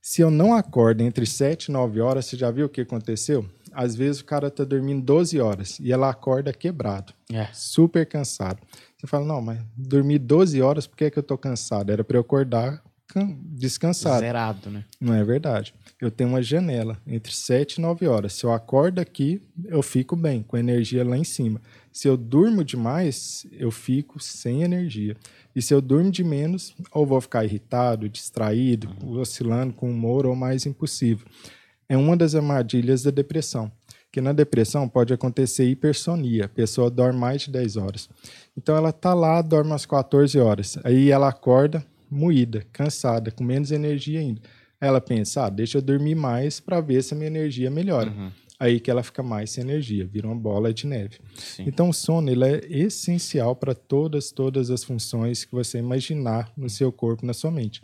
Se 0.00 0.22
eu 0.22 0.30
não 0.30 0.54
acordo 0.54 1.02
entre 1.02 1.26
7 1.26 1.64
e 1.64 1.72
9 1.72 2.00
horas, 2.00 2.26
você 2.26 2.36
já 2.36 2.48
viu 2.52 2.66
o 2.66 2.68
que 2.68 2.82
aconteceu? 2.82 3.44
Às 3.76 3.94
vezes 3.94 4.22
o 4.22 4.24
cara 4.24 4.50
tá 4.50 4.64
dormindo 4.64 5.04
12 5.04 5.38
horas 5.38 5.78
e 5.78 5.92
ela 5.92 6.08
acorda 6.08 6.50
quebrado, 6.50 7.12
é. 7.30 7.46
super 7.52 8.06
cansado. 8.06 8.58
Você 8.96 9.06
fala, 9.06 9.26
não, 9.26 9.42
mas 9.42 9.60
dormir 9.76 10.18
12 10.18 10.62
horas, 10.62 10.86
por 10.86 10.96
que, 10.96 11.04
é 11.04 11.10
que 11.10 11.18
eu 11.18 11.22
tô 11.22 11.36
cansado? 11.36 11.92
Era 11.92 12.02
para 12.02 12.16
eu 12.16 12.22
acordar 12.22 12.82
descansado. 13.54 14.20
Zerado, 14.20 14.70
né? 14.70 14.84
Não 15.00 15.14
é 15.14 15.22
verdade. 15.22 15.74
Eu 16.00 16.10
tenho 16.10 16.30
uma 16.30 16.42
janela 16.42 16.98
entre 17.06 17.32
7 17.32 17.74
e 17.74 17.80
9 17.80 18.06
horas. 18.06 18.32
Se 18.32 18.44
eu 18.44 18.52
acordo 18.52 18.98
aqui, 18.98 19.40
eu 19.66 19.82
fico 19.82 20.16
bem, 20.16 20.42
com 20.42 20.56
energia 20.56 21.04
lá 21.04 21.16
em 21.16 21.24
cima. 21.24 21.60
Se 21.92 22.08
eu 22.08 22.16
durmo 22.16 22.64
demais, 22.64 23.46
eu 23.52 23.70
fico 23.70 24.18
sem 24.20 24.62
energia. 24.62 25.16
E 25.54 25.62
se 25.62 25.72
eu 25.72 25.80
durmo 25.80 26.10
de 26.10 26.24
menos, 26.24 26.74
ou 26.92 27.06
vou 27.06 27.20
ficar 27.20 27.44
irritado, 27.44 28.08
distraído, 28.08 28.88
uhum. 29.02 29.18
oscilando 29.18 29.72
com 29.72 29.90
humor 29.90 30.26
ou 30.26 30.34
mais 30.34 30.66
impossível 30.66 31.26
é 31.88 31.96
uma 31.96 32.16
das 32.16 32.34
armadilhas 32.34 33.02
da 33.02 33.10
depressão. 33.10 33.70
Que 34.10 34.20
na 34.20 34.32
depressão 34.32 34.88
pode 34.88 35.12
acontecer 35.12 35.64
hipersonia, 35.64 36.46
a 36.46 36.48
pessoa 36.48 36.90
dorme 36.90 37.18
mais 37.18 37.42
de 37.42 37.50
10 37.50 37.76
horas. 37.76 38.08
Então 38.56 38.76
ela 38.76 38.92
tá 38.92 39.12
lá, 39.12 39.42
dorme 39.42 39.70
umas 39.70 39.84
14 39.84 40.38
horas. 40.38 40.78
Aí 40.84 41.10
ela 41.10 41.28
acorda 41.28 41.84
moída, 42.10 42.64
cansada, 42.72 43.30
com 43.30 43.44
menos 43.44 43.70
energia 43.72 44.20
ainda. 44.20 44.40
Ela 44.80 45.00
pensa, 45.00 45.46
ah, 45.46 45.50
deixa 45.50 45.78
eu 45.78 45.82
dormir 45.82 46.14
mais 46.14 46.60
para 46.60 46.80
ver 46.80 47.02
se 47.02 47.14
a 47.14 47.16
minha 47.16 47.28
energia 47.28 47.70
melhora. 47.70 48.10
Uhum. 48.10 48.30
Aí 48.58 48.80
que 48.80 48.90
ela 48.90 49.02
fica 49.02 49.22
mais 49.22 49.50
sem 49.50 49.62
energia, 49.62 50.06
vira 50.06 50.26
uma 50.26 50.36
bola 50.36 50.72
de 50.72 50.86
neve. 50.86 51.18
Sim. 51.34 51.64
Então 51.66 51.90
o 51.90 51.92
sono 51.92 52.30
ele 52.30 52.44
é 52.44 52.60
essencial 52.70 53.54
para 53.54 53.74
todas, 53.74 54.32
todas 54.32 54.70
as 54.70 54.82
funções 54.82 55.44
que 55.44 55.52
você 55.52 55.78
imaginar 55.78 56.50
no 56.56 56.70
seu 56.70 56.90
corpo, 56.90 57.26
na 57.26 57.34
sua 57.34 57.50
mente. 57.50 57.82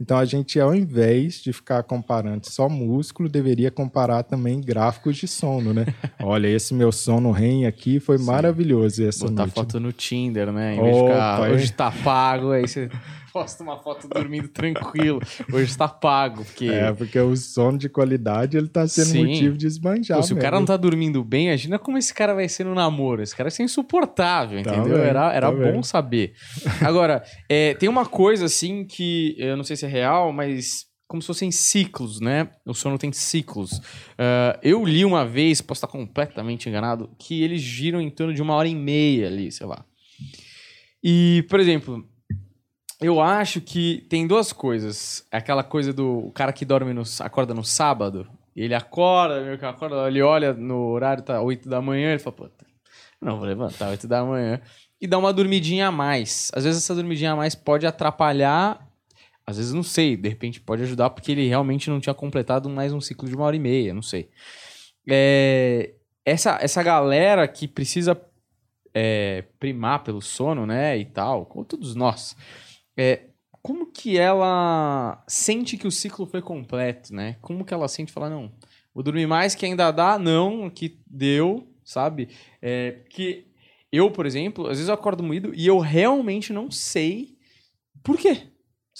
Então 0.00 0.16
a 0.16 0.24
gente, 0.24 0.58
ao 0.58 0.74
invés 0.74 1.34
de 1.42 1.52
ficar 1.52 1.82
comparando 1.82 2.48
só 2.48 2.68
músculo, 2.70 3.28
deveria 3.28 3.70
comparar 3.70 4.22
também 4.22 4.58
gráficos 4.60 5.18
de 5.18 5.28
sono, 5.28 5.74
né? 5.74 5.84
Olha, 6.22 6.48
esse 6.48 6.72
meu 6.72 6.90
sono 6.90 7.30
REM 7.30 7.66
aqui 7.66 8.00
foi 8.00 8.16
Sim. 8.16 8.24
maravilhoso 8.24 9.04
essa 9.04 9.28
Botar 9.28 9.42
noite. 9.42 9.54
foto 9.54 9.78
no 9.78 9.92
Tinder, 9.92 10.50
né? 10.50 10.74
Em 10.74 10.82
vez 10.82 10.96
de 10.96 11.02
ficar, 11.02 11.50
hoje 11.50 11.72
tá 11.72 11.90
pago, 11.90 12.52
aí 12.52 12.66
você 12.66 12.88
posta 13.32 13.62
uma 13.62 13.78
foto 13.78 14.08
dormindo 14.08 14.48
tranquilo. 14.48 15.20
Hoje 15.52 15.70
está 15.70 15.88
pago. 15.88 16.44
Porque... 16.44 16.68
É, 16.68 16.92
porque 16.92 17.18
o 17.18 17.36
sono 17.36 17.78
de 17.78 17.88
qualidade 17.88 18.56
ele 18.56 18.68
tá 18.68 18.86
sendo 18.86 19.06
Sim. 19.06 19.26
motivo 19.26 19.56
de 19.56 19.66
esbanjar. 19.66 20.18
Pô, 20.18 20.22
se 20.22 20.30
mesmo. 20.30 20.40
o 20.40 20.42
cara 20.42 20.58
não 20.58 20.66
tá 20.66 20.76
dormindo 20.76 21.22
bem, 21.24 21.48
imagina 21.48 21.78
como 21.78 21.98
esse 21.98 22.12
cara 22.12 22.34
vai 22.34 22.48
ser 22.48 22.64
no 22.64 22.74
namoro. 22.74 23.22
Esse 23.22 23.34
cara 23.34 23.48
vai 23.48 23.56
ser 23.56 23.62
insuportável, 23.62 24.62
tá 24.62 24.76
entendeu? 24.76 24.98
Bem, 24.98 25.06
era 25.06 25.32
era 25.32 25.50
tá 25.50 25.56
bom 25.56 25.72
bem. 25.72 25.82
saber. 25.82 26.34
Agora, 26.80 27.22
é, 27.48 27.74
tem 27.74 27.88
uma 27.88 28.06
coisa 28.06 28.46
assim 28.46 28.84
que 28.84 29.34
eu 29.38 29.56
não 29.56 29.64
sei 29.64 29.76
se 29.76 29.86
é 29.86 29.88
real, 29.88 30.32
mas 30.32 30.90
como 31.10 31.20
se 31.20 31.26
fossem 31.26 31.50
ciclos, 31.50 32.20
né? 32.20 32.48
O 32.64 32.72
sono 32.72 32.96
tem 32.96 33.12
ciclos. 33.12 33.72
Uh, 33.72 34.56
eu 34.62 34.84
li 34.84 35.04
uma 35.04 35.26
vez, 35.26 35.60
posso 35.60 35.78
estar 35.78 35.88
completamente 35.88 36.68
enganado, 36.68 37.10
que 37.18 37.42
eles 37.42 37.60
giram 37.60 38.00
em 38.00 38.08
torno 38.08 38.32
de 38.32 38.40
uma 38.40 38.54
hora 38.54 38.68
e 38.68 38.76
meia 38.76 39.26
ali, 39.26 39.50
sei 39.50 39.66
lá. 39.66 39.84
E, 41.02 41.44
por 41.48 41.58
exemplo, 41.58 42.08
eu 43.00 43.20
acho 43.20 43.60
que 43.60 44.06
tem 44.08 44.26
duas 44.26 44.52
coisas. 44.52 45.26
É 45.30 45.38
aquela 45.38 45.64
coisa 45.64 45.92
do 45.92 46.30
cara 46.34 46.52
que 46.52 46.64
dorme 46.64 46.92
no, 46.92 47.02
acorda 47.20 47.54
no 47.54 47.64
sábado. 47.64 48.28
Ele 48.54 48.74
acorda, 48.74 49.40
meio 49.40 49.58
que 49.58 49.64
acorda, 49.64 50.06
ele 50.06 50.20
olha 50.20 50.52
no 50.52 50.88
horário, 50.88 51.22
tá 51.22 51.40
8 51.40 51.68
da 51.68 51.80
manhã, 51.80 52.10
ele 52.10 52.18
fala, 52.18 52.36
puta, 52.36 52.66
não 53.20 53.38
vou 53.38 53.46
levantar 53.46 53.88
8 53.88 54.06
da 54.06 54.22
manhã. 54.22 54.60
E 55.00 55.06
dá 55.06 55.16
uma 55.16 55.32
dormidinha 55.32 55.88
a 55.88 55.92
mais. 55.92 56.50
Às 56.54 56.64
vezes 56.64 56.82
essa 56.82 56.94
dormidinha 56.94 57.32
a 57.32 57.36
mais 57.36 57.54
pode 57.54 57.86
atrapalhar, 57.86 58.86
às 59.46 59.56
vezes 59.56 59.72
não 59.72 59.82
sei, 59.82 60.14
de 60.14 60.28
repente 60.28 60.60
pode 60.60 60.82
ajudar 60.82 61.08
porque 61.10 61.32
ele 61.32 61.48
realmente 61.48 61.88
não 61.88 62.00
tinha 62.00 62.12
completado 62.12 62.68
mais 62.68 62.92
um 62.92 63.00
ciclo 63.00 63.28
de 63.28 63.34
uma 63.34 63.44
hora 63.44 63.56
e 63.56 63.60
meia, 63.60 63.94
não 63.94 64.02
sei. 64.02 64.28
É, 65.08 65.94
essa, 66.24 66.58
essa 66.60 66.82
galera 66.82 67.48
que 67.48 67.66
precisa 67.66 68.20
é, 68.92 69.44
primar 69.58 70.02
pelo 70.02 70.20
sono, 70.20 70.66
né, 70.66 70.98
e 70.98 71.06
tal, 71.06 71.46
como 71.46 71.64
todos 71.64 71.94
nós 71.94 72.36
é, 73.00 73.30
como 73.62 73.86
que 73.86 74.18
ela 74.18 75.24
sente 75.26 75.78
que 75.78 75.86
o 75.86 75.90
ciclo 75.90 76.26
foi 76.26 76.42
completo, 76.42 77.14
né? 77.14 77.38
Como 77.40 77.64
que 77.64 77.72
ela 77.72 77.88
sente 77.88 78.12
falar, 78.12 78.28
não, 78.28 78.52
vou 78.94 79.02
dormir 79.02 79.26
mais 79.26 79.54
que 79.54 79.64
ainda 79.64 79.90
dá, 79.90 80.18
não, 80.18 80.68
que 80.68 81.00
deu, 81.06 81.66
sabe? 81.82 82.28
É, 82.60 83.00
que 83.08 83.46
eu, 83.90 84.10
por 84.10 84.26
exemplo, 84.26 84.64
às 84.64 84.76
vezes 84.76 84.88
eu 84.88 84.94
acordo 84.94 85.22
moído 85.22 85.54
e 85.54 85.66
eu 85.66 85.78
realmente 85.78 86.52
não 86.52 86.70
sei 86.70 87.38
por 88.02 88.18
quê. 88.18 88.48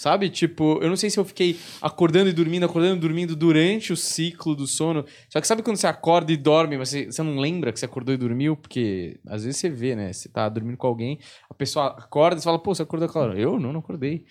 Sabe? 0.01 0.31
Tipo, 0.31 0.79
eu 0.81 0.89
não 0.89 0.97
sei 0.97 1.11
se 1.11 1.21
eu 1.21 1.25
fiquei 1.27 1.61
acordando 1.79 2.31
e 2.31 2.33
dormindo, 2.33 2.65
acordando 2.65 2.97
e 2.97 2.99
dormindo 2.99 3.37
durante 3.37 3.93
o 3.93 3.97
ciclo 3.99 4.57
do 4.57 4.67
sono. 4.67 5.05
Só 5.29 5.39
que 5.43 5.47
sabe 5.47 5.63
quando 5.63 5.77
você 5.77 5.87
acorda 5.87 6.33
e 6.33 6.39
dorme, 6.39 6.79
mas 6.79 6.89
você, 6.89 7.05
você 7.05 7.23
não 7.23 7.39
lembra 7.39 7.71
que 7.71 7.79
você 7.79 7.85
acordou 7.85 8.15
e 8.15 8.17
dormiu? 8.17 8.57
Porque 8.57 9.21
às 9.27 9.45
vezes 9.45 9.61
você 9.61 9.69
vê, 9.69 9.95
né? 9.95 10.11
Você 10.11 10.31
tá 10.31 10.49
dormindo 10.49 10.79
com 10.79 10.87
alguém, 10.87 11.19
a 11.51 11.53
pessoa 11.53 11.89
acorda 11.89 12.41
e 12.41 12.43
fala, 12.43 12.59
pô, 12.59 12.75
você 12.75 12.81
acordou 12.81 13.11
com 13.11 13.19
ela. 13.19 13.35
Eu 13.35 13.61
não, 13.61 13.75
não 13.75 13.81
acordei. 13.81 14.25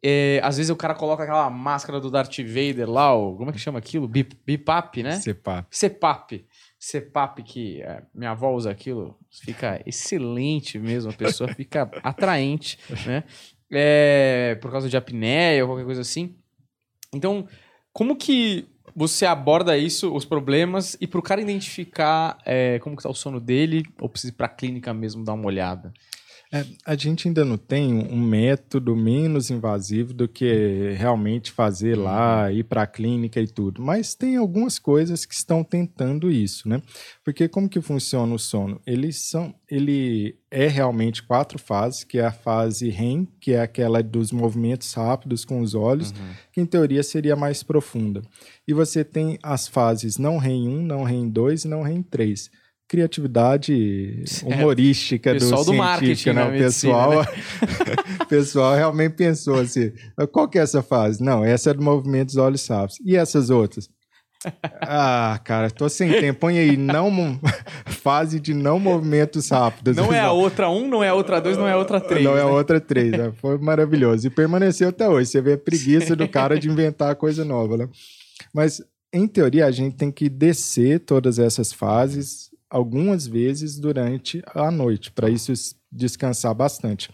É, 0.00 0.40
às 0.44 0.58
vezes 0.58 0.70
o 0.70 0.76
cara 0.76 0.94
coloca 0.94 1.24
aquela 1.24 1.50
máscara 1.50 1.98
do 1.98 2.08
Darth 2.08 2.38
Vader 2.38 2.88
lá, 2.88 3.12
o, 3.12 3.36
como 3.36 3.50
é 3.50 3.52
que 3.52 3.58
chama 3.58 3.80
aquilo? 3.80 4.06
Bipap, 4.06 5.02
né? 5.02 5.18
Cepap. 5.18 5.66
Cepap. 5.72 6.46
Cepap, 6.78 7.42
que 7.42 7.82
é, 7.82 8.04
minha 8.14 8.30
avó 8.30 8.54
usa 8.54 8.70
aquilo, 8.70 9.18
fica 9.28 9.82
excelente 9.84 10.78
mesmo, 10.78 11.10
a 11.10 11.14
pessoa 11.14 11.52
fica 11.52 11.90
atraente, 12.00 12.78
né? 13.04 13.24
É, 13.70 14.58
por 14.60 14.70
causa 14.70 14.88
de 14.88 14.96
apneia 14.96 15.62
ou 15.64 15.70
qualquer 15.70 15.84
coisa 15.84 16.00
assim. 16.00 16.36
Então, 17.12 17.46
como 17.92 18.16
que 18.16 18.66
você 18.94 19.24
aborda 19.24 19.76
isso, 19.76 20.12
os 20.14 20.24
problemas, 20.24 20.96
e 21.00 21.06
para 21.06 21.20
o 21.20 21.22
cara 21.22 21.40
identificar 21.40 22.38
é, 22.44 22.78
como 22.80 22.96
está 22.96 23.08
o 23.08 23.14
sono 23.14 23.40
dele, 23.40 23.84
ou 24.00 24.08
precisa 24.08 24.32
ir 24.32 24.36
para 24.36 24.46
a 24.46 24.50
clínica 24.50 24.92
mesmo 24.92 25.24
dar 25.24 25.34
uma 25.34 25.46
olhada? 25.46 25.92
É, 26.52 26.66
a 26.84 26.96
gente 26.96 27.28
ainda 27.28 27.44
não 27.44 27.56
tem 27.56 27.94
um 27.94 28.20
método 28.20 28.96
menos 28.96 29.50
invasivo 29.50 30.12
do 30.12 30.26
que 30.26 30.92
realmente 30.96 31.52
fazer 31.52 31.96
lá, 31.96 32.46
uhum. 32.46 32.50
ir 32.50 32.64
para 32.64 32.82
a 32.82 32.86
clínica 32.88 33.40
e 33.40 33.46
tudo. 33.46 33.80
Mas 33.80 34.16
tem 34.16 34.36
algumas 34.36 34.76
coisas 34.76 35.24
que 35.24 35.32
estão 35.32 35.62
tentando 35.62 36.28
isso, 36.28 36.68
né? 36.68 36.82
Porque 37.24 37.48
como 37.48 37.68
que 37.68 37.80
funciona 37.80 38.34
o 38.34 38.38
sono? 38.38 38.80
Eles 38.84 39.18
são, 39.18 39.54
ele 39.70 40.36
é 40.50 40.66
realmente 40.66 41.22
quatro 41.22 41.56
fases, 41.56 42.02
que 42.02 42.18
é 42.18 42.24
a 42.24 42.32
fase 42.32 42.90
REM, 42.90 43.28
que 43.40 43.52
é 43.52 43.60
aquela 43.60 44.02
dos 44.02 44.32
movimentos 44.32 44.92
rápidos 44.92 45.44
com 45.44 45.60
os 45.60 45.76
olhos, 45.76 46.10
uhum. 46.10 46.34
que 46.52 46.60
em 46.60 46.66
teoria 46.66 47.04
seria 47.04 47.36
mais 47.36 47.62
profunda. 47.62 48.22
E 48.66 48.74
você 48.74 49.04
tem 49.04 49.38
as 49.40 49.68
fases 49.68 50.18
não 50.18 50.36
REM 50.36 50.66
1, 50.68 50.82
não 50.82 51.04
REM 51.04 51.28
2 51.28 51.64
e 51.64 51.68
não 51.68 51.82
REM 51.82 52.02
3 52.02 52.50
criatividade 52.90 54.24
humorística 54.44 55.32
pessoal 55.32 55.64
do, 55.64 55.70
do 55.70 55.74
marketing, 55.74 56.30
né? 56.30 56.44
O 56.44 56.50
pessoal, 56.50 57.20
né? 57.20 57.26
pessoal 58.28 58.74
realmente 58.74 59.12
pensou 59.12 59.60
assim, 59.60 59.92
qual 60.32 60.48
que 60.48 60.58
é 60.58 60.62
essa 60.62 60.82
fase? 60.82 61.22
Não, 61.22 61.44
essa 61.44 61.70
é 61.70 61.74
do 61.74 61.80
movimento 61.80 62.26
dos 62.26 62.36
olhos 62.36 62.62
sábios. 62.62 62.98
E 63.06 63.16
essas 63.16 63.48
outras? 63.48 63.88
Ah, 64.82 65.38
cara, 65.44 65.70
tô 65.70 65.86
sem 65.86 66.10
tempo. 66.12 66.40
Põe 66.40 66.58
aí, 66.58 66.74
não 66.74 67.38
fase 67.84 68.40
de 68.40 68.54
não 68.54 68.80
movimentos 68.80 69.50
rápidos. 69.50 69.94
Não 69.94 70.10
é 70.10 70.18
a 70.18 70.32
outra 70.32 70.70
1, 70.70 70.74
um, 70.74 70.88
não 70.88 71.04
é 71.04 71.10
a 71.10 71.14
outra 71.14 71.38
2, 71.38 71.58
não 71.58 71.68
é 71.68 71.72
a 71.72 71.76
outra 71.76 72.00
3. 72.00 72.24
Não 72.24 72.34
né? 72.34 72.40
é 72.40 72.42
a 72.42 72.46
outra 72.46 72.80
3, 72.80 73.10
né? 73.10 73.32
Foi 73.36 73.58
maravilhoso. 73.58 74.26
E 74.26 74.30
permaneceu 74.30 74.88
até 74.88 75.06
hoje. 75.06 75.28
Você 75.28 75.42
vê 75.42 75.52
a 75.52 75.58
preguiça 75.58 76.16
do 76.16 76.26
cara 76.26 76.58
de 76.58 76.70
inventar 76.70 77.14
coisa 77.16 77.44
nova, 77.44 77.76
né? 77.76 77.88
Mas, 78.52 78.82
em 79.12 79.28
teoria, 79.28 79.66
a 79.66 79.70
gente 79.70 79.96
tem 79.96 80.10
que 80.10 80.30
descer 80.30 81.00
todas 81.00 81.38
essas 81.38 81.70
fases 81.70 82.49
algumas 82.70 83.26
vezes 83.26 83.78
durante 83.78 84.42
a 84.54 84.70
noite, 84.70 85.10
para 85.10 85.28
isso 85.28 85.52
descansar 85.90 86.54
bastante. 86.54 87.10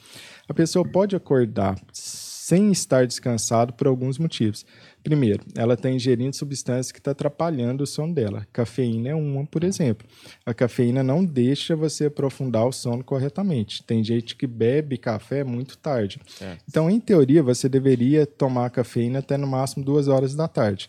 A 0.49 0.55
pessoa 0.55 0.87
pode 0.87 1.17
acordar 1.17 1.77
sem 1.93 2.71
estar 2.71 3.07
descansado 3.07 3.73
por 3.73 3.89
alguns 3.89 4.19
motivos. 4.19 4.65
Primeiro, 5.03 5.43
ela 5.57 5.75
está 5.75 5.91
ingerindo 5.91 6.37
substâncias 6.37 6.93
que 6.93 6.99
estão 6.99 7.13
tá 7.13 7.17
atrapalhando 7.17 7.83
o 7.83 7.87
sono 7.87 8.15
dela. 8.15 8.47
Cafeína 8.53 9.09
é 9.09 9.15
uma, 9.15 9.47
por 9.47 9.65
exemplo. 9.65 10.07
A 10.45 10.53
cafeína 10.53 11.03
não 11.03 11.25
deixa 11.25 11.75
você 11.75 12.07
aprofundar 12.07 12.67
o 12.67 12.73
sono 12.73 13.03
corretamente. 13.03 13.83
Tem 13.83 14.05
gente 14.05 14.37
que 14.37 14.47
bebe 14.47 14.97
café 14.97 15.43
muito 15.43 15.79
tarde. 15.79 16.21
É. 16.41 16.57
Então, 16.69 16.91
em 16.91 17.01
teoria, 17.01 17.43
você 17.43 17.69
deveria 17.69 18.27
tomar 18.27 18.71
cafeína 18.71 19.21
até 19.21 19.37
no 19.37 19.47
máximo 19.47 19.85
duas 19.85 20.07
horas 20.07 20.35
da 20.35 20.47
tarde. 20.47 20.89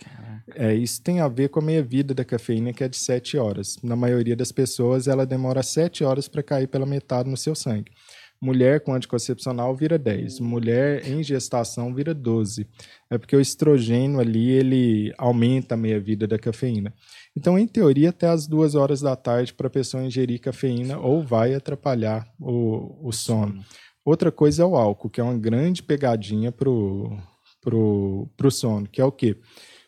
É, 0.56 0.74
isso 0.74 1.02
tem 1.02 1.20
a 1.20 1.28
ver 1.28 1.50
com 1.50 1.60
a 1.60 1.64
meia-vida 1.64 2.14
da 2.14 2.24
cafeína, 2.24 2.72
que 2.72 2.84
é 2.84 2.88
de 2.88 2.98
7 2.98 3.38
horas. 3.38 3.78
Na 3.84 3.96
maioria 3.96 4.36
das 4.36 4.52
pessoas, 4.52 5.08
ela 5.08 5.26
demora 5.26 5.62
7 5.62 6.04
horas 6.04 6.28
para 6.28 6.42
cair 6.44 6.68
pela 6.68 6.86
metade 6.86 7.30
no 7.30 7.36
seu 7.36 7.54
sangue. 7.54 7.92
Mulher 8.40 8.82
com 8.82 8.94
anticoncepcional 8.94 9.76
vira 9.76 9.98
10. 9.98 10.40
Mulher 10.40 11.08
em 11.08 11.24
gestação 11.24 11.94
vira 11.94 12.14
12. 12.14 12.68
É 13.10 13.18
porque 13.18 13.36
o 13.36 13.42
estrogênio 13.42 14.20
ali, 14.20 14.52
ele 14.52 15.12
aumenta 15.18 15.74
a 15.74 15.78
meia-vida 15.78 16.28
da 16.28 16.38
cafeína. 16.38 16.94
Então, 17.36 17.58
em 17.58 17.68
teoria, 17.68 18.10
até 18.10 18.28
as 18.28 18.48
2 18.48 18.76
horas 18.76 19.02
da 19.02 19.16
tarde 19.16 19.54
para 19.54 19.68
a 19.68 19.72
pessoa 19.72 20.04
ingerir 20.04 20.40
cafeína 20.40 21.00
ou 21.00 21.24
vai 21.24 21.56
atrapalhar 21.56 22.28
o, 22.40 23.08
o 23.08 23.12
sono. 23.12 23.60
Outra 24.06 24.32
coisa 24.32 24.62
é 24.62 24.66
o 24.66 24.78
álcool, 24.78 25.10
que 25.10 25.20
é 25.20 25.24
uma 25.24 25.38
grande 25.38 25.82
pegadinha 25.82 26.52
pro, 26.52 27.18
pro, 27.60 28.30
pro 28.38 28.52
sono, 28.52 28.88
que 28.88 29.02
é 29.02 29.06
o 29.06 29.12
quê? 29.12 29.36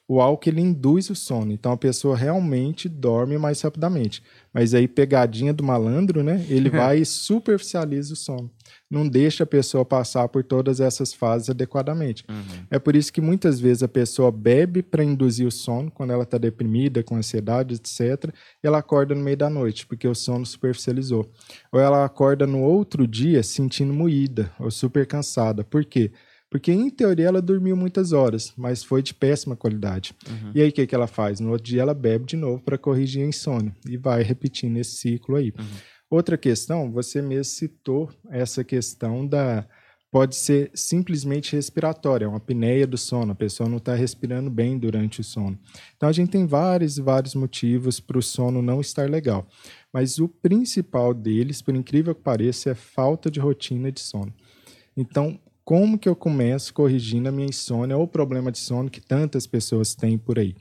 O 0.10 0.20
álcool 0.20 0.50
ele 0.50 0.62
induz 0.62 1.12
o 1.12 1.16
sono, 1.16 1.52
então 1.52 1.72
a 1.72 1.78
pessoa 1.78 2.18
realmente 2.18 2.90
dorme 2.90 3.38
mais 3.38 3.62
rapidamente. 3.62 4.24
Mas 4.52 4.74
aí, 4.74 4.88
pegadinha 4.88 5.54
do 5.54 5.64
malandro, 5.64 6.24
né? 6.24 6.44
Ele 6.50 6.68
vai 6.68 6.98
e 6.98 7.06
superficializa 7.06 8.14
o 8.14 8.18
sono. 8.18 8.50
Não 8.90 9.08
deixa 9.08 9.44
a 9.44 9.46
pessoa 9.48 9.86
passar 9.86 10.28
por 10.28 10.44
todas 10.44 10.80
essas 10.80 11.14
fases 11.14 11.52
adequadamente. 11.52 12.26
Uhum. 12.28 12.66
É 12.72 12.80
por 12.80 12.96
isso 12.96 13.14
que 13.14 13.22
muitas 13.22 13.60
vezes 13.60 13.84
a 13.84 13.88
pessoa 13.88 14.32
bebe 14.32 14.82
para 14.82 15.04
induzir 15.04 15.46
o 15.46 15.52
sono, 15.52 15.92
quando 15.92 16.12
ela 16.12 16.24
está 16.24 16.40
deprimida, 16.40 17.04
com 17.04 17.16
ansiedade, 17.16 17.76
etc. 17.76 18.34
E 18.64 18.68
ela 18.68 18.80
acorda 18.80 19.14
no 19.14 19.22
meio 19.22 19.38
da 19.38 19.48
noite, 19.48 19.86
porque 19.86 20.08
o 20.08 20.16
sono 20.16 20.44
superficializou. 20.44 21.30
Ou 21.72 21.80
ela 21.80 22.04
acorda 22.04 22.48
no 22.48 22.64
outro 22.64 23.06
dia 23.06 23.44
sentindo 23.44 23.94
moída 23.94 24.52
ou 24.60 24.72
super 24.72 25.06
cansada. 25.06 25.64
Por 25.64 25.86
quê? 25.86 26.00
Porque, 26.00 26.12
em 26.72 26.90
teoria, 26.90 27.28
ela 27.28 27.42
dormiu 27.42 27.76
muitas 27.76 28.12
horas, 28.12 28.52
mas 28.58 28.84
foi 28.84 29.04
de 29.04 29.14
péssima 29.14 29.56
qualidade. 29.56 30.16
Uhum. 30.28 30.52
E 30.56 30.62
aí, 30.62 30.70
o 30.70 30.72
que, 30.72 30.88
que 30.88 30.96
ela 30.96 31.06
faz? 31.06 31.40
No 31.40 31.52
outro 31.52 31.66
dia, 31.66 31.82
ela 31.84 31.94
bebe 31.94 32.26
de 32.26 32.36
novo 32.36 32.62
para 32.64 32.78
corrigir 32.78 33.24
a 33.24 33.28
insônia. 33.28 33.76
E 33.88 33.98
vai 33.98 34.24
repetindo 34.24 34.78
esse 34.78 34.96
ciclo 34.96 35.36
aí. 35.36 35.54
Uhum. 35.58 35.66
Outra 36.10 36.38
questão, 36.38 36.92
você 36.92 37.22
mesmo 37.22 37.44
citou 37.44 38.10
essa 38.30 38.64
questão 38.64 39.28
da. 39.28 39.68
Pode 40.12 40.36
ser 40.36 40.72
simplesmente 40.74 41.56
respiratória, 41.56 42.26
é 42.26 42.28
uma 42.28 42.38
apneia 42.38 42.88
do 42.88 42.98
sono, 42.98 43.32
a 43.34 43.36
pessoa 43.36 43.70
não 43.70 43.78
está 43.78 43.94
respirando 43.94 44.50
bem 44.50 44.76
durante 44.76 45.22
o 45.22 45.24
sono. 45.24 45.56
Então, 45.96 46.10
a 46.10 46.12
gente 46.12 46.32
tem 46.32 46.48
vários 46.48 46.98
e 46.98 47.02
vários 47.04 47.36
motivos 47.36 48.00
para 48.00 48.18
o 48.18 48.24
sono 48.24 48.60
não 48.60 48.82
estar 48.82 49.08
legal. 49.08 49.48
Mas 49.94 50.18
o 50.18 50.28
principal 50.28 51.14
deles, 51.14 51.62
por 51.62 51.76
incrível 51.76 52.16
que 52.16 52.24
pareça, 52.24 52.72
é 52.72 52.74
falta 52.74 53.30
de 53.30 53.40
rotina 53.40 53.92
de 53.92 54.00
sono. 54.00 54.34
Então, 54.98 55.40
como 55.64 55.98
que 55.98 56.10
eu 56.10 56.16
começo 56.16 56.74
corrigindo 56.74 57.30
a 57.30 57.32
minha 57.32 57.48
insônia 57.48 57.98
ou 57.98 58.04
o 58.04 58.08
problema 58.08 58.52
de 58.52 58.58
sono 58.58 58.90
que 58.90 59.02
tantas 59.02 59.46
pessoas 59.46 59.94
têm 59.94 60.18
por 60.18 60.40
aí? 60.40 60.56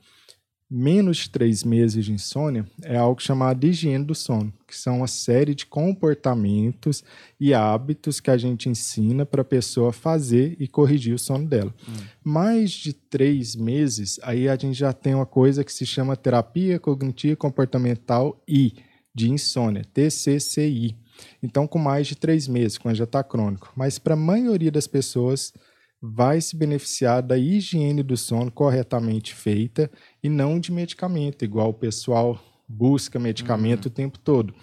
Menos 0.71 1.17
de 1.17 1.31
três 1.31 1.65
meses 1.65 2.05
de 2.05 2.13
insônia 2.13 2.67
é 2.83 2.95
algo 2.95 3.23
chamado 3.23 3.61
de 3.61 3.69
higiene 3.69 4.05
do 4.05 4.15
sono, 4.15 4.53
que 4.67 4.77
são 4.77 4.99
uma 4.99 5.07
série 5.07 5.55
de 5.55 5.65
comportamentos 5.65 7.03
e 7.41 7.55
hábitos 7.55 8.21
que 8.21 8.31
a 8.31 8.37
gente 8.37 8.69
ensina 8.69 9.25
para 9.25 9.41
a 9.41 9.47
pessoa 9.47 9.95
fazer 9.95 10.57
e 10.61 10.69
corrigir 10.69 11.15
o 11.15 11.19
sono 11.19 11.47
dela. 11.47 11.75
Hum. 11.89 11.93
Mais 12.23 12.71
de 12.73 12.93
três 12.93 13.57
meses, 13.57 14.21
aí 14.23 14.47
a 14.47 14.57
gente 14.57 14.79
já 14.79 14.93
tem 14.93 15.15
uma 15.15 15.25
coisa 15.25 15.65
que 15.65 15.73
se 15.73 15.87
chama 15.87 16.15
terapia 16.15 16.79
cognitiva 16.79 17.35
comportamental 17.35 18.39
I, 18.47 18.75
de 19.15 19.31
insônia, 19.31 19.87
TCCI 19.95 20.95
então, 21.43 21.67
com 21.67 21.79
mais 21.79 22.07
de 22.07 22.17
três 22.17 22.49
meses, 22.49 22.79
quando 22.79 22.97
já 22.97 23.05
está 23.05 23.23
crônico. 23.23 23.73
Mas 23.77 23.99
para 23.99 24.15
a 24.15 24.17
maioria 24.17 24.71
das 24.71 24.87
pessoas, 24.87 25.53
vai 26.01 26.41
se 26.41 26.57
beneficiar 26.57 27.23
da 27.23 27.37
higiene 27.37 28.03
do 28.03 28.17
sono 28.17 28.51
corretamente 28.51 29.35
feita 29.35 29.91
e 30.23 30.29
não 30.29 30.61
de 30.61 30.71
medicamento, 30.71 31.45
igual 31.45 31.71
o 31.71 31.75
pessoal 31.75 32.41
busca 32.69 33.19
medicamento 33.19 33.87
uhum. 33.87 33.91
o 33.91 33.95
tempo 33.95 34.19
todo. 34.19 34.55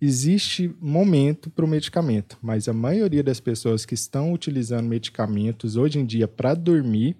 Existe 0.00 0.74
momento 0.78 1.48
para 1.48 1.64
o 1.64 1.68
medicamento, 1.68 2.36
mas 2.42 2.68
a 2.68 2.72
maioria 2.72 3.22
das 3.22 3.40
pessoas 3.40 3.86
que 3.86 3.94
estão 3.94 4.32
utilizando 4.32 4.86
medicamentos 4.86 5.76
hoje 5.76 5.98
em 5.98 6.04
dia 6.04 6.28
para 6.28 6.54
dormir 6.54 7.16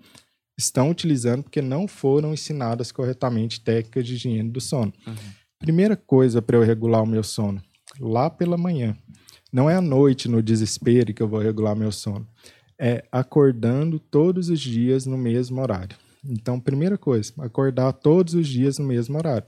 estão 0.58 0.90
utilizando 0.90 1.42
porque 1.42 1.62
não 1.62 1.88
foram 1.88 2.34
ensinadas 2.34 2.92
corretamente 2.92 3.60
técnicas 3.60 4.06
de 4.06 4.14
higiene 4.14 4.50
do 4.50 4.60
sono. 4.60 4.92
Uhum. 5.06 5.14
Primeira 5.58 5.96
coisa 5.96 6.42
para 6.42 6.56
eu 6.56 6.62
regular 6.62 7.02
o 7.02 7.06
meu 7.06 7.22
sono, 7.22 7.62
lá 8.00 8.28
pela 8.30 8.56
manhã. 8.56 8.96
Não 9.52 9.70
é 9.70 9.76
à 9.76 9.80
noite, 9.80 10.28
no 10.28 10.42
desespero, 10.42 11.14
que 11.14 11.22
eu 11.22 11.28
vou 11.28 11.40
regular 11.40 11.76
meu 11.76 11.92
sono. 11.92 12.26
É 12.78 13.04
acordando 13.10 13.98
todos 13.98 14.48
os 14.48 14.60
dias 14.60 15.06
no 15.06 15.16
mesmo 15.16 15.60
horário. 15.60 15.96
Então, 16.24 16.60
primeira 16.60 16.98
coisa, 16.98 17.32
acordar 17.38 17.92
todos 17.92 18.34
os 18.34 18.48
dias 18.48 18.78
no 18.78 18.84
mesmo 18.84 19.16
horário. 19.16 19.46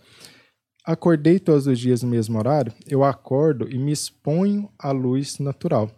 Acordei 0.84 1.38
todos 1.38 1.66
os 1.66 1.78
dias 1.78 2.02
no 2.02 2.08
mesmo 2.08 2.38
horário, 2.38 2.72
eu 2.86 3.04
acordo 3.04 3.68
e 3.70 3.76
me 3.76 3.92
exponho 3.92 4.70
à 4.78 4.90
luz 4.90 5.38
natural. 5.38 5.90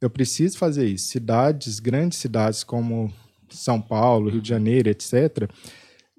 Eu 0.00 0.10
preciso 0.10 0.58
fazer 0.58 0.86
isso. 0.86 1.08
Cidades, 1.08 1.80
grandes 1.80 2.18
cidades 2.18 2.62
como 2.62 3.12
São 3.48 3.80
Paulo, 3.80 4.28
Rio 4.30 4.42
de 4.42 4.48
Janeiro, 4.48 4.90
etc., 4.90 5.48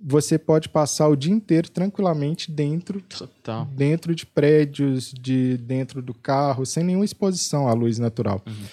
você 0.03 0.37
pode 0.37 0.69
passar 0.69 1.07
o 1.07 1.15
dia 1.15 1.31
inteiro 1.31 1.69
tranquilamente 1.69 2.51
dentro, 2.51 3.01
Total. 3.01 3.65
dentro 3.65 4.15
de 4.15 4.25
prédios, 4.25 5.13
de 5.13 5.57
dentro 5.57 6.01
do 6.01 6.13
carro, 6.13 6.65
sem 6.65 6.83
nenhuma 6.83 7.05
exposição 7.05 7.67
à 7.67 7.73
luz 7.73 7.99
natural. 7.99 8.41
Uhum. 8.45 8.65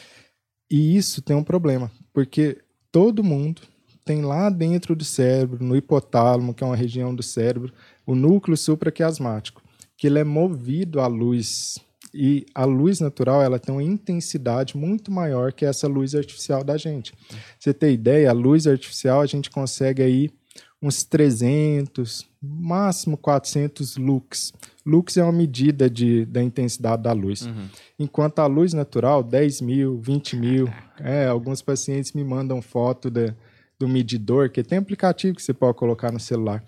E 0.70 0.96
isso 0.96 1.20
tem 1.22 1.36
um 1.36 1.44
problema, 1.44 1.90
porque 2.12 2.58
todo 2.90 3.24
mundo 3.24 3.62
tem 4.04 4.22
lá 4.22 4.48
dentro 4.48 4.96
do 4.96 5.04
cérebro, 5.04 5.62
no 5.62 5.76
hipotálamo, 5.76 6.54
que 6.54 6.64
é 6.64 6.66
uma 6.66 6.76
região 6.76 7.14
do 7.14 7.22
cérebro, 7.22 7.72
o 8.06 8.14
núcleo 8.14 8.56
supraquiasmático, 8.56 9.62
que 9.96 10.06
ele 10.06 10.18
é 10.18 10.24
movido 10.24 11.00
à 11.00 11.06
luz 11.06 11.78
e 12.12 12.46
a 12.54 12.64
luz 12.64 13.00
natural 13.00 13.42
ela 13.42 13.58
tem 13.58 13.74
uma 13.74 13.82
intensidade 13.82 14.76
muito 14.76 15.10
maior 15.10 15.52
que 15.52 15.64
essa 15.64 15.86
luz 15.86 16.14
artificial 16.14 16.64
da 16.64 16.76
gente. 16.76 17.12
Você 17.58 17.74
tem 17.74 17.92
ideia? 17.92 18.30
A 18.30 18.32
luz 18.32 18.66
artificial 18.66 19.20
a 19.20 19.26
gente 19.26 19.50
consegue 19.50 20.02
aí 20.02 20.30
uns 20.80 21.02
300, 21.02 22.26
máximo 22.40 23.16
400 23.16 23.96
lux. 23.96 24.52
Lux 24.86 25.16
é 25.16 25.22
uma 25.22 25.32
medida 25.32 25.90
de, 25.90 26.24
da 26.24 26.42
intensidade 26.42 27.02
da 27.02 27.12
luz. 27.12 27.42
Uhum. 27.42 27.68
Enquanto 27.98 28.38
a 28.38 28.46
luz 28.46 28.72
natural, 28.72 29.22
10 29.22 29.60
mil, 29.60 29.98
20 30.00 30.36
mil. 30.36 30.68
É, 31.00 31.26
alguns 31.26 31.60
pacientes 31.60 32.12
me 32.12 32.22
mandam 32.22 32.62
foto 32.62 33.10
de, 33.10 33.34
do 33.78 33.88
medidor, 33.88 34.50
que 34.50 34.62
tem 34.62 34.78
aplicativo 34.78 35.36
que 35.36 35.42
você 35.42 35.52
pode 35.52 35.76
colocar 35.76 36.12
no 36.12 36.20
celular, 36.20 36.64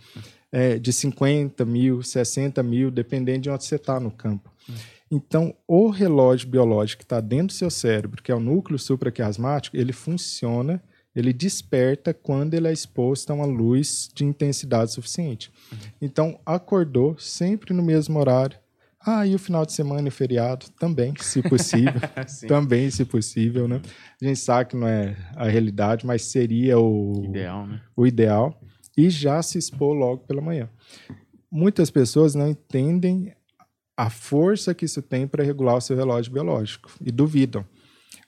é, 0.53 0.79
de 0.79 0.93
50 0.93 1.65
mil, 1.65 2.03
60 2.03 2.63
mil, 2.63 2.91
dependendo 2.91 3.41
de 3.41 3.51
onde 3.51 3.65
você 3.65 3.77
está 3.77 4.01
no 4.01 4.11
campo. 4.11 4.51
Uhum. 4.69 4.75
Então, 5.13 5.55
o 5.67 5.89
relógio 5.89 6.49
biológico 6.49 6.99
que 6.99 7.05
está 7.05 7.21
dentro 7.21 7.49
do 7.49 7.53
seu 7.53 7.71
cérebro, 7.71 8.23
que 8.23 8.31
é 8.31 8.35
o 8.35 8.41
núcleo 8.41 8.79
supraquiasmático, 8.79 9.77
ele 9.77 9.93
funciona 9.93 10.81
ele 11.15 11.33
desperta 11.33 12.15
quando 12.15 12.55
ele 12.55 12.69
é 12.69 12.73
exposto 12.73 13.31
a 13.31 13.35
uma 13.35 13.47
luz 13.47 14.09
de 14.15 14.25
intensidade 14.25 14.93
suficiente. 14.93 15.51
Uhum. 15.73 15.79
Então, 16.01 16.41
acordou 16.47 17.19
sempre 17.19 17.75
no 17.75 17.83
mesmo 17.83 18.19
horário. 18.19 18.59
Ah, 19.05 19.27
e 19.27 19.35
o 19.35 19.39
final 19.39 19.65
de 19.65 19.73
semana 19.73 20.09
e 20.09 20.11
feriado 20.11 20.67
também, 20.79 21.15
se 21.19 21.43
possível. 21.49 22.01
também, 22.47 22.91
se 22.91 23.05
possível, 23.05 23.67
né? 23.67 23.81
A 24.21 24.25
gente 24.25 24.39
sabe 24.39 24.71
que 24.71 24.77
não 24.77 24.87
é 24.87 25.17
a 25.35 25.49
realidade, 25.49 26.07
mas 26.07 26.23
seria 26.23 26.79
o 26.79 27.25
ideal, 27.25 27.67
né? 27.67 27.81
O 27.97 28.07
ideal. 28.07 28.61
E 28.97 29.09
já 29.09 29.43
se 29.43 29.57
expor 29.57 29.95
logo 29.95 30.25
pela 30.25 30.43
manhã. 30.43 30.69
Muitas 31.51 31.91
pessoas 31.91 32.35
não 32.35 32.49
entendem 32.49 33.33
a 33.97 34.11
força 34.11 34.75
que 34.75 34.85
isso 34.85 35.03
tem 35.03 35.27
para 35.27 35.45
regular 35.45 35.77
o 35.77 35.81
seu 35.81 35.97
relógio 35.97 36.33
biológico 36.33 36.91
e 37.05 37.11
duvidam. 37.11 37.65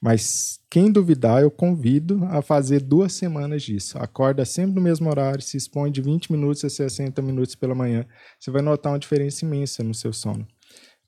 Mas 0.02 0.58
quem 0.68 0.90
duvidar, 0.90 1.42
eu 1.42 1.50
convido 1.50 2.24
a 2.24 2.42
fazer 2.42 2.80
duas 2.80 3.12
semanas 3.12 3.62
disso. 3.62 3.96
Acorda 3.98 4.44
sempre 4.44 4.74
no 4.74 4.80
mesmo 4.80 5.08
horário, 5.08 5.40
se 5.40 5.56
expõe 5.56 5.92
de 5.92 6.02
20 6.02 6.32
minutos 6.32 6.64
a 6.64 6.68
60 6.68 7.22
minutos 7.22 7.54
pela 7.54 7.72
manhã. 7.72 8.04
Você 8.40 8.50
vai 8.50 8.62
notar 8.62 8.92
uma 8.92 8.98
diferença 8.98 9.44
imensa 9.44 9.84
no 9.84 9.94
seu 9.94 10.12
sono. 10.12 10.44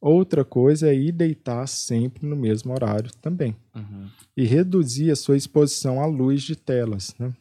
Outra 0.01 0.45
coisa 0.45 0.89
é 0.89 0.95
ir 0.95 1.11
deitar 1.11 1.67
sempre 1.67 2.25
no 2.25 2.37
mesmo 2.37 2.73
horário 2.73 3.11
também. 3.21 3.57
Uhum. 3.75 4.07
E 4.37 4.45
reduzir 4.45 5.11
a 5.11 5.17
sua 5.17 5.37
exposição 5.37 6.01
à 6.01 6.07
luz 6.07 6.43
de 6.43 6.55
telas. 6.55 7.17
Né? 7.19 7.33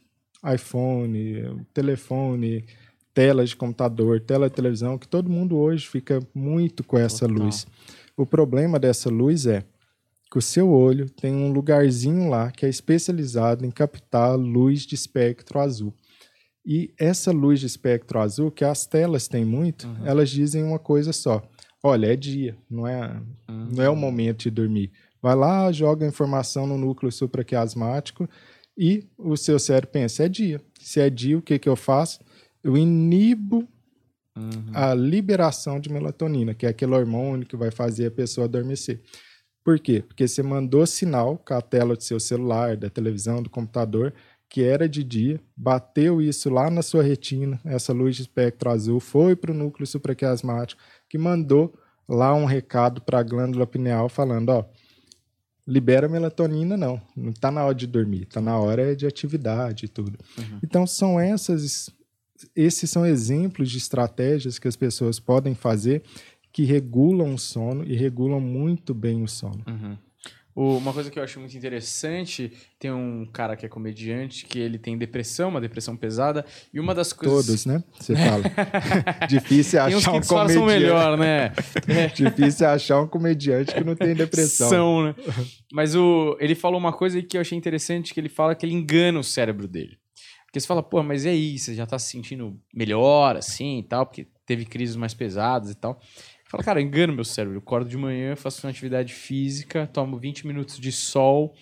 iPhone, 0.56 1.66
telefone, 1.74 2.66
tela 3.14 3.46
de 3.46 3.56
computador, 3.56 4.20
tela 4.20 4.50
de 4.50 4.56
televisão, 4.56 4.98
que 4.98 5.08
todo 5.08 5.30
mundo 5.30 5.58
hoje 5.58 5.88
fica 5.88 6.20
muito 6.34 6.84
com 6.84 6.98
essa 6.98 7.28
Total. 7.28 7.46
luz. 7.46 7.68
O 8.18 8.26
problema 8.26 8.80
dessa 8.80 9.10
luz 9.10 9.46
é 9.46 9.64
que 10.34 10.40
o 10.40 10.42
seu 10.42 10.72
olho 10.72 11.08
tem 11.12 11.32
um 11.32 11.52
lugarzinho 11.52 12.28
lá 12.28 12.50
que 12.50 12.66
é 12.66 12.70
especializado 12.70 13.68
em 13.68 13.70
captar 13.70 14.36
luz 14.36 14.82
de 14.82 14.96
espectro 14.96 15.60
azul. 15.60 15.94
E 16.66 16.92
essa 17.00 17.32
luz 17.32 17.60
de 17.60 17.68
espectro 17.68 18.20
azul, 18.20 18.50
que 18.50 18.66
as 18.66 18.88
telas 18.88 19.28
têm 19.28 19.46
muito, 19.46 19.86
uhum. 19.86 20.08
elas 20.08 20.32
dizem 20.32 20.64
uma 20.64 20.80
coisa 20.80 21.14
só. 21.14 21.48
Olha, 21.84 22.12
é 22.12 22.16
dia, 22.16 22.58
não 22.68 22.88
é, 22.88 23.12
uhum. 23.48 23.70
não 23.76 23.84
é 23.84 23.88
o 23.88 23.96
momento 23.96 24.46
de 24.46 24.50
dormir. 24.50 24.92
Vai 25.22 25.36
lá, 25.36 25.72
joga 25.72 26.04
a 26.04 26.10
informação 26.10 26.66
no 26.66 26.80
núcleo 26.80 27.12
supraquiasmático 27.12 28.28
e 28.76 29.08
o 29.20 29.38
seu 29.38 29.60
cérebro 29.60 29.92
pensa, 29.92 30.24
é 30.24 30.30
dia. 30.30 30.60
Se 30.80 31.00
é 31.00 31.12
dia, 31.12 31.38
o 31.38 31.44
que, 31.44 31.60
que 31.60 31.70
eu 31.70 31.76
faço? 31.76 32.20
Eu 32.64 32.76
inibo 32.76 33.68
uhum. 34.36 34.72
a 34.74 34.96
liberação 34.96 35.80
de 35.80 35.92
melatonina, 35.92 36.56
que 36.56 36.66
é 36.66 36.70
aquele 36.70 36.96
hormônio 36.96 37.46
que 37.46 37.56
vai 37.56 37.70
fazer 37.70 38.08
a 38.08 38.12
pessoa 38.12 38.46
adormecer. 38.46 39.00
Por 39.64 39.80
quê? 39.80 40.04
Porque 40.06 40.28
você 40.28 40.44
mandou 40.44 40.86
sinal 40.86 41.38
com 41.38 41.54
a 41.54 41.62
tela 41.62 41.96
do 41.96 42.04
seu 42.04 42.20
celular, 42.20 42.76
da 42.76 42.90
televisão, 42.90 43.42
do 43.42 43.50
computador, 43.50 44.14
que 44.50 44.62
era 44.62 44.88
de 44.88 45.04
dia, 45.04 45.42
bateu 45.56 46.22
isso 46.22 46.50
lá 46.50 46.70
na 46.70 46.84
sua 46.84 47.02
retina, 47.02 47.60
essa 47.66 47.92
luz 47.92 48.16
de 48.16 48.22
espectro 48.22 48.70
azul, 48.70 49.00
foi 49.00 49.36
para 49.36 49.52
o 49.52 49.56
núcleo 49.56 49.88
supraquiasmático, 49.88 50.80
que 51.10 51.18
mandou 51.18 51.74
lá 52.08 52.36
um 52.36 52.46
recado 52.46 53.02
para 53.02 53.20
a 53.20 53.24
glândula 53.24 53.66
pineal 53.66 54.10
falando, 54.10 54.50
ó, 54.50 54.66
libera 55.66 56.08
melatonina 56.08 56.78
não, 56.78 57.02
não 57.16 57.32
está 57.32 57.50
na 57.50 57.66
hora 57.66 57.74
de 57.74 57.88
dormir, 57.88 58.24
está 58.24 58.42
na 58.42 58.58
hora 58.60 58.96
de 58.96 59.08
atividade 59.08 59.86
e 59.86 59.88
tudo. 59.88 60.20
Uhum. 60.38 60.60
Então 60.64 60.86
são 60.86 61.20
essas, 61.20 61.90
esses 62.56 62.90
são 62.90 63.06
exemplos 63.06 63.72
de 63.72 63.78
estratégias 63.78 64.60
que 64.60 64.68
as 64.68 64.76
pessoas 64.76 65.20
podem 65.20 65.56
fazer 65.56 66.04
que 66.54 66.64
regulam 66.64 67.34
o 67.34 67.40
sono 67.40 67.84
e 67.84 67.96
regulam 67.96 68.40
muito 68.40 68.94
bem 68.94 69.24
o 69.24 69.28
sono. 69.28 69.66
Uhum. 69.68 69.98
uma 70.56 70.94
coisa 70.94 71.10
que 71.10 71.18
eu 71.18 71.24
acho 71.24 71.40
muito 71.40 71.58
interessante, 71.58 72.54
tem 72.78 72.92
um 72.92 73.26
cara 73.26 73.56
que 73.56 73.66
é 73.66 73.70
comediante 73.70 74.46
que 74.46 74.60
ele 74.60 74.78
tem 74.78 74.96
depressão, 74.96 75.50
uma 75.50 75.60
depressão 75.60 75.98
pesada, 75.98 76.46
e 76.72 76.80
uma 76.80 76.94
das 76.94 77.12
coisas... 77.12 77.48
Todos, 77.48 77.66
né? 77.66 77.84
Você 78.00 78.16
fala. 78.16 78.44
Difícil 79.28 79.82
achar 79.82 79.98
uns 79.98 80.04
que 80.06 80.10
um 80.12 80.22
comediante. 80.22 80.66
melhor, 80.66 81.18
né? 81.18 81.52
É. 81.90 82.08
Difícil 82.08 82.68
achar 82.68 83.02
um 83.02 83.08
comediante 83.08 83.74
que 83.74 83.84
não 83.84 83.96
tem 83.96 84.14
depressão. 84.14 84.70
São, 84.70 85.04
né? 85.06 85.16
Mas 85.72 85.96
o, 85.96 86.38
ele 86.40 86.54
falou 86.54 86.80
uma 86.80 86.94
coisa 86.94 87.20
que 87.24 87.36
eu 87.36 87.42
achei 87.42 87.58
interessante, 87.58 88.14
que 88.14 88.20
ele 88.20 88.30
fala 88.30 88.54
que 88.54 88.64
ele 88.64 88.76
engana 88.76 89.20
o 89.20 89.24
cérebro 89.24 89.68
dele. 89.68 89.98
Porque 90.46 90.60
você 90.60 90.68
fala, 90.68 90.84
pô, 90.84 91.02
mas 91.02 91.26
e 91.26 91.30
aí? 91.30 91.58
Você 91.58 91.74
já 91.74 91.88
tá 91.88 91.98
se 91.98 92.12
sentindo 92.12 92.56
melhor, 92.72 93.36
assim, 93.36 93.80
e 93.80 93.84
tal, 93.84 94.06
porque 94.06 94.28
teve 94.46 94.66
crises 94.66 94.96
mais 94.96 95.12
pesadas 95.12 95.72
e 95.72 95.76
tal. 95.76 96.00
Fala, 96.54 96.64
cara, 96.64 96.82
engano 96.84 97.14
meu 97.14 97.26
cérebro. 97.26 97.58
Eu 97.58 97.62
acordo 97.62 97.90
de 97.90 97.98
manhã, 97.98 98.36
faço 98.36 98.64
uma 98.64 98.70
atividade 98.70 99.12
física, 99.12 99.90
tomo 99.92 100.20
20 100.20 100.46
minutos 100.46 100.80
de 100.80 100.92
sol. 100.92 101.56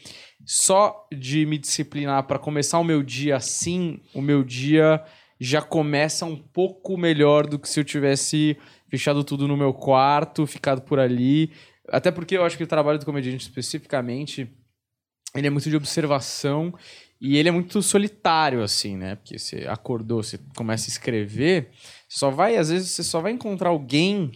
Só 0.45 1.07
de 1.17 1.45
me 1.45 1.57
disciplinar 1.57 2.23
para 2.27 2.37
começar 2.37 2.77
o 2.77 2.83
meu 2.83 3.01
dia 3.01 3.37
assim, 3.37 4.01
o 4.13 4.21
meu 4.21 4.43
dia 4.43 5.01
já 5.39 5.61
começa 5.61 6.25
um 6.25 6.35
pouco 6.35 6.97
melhor 6.97 7.47
do 7.47 7.57
que 7.57 7.69
se 7.69 7.79
eu 7.79 7.85
tivesse 7.85 8.57
fechado 8.89 9.23
tudo 9.23 9.47
no 9.47 9.55
meu 9.55 9.73
quarto, 9.73 10.45
ficado 10.45 10.81
por 10.81 10.99
ali. 10.99 11.53
Até 11.87 12.11
porque 12.11 12.35
eu 12.35 12.43
acho 12.43 12.57
que 12.57 12.63
o 12.65 12.67
trabalho 12.67 12.99
do 12.99 13.05
comediante 13.05 13.43
especificamente, 13.47 14.51
ele 15.33 15.47
é 15.47 15.49
muito 15.49 15.69
de 15.69 15.77
observação 15.77 16.73
e 17.21 17.37
ele 17.37 17.47
é 17.47 17.51
muito 17.51 17.81
solitário, 17.81 18.61
assim, 18.61 18.97
né? 18.97 19.15
Porque 19.15 19.39
você 19.39 19.67
acordou, 19.69 20.21
você 20.21 20.37
começa 20.53 20.89
a 20.89 20.91
escrever, 20.91 21.69
só 22.09 22.29
vai, 22.29 22.57
às 22.57 22.69
vezes, 22.69 22.89
você 22.89 23.03
só 23.03 23.21
vai 23.21 23.31
encontrar 23.31 23.69
alguém 23.69 24.31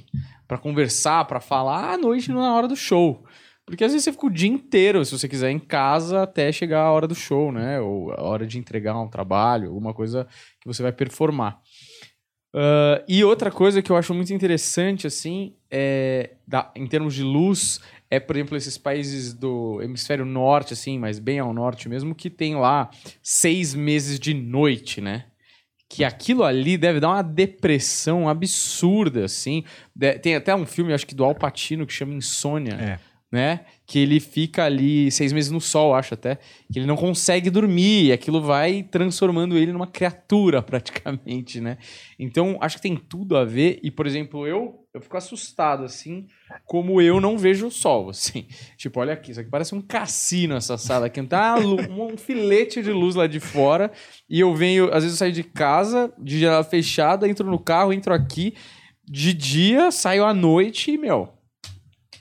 para 0.48 0.58
conversar, 0.58 1.26
para 1.26 1.40
falar 1.40 1.94
à 1.94 1.98
noite 1.98 2.32
na 2.32 2.56
hora 2.56 2.68
do 2.68 2.76
show. 2.76 3.26
Porque 3.66 3.84
às 3.84 3.92
vezes 3.92 4.04
você 4.04 4.12
fica 4.12 4.28
o 4.28 4.32
dia 4.32 4.50
inteiro, 4.50 5.04
se 5.04 5.18
você 5.18 5.28
quiser, 5.28 5.50
em 5.50 5.58
casa 5.58 6.22
até 6.22 6.52
chegar 6.52 6.82
a 6.82 6.92
hora 6.92 7.08
do 7.08 7.16
show, 7.16 7.52
né? 7.52 7.80
Ou 7.80 8.12
a 8.12 8.22
hora 8.22 8.46
de 8.46 8.60
entregar 8.60 9.00
um 9.00 9.08
trabalho, 9.08 9.70
alguma 9.70 9.94
coisa 9.94 10.28
que 10.62 10.68
você 10.68 10.84
vai 10.84 10.92
performar. 10.92 11.60
Uh, 12.56 13.04
e 13.08 13.24
outra 13.24 13.52
coisa 13.52 13.82
que 13.82 13.92
eu 13.92 13.98
acho 13.98 14.14
muito 14.14 14.34
interessante, 14.34 15.08
assim, 15.08 15.56
é, 15.70 16.36
da, 16.48 16.72
em 16.76 16.88
termos 16.88 17.14
de 17.14 17.24
luz, 17.24 17.82
é, 18.10 18.18
por 18.18 18.36
exemplo, 18.36 18.56
esses 18.56 18.78
países 18.78 19.34
do 19.34 19.82
hemisfério 19.82 20.24
norte, 20.26 20.72
assim, 20.72 20.98
mas 20.98 21.20
bem 21.20 21.40
ao 21.40 21.54
norte 21.54 21.90
mesmo, 21.90 22.16
que 22.16 22.30
tem 22.30 22.56
lá 22.56 22.90
seis 23.22 23.76
meses 23.76 24.20
de 24.20 24.34
noite, 24.34 25.02
né? 25.02 25.26
Que 25.90 26.04
aquilo 26.04 26.44
ali 26.44 26.78
deve 26.78 27.00
dar 27.00 27.10
uma 27.10 27.22
depressão 27.22 28.28
absurda, 28.28 29.26
assim. 29.26 29.64
Tem 30.22 30.36
até 30.36 30.56
um 30.56 30.66
filme, 30.66 30.94
acho 30.94 31.06
que 31.06 31.16
do 31.16 31.24
Al 31.24 31.36
Pacino, 31.36 31.86
que 31.86 31.94
chama 31.94 32.14
Insônia. 32.14 32.74
É. 32.74 33.00
Né? 33.32 33.66
Que 33.86 34.00
ele 34.00 34.20
fica 34.20 34.64
ali 34.64 35.12
seis 35.12 35.34
meses 35.34 35.52
no 35.52 35.60
sol, 35.60 35.94
acho 35.94 36.14
até, 36.14 36.36
que 36.72 36.80
ele 36.80 36.86
não 36.86 36.96
consegue 36.96 37.50
dormir, 37.50 38.06
e 38.06 38.12
aquilo 38.14 38.42
vai 38.42 38.84
transformando 38.84 39.58
ele 39.58 39.74
numa 39.74 39.88
criatura, 39.88 40.62
praticamente, 40.64 41.60
né? 41.60 41.78
Então, 42.18 42.58
acho 42.62 42.78
que 42.78 42.84
tem 42.84 42.96
tudo 42.96 43.36
a 43.36 43.44
ver, 43.44 43.80
e, 43.84 43.92
por 43.92 44.08
exemplo, 44.08 44.48
eu 44.48 44.85
eu 44.96 45.02
fico 45.02 45.18
assustado, 45.18 45.84
assim, 45.84 46.26
como 46.64 47.02
eu 47.02 47.20
não 47.20 47.38
vejo 47.38 47.68
o 47.68 47.72
sol, 47.72 48.10
assim. 48.10 48.48
Tipo, 48.78 49.02
olha 49.02 49.12
aqui, 49.12 49.32
isso 49.32 49.42
aqui 49.42 49.50
parece 49.50 49.76
um 49.76 49.82
cassino 49.82 50.56
essa 50.56 50.78
sala 50.78 51.08
aqui. 51.08 51.22
Tá 51.22 51.58
um 51.58 52.18
filete 52.18 52.82
de 52.82 52.94
luz 52.94 53.14
lá 53.14 53.28
de 53.28 53.42
fora. 53.42 53.92
E 54.30 54.40
eu 54.40 54.56
venho, 54.56 54.86
às 54.86 55.04
vezes 55.04 55.12
eu 55.12 55.18
saio 55.18 55.34
de 55.34 55.44
casa, 55.44 56.14
de 56.18 56.40
janela 56.40 56.64
fechada, 56.64 57.28
entro 57.28 57.46
no 57.52 57.60
carro, 57.60 57.92
entro 57.92 58.14
aqui. 58.14 58.56
De 59.04 59.34
dia, 59.34 59.92
saio 59.92 60.24
à 60.24 60.34
noite 60.34 60.92
e, 60.92 60.98
meu, 60.98 61.34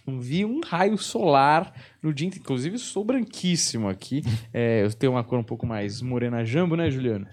não 0.04 0.20
vi 0.20 0.44
um 0.44 0.60
raio 0.60 0.98
solar 0.98 1.72
no 2.04 2.14
dia. 2.14 2.28
Inclusive, 2.28 2.78
sou 2.78 3.04
branquíssimo 3.04 3.88
aqui. 3.88 4.22
É, 4.56 4.84
eu 4.84 4.92
tenho 4.92 5.12
uma 5.12 5.24
cor 5.24 5.38
um 5.38 5.44
pouco 5.44 5.66
mais 5.66 6.00
morena 6.00 6.44
jambo, 6.44 6.76
né, 6.76 6.88
Juliano? 6.88 7.26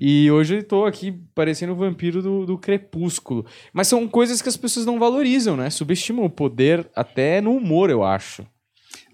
E 0.00 0.30
hoje 0.30 0.54
eu 0.54 0.60
estou 0.60 0.86
aqui 0.86 1.12
parecendo 1.34 1.72
o 1.72 1.76
vampiro 1.76 2.22
do, 2.22 2.46
do 2.46 2.56
crepúsculo. 2.56 3.44
Mas 3.74 3.88
são 3.88 4.08
coisas 4.08 4.40
que 4.40 4.48
as 4.48 4.56
pessoas 4.56 4.86
não 4.86 4.98
valorizam, 4.98 5.54
né? 5.54 5.68
Subestimam 5.68 6.24
o 6.24 6.30
poder 6.30 6.88
até 6.94 7.42
no 7.42 7.54
humor, 7.54 7.90
eu 7.90 8.02
acho. 8.02 8.46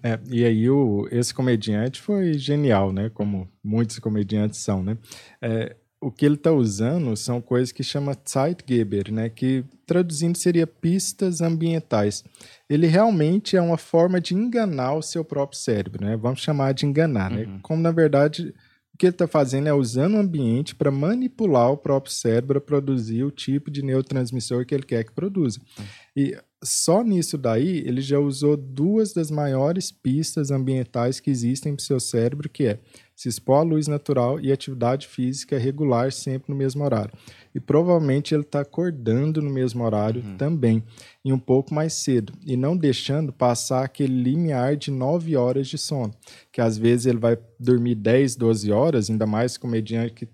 É, 0.01 0.17
e 0.29 0.45
aí 0.45 0.69
o, 0.69 1.07
esse 1.11 1.33
comediante 1.33 1.99
foi 1.99 2.33
genial, 2.33 2.93
né? 2.93 3.09
Como 3.09 3.49
muitos 3.63 3.99
comediantes 3.99 4.59
são, 4.59 4.81
né? 4.81 4.97
É, 5.41 5.75
o 6.01 6.09
que 6.09 6.25
ele 6.25 6.35
está 6.35 6.51
usando 6.51 7.15
são 7.17 7.41
coisas 7.41 7.71
que 7.71 7.83
chama 7.83 8.17
Zeitgeber, 8.27 9.11
né? 9.11 9.29
Que 9.29 9.65
traduzindo 9.85 10.37
seria 10.37 10.65
pistas 10.65 11.41
ambientais. 11.41 12.23
Ele 12.69 12.87
realmente 12.87 13.57
é 13.57 13.61
uma 13.61 13.77
forma 13.77 14.21
de 14.21 14.33
enganar 14.33 14.93
o 14.93 15.01
seu 15.01 15.25
próprio 15.25 15.59
cérebro, 15.59 16.05
né? 16.05 16.15
Vamos 16.15 16.39
chamar 16.39 16.73
de 16.73 16.85
enganar, 16.85 17.29
né? 17.29 17.43
uhum. 17.43 17.53
né? 17.55 17.59
Como 17.61 17.81
na 17.81 17.91
verdade 17.91 18.53
o 18.93 18.97
que 18.97 19.07
ele 19.07 19.11
está 19.11 19.27
fazendo 19.27 19.67
é 19.67 19.73
usando 19.73 20.15
o 20.15 20.19
ambiente 20.19 20.73
para 20.73 20.91
manipular 20.91 21.71
o 21.71 21.77
próprio 21.77 22.13
cérebro 22.13 22.59
a 22.59 22.61
produzir 22.61 23.23
o 23.23 23.31
tipo 23.31 23.69
de 23.69 23.81
neurotransmissor 23.81 24.65
que 24.65 24.73
ele 24.73 24.83
quer 24.83 25.03
que 25.03 25.11
produza. 25.11 25.59
Uhum. 25.77 25.85
E 26.15 26.37
só 26.63 27.03
nisso 27.03 27.37
daí 27.37 27.79
ele 27.85 28.01
já 28.01 28.19
usou 28.19 28.55
duas 28.55 29.13
das 29.13 29.29
maiores 29.29 29.91
pistas 29.91 30.51
ambientais 30.51 31.19
que 31.19 31.29
existem 31.29 31.75
para 31.75 31.81
o 31.81 31.85
seu 31.85 31.99
cérebro, 31.99 32.49
que 32.49 32.65
é 32.65 32.79
se 33.19 33.27
expor 33.27 33.57
à 33.57 33.61
luz 33.63 33.85
natural 33.85 34.39
e 34.39 34.49
atividade 34.49 35.05
física 35.05 35.57
regular 35.57 36.09
sempre 36.09 36.53
no 36.53 36.57
mesmo 36.57 36.85
horário. 36.85 37.11
E 37.53 37.59
provavelmente 37.59 38.33
ele 38.33 38.43
está 38.43 38.61
acordando 38.61 39.41
no 39.41 39.49
mesmo 39.49 39.83
horário 39.83 40.23
uhum. 40.23 40.37
também, 40.37 40.81
e 41.25 41.33
um 41.33 41.37
pouco 41.37 41.73
mais 41.73 41.91
cedo, 41.91 42.31
e 42.45 42.55
não 42.55 42.77
deixando 42.77 43.33
passar 43.33 43.83
aquele 43.83 44.23
limiar 44.23 44.77
de 44.77 44.89
9 44.89 45.35
horas 45.35 45.67
de 45.67 45.77
sono, 45.77 46.13
que 46.49 46.61
às 46.61 46.77
vezes 46.77 47.07
ele 47.07 47.19
vai 47.19 47.37
dormir 47.59 47.95
10, 47.95 48.37
12 48.37 48.71
horas, 48.71 49.09
ainda 49.09 49.27
mais 49.27 49.57
comediante 49.57 50.13
que 50.13 50.27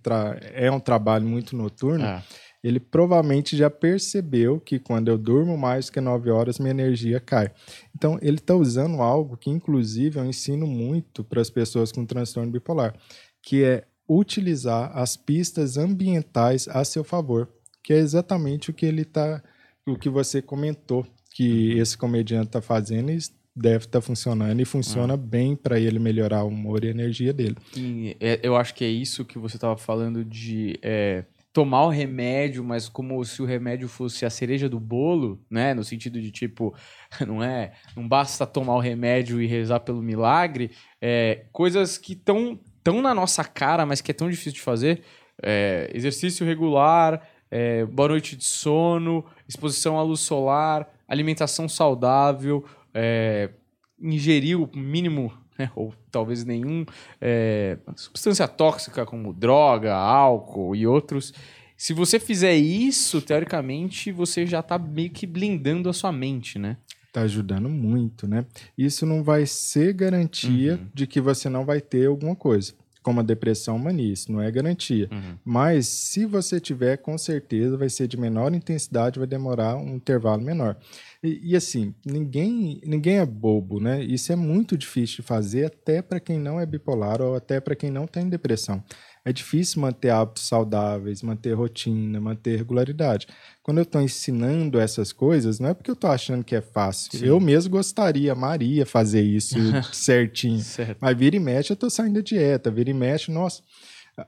é 0.53 0.69
um 0.69 0.79
trabalho 0.79 1.25
muito 1.25 1.55
noturno. 1.55 2.05
Ah 2.05 2.21
ele 2.65 2.79
provavelmente 2.79 3.55
já 3.55 3.69
percebeu 3.69 4.59
que 4.59 4.79
quando 4.79 5.09
eu 5.09 5.19
durmo 5.19 5.55
mais 5.55 5.87
que 5.91 6.01
9 6.01 6.31
horas, 6.31 6.57
minha 6.57 6.71
energia 6.71 7.19
cai. 7.19 7.51
Então, 7.95 8.17
ele 8.23 8.37
está 8.37 8.55
usando 8.55 9.03
algo 9.03 9.37
que, 9.37 9.51
inclusive, 9.51 10.17
eu 10.17 10.25
ensino 10.25 10.65
muito 10.65 11.23
para 11.23 11.39
as 11.39 11.51
pessoas 11.51 11.91
com 11.91 12.03
transtorno 12.07 12.51
bipolar, 12.51 12.95
que 13.39 13.63
é 13.63 13.83
utilizar 14.09 14.91
as 14.97 15.15
pistas 15.15 15.77
ambientais 15.77 16.67
a 16.67 16.83
seu 16.83 17.03
favor, 17.03 17.47
que 17.83 17.93
é 17.93 17.97
exatamente 17.97 18.71
o 18.71 18.73
que 18.73 18.87
ele 18.87 19.05
tá, 19.05 19.43
o 19.85 19.95
que 19.95 20.09
você 20.09 20.41
comentou, 20.41 21.05
que 21.35 21.77
esse 21.77 21.95
comediante 21.95 22.47
está 22.47 22.63
fazendo 22.63 23.11
e 23.11 23.19
deve 23.55 23.85
estar 23.85 23.99
tá 23.99 24.01
funcionando 24.01 24.59
e 24.59 24.65
funciona 24.65 25.13
ah. 25.13 25.17
bem 25.17 25.55
para 25.55 25.79
ele 25.79 25.99
melhorar 25.99 26.43
o 26.43 26.47
humor 26.47 26.83
e 26.83 26.87
a 26.87 26.91
energia 26.91 27.31
dele. 27.31 27.57
E 27.77 28.17
é, 28.19 28.39
eu 28.41 28.55
acho 28.55 28.73
que 28.73 28.83
é 28.83 28.89
isso 28.89 29.23
que 29.23 29.37
você 29.37 29.55
estava 29.55 29.77
falando 29.77 30.25
de 30.25 30.79
é, 30.81 31.25
tomar 31.55 31.85
o 31.85 31.89
remédio, 31.89 32.65
mas 32.65 32.89
como 32.89 33.23
se 33.23 33.41
o 33.41 33.45
remédio 33.45 33.87
fosse 33.87 34.25
a 34.25 34.29
cereja 34.29 34.67
do 34.67 34.77
bolo, 34.77 35.41
né? 35.49 35.73
No 35.73 35.85
sentido 35.85 36.19
de 36.19 36.29
tipo, 36.29 36.75
não 37.25 37.41
é, 37.41 37.71
não 37.95 38.05
basta 38.05 38.45
tomar 38.45 38.75
o 38.75 38.81
remédio 38.81 39.41
e 39.41 39.47
rezar 39.47 39.79
pelo 39.79 40.01
milagre, 40.01 40.71
é, 41.01 41.45
coisas 41.53 41.97
que 41.97 42.11
estão 42.11 42.59
tão 42.83 43.01
na 43.01 43.13
nossa 43.13 43.41
cara, 43.45 43.85
mas 43.85 44.01
que 44.01 44.11
é 44.11 44.13
tão 44.13 44.29
difícil 44.29 44.51
de 44.51 44.59
fazer. 44.59 45.01
É, 45.41 45.89
exercício 45.93 46.45
regular, 46.45 47.25
é, 47.49 47.85
boa 47.85 48.09
noite 48.09 48.35
de 48.35 48.43
sono, 48.43 49.23
exposição 49.47 49.97
à 49.97 50.03
luz 50.03 50.19
solar, 50.19 50.93
alimentação 51.07 51.69
saudável, 51.69 52.65
é, 52.93 53.49
ingerir 53.97 54.61
o 54.61 54.69
mínimo, 54.75 55.31
né, 55.57 55.71
ou 55.75 55.93
talvez 56.11 56.43
nenhum, 56.43 56.85
é, 57.19 57.77
substância 57.95 58.47
tóxica 58.47 59.05
como 59.05 59.33
droga, 59.33 59.93
álcool 59.95 60.75
e 60.75 60.85
outros. 60.85 61.33
Se 61.77 61.93
você 61.93 62.19
fizer 62.19 62.55
isso, 62.55 63.21
teoricamente, 63.21 64.11
você 64.11 64.45
já 64.45 64.59
está 64.59 64.77
meio 64.77 65.09
que 65.09 65.27
blindando 65.27 65.89
a 65.89 65.93
sua 65.93 66.11
mente, 66.11 66.57
né? 66.57 66.77
Tá 67.11 67.21
ajudando 67.21 67.69
muito, 67.69 68.27
né? 68.27 68.45
Isso 68.77 69.05
não 69.05 69.23
vai 69.23 69.45
ser 69.45 69.93
garantia 69.93 70.73
uhum. 70.73 70.87
de 70.93 71.07
que 71.07 71.21
você 71.21 71.49
não 71.49 71.65
vai 71.65 71.81
ter 71.81 72.07
alguma 72.07 72.35
coisa 72.35 72.73
como 73.05 73.19
a 73.19 73.23
depressão 73.23 73.77
mania, 73.77 74.11
isso 74.11 74.31
não 74.31 74.41
é 74.41 74.49
garantia. 74.49 75.07
Uhum. 75.11 75.37
Mas 75.45 75.85
se 75.85 76.25
você 76.25 76.59
tiver, 76.59 76.97
com 76.97 77.15
certeza 77.19 77.77
vai 77.77 77.87
ser 77.87 78.07
de 78.07 78.17
menor 78.17 78.51
intensidade, 78.51 79.19
vai 79.19 79.27
demorar 79.27 79.75
um 79.75 79.95
intervalo 79.95 80.41
menor. 80.41 80.75
E, 81.23 81.51
e, 81.51 81.55
assim, 81.55 81.93
ninguém, 82.03 82.81
ninguém 82.83 83.19
é 83.19 83.25
bobo, 83.25 83.79
né? 83.79 84.03
Isso 84.03 84.33
é 84.33 84.35
muito 84.35 84.75
difícil 84.75 85.17
de 85.17 85.21
fazer, 85.21 85.65
até 85.65 86.01
para 86.01 86.19
quem 86.19 86.39
não 86.39 86.59
é 86.59 86.65
bipolar 86.65 87.21
ou 87.21 87.35
até 87.35 87.59
para 87.59 87.75
quem 87.75 87.91
não 87.91 88.07
tem 88.07 88.27
depressão. 88.27 88.83
É 89.27 89.33
difícil 89.33 89.81
manter 89.81 90.11
hábitos 90.11 90.47
saudáveis, 90.47 91.23
manter 91.23 91.53
rotina, 91.53 92.21
manter 92.21 92.57
regularidade. 92.57 93.27
Quando 93.63 93.79
eu 93.79 93.83
estou 93.83 93.99
ensinando 93.99 94.79
essas 94.79 95.11
coisas, 95.11 95.59
não 95.59 95.69
é 95.69 95.73
porque 95.73 95.89
eu 95.89 95.95
estou 95.95 96.11
achando 96.11 96.43
que 96.43 96.55
é 96.55 96.61
fácil. 96.61 97.17
Sim. 97.17 97.25
Eu 97.25 97.39
mesmo 97.39 97.71
gostaria, 97.71 98.35
Maria, 98.35 98.85
fazer 98.85 99.23
isso 99.23 99.55
certinho. 99.91 100.59
certo. 100.59 100.99
Mas 101.01 101.17
vira 101.17 101.35
e 101.35 101.39
mexe, 101.39 101.71
eu 101.71 101.73
estou 101.73 101.89
saindo 101.89 102.13
da 102.13 102.21
dieta. 102.21 102.69
Vira 102.69 102.91
e 102.91 102.93
mexe, 102.93 103.31
nossa. 103.31 103.63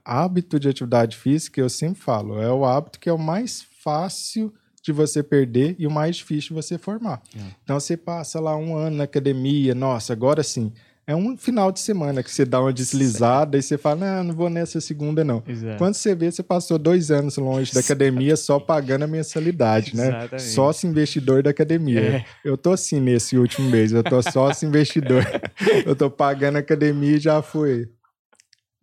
Hábito 0.04 0.60
de 0.60 0.68
atividade 0.68 1.16
física, 1.16 1.62
eu 1.62 1.70
sempre 1.70 2.02
falo, 2.02 2.42
é 2.42 2.52
o 2.52 2.66
hábito 2.66 3.00
que 3.00 3.08
é 3.08 3.14
o 3.14 3.20
mais 3.20 3.64
fácil 3.84 4.52
de 4.84 4.92
você 4.92 5.22
perder 5.22 5.76
e 5.78 5.86
o 5.86 5.92
mais 5.92 6.16
difícil 6.18 6.50
de 6.50 6.56
você 6.56 6.78
formar. 6.78 7.22
É. 7.36 7.40
Então 7.64 7.80
você 7.80 7.96
passa 7.96 8.40
lá 8.40 8.56
um 8.58 8.76
ano 8.76 8.98
na 8.98 9.04
academia, 9.04 9.76
nossa, 9.76 10.12
agora 10.12 10.42
sim. 10.44 10.74
É 11.10 11.16
um 11.16 11.38
final 11.38 11.72
de 11.72 11.80
semana 11.80 12.22
que 12.22 12.30
você 12.30 12.44
dá 12.44 12.60
uma 12.60 12.74
deslizada 12.74 13.52
certo. 13.52 13.64
e 13.64 13.64
você 13.64 13.78
fala, 13.78 13.96
não, 13.96 14.24
não 14.26 14.36
vou 14.36 14.50
nessa 14.50 14.82
segunda, 14.82 15.24
não. 15.24 15.42
Exato. 15.48 15.78
Quando 15.78 15.94
você 15.94 16.14
vê, 16.14 16.30
você 16.30 16.44
passou 16.44 16.78
dois 16.78 17.10
anos 17.10 17.38
longe 17.38 17.74
da 17.74 17.80
academia 17.80 18.36
só 18.36 18.60
pagando 18.60 19.04
a 19.04 19.08
mensalidade, 19.08 19.96
né? 19.96 20.10
Exatamente. 20.10 20.42
Sócio 20.44 20.90
investidor 20.90 21.42
da 21.42 21.52
academia. 21.52 22.02
É. 22.02 22.26
Eu 22.44 22.58
tô 22.58 22.74
assim 22.74 23.00
nesse 23.00 23.38
último 23.38 23.70
mês, 23.70 23.94
eu 23.94 24.04
tô 24.04 24.22
sócio 24.22 24.68
investidor. 24.68 25.26
eu 25.86 25.96
tô 25.96 26.12
pagando 26.12 26.58
a 26.58 26.60
academia 26.60 27.16
e 27.16 27.20
já 27.20 27.42
fui 27.42 27.88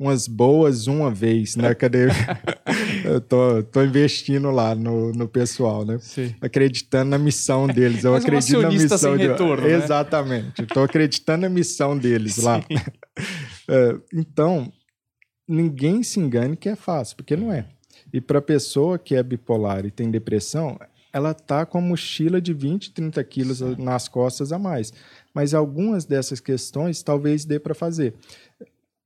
umas 0.04 0.28
boas 0.28 0.86
uma 0.86 1.10
vez 1.10 1.56
na 1.56 1.70
academia. 1.70 2.14
eu 3.04 3.20
tô, 3.20 3.62
tô 3.62 3.82
investindo 3.82 4.50
lá 4.50 4.74
no, 4.74 5.12
no 5.12 5.26
pessoal, 5.26 5.84
né? 5.84 5.98
Sim. 6.00 6.34
Acreditando 6.40 7.10
na 7.10 7.18
missão 7.18 7.66
deles. 7.66 8.04
Eu 8.04 8.12
Mas 8.12 8.24
acredito 8.24 8.60
na 8.60 8.70
missão 8.70 9.16
de... 9.16 9.26
retorno, 9.26 9.66
né? 9.66 9.74
Exatamente. 9.74 10.66
Tô 10.66 10.82
acreditando 10.82 11.42
na 11.42 11.48
missão 11.48 11.96
deles 11.96 12.36
lá. 12.38 12.62
é, 13.68 13.96
então, 14.12 14.70
ninguém 15.48 16.02
se 16.02 16.20
engane 16.20 16.56
que 16.56 16.68
é 16.68 16.76
fácil, 16.76 17.16
porque 17.16 17.34
não 17.34 17.52
é. 17.52 17.66
E 18.12 18.20
para 18.20 18.42
pessoa 18.42 18.98
que 18.98 19.14
é 19.14 19.22
bipolar 19.22 19.86
e 19.86 19.90
tem 19.90 20.10
depressão, 20.10 20.78
ela 21.12 21.32
tá 21.32 21.64
com 21.64 21.78
a 21.78 21.80
mochila 21.80 22.40
de 22.40 22.52
20, 22.52 22.92
30 22.92 23.24
quilos 23.24 23.60
nas 23.78 24.08
costas 24.08 24.52
a 24.52 24.58
mais. 24.58 24.92
Mas 25.32 25.54
algumas 25.54 26.04
dessas 26.04 26.40
questões 26.40 27.02
talvez 27.02 27.44
dê 27.44 27.58
para 27.58 27.74
fazer 27.74 28.14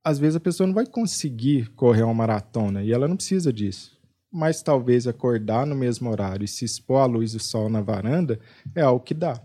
às 0.03 0.19
vezes 0.19 0.35
a 0.35 0.39
pessoa 0.39 0.67
não 0.67 0.73
vai 0.73 0.85
conseguir 0.85 1.69
correr 1.71 2.03
uma 2.03 2.13
maratona 2.13 2.83
e 2.83 2.91
ela 2.91 3.07
não 3.07 3.15
precisa 3.15 3.51
disso. 3.51 3.97
Mas 4.31 4.61
talvez 4.61 5.07
acordar 5.07 5.65
no 5.65 5.75
mesmo 5.75 6.09
horário 6.09 6.45
e 6.45 6.47
se 6.47 6.63
expor 6.63 7.01
à 7.01 7.05
luz 7.05 7.33
do 7.33 7.39
sol 7.39 7.69
na 7.69 7.81
varanda 7.81 8.39
é 8.75 8.81
algo 8.81 9.03
que 9.03 9.13
dá. 9.13 9.41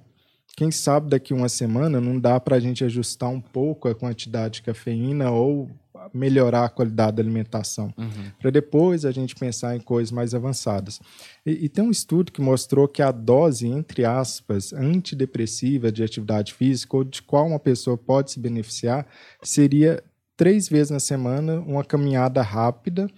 Quem 0.56 0.70
sabe 0.70 1.10
daqui 1.10 1.34
uma 1.34 1.48
semana 1.48 2.00
não 2.00 2.18
dá 2.18 2.38
para 2.38 2.56
a 2.56 2.60
gente 2.60 2.84
ajustar 2.84 3.28
um 3.28 3.40
pouco 3.40 3.88
a 3.88 3.94
quantidade 3.94 4.54
de 4.54 4.62
cafeína 4.62 5.30
ou 5.30 5.68
melhorar 6.12 6.64
a 6.64 6.68
qualidade 6.68 7.16
da 7.16 7.22
alimentação, 7.22 7.92
uhum. 7.96 8.30
para 8.38 8.50
depois 8.50 9.04
a 9.04 9.10
gente 9.10 9.34
pensar 9.34 9.74
em 9.74 9.80
coisas 9.80 10.12
mais 10.12 10.34
avançadas. 10.34 11.00
E, 11.46 11.64
e, 11.64 11.68
tem 11.68 11.84
um 11.84 11.90
estudo 11.90 12.30
que 12.30 12.40
mostrou 12.40 12.86
que 12.86 13.00
a 13.00 13.10
dose, 13.10 13.66
entre 13.66 14.04
aspas, 14.04 14.72
antidepressiva 14.72 15.90
de 15.90 16.02
atividade 16.02 16.52
física 16.52 16.96
ou 16.96 17.04
de 17.04 17.22
qual 17.22 17.46
uma 17.46 17.58
pessoa 17.58 17.96
pode 17.96 18.32
se 18.32 18.40
beneficiar 18.40 19.06
seria 19.42 20.02
três 20.36 20.68
vezes 20.68 20.90
na 20.90 21.00
semana 21.00 21.60
uma 21.60 21.84
caminhada 21.84 22.42
rápida 22.42 23.08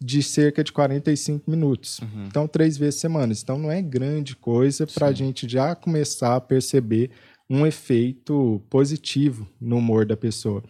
de 0.00 0.22
cerca 0.22 0.62
de 0.62 0.72
45 0.72 1.50
minutos. 1.50 1.98
Uhum. 2.00 2.26
Então, 2.26 2.46
três 2.46 2.76
vezes 2.76 3.00
semana. 3.00 3.32
Então, 3.32 3.58
não 3.58 3.70
é 3.70 3.82
grande 3.82 4.36
coisa 4.36 4.86
para 4.86 5.08
a 5.08 5.12
gente 5.12 5.48
já 5.48 5.74
começar 5.74 6.36
a 6.36 6.40
perceber 6.40 7.10
um 7.50 7.66
efeito 7.66 8.62
positivo 8.68 9.48
no 9.60 9.78
humor 9.78 10.06
da 10.06 10.16
pessoa. 10.16 10.62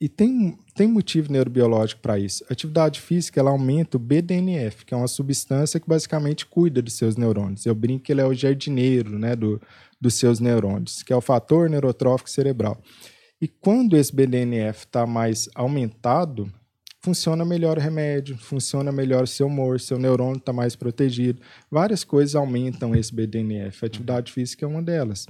E 0.00 0.08
tem, 0.08 0.58
tem 0.74 0.88
motivo 0.88 1.30
neurobiológico 1.30 2.00
para 2.00 2.18
isso. 2.18 2.44
A 2.48 2.52
atividade 2.52 3.00
física 3.00 3.38
ela 3.38 3.50
aumenta 3.50 3.96
o 3.96 4.00
BDNF, 4.00 4.84
que 4.84 4.92
é 4.92 4.96
uma 4.96 5.06
substância 5.06 5.78
que 5.78 5.88
basicamente 5.88 6.44
cuida 6.44 6.82
dos 6.82 6.94
seus 6.94 7.16
neurônios. 7.16 7.66
Eu 7.66 7.74
brinco 7.74 8.04
que 8.04 8.12
ele 8.12 8.20
é 8.20 8.26
o 8.26 8.34
jardineiro 8.34 9.16
né, 9.16 9.36
do, 9.36 9.60
dos 10.00 10.14
seus 10.14 10.40
neurônios, 10.40 11.04
que 11.04 11.12
é 11.12 11.16
o 11.16 11.20
fator 11.20 11.70
neurotrófico 11.70 12.28
cerebral. 12.28 12.82
E 13.40 13.46
quando 13.46 13.96
esse 13.96 14.14
BDNF 14.14 14.86
está 14.86 15.06
mais 15.06 15.48
aumentado, 15.54 16.50
funciona 17.06 17.44
melhor 17.44 17.78
o 17.78 17.80
remédio, 17.80 18.36
funciona 18.36 18.90
melhor 18.90 19.24
o 19.24 19.26
seu 19.26 19.46
humor, 19.46 19.78
seu 19.78 19.98
neurônio 19.98 20.38
está 20.38 20.52
mais 20.52 20.74
protegido. 20.74 21.40
Várias 21.70 22.02
coisas 22.02 22.34
aumentam 22.34 22.96
esse 22.96 23.14
BDNF. 23.14 23.84
A 23.84 23.86
atividade 23.86 24.32
física 24.32 24.64
é 24.64 24.68
uma 24.68 24.82
delas. 24.82 25.26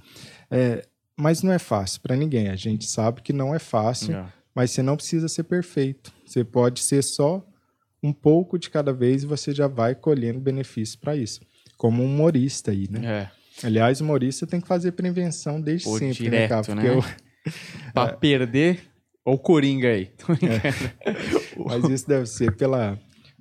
É, 0.50 0.86
mas 1.16 1.42
não 1.42 1.52
é 1.52 1.58
fácil 1.58 2.00
para 2.00 2.16
ninguém. 2.16 2.48
A 2.48 2.56
gente 2.56 2.86
sabe 2.86 3.20
que 3.22 3.32
não 3.32 3.54
é 3.54 3.58
fácil, 3.58 4.14
é. 4.14 4.26
mas 4.54 4.70
você 4.70 4.82
não 4.82 4.96
precisa 4.96 5.28
ser 5.28 5.44
perfeito. 5.44 6.12
Você 6.24 6.44
pode 6.44 6.80
ser 6.80 7.02
só 7.02 7.46
um 8.02 8.12
pouco 8.12 8.58
de 8.58 8.70
cada 8.70 8.92
vez 8.92 9.24
e 9.24 9.26
você 9.26 9.52
já 9.52 9.66
vai 9.66 9.94
colhendo 9.94 10.38
benefícios 10.38 10.96
para 10.96 11.16
isso. 11.16 11.40
Como 11.76 12.02
um 12.02 12.06
humorista 12.06 12.70
aí, 12.70 12.88
né? 12.90 13.30
É. 13.62 13.66
Aliás, 13.66 14.00
humorista 14.00 14.46
tem 14.46 14.60
que 14.60 14.68
fazer 14.68 14.92
prevenção 14.92 15.60
desde 15.60 15.84
Pô, 15.84 15.98
sempre, 15.98 16.24
né, 16.24 16.46
direto, 16.46 16.74
né, 16.74 16.82
cara? 16.82 16.94
Porque 16.94 17.08
né? 17.08 17.16
pra 17.93 18.05
é. 18.05 18.12
perder, 18.12 18.81
ou 19.24 19.39
Coringa 19.39 19.89
aí. 19.89 20.10
É. 20.43 21.64
Mas 21.64 21.85
isso 21.90 22.09
deve 22.09 22.27
ser 22.27 22.55
pela. 22.56 22.98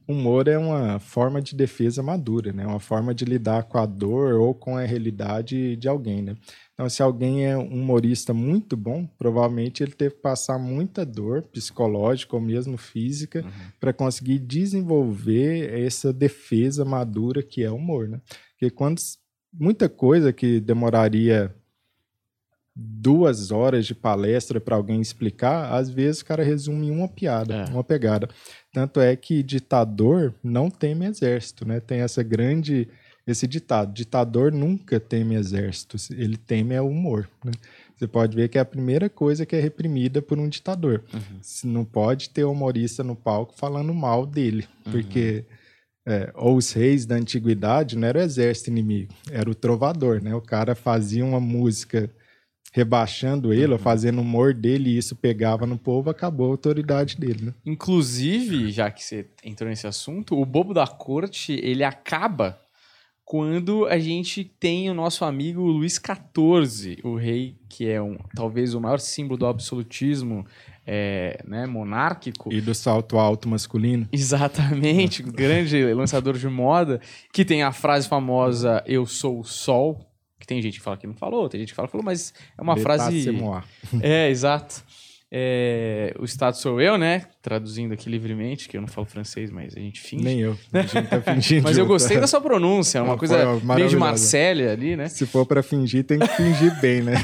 Humor 0.08 0.48
é 0.48 0.56
uma 0.56 1.00
forma 1.00 1.42
de 1.42 1.56
defesa 1.56 2.04
madura, 2.04 2.54
né? 2.54 2.64
Uma 2.64 2.80
forma 2.80 3.12
de 3.12 3.26
lidar 3.26 3.64
com 3.64 3.80
a 3.80 3.88
dor 3.88 4.36
ou 4.36 4.54
com 4.54 4.78
a 4.78 4.84
realidade 4.84 5.76
de 5.76 5.88
alguém, 5.88 6.22
né? 6.22 6.38
Então, 6.76 6.88
se 6.88 7.02
alguém 7.02 7.48
é 7.48 7.58
um 7.58 7.66
humorista 7.70 8.32
muito 8.32 8.78
bom, 8.78 9.08
provavelmente 9.18 9.82
ele 9.82 9.94
teve 9.94 10.14
que 10.14 10.22
passar 10.22 10.60
muita 10.60 11.04
dor 11.04 11.42
psicológica 11.44 12.36
ou 12.36 12.42
mesmo 12.42 12.78
física 12.78 13.44
uhum. 13.44 13.52
para 13.80 13.94
conseguir 13.94 14.38
desenvolver 14.38 15.74
essa 15.74 16.14
defesa 16.14 16.86
madura 16.86 17.42
que 17.42 17.64
é 17.64 17.72
o 17.72 17.76
humor, 17.76 18.08
né? 18.08 18.22
Porque 18.52 18.70
quando 18.70 19.02
muita 19.52 19.90
coisa 19.90 20.32
que 20.32 20.60
demoraria 20.60 21.56
duas 22.76 23.52
horas 23.52 23.86
de 23.86 23.96
palestra 23.96 24.60
para 24.60 24.76
alguém 24.76 25.00
explicar, 25.00 25.74
às 25.74 25.90
vezes 25.90 26.22
o 26.22 26.26
cara 26.26 26.44
resume 26.44 26.88
em 26.88 26.92
uma 26.92 27.08
piada, 27.08 27.56
é. 27.56 27.66
uma 27.72 27.84
pegada. 27.84 28.28
Tanto 28.74 29.00
é 29.00 29.16
que 29.16 29.42
ditador 29.42 30.34
não 30.44 30.70
teme 30.70 31.06
exército, 31.06 31.66
né? 31.66 31.80
Tem 31.80 32.02
essa 32.02 32.22
grande 32.22 32.90
esse 33.26 33.48
ditado: 33.48 33.94
ditador 33.94 34.52
nunca 34.52 35.00
teme 35.00 35.36
exército, 35.36 35.98
ele 36.12 36.38
teme 36.38 36.76
é 36.76 36.82
o 36.82 36.88
humor. 36.88 37.30
Né? 37.44 37.52
Você 37.96 38.08
pode 38.08 38.36
ver 38.36 38.50
que 38.50 38.58
é 38.58 38.62
a 38.62 38.66
primeira 38.66 39.10
coisa 39.10 39.46
que 39.46 39.56
é 39.56 39.60
reprimida 39.60 40.22
por 40.22 40.38
um 40.38 40.50
ditador. 40.50 41.04
Uhum. 41.14 41.72
Não 41.72 41.86
pode 41.86 42.30
ter 42.30 42.44
humorista 42.44 43.04
no 43.04 43.16
palco 43.16 43.56
falando 43.56 43.94
mal 43.94 44.26
dele, 44.26 44.68
uhum. 44.86 44.92
porque 44.92 45.46
é, 46.06 46.32
ou 46.36 46.58
os 46.58 46.72
reis 46.74 47.06
da 47.06 47.16
antiguidade 47.16 47.98
não 47.98 48.08
era 48.08 48.20
o 48.20 48.22
exército 48.22 48.70
inimigo, 48.70 49.14
era 49.32 49.50
o 49.50 49.56
trovador, 49.56 50.22
né? 50.22 50.36
O 50.36 50.42
cara 50.42 50.76
fazia 50.76 51.26
uma 51.26 51.40
música 51.40 52.12
rebaixando 52.76 53.54
ele, 53.54 53.68
uhum. 53.68 53.72
ou 53.72 53.80
fazendo 53.80 54.20
humor 54.20 54.54
dele, 54.54 54.90
e 54.90 54.98
isso 54.98 55.16
pegava 55.16 55.66
no 55.66 55.78
povo, 55.78 56.10
acabou 56.10 56.48
a 56.48 56.50
autoridade 56.50 57.16
dele, 57.16 57.46
né? 57.46 57.54
Inclusive, 57.66 58.70
já 58.70 58.92
que 58.92 59.02
você 59.02 59.26
entrou 59.46 59.70
nesse 59.70 59.88
assunto, 59.88 60.38
o 60.38 60.46
bobo 60.46 60.74
da 60.74 60.86
corte, 60.86 61.54
ele 61.64 61.86
acaba 61.86 62.60
quando 63.24 63.86
a 63.86 63.98
gente 63.98 64.44
tem 64.44 64.90
o 64.90 64.94
nosso 64.94 65.24
amigo 65.24 65.62
Luís 65.62 65.94
XIV, 65.94 67.00
o 67.02 67.16
rei 67.16 67.56
que 67.70 67.90
é 67.90 68.02
um, 68.02 68.18
talvez 68.36 68.74
o 68.74 68.82
maior 68.82 69.00
símbolo 69.00 69.38
do 69.38 69.48
absolutismo 69.48 70.46
é, 70.86 71.42
né, 71.48 71.66
monárquico. 71.66 72.52
E 72.52 72.60
do 72.60 72.76
salto 72.76 73.18
alto 73.18 73.48
masculino. 73.48 74.06
Exatamente, 74.12 75.24
grande 75.24 75.82
lançador 75.94 76.38
de 76.38 76.50
moda, 76.50 77.00
que 77.32 77.46
tem 77.46 77.64
a 77.64 77.72
frase 77.72 78.06
famosa 78.10 78.84
Eu 78.86 79.06
sou 79.06 79.40
o 79.40 79.46
sol, 79.46 80.06
que 80.40 80.48
tem 80.48 80.62
gente 80.62 80.80
que 80.80 80.84
fala 80.84 80.98
que 80.98 81.08
não 81.08 81.16
falou, 81.16 81.48
tem 81.50 81.60
gente 81.60 81.70
que 81.70 81.76
fala 81.76 81.88
que 81.88 81.92
falou, 81.92 82.06
mas 82.06 82.34
é 82.58 82.62
uma 82.62 82.78
frase... 82.78 83.30
É, 84.02 84.30
exato. 84.30 84.84
É, 85.38 86.16
o 86.20 86.24
Estado 86.24 86.56
sou 86.56 86.80
eu, 86.80 86.98
né? 86.98 87.26
Traduzindo 87.42 87.94
aqui 87.94 88.10
livremente, 88.10 88.70
que 88.70 88.78
eu 88.78 88.82
não 88.82 88.88
falo 88.88 89.06
francês, 89.06 89.52
mas 89.52 89.76
a 89.76 89.80
gente 89.80 90.00
finge. 90.00 90.24
Nem 90.24 90.40
eu. 90.40 90.58
A 90.72 90.82
gente 90.82 91.10
tá 91.10 91.22
fingindo. 91.22 91.64
mas 91.64 91.78
eu 91.78 91.86
gostei 91.86 92.18
da 92.18 92.26
sua 92.26 92.40
pronúncia, 92.40 93.04
uma 93.04 93.18
coisa 93.18 93.60
meio 93.62 93.90
de 93.90 93.98
Marselha 93.98 94.72
ali, 94.72 94.96
né? 94.96 95.10
Se 95.10 95.26
for 95.26 95.46
para 95.46 95.62
fingir, 95.64 96.06
tem 96.06 96.20
que 96.20 96.28
fingir 96.28 96.74
bem, 96.80 97.02
né? 97.02 97.16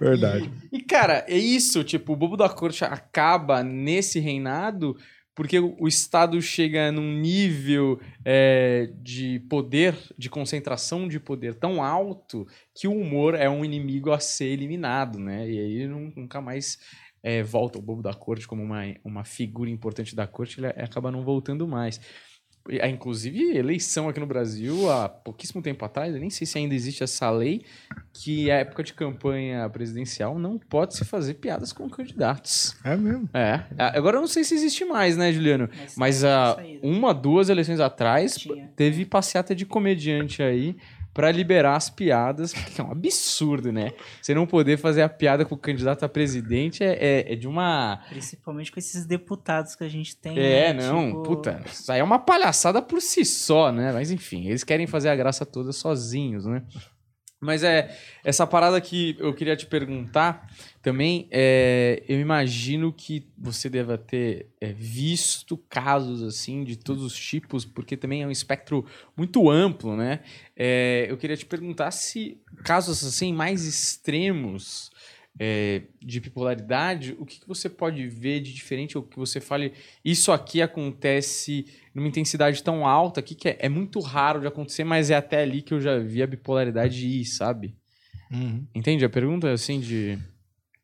Verdade. 0.00 0.50
E, 0.72 0.78
e, 0.78 0.82
cara, 0.82 1.24
é 1.28 1.36
isso, 1.36 1.82
tipo, 1.82 2.12
o 2.12 2.16
Bobo 2.16 2.36
da 2.36 2.48
Corte 2.48 2.84
acaba 2.84 3.62
nesse 3.62 4.20
reinado 4.20 4.96
porque 5.34 5.58
o 5.58 5.88
Estado 5.88 6.40
chega 6.40 6.92
num 6.92 7.18
nível 7.18 8.00
é, 8.24 8.90
de 9.02 9.40
poder, 9.48 9.96
de 10.16 10.30
concentração 10.30 11.08
de 11.08 11.18
poder 11.18 11.54
tão 11.54 11.82
alto 11.82 12.46
que 12.74 12.86
o 12.86 12.96
humor 12.96 13.34
é 13.34 13.50
um 13.50 13.64
inimigo 13.64 14.12
a 14.12 14.20
ser 14.20 14.46
eliminado, 14.46 15.18
né? 15.18 15.50
E 15.50 15.58
aí 15.58 15.86
nunca 15.88 16.40
mais 16.40 16.78
é, 17.22 17.42
volta 17.42 17.78
o 17.78 17.82
bobo 17.82 18.02
da 18.02 18.14
corte 18.14 18.46
como 18.46 18.62
uma, 18.62 18.82
uma 19.02 19.24
figura 19.24 19.70
importante 19.70 20.14
da 20.14 20.26
corte, 20.26 20.60
ele 20.60 20.66
acaba 20.66 21.10
não 21.10 21.24
voltando 21.24 21.66
mais. 21.66 22.00
Inclusive, 22.90 23.56
eleição 23.56 24.08
aqui 24.08 24.18
no 24.18 24.26
Brasil, 24.26 24.90
há 24.90 25.06
pouquíssimo 25.06 25.60
tempo 25.60 25.84
atrás, 25.84 26.14
eu 26.14 26.20
nem 26.20 26.30
sei 26.30 26.46
se 26.46 26.56
ainda 26.56 26.74
existe 26.74 27.04
essa 27.04 27.30
lei, 27.30 27.62
que 28.10 28.50
a 28.50 28.56
época 28.56 28.82
de 28.82 28.94
campanha 28.94 29.68
presidencial 29.68 30.38
não 30.38 30.58
pode 30.58 30.96
se 30.96 31.04
fazer 31.04 31.34
piadas 31.34 31.74
com 31.74 31.90
candidatos. 31.90 32.74
É 32.82 32.96
mesmo? 32.96 33.28
É. 33.34 33.60
Agora 33.76 34.16
eu 34.16 34.20
não 34.22 34.28
sei 34.28 34.44
se 34.44 34.54
existe 34.54 34.82
mais, 34.84 35.14
né, 35.14 35.30
Juliano? 35.30 35.68
Mas, 35.78 35.96
Mas 35.96 36.22
uh, 36.22 36.56
uma, 36.82 37.12
duas 37.12 37.50
eleições 37.50 37.80
atrás, 37.80 38.36
Tinha. 38.36 38.70
teve 38.74 39.04
passeata 39.04 39.54
de 39.54 39.66
comediante 39.66 40.42
aí 40.42 40.74
para 41.14 41.30
liberar 41.30 41.76
as 41.76 41.88
piadas, 41.88 42.52
porque 42.52 42.80
é 42.80 42.84
um 42.84 42.90
absurdo, 42.90 43.72
né? 43.72 43.92
Você 44.20 44.34
não 44.34 44.46
poder 44.46 44.76
fazer 44.76 45.02
a 45.02 45.08
piada 45.08 45.44
com 45.44 45.54
o 45.54 45.58
candidato 45.58 46.04
a 46.04 46.08
presidente 46.08 46.82
é, 46.82 46.92
é, 46.92 47.32
é 47.32 47.36
de 47.36 47.46
uma. 47.46 48.00
Principalmente 48.10 48.72
com 48.72 48.78
esses 48.80 49.06
deputados 49.06 49.76
que 49.76 49.84
a 49.84 49.88
gente 49.88 50.16
tem. 50.16 50.36
É, 50.36 50.74
né? 50.74 50.86
não, 50.86 51.06
tipo... 51.06 51.22
puta. 51.22 51.62
Isso 51.64 51.90
aí 51.90 52.00
é 52.00 52.04
uma 52.04 52.18
palhaçada 52.18 52.82
por 52.82 53.00
si 53.00 53.24
só, 53.24 53.70
né? 53.70 53.92
Mas 53.92 54.10
enfim, 54.10 54.48
eles 54.48 54.64
querem 54.64 54.86
fazer 54.86 55.08
a 55.08 55.16
graça 55.16 55.46
toda 55.46 55.72
sozinhos, 55.72 56.44
né? 56.44 56.62
Mas 57.44 57.62
é 57.62 57.96
essa 58.24 58.46
parada 58.46 58.80
que 58.80 59.16
eu 59.18 59.34
queria 59.34 59.54
te 59.54 59.66
perguntar 59.66 60.50
também. 60.82 61.28
É, 61.30 62.02
eu 62.08 62.20
imagino 62.20 62.92
que 62.92 63.26
você 63.36 63.68
deva 63.68 63.98
ter 63.98 64.48
é, 64.60 64.72
visto 64.72 65.56
casos 65.68 66.22
assim 66.22 66.64
de 66.64 66.76
todos 66.76 67.04
os 67.04 67.14
tipos, 67.14 67.64
porque 67.64 67.96
também 67.96 68.22
é 68.22 68.26
um 68.26 68.30
espectro 68.30 68.84
muito 69.16 69.50
amplo, 69.50 69.96
né? 69.96 70.20
É, 70.56 71.06
eu 71.08 71.16
queria 71.16 71.36
te 71.36 71.46
perguntar 71.46 71.90
se 71.90 72.40
casos 72.62 73.04
assim 73.04 73.32
mais 73.32 73.64
extremos 73.64 74.90
é, 75.38 75.82
de 76.00 76.20
bipolaridade, 76.20 77.16
o 77.18 77.26
que, 77.26 77.40
que 77.40 77.48
você 77.48 77.68
pode 77.68 78.06
ver 78.06 78.40
de 78.40 78.52
diferente 78.52 78.96
ou 78.96 79.02
que 79.02 79.18
você 79.18 79.40
fale, 79.40 79.72
isso 80.04 80.30
aqui 80.30 80.62
acontece 80.62 81.66
numa 81.94 82.08
intensidade 82.08 82.62
tão 82.62 82.86
alta 82.86 83.20
aqui 83.20 83.34
que 83.34 83.48
é, 83.48 83.56
é, 83.60 83.68
muito 83.68 83.98
raro 84.00 84.40
de 84.40 84.46
acontecer, 84.46 84.84
mas 84.84 85.10
é 85.10 85.16
até 85.16 85.42
ali 85.42 85.62
que 85.62 85.74
eu 85.74 85.80
já 85.80 85.98
vi 85.98 86.22
a 86.22 86.26
bipolaridade 86.26 87.06
ir, 87.06 87.24
sabe? 87.24 87.74
Uhum. 88.30 88.66
Entende 88.74 89.04
a 89.04 89.10
pergunta, 89.10 89.50
assim, 89.50 89.80
de... 89.80 90.18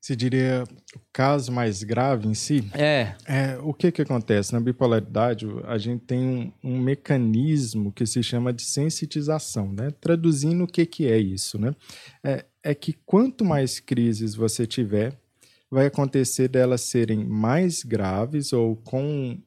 Você 0.00 0.16
diria 0.16 0.64
o 0.96 1.00
caso 1.12 1.52
mais 1.52 1.82
grave 1.82 2.26
em 2.26 2.32
si? 2.32 2.64
É. 2.72 3.14
é 3.26 3.58
o 3.62 3.74
que, 3.74 3.92
que 3.92 4.00
acontece? 4.00 4.52
Na 4.52 4.60
bipolaridade, 4.60 5.46
a 5.64 5.76
gente 5.76 6.04
tem 6.04 6.18
um, 6.18 6.52
um 6.64 6.78
mecanismo 6.80 7.92
que 7.92 8.06
se 8.06 8.22
chama 8.22 8.50
de 8.50 8.62
sensitização, 8.62 9.70
né? 9.70 9.90
Traduzindo 10.00 10.64
o 10.64 10.66
que, 10.66 10.86
que 10.86 11.06
é 11.06 11.18
isso, 11.18 11.58
né? 11.58 11.76
É, 12.24 12.46
é 12.62 12.74
que 12.74 12.94
quanto 13.04 13.44
mais 13.44 13.78
crises 13.78 14.34
você 14.34 14.66
tiver, 14.66 15.18
vai 15.70 15.86
acontecer 15.86 16.48
delas 16.48 16.80
serem 16.80 17.22
mais 17.24 17.82
graves 17.82 18.54
ou 18.54 18.76
com 18.76 19.38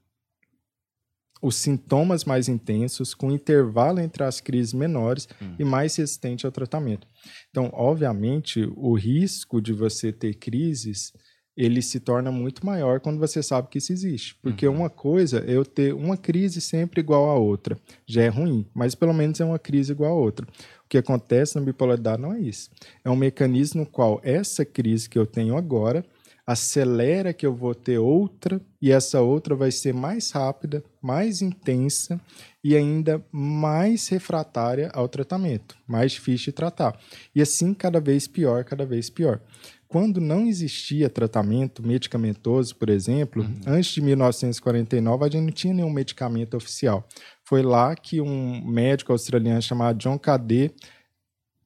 os 1.43 1.57
sintomas 1.57 2.23
mais 2.23 2.47
intensos, 2.47 3.13
com 3.13 3.29
intervalo 3.29 3.99
entre 3.99 4.23
as 4.23 4.39
crises 4.39 4.73
menores 4.73 5.27
hum. 5.41 5.55
e 5.59 5.65
mais 5.65 5.93
resistente 5.97 6.45
ao 6.45 6.51
tratamento. 6.53 7.05
Então, 7.51 7.69
obviamente, 7.73 8.71
o 8.77 8.93
risco 8.93 9.61
de 9.61 9.73
você 9.73 10.13
ter 10.13 10.35
crises 10.35 11.11
ele 11.55 11.83
se 11.83 11.99
torna 11.99 12.31
muito 12.31 12.65
maior 12.65 12.99
quando 12.99 13.19
você 13.19 13.43
sabe 13.43 13.67
que 13.67 13.77
isso 13.77 13.93
existe. 13.93 14.35
Porque 14.41 14.67
uhum. 14.67 14.77
uma 14.77 14.89
coisa 14.89 15.43
é 15.45 15.51
eu 15.51 15.63
ter 15.63 15.93
uma 15.93 16.17
crise 16.17 16.59
sempre 16.59 16.99
igual 16.99 17.29
a 17.29 17.35
outra. 17.35 17.77
Já 18.07 18.23
é 18.23 18.27
ruim, 18.27 18.65
mas 18.73 18.95
pelo 18.95 19.13
menos 19.13 19.39
é 19.39 19.45
uma 19.45 19.59
crise 19.59 19.91
igual 19.91 20.13
a 20.13 20.19
outra. 20.19 20.47
O 20.83 20.89
que 20.89 20.97
acontece 20.97 21.55
na 21.55 21.61
bipolaridade 21.61 22.19
não 22.19 22.33
é 22.33 22.39
isso. 22.39 22.71
É 23.05 23.09
um 23.09 23.15
mecanismo 23.15 23.81
no 23.81 23.85
qual 23.85 24.19
essa 24.23 24.65
crise 24.65 25.07
que 25.07 25.19
eu 25.19 25.27
tenho 25.27 25.55
agora 25.55 26.03
acelera 26.45 27.33
que 27.33 27.45
eu 27.45 27.53
vou 27.53 27.73
ter 27.73 27.97
outra 27.97 28.61
e 28.81 28.91
essa 28.91 29.21
outra 29.21 29.55
vai 29.55 29.71
ser 29.71 29.93
mais 29.93 30.31
rápida, 30.31 30.83
mais 31.01 31.41
intensa 31.41 32.19
e 32.63 32.75
ainda 32.75 33.23
mais 33.31 34.07
refratária 34.09 34.89
ao 34.93 35.07
tratamento, 35.07 35.77
mais 35.87 36.11
difícil 36.13 36.45
de 36.45 36.53
tratar. 36.53 36.99
E 37.33 37.41
assim 37.41 37.73
cada 37.73 37.99
vez 37.99 38.27
pior, 38.27 38.63
cada 38.65 38.85
vez 38.85 39.09
pior. 39.09 39.39
Quando 39.87 40.19
não 40.19 40.47
existia 40.47 41.07
tratamento 41.07 41.85
medicamentoso, 41.85 42.75
por 42.75 42.89
exemplo, 42.89 43.43
uhum. 43.43 43.59
antes 43.67 43.93
de 43.93 44.01
1949 44.01 45.23
a 45.23 45.29
gente 45.29 45.43
não 45.43 45.51
tinha 45.51 45.73
nenhum 45.73 45.91
medicamento 45.91 46.57
oficial. 46.57 47.07
Foi 47.45 47.61
lá 47.61 47.95
que 47.95 48.19
um 48.19 48.65
médico 48.65 49.11
australiano 49.11 49.61
chamado 49.61 49.99
John 49.99 50.17
Cadê 50.17 50.71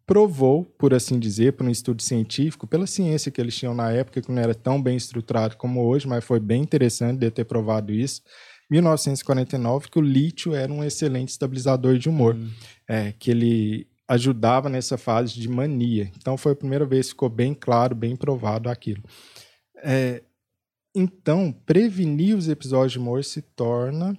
provou, 0.08 0.64
por 0.64 0.94
assim 0.94 1.20
dizer, 1.20 1.54
por 1.54 1.68
um 1.68 1.70
estudo 1.70 2.02
científico, 2.02 2.66
pela 2.66 2.88
ciência 2.88 3.30
que 3.30 3.42
eles 3.42 3.56
tinham 3.56 3.76
na 3.76 3.92
época, 3.92 4.22
que 4.22 4.32
não 4.32 4.42
era 4.42 4.56
tão 4.56 4.82
bem 4.82 4.96
estruturado 4.96 5.58
como 5.58 5.86
hoje, 5.86 6.08
mas 6.08 6.24
foi 6.24 6.40
bem 6.40 6.62
interessante 6.62 7.20
de 7.20 7.30
ter 7.30 7.44
provado 7.44 7.92
isso, 7.92 8.22
1949, 8.72 9.90
que 9.90 10.00
o 10.00 10.02
lítio 10.02 10.56
era 10.56 10.72
um 10.72 10.84
excelente 10.84 11.30
estabilizador 11.30 11.98
de 11.98 12.08
humor, 12.08 12.36
hum. 12.36 12.50
é, 12.88 13.12
que 13.12 13.30
ele 13.30 13.88
ajudava 14.08 14.70
nessa 14.70 14.98
fase 14.98 15.38
de 15.38 15.50
mania. 15.50 16.10
Então 16.16 16.38
foi 16.38 16.54
a 16.54 16.56
primeira 16.56 16.86
vez 16.86 17.08
que 17.08 17.12
ficou 17.12 17.30
bem 17.30 17.54
claro, 17.54 17.94
bem 17.94 18.16
provado 18.16 18.70
aquilo. 18.70 19.04
É, 19.84 20.24
então, 20.96 21.52
prevenir 21.52 22.36
os 22.36 22.48
episódios 22.48 22.94
de 22.94 23.00
humor 23.00 23.24
se 23.24 23.42
torna 23.42 24.18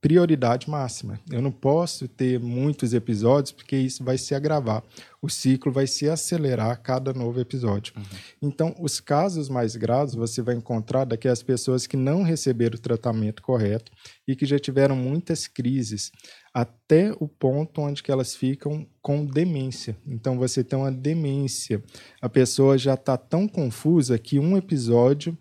prioridade 0.00 0.70
máxima. 0.70 1.18
Eu 1.30 1.42
não 1.42 1.50
posso 1.50 2.06
ter 2.06 2.38
muitos 2.38 2.94
episódios 2.94 3.50
porque 3.50 3.76
isso 3.76 4.04
vai 4.04 4.16
se 4.16 4.34
agravar. 4.34 4.82
O 5.20 5.28
ciclo 5.28 5.72
vai 5.72 5.88
se 5.88 6.08
acelerar 6.08 6.70
a 6.70 6.76
cada 6.76 7.12
novo 7.12 7.40
episódio. 7.40 7.92
Uhum. 7.96 8.02
Então, 8.40 8.74
os 8.78 9.00
casos 9.00 9.48
mais 9.48 9.74
graves 9.74 10.14
você 10.14 10.40
vai 10.40 10.54
encontrar 10.54 11.04
daquelas 11.04 11.42
pessoas 11.42 11.86
que 11.86 11.96
não 11.96 12.22
receberam 12.22 12.76
o 12.76 12.80
tratamento 12.80 13.42
correto 13.42 13.90
e 14.26 14.36
que 14.36 14.46
já 14.46 14.58
tiveram 14.58 14.94
muitas 14.94 15.48
crises 15.48 16.12
até 16.54 17.12
o 17.18 17.26
ponto 17.26 17.80
onde 17.80 18.02
que 18.02 18.12
elas 18.12 18.36
ficam 18.36 18.86
com 19.02 19.26
demência. 19.26 19.96
Então, 20.06 20.38
você 20.38 20.62
tem 20.62 20.78
uma 20.78 20.92
demência. 20.92 21.82
A 22.22 22.28
pessoa 22.28 22.78
já 22.78 22.94
está 22.94 23.16
tão 23.16 23.48
confusa 23.48 24.16
que 24.16 24.38
um 24.38 24.56
episódio 24.56 25.36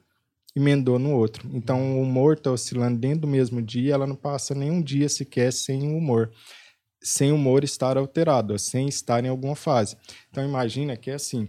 emendou 0.57 0.97
no 0.97 1.11
outro. 1.11 1.47
Então 1.53 1.97
o 1.97 2.01
humor 2.01 2.33
está 2.33 2.51
oscilando 2.51 2.97
dentro 2.97 3.21
do 3.21 3.27
mesmo 3.27 3.61
dia, 3.61 3.93
ela 3.93 4.07
não 4.07 4.15
passa 4.15 4.55
nenhum 4.55 4.81
dia 4.81 5.07
sequer 5.07 5.53
sem 5.53 5.83
humor. 5.83 6.31
Sem 7.01 7.31
humor 7.31 7.63
estar 7.63 7.95
alterado, 7.95 8.57
sem 8.57 8.87
estar 8.87 9.23
em 9.23 9.29
alguma 9.29 9.55
fase. 9.55 9.95
Então 10.29 10.43
imagina 10.43 10.97
que 10.97 11.11
é 11.11 11.13
assim, 11.13 11.47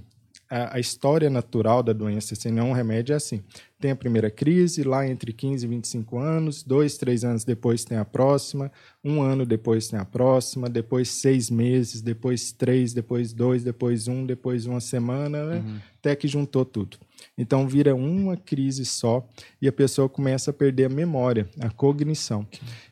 a, 0.51 0.77
a 0.77 0.81
história 0.81 1.31
natural 1.31 1.83
da 1.83 1.95
doença 1.95 2.35
sem 2.35 2.53
nenhum 2.53 2.73
remédio 2.73 3.15
é 3.15 3.17
assim. 3.17 3.43
Tem 3.81 3.91
a 3.91 3.97
primeira 3.97 4.31
crise, 4.31 4.83
lá 4.83 5.07
entre 5.09 5.33
15 5.33 5.65
e 5.65 5.69
25 5.69 6.19
anos, 6.19 6.63
dois, 6.63 6.99
três 6.99 7.25
anos 7.25 7.45
depois 7.45 7.85
tem 7.85 7.97
a 7.97 8.05
próxima, 8.05 8.71
um 9.03 9.23
ano 9.23 9.47
depois 9.47 9.89
tem 9.89 9.99
a 9.99 10.05
próxima, 10.05 10.69
depois 10.69 11.09
seis 11.09 11.49
meses, 11.49 12.03
depois 12.03 12.53
três, 12.53 12.93
depois 12.93 13.33
dois, 13.33 13.65
depois 13.65 14.07
um, 14.07 14.27
depois 14.27 14.67
uma 14.67 14.81
semana, 14.81 15.45
né? 15.45 15.57
Uhum. 15.57 15.79
até 15.99 16.15
que 16.15 16.29
juntou 16.29 16.65
tudo. 16.65 16.99
Então 17.39 17.69
vira 17.69 17.95
uma 17.95 18.37
crise 18.37 18.85
só 18.85 19.27
e 19.63 19.69
a 19.69 19.73
pessoa 19.73 20.09
começa 20.09 20.51
a 20.51 20.55
perder 20.55 20.87
a 20.87 20.89
memória, 20.89 21.49
a 21.61 21.71
cognição. 21.71 22.47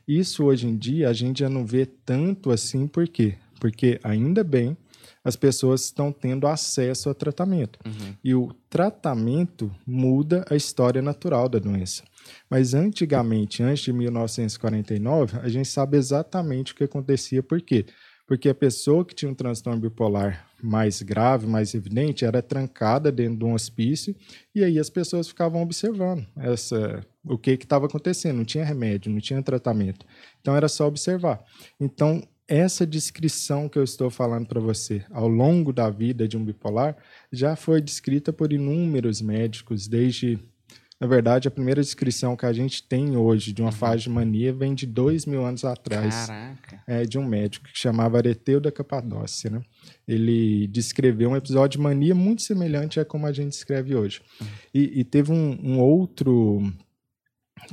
Isso 0.07 0.45
hoje 0.45 0.69
em 0.69 0.77
dia 0.77 1.09
a 1.09 1.13
gente 1.13 1.41
já 1.41 1.49
não 1.49 1.67
vê 1.67 1.85
tanto 1.85 2.53
assim, 2.53 2.87
por 2.87 3.09
quê? 3.09 3.35
Porque 3.61 3.99
ainda 4.05 4.45
bem 4.45 4.77
as 5.27 5.35
pessoas 5.35 5.83
estão 5.83 6.13
tendo 6.13 6.47
acesso 6.47 7.09
ao 7.09 7.15
tratamento. 7.15 7.81
Uhum. 7.85 8.15
E 8.23 8.33
o 8.33 8.55
tratamento 8.71 9.75
muda 9.85 10.45
a 10.49 10.55
história 10.55 11.03
natural 11.03 11.49
da 11.49 11.59
doença. 11.59 12.05
Mas 12.49 12.75
antigamente, 12.75 13.61
antes 13.61 13.83
de 13.83 13.93
1949, 13.93 15.39
a 15.43 15.49
gente 15.49 15.69
sabe 15.69 15.97
exatamente 15.97 16.73
o 16.73 16.77
que 16.77 16.85
acontecia. 16.85 17.43
Por 17.43 17.61
quê? 17.61 17.87
Porque 18.25 18.49
a 18.49 18.55
pessoa 18.55 19.05
que 19.05 19.17
tinha 19.17 19.29
um 19.29 19.35
transtorno 19.35 19.81
bipolar 19.81 20.46
mais 20.63 21.03
grave, 21.03 21.47
mais 21.47 21.75
evidente, 21.75 22.25
era 22.25 22.43
trancada 22.43 23.13
dentro 23.13 23.39
de 23.39 23.45
um 23.45 23.55
hospício 23.55 24.15
e 24.55 24.65
aí 24.65 24.79
as 24.79 24.91
pessoas 24.91 25.29
ficavam 25.29 25.63
observando 25.63 26.27
essa, 26.37 27.05
o 27.25 27.37
que 27.37 27.53
estava 27.53 27.87
acontecendo. 27.87 28.39
Não 28.39 28.45
tinha 28.45 28.65
remédio, 28.65 29.13
não 29.13 29.21
tinha 29.21 29.43
tratamento. 29.43 30.07
Então 30.41 30.57
era 30.57 30.69
só 30.69 30.87
observar. 30.87 31.45
Então, 31.81 32.23
essa 32.49 32.87
descrição 32.87 33.69
que 33.69 33.79
eu 33.79 33.83
estou 33.83 34.09
falando 34.09 34.47
para 34.47 34.61
você 34.61 35.05
ao 35.11 35.27
longo 35.27 35.73
da 35.73 35.91
vida 35.91 36.29
de 36.29 36.37
um 36.37 36.45
bipolar 36.45 36.97
já 37.33 37.57
foi 37.57 37.81
descrita 37.81 38.33
por 38.33 38.53
inúmeros 38.53 39.21
médicos 39.21 39.89
desde 39.89 40.39
na 40.99 41.07
verdade, 41.07 41.47
a 41.47 41.51
primeira 41.51 41.83
descrição 41.83 42.35
que 42.35 42.47
a 42.47 42.53
gente 42.53 42.83
tem 42.83 43.17
hoje 43.17 43.53
de 43.53 43.61
uma 43.61 43.71
uhum. 43.71 43.77
fase 43.77 44.05
de 44.05 44.11
mania 44.11 44.53
vem 44.53 44.75
de 44.75 44.87
dois 44.87 45.27
mil 45.27 45.45
anos 45.45 45.65
atrás. 45.65 46.27
Caraca. 46.27 46.83
É, 46.87 47.05
de 47.05 47.19
um 47.19 47.25
médico 47.25 47.67
que 47.67 47.79
chamava 47.79 48.17
Areteu 48.17 48.61
da 48.61 48.73
Capadócia. 48.73 49.51
Né? 49.51 49.61
Ele 50.09 50.67
descreveu 50.69 51.31
um 51.31 51.37
episódio 51.37 51.79
de 51.79 51.83
mania 51.83 52.15
muito 52.15 52.43
semelhante 52.43 52.99
a 52.99 53.05
como 53.05 53.27
a 53.27 53.33
gente 53.33 53.53
escreve 53.53 53.95
hoje. 53.95 54.23
Uhum. 54.41 54.47
E, 54.73 55.01
e, 55.01 55.05
teve 55.05 55.33
um, 55.33 55.59
um 55.63 55.81
outro 55.81 56.63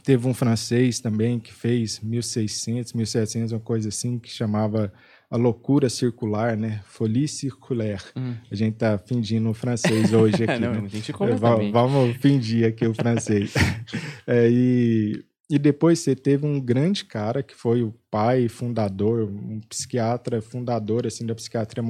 Teve 0.03 0.27
um 0.27 0.33
francês 0.33 0.99
também 0.99 1.39
que 1.39 1.53
fez 1.53 1.99
1600, 1.99 2.93
1700, 2.93 3.51
uma 3.51 3.59
coisa 3.59 3.89
assim, 3.89 4.17
que 4.17 4.29
chamava 4.29 4.91
a 5.33 5.35
loucura 5.35 5.89
circular, 5.89 6.55
né? 6.55 6.81
Folie 6.85 7.27
circulaire. 7.27 8.03
Hum. 8.15 8.35
A 8.51 8.55
gente 8.55 8.75
tá 8.75 8.99
fingindo 8.99 9.49
o 9.49 9.53
francês 9.55 10.13
hoje 10.13 10.43
aqui. 10.45 10.59
Não, 10.59 10.73
né? 10.73 10.81
a 10.85 10.87
gente 10.87 11.11
é, 11.11 11.71
vamos 11.71 12.17
fingir 12.17 12.67
aqui 12.67 12.85
o 12.85 12.93
francês. 12.93 13.51
é, 14.27 14.47
e, 14.51 15.25
e 15.49 15.57
depois 15.57 15.97
você 15.97 16.15
teve 16.15 16.45
um 16.45 16.61
grande 16.61 17.03
cara 17.03 17.41
que 17.41 17.55
foi 17.55 17.81
o 17.81 17.91
pai 18.11 18.47
fundador, 18.47 19.27
um 19.27 19.59
psiquiatra 19.61 20.39
fundador 20.39 21.07
assim 21.07 21.25
da 21.25 21.33
psiquiatria 21.33 21.83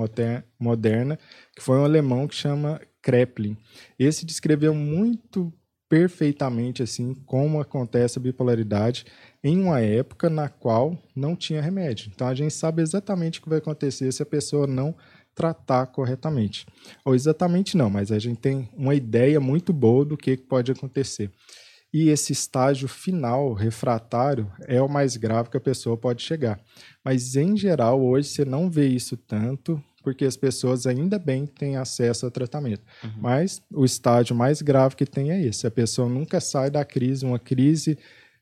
moderna, 0.57 1.19
que 1.53 1.61
foi 1.61 1.77
um 1.77 1.83
alemão 1.83 2.29
que 2.29 2.35
chama 2.35 2.79
Kreplin. 3.01 3.57
Esse 3.99 4.25
descreveu 4.25 4.73
muito 4.73 5.51
perfeitamente 5.89 6.81
assim 6.81 7.13
como 7.25 7.59
acontece 7.59 8.17
a 8.17 8.21
bipolaridade 8.21 9.05
em 9.43 9.59
uma 9.59 9.81
época 9.81 10.29
na 10.29 10.47
qual 10.47 10.97
não 11.15 11.35
tinha 11.35 11.61
remédio. 11.61 12.11
Então 12.13 12.27
a 12.27 12.33
gente 12.33 12.53
sabe 12.53 12.81
exatamente 12.81 13.39
o 13.39 13.43
que 13.43 13.49
vai 13.49 13.57
acontecer 13.57 14.11
se 14.11 14.23
a 14.23 14.25
pessoa 14.25 14.65
não 14.65 14.95
tratar 15.35 15.87
corretamente. 15.87 16.65
Ou 17.03 17.13
exatamente 17.13 17.75
não, 17.75 17.89
mas 17.89 18.11
a 18.11 18.19
gente 18.19 18.39
tem 18.39 18.69
uma 18.75 18.95
ideia 18.95 19.39
muito 19.39 19.73
boa 19.73 20.05
do 20.05 20.15
que 20.15 20.37
pode 20.37 20.71
acontecer. 20.71 21.31
E 21.93 22.09
esse 22.09 22.33
estágio 22.33 22.87
final, 22.87 23.53
refratário, 23.53 24.51
é 24.67 24.81
o 24.81 24.89
mais 24.89 25.15
grave 25.15 25.49
que 25.49 25.57
a 25.57 25.61
pessoa 25.61 25.95
pode 25.95 26.23
chegar. 26.23 26.59
Mas, 27.05 27.35
em 27.35 27.55
geral, 27.55 28.01
hoje 28.03 28.29
você 28.29 28.43
não 28.43 28.67
vê 28.67 28.87
isso 28.87 29.15
tanto, 29.15 29.81
porque 30.03 30.25
as 30.25 30.35
pessoas 30.35 30.87
ainda 30.87 31.19
bem 31.19 31.45
têm 31.45 31.77
acesso 31.77 32.25
ao 32.25 32.31
tratamento. 32.31 32.81
Uhum. 33.03 33.11
Mas 33.17 33.61
o 33.71 33.85
estágio 33.85 34.35
mais 34.35 34.59
grave 34.59 34.95
que 34.95 35.05
tem 35.05 35.31
é 35.31 35.45
esse: 35.45 35.67
a 35.67 35.71
pessoa 35.71 36.09
nunca 36.09 36.41
sai 36.41 36.71
da 36.71 36.83
crise, 36.83 37.25
uma 37.25 37.37
crise 37.37 37.95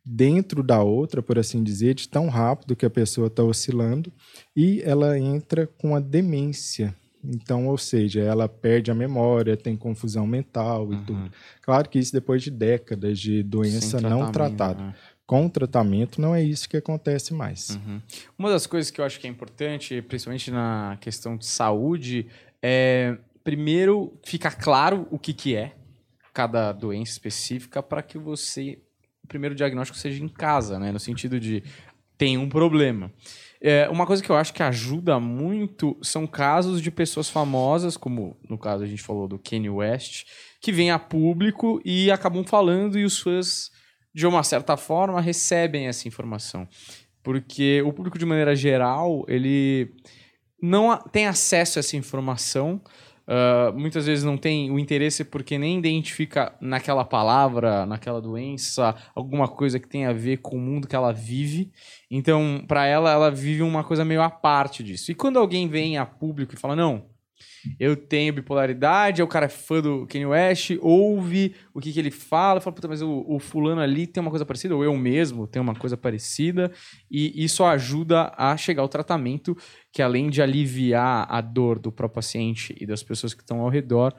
dentro 0.03 0.63
da 0.63 0.81
outra, 0.81 1.21
por 1.21 1.37
assim 1.37 1.63
dizer, 1.63 1.93
de 1.93 2.09
tão 2.09 2.27
rápido 2.27 2.75
que 2.75 2.85
a 2.85 2.89
pessoa 2.89 3.27
está 3.27 3.43
oscilando, 3.43 4.11
e 4.55 4.81
ela 4.81 5.17
entra 5.17 5.67
com 5.67 5.95
a 5.95 5.99
demência. 5.99 6.95
Então, 7.23 7.67
ou 7.67 7.77
seja, 7.77 8.19
ela 8.21 8.49
perde 8.49 8.89
a 8.89 8.95
memória, 8.95 9.55
tem 9.55 9.77
confusão 9.77 10.25
mental 10.25 10.91
e 10.91 10.95
uhum. 10.95 11.05
tudo. 11.05 11.31
Claro 11.61 11.87
que 11.87 11.99
isso 11.99 12.11
depois 12.11 12.41
de 12.41 12.49
décadas 12.49 13.19
de 13.19 13.43
doença 13.43 14.01
não 14.01 14.31
tratada. 14.31 14.83
Né? 14.83 14.95
Com 15.25 15.47
tratamento, 15.47 16.19
não 16.19 16.33
é 16.33 16.43
isso 16.43 16.67
que 16.67 16.75
acontece 16.75 17.33
mais. 17.33 17.69
Uhum. 17.69 18.01
Uma 18.37 18.49
das 18.49 18.65
coisas 18.65 18.91
que 18.91 18.99
eu 18.99 19.05
acho 19.05 19.19
que 19.19 19.27
é 19.27 19.29
importante, 19.29 20.01
principalmente 20.01 20.49
na 20.49 20.97
questão 20.99 21.37
de 21.37 21.45
saúde, 21.45 22.25
é 22.61 23.17
primeiro 23.43 24.19
ficar 24.25 24.55
claro 24.55 25.07
o 25.11 25.17
que, 25.17 25.33
que 25.33 25.55
é 25.55 25.75
cada 26.33 26.71
doença 26.71 27.11
específica 27.11 27.83
para 27.83 28.01
que 28.01 28.17
você 28.17 28.79
primeiro 29.31 29.55
diagnóstico 29.55 29.97
seja 29.97 30.21
em 30.21 30.27
casa, 30.27 30.77
né? 30.77 30.91
No 30.91 30.99
sentido 30.99 31.39
de 31.39 31.63
tem 32.17 32.37
um 32.37 32.49
problema. 32.49 33.11
É, 33.61 33.87
uma 33.89 34.05
coisa 34.05 34.21
que 34.21 34.29
eu 34.29 34.35
acho 34.35 34.53
que 34.53 34.61
ajuda 34.61 35.19
muito 35.19 35.97
são 36.01 36.27
casos 36.27 36.81
de 36.81 36.91
pessoas 36.91 37.29
famosas, 37.29 37.95
como 37.95 38.35
no 38.49 38.57
caso 38.57 38.83
a 38.83 38.87
gente 38.87 39.01
falou 39.01 39.27
do 39.27 39.39
Kanye 39.39 39.69
West, 39.69 40.25
que 40.59 40.71
vêm 40.71 40.91
a 40.91 40.99
público 40.99 41.81
e 41.85 42.11
acabam 42.11 42.43
falando 42.43 42.99
e 42.99 43.05
os 43.05 43.19
fãs, 43.19 43.71
de 44.13 44.27
uma 44.27 44.43
certa 44.43 44.75
forma, 44.75 45.21
recebem 45.21 45.87
essa 45.87 46.07
informação. 46.07 46.67
Porque 47.23 47.81
o 47.83 47.93
público, 47.93 48.19
de 48.19 48.25
maneira 48.25 48.55
geral, 48.55 49.23
ele 49.27 49.93
não 50.61 50.97
tem 50.97 51.25
acesso 51.25 51.79
a 51.79 51.81
essa 51.81 51.95
informação 51.95 52.81
Uh, 53.31 53.71
muitas 53.79 54.05
vezes 54.07 54.25
não 54.25 54.35
tem 54.35 54.69
o 54.69 54.77
interesse 54.77 55.23
porque 55.23 55.57
nem 55.57 55.77
identifica 55.77 56.53
naquela 56.59 57.05
palavra, 57.05 57.85
naquela 57.85 58.21
doença, 58.21 58.93
alguma 59.15 59.47
coisa 59.47 59.79
que 59.79 59.87
tem 59.87 60.05
a 60.05 60.11
ver 60.11 60.39
com 60.39 60.57
o 60.57 60.59
mundo 60.59 60.85
que 60.85 60.97
ela 60.97 61.13
vive. 61.13 61.71
Então, 62.09 62.61
para 62.67 62.85
ela, 62.85 63.09
ela 63.09 63.31
vive 63.31 63.61
uma 63.61 63.85
coisa 63.85 64.03
meio 64.03 64.21
à 64.21 64.29
parte 64.29 64.83
disso. 64.83 65.13
E 65.13 65.15
quando 65.15 65.39
alguém 65.39 65.69
vem 65.69 65.97
a 65.97 66.05
público 66.05 66.55
e 66.55 66.57
fala: 66.57 66.75
Não, 66.75 67.05
eu 67.79 67.95
tenho 67.95 68.33
bipolaridade, 68.33 69.21
o 69.21 69.27
cara 69.27 69.45
é 69.45 69.49
fã 69.49 69.81
do 69.81 70.07
Kanye 70.07 70.25
West, 70.25 70.71
ouve 70.81 71.55
o 71.73 71.79
que, 71.79 71.91
que 71.91 71.99
ele 71.99 72.11
fala, 72.11 72.59
fala, 72.59 72.75
puta, 72.75 72.87
mas 72.87 73.01
o, 73.01 73.25
o, 73.27 73.39
fulano 73.39 73.81
ali 73.81 74.07
tem 74.07 74.21
uma 74.21 74.29
coisa 74.29 74.45
parecida, 74.45 74.75
ou 74.75 74.83
eu 74.83 74.95
mesmo 74.97 75.47
tenho 75.47 75.63
uma 75.63 75.75
coisa 75.75 75.95
parecida, 75.95 76.71
e 77.09 77.43
isso 77.43 77.63
ajuda 77.63 78.33
a 78.37 78.55
chegar 78.57 78.81
ao 78.81 78.89
tratamento, 78.89 79.55
que 79.91 80.01
além 80.01 80.29
de 80.29 80.41
aliviar 80.41 81.27
a 81.29 81.41
dor 81.41 81.79
do 81.79 81.91
próprio 81.91 82.15
paciente 82.15 82.75
e 82.79 82.85
das 82.85 83.03
pessoas 83.03 83.33
que 83.33 83.41
estão 83.41 83.59
ao 83.61 83.69
redor, 83.69 84.13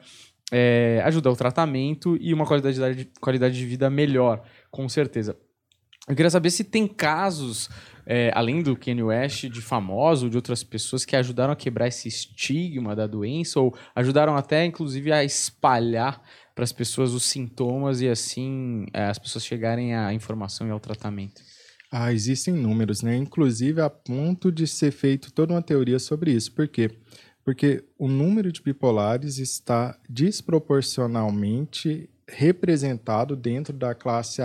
é, 0.51 1.01
ajuda 1.03 1.31
o 1.31 1.35
tratamento 1.35 2.17
e 2.21 2.33
uma 2.33 2.45
qualidade 2.45 2.95
de, 2.95 3.05
qualidade 3.19 3.57
de 3.57 3.65
vida 3.65 3.89
melhor, 3.89 4.43
com 4.69 4.87
certeza. 4.87 5.35
Eu 6.07 6.15
queria 6.15 6.29
saber 6.29 6.51
se 6.51 6.63
tem 6.63 6.85
casos 6.85 7.69
é, 8.05 8.31
além 8.35 8.61
do 8.61 8.75
Kanye 8.75 9.03
West, 9.03 9.45
de 9.45 9.61
famoso, 9.61 10.29
de 10.29 10.35
outras 10.35 10.63
pessoas 10.63 11.05
que 11.05 11.15
ajudaram 11.15 11.53
a 11.53 11.55
quebrar 11.55 11.87
esse 11.87 12.07
estigma 12.07 12.95
da 12.95 13.07
doença 13.07 13.59
ou 13.59 13.73
ajudaram 13.95 14.35
até, 14.35 14.65
inclusive, 14.65 15.11
a 15.11 15.23
espalhar 15.23 16.21
para 16.53 16.63
as 16.63 16.71
pessoas 16.71 17.13
os 17.13 17.23
sintomas 17.23 18.01
e 18.01 18.09
assim 18.09 18.85
é, 18.93 19.05
as 19.05 19.17
pessoas 19.17 19.45
chegarem 19.45 19.95
à 19.95 20.13
informação 20.13 20.67
e 20.67 20.71
ao 20.71 20.79
tratamento? 20.79 21.41
Ah, 21.95 22.11
existem 22.11 22.55
números, 22.55 23.03
né? 23.03 23.15
Inclusive 23.15 23.79
a 23.79 23.87
ponto 23.87 24.51
de 24.51 24.65
ser 24.65 24.89
feito 24.89 25.31
toda 25.31 25.53
uma 25.53 25.61
teoria 25.61 25.99
sobre 25.99 26.31
isso. 26.31 26.51
Por 26.51 26.67
quê? 26.67 26.89
Porque 27.45 27.83
o 27.99 28.07
número 28.07 28.51
de 28.51 28.63
bipolares 28.63 29.37
está 29.37 29.95
desproporcionalmente 30.09 32.09
representado 32.27 33.35
dentro 33.35 33.77
da 33.77 33.93
classe 33.93 34.41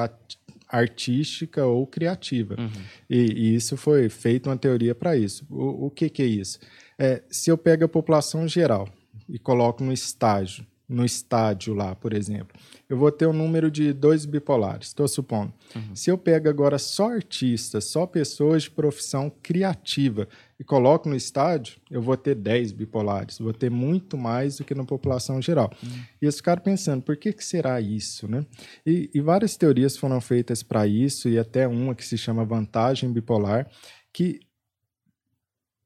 artística 0.68 1.64
ou 1.64 1.86
criativa. 1.86 2.54
Uhum. 2.58 2.70
E, 3.08 3.16
e, 3.16 3.54
isso 3.54 3.78
foi 3.78 4.10
feito 4.10 4.50
uma 4.50 4.58
teoria 4.58 4.94
para 4.94 5.16
isso. 5.16 5.46
O, 5.48 5.86
o 5.86 5.90
que, 5.90 6.10
que 6.10 6.22
é 6.22 6.26
isso? 6.26 6.58
É, 6.98 7.22
se 7.30 7.50
eu 7.50 7.56
pego 7.56 7.86
a 7.86 7.88
população 7.88 8.46
geral 8.46 8.86
e 9.26 9.38
coloco 9.38 9.82
no 9.82 9.94
estágio, 9.94 10.66
no 10.88 11.04
estádio 11.04 11.74
lá, 11.74 11.94
por 11.94 12.14
exemplo, 12.14 12.58
eu 12.88 12.96
vou 12.96 13.12
ter 13.12 13.26
um 13.26 13.32
número 13.32 13.70
de 13.70 13.92
dois 13.92 14.24
bipolares, 14.24 14.88
estou 14.88 15.06
supondo. 15.06 15.52
Uhum. 15.76 15.94
Se 15.94 16.10
eu 16.10 16.16
pego 16.16 16.48
agora 16.48 16.78
só 16.78 17.10
artistas, 17.10 17.84
só 17.84 18.06
pessoas 18.06 18.62
de 18.62 18.70
profissão 18.70 19.30
criativa 19.42 20.26
e 20.58 20.64
coloco 20.64 21.06
no 21.06 21.14
estádio, 21.14 21.76
eu 21.90 22.00
vou 22.00 22.16
ter 22.16 22.34
10 22.34 22.72
bipolares, 22.72 23.38
vou 23.38 23.52
ter 23.52 23.70
muito 23.70 24.16
mais 24.16 24.56
do 24.56 24.64
que 24.64 24.74
na 24.74 24.84
população 24.84 25.42
geral. 25.42 25.70
Uhum. 25.82 25.90
E 26.22 26.24
eles 26.24 26.36
ficaram 26.36 26.62
pensando, 26.62 27.02
por 27.02 27.18
que, 27.18 27.34
que 27.34 27.44
será 27.44 27.78
isso? 27.82 28.26
Né? 28.26 28.46
E, 28.86 29.10
e 29.12 29.20
várias 29.20 29.58
teorias 29.58 29.94
foram 29.94 30.22
feitas 30.22 30.62
para 30.62 30.86
isso, 30.86 31.28
e 31.28 31.38
até 31.38 31.68
uma 31.68 31.94
que 31.94 32.04
se 32.04 32.16
chama 32.16 32.46
vantagem 32.46 33.12
bipolar, 33.12 33.70
que, 34.10 34.40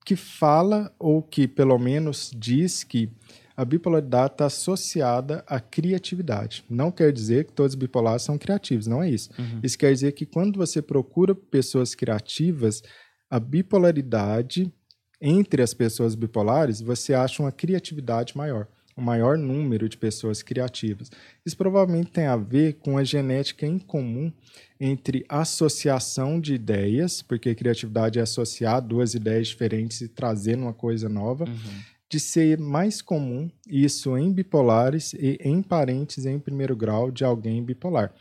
que 0.06 0.14
fala, 0.14 0.94
ou 0.96 1.20
que 1.20 1.48
pelo 1.48 1.76
menos 1.76 2.30
diz 2.32 2.84
que 2.84 3.10
a 3.56 3.64
bipolaridade 3.64 4.34
está 4.34 4.46
associada 4.46 5.44
à 5.46 5.60
criatividade. 5.60 6.64
Não 6.68 6.90
quer 6.90 7.12
dizer 7.12 7.44
que 7.44 7.52
todos 7.52 7.72
os 7.72 7.78
bipolares 7.78 8.22
são 8.22 8.38
criativos, 8.38 8.86
não 8.86 9.02
é 9.02 9.10
isso. 9.10 9.30
Uhum. 9.38 9.60
Isso 9.62 9.78
quer 9.78 9.92
dizer 9.92 10.12
que 10.12 10.24
quando 10.24 10.56
você 10.56 10.80
procura 10.80 11.34
pessoas 11.34 11.94
criativas, 11.94 12.82
a 13.30 13.38
bipolaridade 13.38 14.72
entre 15.20 15.62
as 15.62 15.72
pessoas 15.72 16.14
bipolares, 16.14 16.80
você 16.80 17.14
acha 17.14 17.42
uma 17.42 17.52
criatividade 17.52 18.36
maior, 18.36 18.66
um 18.96 19.02
maior 19.02 19.38
número 19.38 19.88
de 19.88 19.96
pessoas 19.96 20.42
criativas. 20.42 21.10
Isso 21.46 21.56
provavelmente 21.56 22.10
tem 22.10 22.26
a 22.26 22.36
ver 22.36 22.74
com 22.74 22.98
a 22.98 23.04
genética 23.04 23.64
em 23.64 23.78
comum 23.78 24.32
entre 24.80 25.24
associação 25.28 26.40
de 26.40 26.54
ideias, 26.54 27.22
porque 27.22 27.54
criatividade 27.54 28.18
é 28.18 28.22
associar 28.22 28.82
duas 28.82 29.14
ideias 29.14 29.46
diferentes 29.46 30.00
e 30.00 30.08
trazer 30.08 30.56
uma 30.56 30.74
coisa 30.74 31.08
nova. 31.08 31.44
Uhum 31.44 31.91
de 32.12 32.20
ser 32.20 32.58
mais 32.58 33.00
comum 33.00 33.50
isso 33.66 34.18
em 34.18 34.30
bipolares 34.30 35.14
e 35.14 35.38
em 35.40 35.62
parentes 35.62 36.26
em 36.26 36.38
primeiro 36.38 36.76
grau 36.76 37.10
de 37.10 37.24
alguém 37.24 37.64
bipolar. 37.64 38.12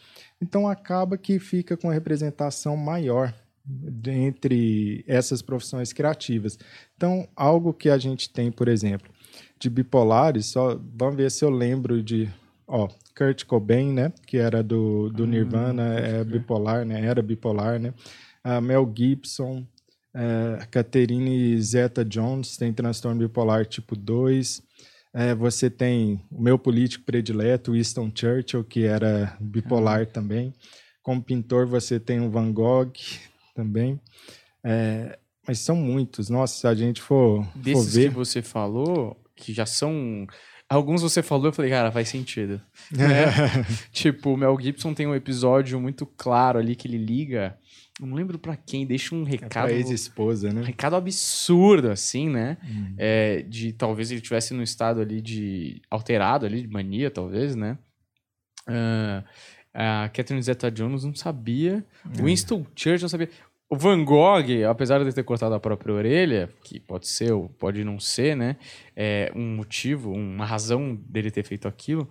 Então 0.42 0.66
acaba 0.66 1.18
que 1.18 1.38
fica 1.40 1.76
com 1.76 1.90
a 1.90 1.94
representação 1.94 2.78
maior 2.78 3.36
entre 4.08 5.04
essas 5.06 5.42
profissões 5.42 5.92
criativas. 5.92 6.58
Então, 6.96 7.28
algo 7.36 7.74
que 7.74 7.90
a 7.90 7.98
gente 7.98 8.30
tem, 8.30 8.50
por 8.50 8.70
exemplo, 8.70 9.12
de 9.60 9.70
bipolares, 9.70 10.46
só 10.46 10.80
vamos 10.96 11.18
ver 11.18 11.30
se 11.30 11.44
eu 11.44 11.50
lembro 11.50 12.02
de, 12.02 12.30
ó, 12.66 12.88
Kurt 13.14 13.44
Cobain, 13.44 13.92
né, 13.92 14.14
que 14.26 14.38
era 14.38 14.64
do, 14.64 15.10
do 15.10 15.26
hum, 15.26 15.28
Nirvana, 15.28 15.96
é 15.96 16.24
bipolar, 16.24 16.86
né, 16.86 17.06
era 17.06 17.22
bipolar, 17.22 17.78
né, 17.78 17.94
uh, 18.46 18.62
Mel 18.62 18.90
Gibson, 18.96 19.68
uh, 20.16 20.68
Catherine 20.70 21.62
Zeta-Jones 21.62 22.58
tem 22.58 22.74
transtorno 22.74 23.20
bipolar 23.20 23.66
tipo 23.66 23.96
2, 23.96 24.62
é, 25.14 25.36
você 25.36 25.70
tem 25.70 26.22
o 26.32 26.42
meu 26.42 26.58
político 26.58 27.04
predileto, 27.04 27.74
Winston 27.74 28.12
Churchill, 28.16 28.64
que 28.64 28.86
era 28.86 29.36
bipolar 29.40 30.06
também. 30.08 30.54
Como 31.04 31.22
pintor, 31.22 31.68
você 31.68 32.00
tem 32.00 32.22
o 32.22 32.30
Van 32.30 32.52
Gogh 32.52 32.94
também. 33.54 34.00
É, 34.64 35.18
mas 35.46 35.60
são 35.60 35.76
muitos. 35.76 36.30
Nossa, 36.30 36.60
se 36.62 36.68
a 36.68 36.74
gente 36.74 37.02
for, 37.02 37.46
Desses 37.56 37.86
for 37.86 37.92
ver... 37.92 38.10
que 38.10 38.16
você 38.16 38.42
falou, 38.42 39.18
que 39.36 39.54
já 39.54 39.66
são... 39.66 40.26
Alguns 40.70 41.02
você 41.02 41.22
falou, 41.22 41.48
eu 41.48 41.54
falei, 41.54 41.70
cara, 41.70 41.92
faz 41.92 42.08
sentido. 42.08 42.62
né? 42.90 43.26
tipo, 43.92 44.34
o 44.34 44.38
Mel 44.38 44.58
Gibson 44.58 44.94
tem 44.94 45.06
um 45.06 45.16
episódio 45.16 45.82
muito 45.82 46.06
claro 46.06 46.58
ali 46.58 46.78
que 46.78 46.88
ele 46.88 46.98
liga 46.98 47.58
não 48.08 48.16
lembro 48.16 48.40
para 48.40 48.56
quem, 48.56 48.86
deixa 48.86 49.14
um 49.14 49.24
recado. 49.24 49.70
É 49.70 49.76
ex-esposa, 49.76 50.52
né? 50.52 50.62
Um 50.62 50.66
recado 50.66 50.96
absurdo, 50.96 51.90
assim, 51.90 52.30
né? 52.30 52.58
Hum. 52.64 52.96
É, 52.98 53.42
de 53.44 53.74
talvez 53.74 54.12
ele 54.12 54.22
tivesse 54.22 54.54
num 54.54 54.64
estado 54.64 55.02
ali 55.02 55.22
de. 55.22 55.82
alterado 55.90 56.46
ali, 56.46 56.62
de 56.62 56.68
mania, 56.68 57.12
talvez, 57.12 57.56
né? 57.56 57.78
Uh, 58.68 59.24
a 59.74 60.10
Catherine 60.10 60.42
Zeta 60.42 60.70
Jones 60.70 61.04
não 61.04 61.16
sabia. 61.16 61.86
É. 62.18 62.22
Winston 62.22 62.66
Churchill 62.76 63.04
não 63.04 63.10
sabia. 63.10 63.30
O 63.70 63.78
Van 63.78 64.04
Gogh, 64.04 64.66
apesar 64.70 65.02
de 65.02 65.14
ter 65.14 65.24
cortado 65.24 65.56
a 65.56 65.60
própria 65.60 65.94
orelha, 65.94 66.50
que 66.62 66.78
pode 66.78 67.08
ser 67.08 67.32
ou 67.32 67.48
pode 67.48 67.86
não 67.86 68.02
ser, 68.02 68.36
né? 68.36 68.58
É 68.94 69.32
um 69.34 69.56
motivo, 69.56 70.12
uma 70.12 70.46
razão 70.46 70.94
dele 70.94 71.32
ter 71.32 71.44
feito 71.44 71.70
aquilo. 71.70 72.10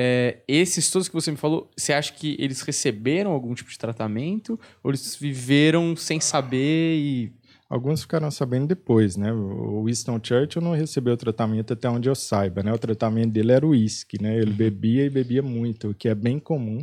É, 0.00 0.36
esses 0.46 0.88
todos 0.92 1.08
que 1.08 1.14
você 1.14 1.28
me 1.28 1.36
falou, 1.36 1.68
você 1.76 1.92
acha 1.92 2.12
que 2.12 2.36
eles 2.38 2.60
receberam 2.60 3.32
algum 3.32 3.52
tipo 3.52 3.68
de 3.68 3.76
tratamento? 3.76 4.52
Ou 4.80 4.92
eles 4.92 5.16
viveram 5.16 5.96
sem 5.96 6.20
saber 6.20 6.96
e. 6.96 7.32
Alguns 7.68 8.02
ficaram 8.02 8.30
sabendo 8.30 8.68
depois, 8.68 9.16
né? 9.16 9.32
O 9.32 9.82
Winston 9.86 10.20
Churchill 10.22 10.62
não 10.62 10.72
recebeu 10.72 11.16
tratamento 11.16 11.72
até 11.72 11.90
onde 11.90 12.08
eu 12.08 12.14
saiba, 12.14 12.62
né? 12.62 12.72
O 12.72 12.78
tratamento 12.78 13.32
dele 13.32 13.50
era 13.50 13.66
o 13.66 13.70
uísque, 13.70 14.22
né? 14.22 14.36
Ele 14.36 14.52
uhum. 14.52 14.56
bebia 14.56 15.04
e 15.04 15.10
bebia 15.10 15.42
muito, 15.42 15.90
o 15.90 15.94
que 15.94 16.08
é 16.08 16.14
bem 16.14 16.38
comum. 16.38 16.78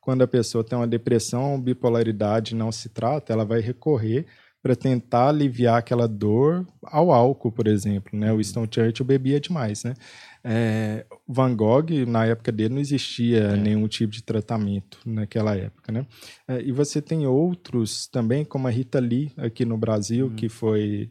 Quando 0.00 0.22
a 0.22 0.28
pessoa 0.28 0.62
tem 0.62 0.78
uma 0.78 0.86
depressão 0.86 1.60
bipolaridade 1.60 2.54
e 2.54 2.56
não 2.56 2.70
se 2.70 2.88
trata, 2.88 3.32
ela 3.32 3.44
vai 3.44 3.60
recorrer 3.60 4.26
para 4.62 4.76
tentar 4.76 5.30
aliviar 5.30 5.78
aquela 5.78 6.06
dor 6.06 6.66
ao 6.84 7.10
álcool, 7.10 7.50
por 7.50 7.66
exemplo, 7.66 8.16
né? 8.18 8.32
O 8.32 8.36
Winston 8.36 8.66
Churchill 8.70 9.04
bebia 9.04 9.40
demais, 9.40 9.82
né? 9.82 9.94
É, 10.42 11.04
Van 11.28 11.54
Gogh, 11.54 11.90
na 12.06 12.24
época 12.26 12.50
dele, 12.50 12.74
não 12.74 12.80
existia 12.80 13.40
é. 13.40 13.56
nenhum 13.56 13.86
tipo 13.86 14.12
de 14.12 14.22
tratamento 14.22 14.98
naquela 15.04 15.54
época, 15.54 15.92
né? 15.92 16.06
É, 16.48 16.62
e 16.62 16.72
você 16.72 17.02
tem 17.02 17.26
outros 17.26 18.06
também, 18.06 18.44
como 18.44 18.66
a 18.66 18.70
Rita 18.70 18.98
Lee, 18.98 19.32
aqui 19.36 19.64
no 19.64 19.76
Brasil, 19.76 20.26
uhum. 20.26 20.34
que 20.34 20.48
foi 20.48 21.10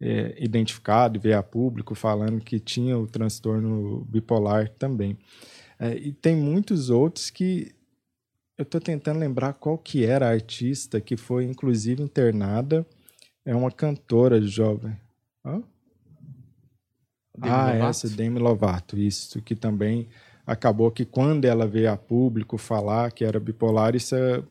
é, 0.00 0.34
identificado 0.42 1.18
e 1.18 1.20
veio 1.20 1.38
a 1.38 1.42
público 1.42 1.94
falando 1.94 2.40
que 2.40 2.58
tinha 2.58 2.98
o 2.98 3.06
transtorno 3.06 4.04
bipolar 4.08 4.70
também. 4.70 5.18
É, 5.78 5.94
e 5.94 6.12
tem 6.12 6.34
muitos 6.34 6.88
outros 6.88 7.30
que 7.30 7.74
eu 8.56 8.62
estou 8.62 8.80
tentando 8.80 9.18
lembrar 9.18 9.54
qual 9.54 9.78
que 9.78 10.04
era 10.04 10.26
a 10.26 10.32
artista 10.32 11.00
que 11.00 11.16
foi, 11.16 11.44
inclusive, 11.44 12.02
internada. 12.02 12.86
É 13.44 13.54
uma 13.54 13.70
cantora 13.70 14.40
jovem. 14.42 14.94
Hã? 15.44 15.62
Demi 17.36 17.54
ah, 17.54 17.72
Lovato? 17.72 17.84
essa, 17.84 18.08
Demi 18.08 18.38
Lovato, 18.38 18.98
isso, 18.98 19.40
que 19.42 19.54
também 19.54 20.08
acabou 20.46 20.90
que 20.90 21.04
quando 21.04 21.44
ela 21.44 21.66
veio 21.66 21.92
a 21.92 21.96
público 21.96 22.58
falar 22.58 23.12
que 23.12 23.24
era 23.24 23.38
bipolar, 23.38 23.94
isso 23.94 24.14
é, 24.14 24.42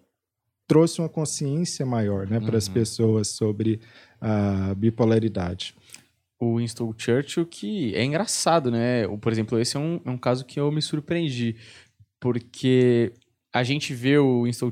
trouxe 0.67 1.01
uma 1.01 1.09
consciência 1.09 1.85
maior 1.85 2.27
né, 2.27 2.39
para 2.39 2.57
as 2.57 2.67
uhum. 2.67 2.73
pessoas 2.73 3.29
sobre 3.29 3.79
a 4.21 4.73
bipolaridade. 4.75 5.75
O 6.39 6.57
Winston 6.57 6.93
Churchill, 6.97 7.45
que 7.45 7.93
é 7.95 8.03
engraçado, 8.03 8.71
né? 8.71 9.05
Por 9.19 9.29
exemplo, 9.29 9.59
esse 9.59 9.75
é 9.75 9.79
um, 9.79 9.99
é 10.05 10.09
um 10.09 10.17
caso 10.17 10.45
que 10.45 10.57
eu 10.57 10.71
me 10.71 10.81
surpreendi, 10.81 11.57
porque 12.17 13.11
a 13.51 13.61
gente 13.61 13.93
vê 13.93 14.17
o 14.17 14.43
Winston 14.43 14.71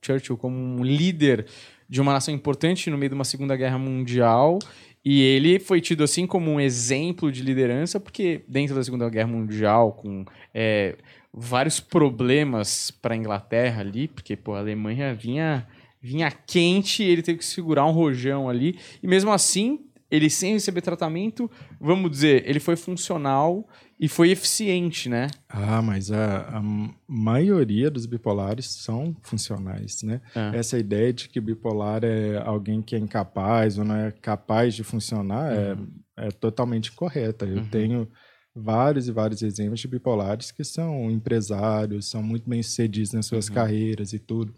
Churchill 0.00 0.36
como 0.36 0.56
um 0.56 0.84
líder 0.84 1.46
de 1.88 2.00
uma 2.00 2.12
nação 2.12 2.32
importante 2.32 2.90
no 2.90 2.98
meio 2.98 3.10
de 3.10 3.14
uma 3.14 3.24
Segunda 3.24 3.56
Guerra 3.56 3.78
Mundial 3.78 4.58
e 5.04 5.20
ele 5.20 5.58
foi 5.58 5.80
tido 5.80 6.02
assim 6.02 6.26
como 6.26 6.50
um 6.50 6.58
exemplo 6.58 7.30
de 7.30 7.42
liderança, 7.42 8.00
porque 8.00 8.42
dentro 8.48 8.74
da 8.74 8.82
Segunda 8.82 9.08
Guerra 9.10 9.28
Mundial, 9.28 9.92
com 9.92 10.24
é, 10.54 10.96
vários 11.32 11.78
problemas 11.78 12.90
para 12.90 13.14
a 13.14 13.16
Inglaterra 13.16 13.80
ali, 13.82 14.08
porque 14.08 14.34
pô, 14.34 14.54
a 14.54 14.60
Alemanha 14.60 15.14
vinha, 15.14 15.66
vinha 16.00 16.30
quente, 16.30 17.02
ele 17.02 17.22
teve 17.22 17.38
que 17.38 17.44
segurar 17.44 17.84
um 17.84 17.90
rojão 17.90 18.48
ali, 18.48 18.78
e 19.02 19.06
mesmo 19.06 19.30
assim, 19.30 19.80
ele 20.10 20.30
sem 20.30 20.54
receber 20.54 20.80
tratamento, 20.80 21.50
vamos 21.80 22.10
dizer, 22.10 22.48
ele 22.48 22.60
foi 22.60 22.76
funcional 22.76 23.68
e 23.98 24.08
foi 24.08 24.30
eficiente, 24.30 25.08
né? 25.08 25.28
Ah, 25.48 25.80
mas 25.80 26.10
a, 26.10 26.58
a 26.58 26.62
maioria 27.06 27.90
dos 27.90 28.06
bipolares 28.06 28.66
são 28.66 29.16
funcionais, 29.22 30.02
né? 30.02 30.20
É. 30.34 30.58
Essa 30.58 30.78
ideia 30.78 31.12
de 31.12 31.28
que 31.28 31.40
bipolar 31.40 32.02
é 32.04 32.36
alguém 32.44 32.82
que 32.82 32.96
é 32.96 32.98
incapaz 32.98 33.78
ou 33.78 33.84
não 33.84 33.96
é 33.96 34.10
capaz 34.10 34.74
de 34.74 34.82
funcionar 34.82 35.54
é, 35.54 35.74
uhum. 35.74 35.88
é, 36.16 36.26
é, 36.26 36.30
totalmente 36.30 36.92
correta. 36.92 37.44
Eu 37.44 37.58
uhum. 37.58 37.68
tenho 37.68 38.08
vários 38.54 39.08
e 39.08 39.12
vários 39.12 39.42
exemplos 39.42 39.80
de 39.80 39.88
bipolares 39.88 40.50
que 40.50 40.64
são 40.64 41.10
empresários, 41.10 42.10
são 42.10 42.22
muito 42.22 42.48
bem 42.48 42.62
sucedidos 42.62 43.12
nas 43.12 43.26
suas 43.26 43.48
uhum. 43.48 43.54
carreiras 43.54 44.12
e 44.12 44.18
tudo. 44.18 44.54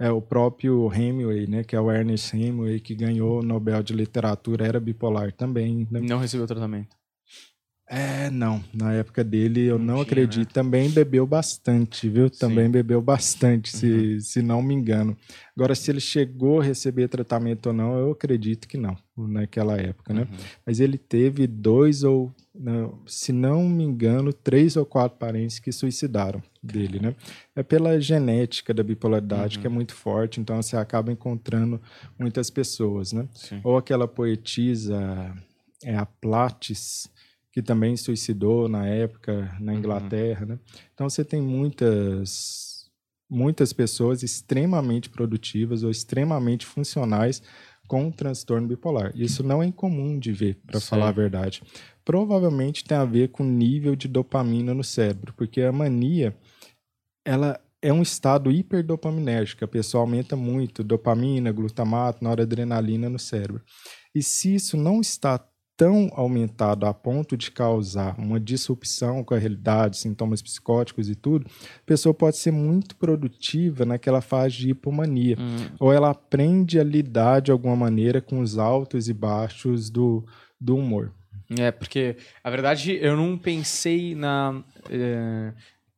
É 0.00 0.10
o 0.10 0.20
próprio 0.20 0.92
Hemingway, 0.92 1.46
né, 1.46 1.62
que 1.62 1.76
é 1.76 1.80
o 1.80 1.90
Ernest 1.90 2.36
Hemingway, 2.36 2.80
que 2.80 2.94
ganhou 2.94 3.40
o 3.40 3.42
Nobel 3.42 3.82
de 3.82 3.92
Literatura, 3.92 4.66
era 4.66 4.80
bipolar 4.80 5.32
também. 5.32 5.86
Né? 5.90 6.00
Não 6.00 6.18
recebeu 6.18 6.46
tratamento. 6.46 6.99
É, 7.92 8.30
não. 8.30 8.62
Na 8.72 8.92
época 8.92 9.24
dele, 9.24 9.66
eu 9.66 9.76
não, 9.76 9.86
não 9.86 9.94
tinha, 9.94 10.02
acredito. 10.02 10.46
Né? 10.46 10.52
Também 10.54 10.88
bebeu 10.88 11.26
bastante, 11.26 12.08
viu? 12.08 12.30
Também 12.30 12.66
Sim. 12.66 12.70
bebeu 12.70 13.02
bastante, 13.02 13.76
se, 13.76 13.86
uhum. 13.86 14.20
se 14.20 14.42
não 14.42 14.62
me 14.62 14.72
engano. 14.72 15.16
Agora, 15.56 15.74
se 15.74 15.90
ele 15.90 15.98
chegou 15.98 16.60
a 16.60 16.62
receber 16.62 17.08
tratamento 17.08 17.66
ou 17.66 17.72
não, 17.72 17.98
eu 17.98 18.12
acredito 18.12 18.68
que 18.68 18.78
não, 18.78 18.96
naquela 19.16 19.76
época, 19.76 20.14
né? 20.14 20.20
Uhum. 20.22 20.38
Mas 20.64 20.78
ele 20.78 20.96
teve 20.96 21.48
dois 21.48 22.04
ou, 22.04 22.32
não, 22.54 22.96
se 23.08 23.32
não 23.32 23.68
me 23.68 23.82
engano, 23.82 24.32
três 24.32 24.76
ou 24.76 24.86
quatro 24.86 25.18
parentes 25.18 25.58
que 25.58 25.72
suicidaram 25.72 26.40
dele, 26.62 27.00
né? 27.00 27.16
É 27.56 27.62
pela 27.64 28.00
genética 28.00 28.72
da 28.72 28.84
bipolaridade 28.84 29.56
uhum. 29.56 29.62
que 29.62 29.66
é 29.66 29.70
muito 29.70 29.94
forte, 29.96 30.40
então 30.40 30.62
você 30.62 30.76
acaba 30.76 31.10
encontrando 31.10 31.80
muitas 32.16 32.50
pessoas, 32.50 33.12
né? 33.12 33.26
Sim. 33.34 33.60
Ou 33.64 33.76
aquela 33.76 34.06
poetisa, 34.06 35.34
é 35.82 35.96
a 35.96 36.06
Plates 36.06 37.10
que 37.52 37.62
também 37.62 37.96
suicidou 37.96 38.68
na 38.68 38.86
época 38.86 39.56
na 39.60 39.72
uhum. 39.72 39.78
Inglaterra, 39.78 40.42
uhum. 40.42 40.48
né? 40.52 40.58
Então 40.94 41.08
você 41.08 41.24
tem 41.24 41.40
muitas 41.40 42.70
muitas 43.28 43.72
pessoas 43.72 44.24
extremamente 44.24 45.08
produtivas 45.08 45.84
ou 45.84 45.90
extremamente 45.90 46.66
funcionais 46.66 47.40
com 47.86 48.10
transtorno 48.10 48.68
bipolar. 48.68 49.12
Isso 49.14 49.42
não 49.42 49.62
é 49.62 49.66
incomum 49.66 50.18
de 50.18 50.32
ver, 50.32 50.60
para 50.66 50.80
falar 50.80 51.08
a 51.08 51.12
verdade. 51.12 51.62
Provavelmente 52.04 52.84
tem 52.84 52.96
a 52.96 53.04
ver 53.04 53.30
com 53.30 53.42
o 53.42 53.46
nível 53.46 53.94
de 53.94 54.06
dopamina 54.06 54.74
no 54.74 54.84
cérebro, 54.84 55.32
porque 55.36 55.60
a 55.62 55.72
mania 55.72 56.36
ela 57.24 57.60
é 57.82 57.92
um 57.92 58.02
estado 58.02 58.50
hiperdopaminérgico, 58.50 59.64
a 59.64 59.68
pessoa 59.68 60.02
aumenta 60.02 60.36
muito 60.36 60.84
dopamina, 60.84 61.50
glutamato, 61.50 62.22
noradrenalina 62.22 63.08
no 63.08 63.18
cérebro. 63.18 63.62
E 64.14 64.22
se 64.22 64.54
isso 64.54 64.76
não 64.76 65.00
está 65.00 65.38
tão 65.80 66.10
aumentado 66.12 66.84
a 66.84 66.92
ponto 66.92 67.38
de 67.38 67.50
causar 67.50 68.14
uma 68.18 68.38
disrupção 68.38 69.24
com 69.24 69.32
a 69.32 69.38
realidade, 69.38 69.96
sintomas 69.96 70.42
psicóticos 70.42 71.08
e 71.08 71.14
tudo, 71.14 71.46
a 71.48 71.86
pessoa 71.86 72.12
pode 72.12 72.36
ser 72.36 72.50
muito 72.50 72.94
produtiva 72.96 73.86
naquela 73.86 74.20
fase 74.20 74.58
de 74.58 74.68
hipomania. 74.68 75.38
Hum. 75.40 75.70
Ou 75.78 75.90
ela 75.90 76.10
aprende 76.10 76.78
a 76.78 76.84
lidar 76.84 77.40
de 77.40 77.50
alguma 77.50 77.74
maneira 77.74 78.20
com 78.20 78.40
os 78.40 78.58
altos 78.58 79.08
e 79.08 79.14
baixos 79.14 79.88
do, 79.88 80.22
do 80.60 80.76
humor. 80.76 81.14
É, 81.58 81.70
porque, 81.70 82.14
a 82.44 82.50
verdade, 82.50 82.98
eu 83.00 83.16
não 83.16 83.38
pensei 83.38 84.14
na. 84.14 84.62
É, 84.90 85.54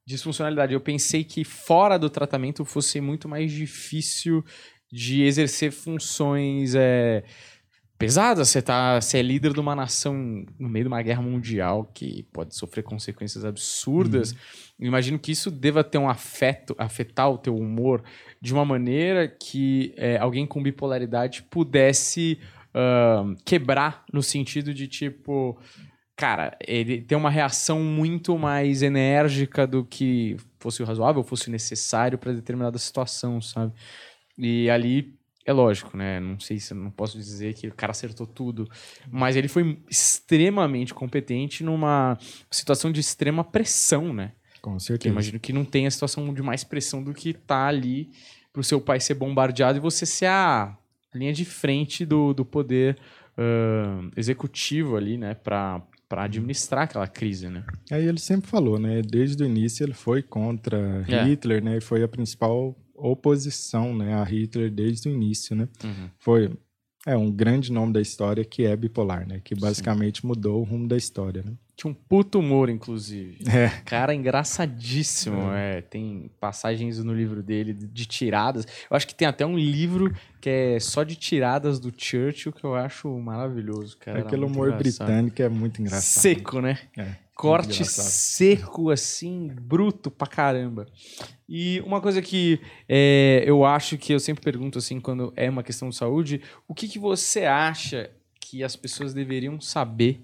disfuncionalidade. 0.07 0.75
Eu 0.75 0.81
pensei 0.81 1.25
que 1.25 1.43
fora 1.43 1.99
do 1.99 2.09
tratamento 2.09 2.65
fosse 2.65 3.01
muito 3.01 3.29
mais 3.29 3.51
difícil 3.51 4.45
de 4.93 5.25
exercer 5.25 5.73
funções. 5.73 6.77
É, 6.77 7.25
pesada. 8.03 8.45
Você 8.45 8.61
tá, 8.61 9.01
você 9.01 9.19
é 9.19 9.23
líder 9.23 9.53
de 9.53 9.61
uma 9.61 9.77
nação 9.77 10.45
no 10.59 10.69
meio 10.69 10.85
de 10.85 10.89
uma 10.89 11.01
guerra 11.03 11.23
mundial 11.23 11.89
que 11.95 12.25
pode 12.33 12.57
sofrer 12.57 12.83
consequências 12.83 13.45
absurdas. 13.45 14.33
Uhum. 14.33 14.87
Imagino 14.87 15.19
que 15.19 15.31
isso 15.31 15.51
deva 15.51 15.85
ter 15.85 15.99
um 15.99 16.09
afeto, 16.09 16.75
afetar 16.77 17.31
o 17.31 17.39
teu 17.39 17.57
humor 17.57 18.03
de 18.41 18.53
uma 18.53 18.65
maneira 18.65 19.29
que 19.29 19.95
é, 19.97 20.19
alguém 20.19 20.47
com 20.47 20.63
bipolaridade 20.63 21.45
pudesse 21.45 22.39
uh, 22.75 23.37
quebrar 23.45 24.05
no 24.13 24.23
sentido 24.23 24.75
de 24.75 24.89
tipo, 24.89 25.57
cara, 26.17 26.57
ele 26.67 27.03
tem 27.03 27.17
uma 27.17 27.31
reação 27.31 27.81
muito 27.81 28.37
mais 28.37 28.83
enérgica 28.83 29.65
do 29.67 29.85
que 29.85 30.37
fosse 30.59 30.83
o 30.83 30.87
razoável, 30.87 31.23
fosse 31.23 31.51
necessário 31.51 32.19
para 32.19 32.33
determinada 32.33 32.79
situação, 32.79 33.41
sabe? 33.41 33.73
E 34.37 34.69
ali 34.69 35.15
é 35.45 35.53
lógico, 35.53 35.97
né? 35.97 36.21
Não 36.21 36.39
sei 36.39 36.59
se 36.61 36.73
não 36.73 36.91
posso 36.91 37.19
dizer 37.19 37.55
que 37.55 37.69
o 37.69 37.75
cara 37.75 37.91
acertou 37.91 38.27
tudo, 38.27 38.69
mas 39.11 39.37
ele 39.37 39.49
foi 39.49 39.79
extremamente 39.91 40.95
competente 40.95 41.65
numa 41.65 42.17
situação 42.51 42.93
de 42.93 43.01
extrema 43.01 43.43
pressão, 43.43 44.13
né? 44.13 44.33
Com 44.61 44.79
certeza. 44.79 45.09
Eu 45.09 45.13
imagino 45.13 45.41
que 45.41 45.53
não 45.53 45.65
tem 45.65 45.87
a 45.87 45.91
situação 45.91 46.33
de 46.33 46.43
mais 46.43 46.63
pressão 46.63 47.03
do 47.03 47.13
que 47.13 47.33
tá 47.33 47.67
ali 47.67 48.11
pro 48.53 48.63
seu 48.63 48.81
pai 48.81 49.01
ser 49.01 49.15
bombardeado 49.15 49.79
e 49.79 49.81
você 49.81 50.07
ser 50.07 50.27
a 50.27 50.77
linha 51.13 51.33
de 51.33 51.45
frente 51.45 52.07
do, 52.07 52.33
do 52.33 52.45
poder 52.45 52.97
uh, 53.37 54.11
executivo 54.17 54.97
ali, 54.97 55.19
né? 55.19 55.35
Pra, 55.35 55.83
para 56.09 56.25
administrar 56.25 56.85
aquela 56.85 57.09
crise, 57.09 57.49
né? 57.49 57.65
Aí 57.91 58.07
ele 58.07 58.21
sempre 58.21 58.49
falou, 58.49 58.79
né? 58.79 59.03
Desde 59.03 59.43
o 59.43 59.47
início 59.47 59.83
ele 59.83 59.95
foi 59.95 60.23
contra 60.23 61.05
é. 61.09 61.25
Hitler, 61.25 61.63
né? 61.65 61.81
Foi 61.81 62.03
a 62.05 62.09
principal 62.09 62.77
oposição 63.09 63.97
né, 63.97 64.15
a 64.15 64.25
Hitler 64.25 64.71
desde 64.71 65.09
o 65.09 65.13
início, 65.13 65.57
né? 65.57 65.69
Uhum. 65.85 66.11
Foi 66.19 66.51
é 67.05 67.17
um 67.17 67.31
grande 67.31 67.73
nome 67.73 67.93
da 67.93 68.01
história 68.01 68.45
que 68.45 68.65
é 68.65 68.77
bipolar, 68.77 69.27
né? 69.27 69.41
Que 69.43 69.57
basicamente 69.57 70.21
Sim. 70.21 70.29
mudou 70.29 70.61
o 70.61 70.65
rumo 70.65 70.87
da 70.87 70.97
história, 70.97 71.43
né? 71.43 71.53
Tinha 71.75 71.91
um 71.91 71.95
puto 71.95 72.39
humor, 72.39 72.69
inclusive. 72.69 73.39
É. 73.53 73.69
Cara 73.85 74.15
engraçadíssimo. 74.15 75.53
É. 75.53 75.79
é. 75.79 75.81
Tem 75.81 76.31
passagens 76.39 77.03
no 77.03 77.13
livro 77.13 77.43
dele 77.43 77.73
de 77.73 78.07
tiradas. 78.07 78.67
Eu 78.89 78.97
acho 78.97 79.07
que 79.07 79.15
tem 79.15 79.27
até 79.27 79.45
um 79.45 79.59
livro 79.59 80.15
que 80.41 80.49
é 80.49 80.81
só 80.81 81.03
de 81.03 81.17
tiradas 81.17 81.81
do 81.81 81.93
Churchill 81.97 82.53
que 82.53 82.65
eu 82.65 82.75
acho 82.75 83.09
maravilhoso, 83.19 83.97
cara. 83.99 84.21
Aquele 84.21 84.45
humor 84.45 84.69
engraçado. 84.69 85.07
britânico 85.09 85.43
é 85.43 85.49
muito 85.49 85.81
engraçado. 85.81 86.23
Seco, 86.23 86.61
né? 86.61 86.79
É. 86.97 87.17
Corte 87.35 87.85
seco, 87.85 88.91
assim, 88.91 89.49
bruto 89.49 90.11
pra 90.11 90.27
caramba. 90.27 90.87
E 91.49 91.81
uma 91.81 92.01
coisa 92.01 92.21
que 92.21 92.61
é, 92.89 93.43
eu 93.47 93.65
acho 93.65 93.97
que 93.97 94.13
eu 94.13 94.21
sempre 94.21 94.45
pergunto, 94.45 94.79
assim, 94.79 95.01
quando 95.01 95.33
é 95.35 95.49
uma 95.49 95.63
questão 95.63 95.89
de 95.89 95.97
saúde, 95.97 96.43
o 96.69 96.75
que, 96.75 96.87
que 96.87 96.99
você 96.99 97.45
acha 97.45 98.11
que 98.39 98.63
as 98.63 98.77
pessoas 98.77 99.15
deveriam 99.15 99.61
saber 99.61 100.23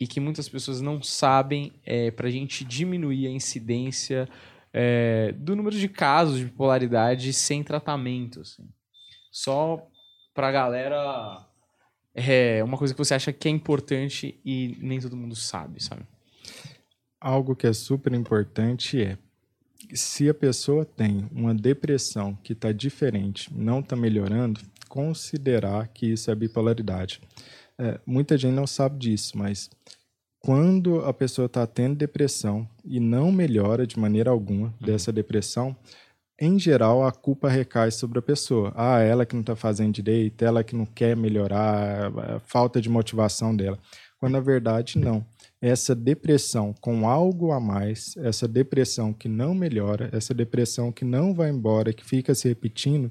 e 0.00 0.06
que 0.06 0.20
muitas 0.20 0.48
pessoas 0.48 0.80
não 0.80 1.02
sabem 1.02 1.72
é, 1.84 2.10
para 2.10 2.28
a 2.28 2.30
gente 2.30 2.64
diminuir 2.64 3.26
a 3.26 3.30
incidência 3.30 4.28
é, 4.72 5.32
do 5.32 5.56
número 5.56 5.76
de 5.76 5.88
casos 5.88 6.38
de 6.38 6.44
bipolaridade 6.44 7.32
sem 7.32 7.64
tratamento. 7.64 8.40
Assim. 8.40 8.68
Só 9.30 9.86
para 10.32 10.48
a 10.48 10.52
galera. 10.52 11.44
É 12.14 12.64
uma 12.64 12.76
coisa 12.76 12.94
que 12.94 12.98
você 12.98 13.14
acha 13.14 13.32
que 13.32 13.46
é 13.46 13.50
importante 13.50 14.40
e 14.44 14.76
nem 14.80 14.98
todo 14.98 15.16
mundo 15.16 15.36
sabe, 15.36 15.82
sabe? 15.82 16.02
Algo 17.20 17.56
que 17.56 17.66
é 17.66 17.72
super 17.72 18.14
importante 18.14 19.02
é 19.02 19.18
se 19.94 20.28
a 20.28 20.34
pessoa 20.34 20.84
tem 20.84 21.28
uma 21.32 21.54
depressão 21.54 22.36
que 22.42 22.52
está 22.52 22.72
diferente, 22.72 23.52
não 23.54 23.80
está 23.80 23.96
melhorando, 23.96 24.60
considerar 24.88 25.88
que 25.88 26.06
isso 26.06 26.30
é 26.30 26.34
bipolaridade. 26.34 27.20
É, 27.78 28.00
muita 28.04 28.36
gente 28.36 28.54
não 28.54 28.66
sabe 28.66 28.98
disso, 28.98 29.38
mas 29.38 29.70
quando 30.40 31.04
a 31.04 31.12
pessoa 31.12 31.46
está 31.46 31.66
tendo 31.66 31.96
depressão 31.96 32.68
e 32.84 32.98
não 33.00 33.30
melhora 33.30 33.86
de 33.86 33.98
maneira 33.98 34.30
alguma 34.30 34.68
uhum. 34.68 34.86
dessa 34.86 35.12
depressão, 35.12 35.76
em 36.40 36.58
geral 36.58 37.04
a 37.04 37.12
culpa 37.12 37.48
recai 37.48 37.90
sobre 37.90 38.18
a 38.18 38.22
pessoa. 38.22 38.72
Ah, 38.76 39.00
ela 39.00 39.26
que 39.26 39.34
não 39.34 39.40
está 39.40 39.56
fazendo 39.56 39.92
direito, 39.92 40.44
ela 40.44 40.62
que 40.62 40.76
não 40.76 40.86
quer 40.86 41.16
melhorar, 41.16 42.12
falta 42.46 42.80
de 42.80 42.88
motivação 42.88 43.54
dela. 43.54 43.78
Quando 44.18 44.32
na 44.32 44.40
verdade 44.40 44.98
não. 44.98 45.24
Essa 45.60 45.94
depressão 45.94 46.72
com 46.80 47.08
algo 47.08 47.50
a 47.50 47.58
mais, 47.58 48.16
essa 48.18 48.46
depressão 48.46 49.12
que 49.12 49.28
não 49.28 49.54
melhora, 49.54 50.08
essa 50.12 50.32
depressão 50.32 50.92
que 50.92 51.04
não 51.04 51.34
vai 51.34 51.50
embora, 51.50 51.92
que 51.92 52.04
fica 52.04 52.34
se 52.34 52.46
repetindo, 52.48 53.10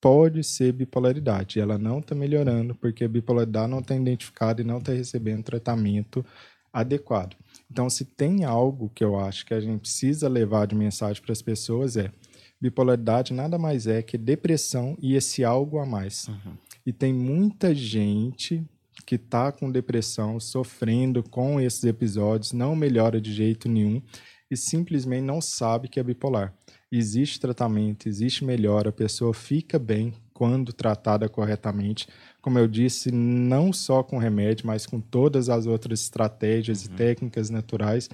pode 0.00 0.42
ser 0.42 0.72
bipolaridade. 0.72 1.60
Ela 1.60 1.78
não 1.78 2.00
está 2.00 2.14
melhorando 2.14 2.74
porque 2.74 3.04
a 3.04 3.08
bipolaridade 3.08 3.70
não 3.70 3.78
está 3.78 3.94
identificada 3.94 4.60
e 4.60 4.64
não 4.64 4.78
está 4.78 4.92
recebendo 4.92 5.44
tratamento 5.44 6.24
adequado. 6.72 7.36
Então, 7.70 7.88
se 7.88 8.04
tem 8.04 8.44
algo 8.44 8.90
que 8.94 9.02
eu 9.02 9.18
acho 9.18 9.46
que 9.46 9.54
a 9.54 9.60
gente 9.60 9.80
precisa 9.80 10.28
levar 10.28 10.66
de 10.66 10.74
mensagem 10.74 11.22
para 11.22 11.32
as 11.32 11.42
pessoas 11.42 11.96
é 11.96 12.12
bipolaridade 12.60 13.32
nada 13.32 13.58
mais 13.58 13.86
é 13.86 14.02
que 14.02 14.16
depressão 14.16 14.96
e 15.00 15.14
esse 15.14 15.44
algo 15.44 15.78
a 15.78 15.86
mais. 15.86 16.28
Uhum. 16.28 16.56
E 16.84 16.92
tem 16.92 17.12
muita 17.12 17.74
gente 17.74 18.64
que 19.06 19.14
está 19.14 19.52
com 19.52 19.70
depressão, 19.70 20.40
sofrendo 20.40 21.22
com 21.22 21.60
esses 21.60 21.84
episódios, 21.84 22.52
não 22.52 22.74
melhora 22.74 23.20
de 23.20 23.32
jeito 23.32 23.68
nenhum 23.68 24.02
e 24.50 24.56
simplesmente 24.56 25.22
não 25.22 25.40
sabe 25.40 25.88
que 25.88 26.00
é 26.00 26.02
bipolar. 26.02 26.52
Existe 26.90 27.40
tratamento, 27.40 28.08
existe 28.08 28.44
melhora, 28.44 28.90
a 28.90 28.92
pessoa 28.92 29.32
fica 29.32 29.78
bem 29.78 30.12
quando 30.32 30.72
tratada 30.72 31.28
corretamente. 31.28 32.06
Como 32.42 32.58
eu 32.58 32.68
disse, 32.68 33.10
não 33.10 33.72
só 33.72 34.02
com 34.02 34.18
remédio, 34.18 34.66
mas 34.66 34.86
com 34.86 35.00
todas 35.00 35.48
as 35.48 35.66
outras 35.66 36.02
estratégias 36.02 36.84
uhum. 36.84 36.92
e 36.92 36.96
técnicas 36.96 37.50
naturais. 37.50 38.08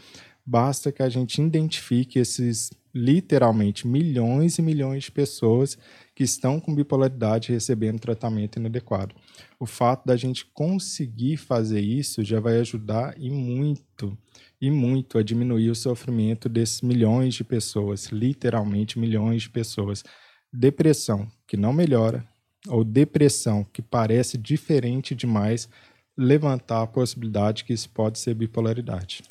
Basta 0.45 0.91
que 0.91 1.03
a 1.03 1.09
gente 1.09 1.41
identifique 1.41 2.19
esses 2.19 2.71
literalmente 2.95 3.87
milhões 3.87 4.59
e 4.59 4.63
milhões 4.63 5.05
de 5.05 5.13
pessoas 5.13 5.79
que 6.15 6.25
estão 6.25 6.61
com 6.61 6.75
bipolaridade 6.75 7.53
recebendo 7.53 8.01
tratamento 8.01 8.59
inadequado. 8.59 9.15
O 9.59 9.65
fato 9.65 10.05
da 10.07 10.17
gente 10.17 10.45
conseguir 10.53 11.37
fazer 11.39 11.81
isso 11.81 12.23
já 12.23 12.39
vai 12.39 12.59
ajudar 12.59 13.15
e 13.17 13.31
muito 13.31 14.17
e 14.61 14.71
muito 14.71 15.19
a 15.19 15.23
diminuir 15.23 15.71
o 15.71 15.75
sofrimento 15.75 16.49
desses 16.49 16.83
milhões 16.83 17.35
de 17.35 17.43
pessoas, 17.43 18.07
literalmente 18.07 18.99
milhões 18.99 19.43
de 19.43 19.51
pessoas. 19.51 20.05
Depressão 20.53 21.27
que 21.47 21.57
não 21.57 21.73
melhora 21.73 22.25
ou 22.69 22.85
depressão 22.85 23.65
que 23.65 23.83
parece 23.83 24.39
diferente 24.39 25.15
demais, 25.15 25.69
levantar 26.17 26.83
a 26.83 26.87
possibilidade 26.87 27.65
que 27.65 27.73
isso 27.73 27.91
pode 27.91 28.19
ser 28.19 28.35
bipolaridade. 28.35 29.23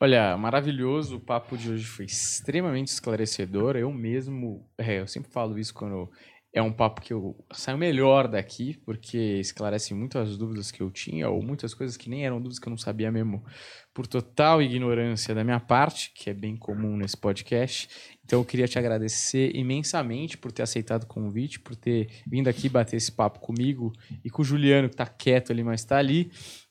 Olha, 0.00 0.36
maravilhoso. 0.36 1.16
O 1.16 1.20
papo 1.20 1.56
de 1.58 1.72
hoje 1.72 1.84
foi 1.84 2.04
extremamente 2.04 2.86
esclarecedor. 2.88 3.76
Eu 3.76 3.92
mesmo, 3.92 4.64
é, 4.78 5.00
eu 5.00 5.08
sempre 5.08 5.28
falo 5.32 5.58
isso 5.58 5.74
quando 5.74 6.08
é 6.52 6.62
um 6.62 6.72
papo 6.72 7.00
que 7.00 7.12
eu 7.12 7.36
saio 7.52 7.76
melhor 7.76 8.28
daqui, 8.28 8.80
porque 8.84 9.18
esclarece 9.40 9.92
muitas 9.94 10.38
dúvidas 10.38 10.70
que 10.70 10.80
eu 10.80 10.90
tinha, 10.90 11.28
ou 11.28 11.42
muitas 11.42 11.74
coisas 11.74 11.96
que 11.96 12.08
nem 12.08 12.24
eram 12.24 12.36
dúvidas 12.38 12.60
que 12.60 12.68
eu 12.68 12.70
não 12.70 12.78
sabia 12.78 13.10
mesmo, 13.10 13.44
por 13.92 14.06
total 14.06 14.62
ignorância 14.62 15.34
da 15.34 15.42
minha 15.42 15.58
parte, 15.58 16.12
que 16.14 16.30
é 16.30 16.34
bem 16.34 16.56
comum 16.56 16.96
nesse 16.96 17.16
podcast. 17.16 17.88
Então 18.24 18.38
eu 18.38 18.44
queria 18.44 18.68
te 18.68 18.78
agradecer 18.78 19.50
imensamente 19.54 20.38
por 20.38 20.52
ter 20.52 20.62
aceitado 20.62 21.02
o 21.02 21.08
convite, 21.08 21.58
por 21.58 21.74
ter 21.74 22.08
vindo 22.24 22.46
aqui 22.46 22.68
bater 22.68 22.96
esse 22.96 23.10
papo 23.10 23.40
comigo 23.40 23.92
e 24.24 24.30
com 24.30 24.42
o 24.42 24.44
Juliano, 24.44 24.88
que 24.88 24.94
está 24.94 25.06
quieto 25.06 25.50
ali, 25.50 25.64
mas 25.64 25.80
está 25.80 25.98
ali. 25.98 26.30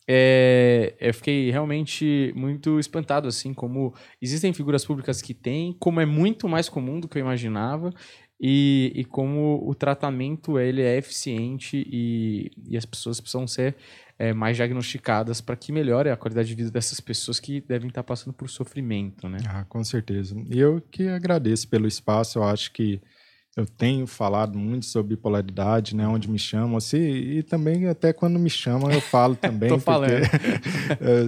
É, 0.09 0.95
eu 1.01 1.13
fiquei 1.13 1.51
realmente 1.51 2.31
muito 2.33 2.79
espantado, 2.79 3.27
assim, 3.27 3.53
como 3.53 3.93
existem 4.21 4.53
figuras 4.53 4.85
públicas 4.85 5.21
que 5.21 5.33
têm, 5.33 5.75
como 5.79 5.99
é 5.99 6.05
muito 6.05 6.47
mais 6.47 6.69
comum 6.69 6.99
do 6.99 7.09
que 7.09 7.17
eu 7.17 7.21
imaginava 7.21 7.93
e, 8.39 8.93
e 8.95 9.03
como 9.03 9.61
o 9.67 9.75
tratamento 9.75 10.57
ele 10.57 10.81
é 10.81 10.95
eficiente 10.97 11.85
e, 11.91 12.51
e 12.65 12.77
as 12.77 12.85
pessoas 12.85 13.19
precisam 13.19 13.45
ser 13.47 13.75
é, 14.17 14.33
mais 14.33 14.55
diagnosticadas 14.55 15.41
para 15.41 15.55
que 15.55 15.71
melhore 15.71 16.09
a 16.09 16.17
qualidade 16.17 16.47
de 16.47 16.55
vida 16.55 16.71
dessas 16.71 16.99
pessoas 16.99 17.39
que 17.39 17.61
devem 17.61 17.89
estar 17.89 18.03
passando 18.03 18.33
por 18.33 18.49
sofrimento, 18.49 19.27
né? 19.27 19.39
Ah, 19.47 19.65
com 19.65 19.83
certeza. 19.83 20.35
E 20.49 20.57
eu 20.57 20.81
que 20.89 21.07
agradeço 21.07 21.67
pelo 21.67 21.87
espaço, 21.87 22.39
eu 22.39 22.43
acho 22.43 22.71
que 22.71 23.01
eu 23.57 23.65
tenho 23.65 24.05
falado 24.05 24.55
muito 24.55 24.85
sobre 24.85 25.15
bipolaridade, 25.15 25.95
né? 25.95 26.07
Onde 26.07 26.29
me 26.29 26.37
chamam, 26.37 26.77
assim, 26.77 27.01
e 27.01 27.41
também 27.41 27.87
até 27.87 28.13
quando 28.13 28.37
me 28.37 28.51
chamam 28.51 28.91
eu 28.91 29.01
falo 29.01 29.33
também. 29.41 29.67
Tô 29.67 29.79
falando. 29.79 30.21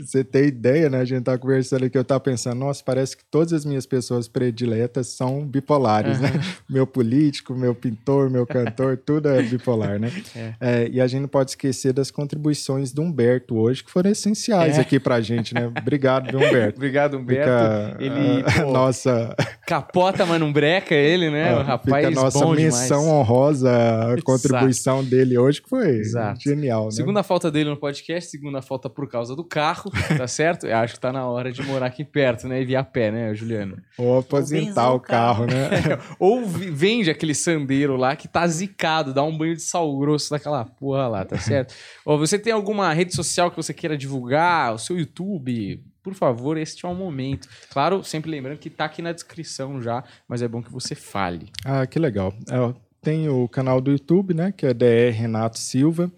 Você 0.00 0.24
tem 0.24 0.46
ideia, 0.46 0.90
né? 0.90 0.98
A 0.98 1.04
gente 1.04 1.22
tá 1.22 1.38
conversando 1.38 1.84
aqui, 1.84 1.96
eu 1.96 2.02
tava 2.02 2.18
pensando, 2.18 2.58
nossa, 2.58 2.82
parece 2.82 3.16
que 3.16 3.24
todas 3.24 3.52
as 3.52 3.64
minhas 3.64 3.86
pessoas 3.86 4.26
prediletas 4.26 5.06
são 5.06 5.46
bipolares, 5.46 6.16
uhum. 6.16 6.24
né? 6.24 6.30
Meu 6.68 6.86
político, 6.86 7.54
meu 7.54 7.74
pintor, 7.74 8.28
meu 8.28 8.46
cantor, 8.46 8.96
tudo 8.96 9.28
é 9.28 9.42
bipolar, 9.42 9.98
né? 9.98 10.10
É. 10.34 10.54
É, 10.60 10.88
e 10.88 11.00
a 11.00 11.06
gente 11.06 11.22
não 11.22 11.28
pode 11.28 11.50
esquecer 11.50 11.92
das 11.92 12.10
contribuições 12.10 12.92
do 12.92 13.02
Humberto 13.02 13.56
hoje, 13.56 13.84
que 13.84 13.90
foram 13.90 14.10
essenciais 14.10 14.76
é. 14.76 14.80
aqui 14.80 14.98
pra 14.98 15.20
gente, 15.20 15.54
né? 15.54 15.70
Obrigado, 15.80 16.36
Humberto? 16.36 16.76
Obrigado, 16.76 17.16
Humberto. 17.16 17.44
Fica, 17.44 17.96
Ele, 17.98 18.42
pô, 18.42 18.72
nossa... 18.72 19.34
Capota, 19.66 20.26
mas 20.26 20.40
não 20.40 20.52
breca 20.52 20.94
ele, 20.94 21.30
né? 21.30 21.67
Rapaz 21.68 22.06
fica 22.06 22.20
a 22.20 22.22
nossa 22.22 22.38
bom 22.38 22.54
menção 22.54 23.02
demais. 23.02 23.18
honrosa, 23.20 23.70
a 24.14 24.22
contribuição 24.22 25.04
dele 25.04 25.36
hoje, 25.36 25.60
que 25.60 25.68
foi 25.68 25.98
Exato. 25.98 26.40
genial, 26.40 26.86
né? 26.86 26.90
Segunda 26.92 27.22
falta 27.22 27.50
dele 27.50 27.68
no 27.70 27.76
podcast, 27.76 28.30
segunda 28.30 28.62
falta 28.62 28.88
por 28.88 29.08
causa 29.08 29.36
do 29.36 29.44
carro, 29.44 29.90
tá 30.16 30.26
certo? 30.28 30.66
Eu 30.66 30.76
acho 30.76 30.94
que 30.94 31.00
tá 31.00 31.12
na 31.12 31.26
hora 31.26 31.52
de 31.52 31.62
morar 31.62 31.86
aqui 31.86 32.04
perto, 32.04 32.48
né? 32.48 32.62
E 32.62 32.64
vir 32.64 32.76
a 32.76 32.82
pé, 32.82 33.10
né, 33.10 33.34
Juliano? 33.34 33.76
Ou 33.98 34.18
aposentar 34.18 34.90
Ou 34.90 34.96
o 34.96 35.00
carro, 35.00 35.46
né? 35.46 35.98
Ou 36.18 36.44
vende 36.46 37.10
aquele 37.10 37.34
sandeiro 37.34 37.96
lá 37.96 38.16
que 38.16 38.26
tá 38.26 38.46
zicado, 38.46 39.12
dá 39.12 39.22
um 39.22 39.36
banho 39.36 39.54
de 39.54 39.62
sal 39.62 39.96
grosso 39.98 40.32
naquela 40.32 40.64
porra 40.64 41.06
lá, 41.08 41.24
tá 41.24 41.38
certo? 41.38 41.74
Ou 42.04 42.18
você 42.18 42.38
tem 42.38 42.52
alguma 42.52 42.92
rede 42.92 43.14
social 43.14 43.50
que 43.50 43.56
você 43.56 43.74
queira 43.74 43.96
divulgar, 43.96 44.74
o 44.74 44.78
seu 44.78 44.98
YouTube, 44.98 45.82
por 46.08 46.14
favor, 46.14 46.56
este 46.56 46.86
é 46.86 46.88
o 46.88 46.94
momento. 46.94 47.48
Claro, 47.70 48.02
sempre 48.02 48.30
lembrando 48.30 48.58
que 48.58 48.70
tá 48.70 48.86
aqui 48.86 49.02
na 49.02 49.12
descrição 49.12 49.82
já, 49.82 50.02
mas 50.26 50.40
é 50.40 50.48
bom 50.48 50.62
que 50.62 50.72
você 50.72 50.94
fale. 50.94 51.50
Ah, 51.64 51.86
que 51.86 51.98
legal. 51.98 52.32
É, 52.50 52.74
tem 53.02 53.28
o 53.28 53.46
canal 53.46 53.78
do 53.78 53.90
YouTube, 53.90 54.32
né? 54.32 54.52
Que 54.56 54.66
é 54.66 54.74
DR 54.74 55.12
Renato 55.12 55.58
Silva. 55.58 56.10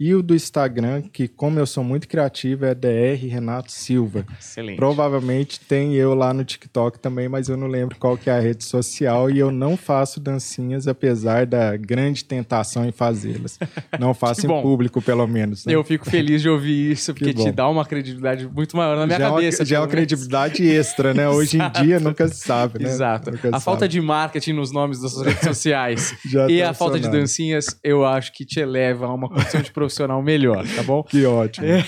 E 0.00 0.14
o 0.14 0.22
do 0.22 0.32
Instagram, 0.32 1.02
que 1.12 1.26
como 1.26 1.58
eu 1.58 1.66
sou 1.66 1.82
muito 1.82 2.06
criativo, 2.06 2.64
é 2.64 2.72
DR 2.72 3.16
Renato 3.28 3.72
Silva. 3.72 4.24
Excelente. 4.38 4.76
Provavelmente 4.76 5.58
tem 5.58 5.94
eu 5.94 6.14
lá 6.14 6.32
no 6.32 6.44
TikTok 6.44 7.00
também, 7.00 7.28
mas 7.28 7.48
eu 7.48 7.56
não 7.56 7.66
lembro 7.66 7.96
qual 7.98 8.16
que 8.16 8.30
é 8.30 8.32
a 8.32 8.38
rede 8.38 8.62
social 8.62 9.28
e 9.28 9.40
eu 9.40 9.50
não 9.50 9.76
faço 9.76 10.20
dancinhas, 10.20 10.86
apesar 10.86 11.46
da 11.46 11.76
grande 11.76 12.24
tentação 12.24 12.84
em 12.84 12.92
fazê-las. 12.92 13.58
Não 13.98 14.14
faço 14.14 14.46
em 14.46 14.62
público, 14.62 15.02
pelo 15.02 15.26
menos. 15.26 15.66
né? 15.66 15.74
Eu 15.74 15.82
fico 15.82 16.08
feliz 16.08 16.42
de 16.42 16.48
ouvir 16.48 16.92
isso, 16.92 17.12
porque 17.12 17.34
te 17.34 17.50
dá 17.50 17.68
uma 17.68 17.84
credibilidade 17.84 18.46
muito 18.46 18.76
maior 18.76 18.96
na 18.96 19.04
minha 19.04 19.18
já 19.18 19.30
cabeça. 19.30 19.62
É 19.62 19.64
uma, 19.64 19.66
já 19.66 19.76
é 19.76 19.80
uma 19.80 19.88
credibilidade 19.88 20.64
extra, 20.64 21.12
né? 21.12 21.26
Hoje 21.28 21.58
em 21.58 21.82
dia 21.82 21.98
nunca 21.98 22.28
se 22.28 22.36
sabe, 22.46 22.84
né? 22.84 22.88
Exato. 22.88 23.32
Nunca 23.32 23.48
A 23.48 23.58
se 23.58 23.64
falta 23.64 23.80
sabe. 23.80 23.92
de 23.94 24.00
marketing 24.00 24.52
nos 24.52 24.70
nomes 24.70 25.00
das 25.00 25.20
redes 25.20 25.42
sociais 25.42 26.14
Já 26.24 26.48
e 26.48 26.62
a 26.62 26.72
falta 26.72 27.00
de 27.00 27.08
dancinhas, 27.10 27.66
eu 27.82 28.04
acho 28.04 28.32
que 28.32 28.44
te 28.44 28.60
eleva 28.60 29.06
a 29.06 29.12
uma 29.12 29.28
condição 29.28 29.60
de 29.60 29.72
profissional 29.88 30.22
melhor, 30.22 30.64
tá 30.76 30.82
bom? 30.82 31.02
Que 31.02 31.24
ótimo. 31.24 31.66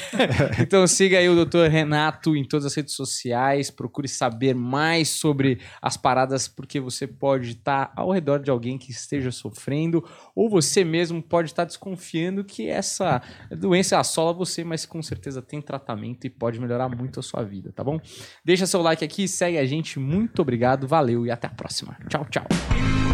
Então 0.61 0.87
siga 0.87 1.19
aí 1.19 1.29
o 1.29 1.45
Dr. 1.45 1.69
Renato 1.71 2.37
em 2.37 2.45
todas 2.45 2.67
as 2.67 2.75
redes 2.75 2.95
sociais, 2.95 3.71
procure 3.71 4.09
saber 4.09 4.55
mais 4.55 5.09
sobre 5.09 5.61
as 5.81 5.97
paradas, 5.97 6.49
porque 6.49 6.81
você 6.81 7.07
pode 7.07 7.53
estar 7.53 7.93
ao 7.95 8.11
redor 8.11 8.41
de 8.41 8.51
alguém 8.51 8.79
que 8.79 8.91
esteja 8.91 9.31
sofrendo, 9.31 10.05
ou 10.35 10.49
você 10.49 10.85
mesmo 10.85 11.23
pode 11.23 11.51
estar 11.51 11.65
desconfiando 11.65 12.45
que 12.45 12.69
essa 12.69 13.23
doença 13.51 13.99
assola 13.99 14.33
você, 14.33 14.65
mas 14.65 14.87
com 14.87 15.03
certeza 15.03 15.43
tem 15.43 15.61
tratamento 15.61 16.27
e 16.27 16.31
pode 16.31 16.61
melhorar 16.61 16.89
muito 16.89 17.21
a 17.21 17.23
sua 17.23 17.43
vida, 17.43 17.73
tá 17.75 17.85
bom? 17.85 18.01
Deixa 18.45 18.67
seu 18.67 18.83
like 18.83 19.05
aqui, 19.05 19.29
segue 19.29 19.59
a 19.59 19.67
gente, 19.67 19.99
muito 19.99 20.43
obrigado, 20.43 20.87
valeu 20.87 21.27
e 21.27 21.31
até 21.31 21.47
a 21.47 21.51
próxima. 21.51 21.97
Tchau, 22.09 22.27
tchau. 22.31 23.10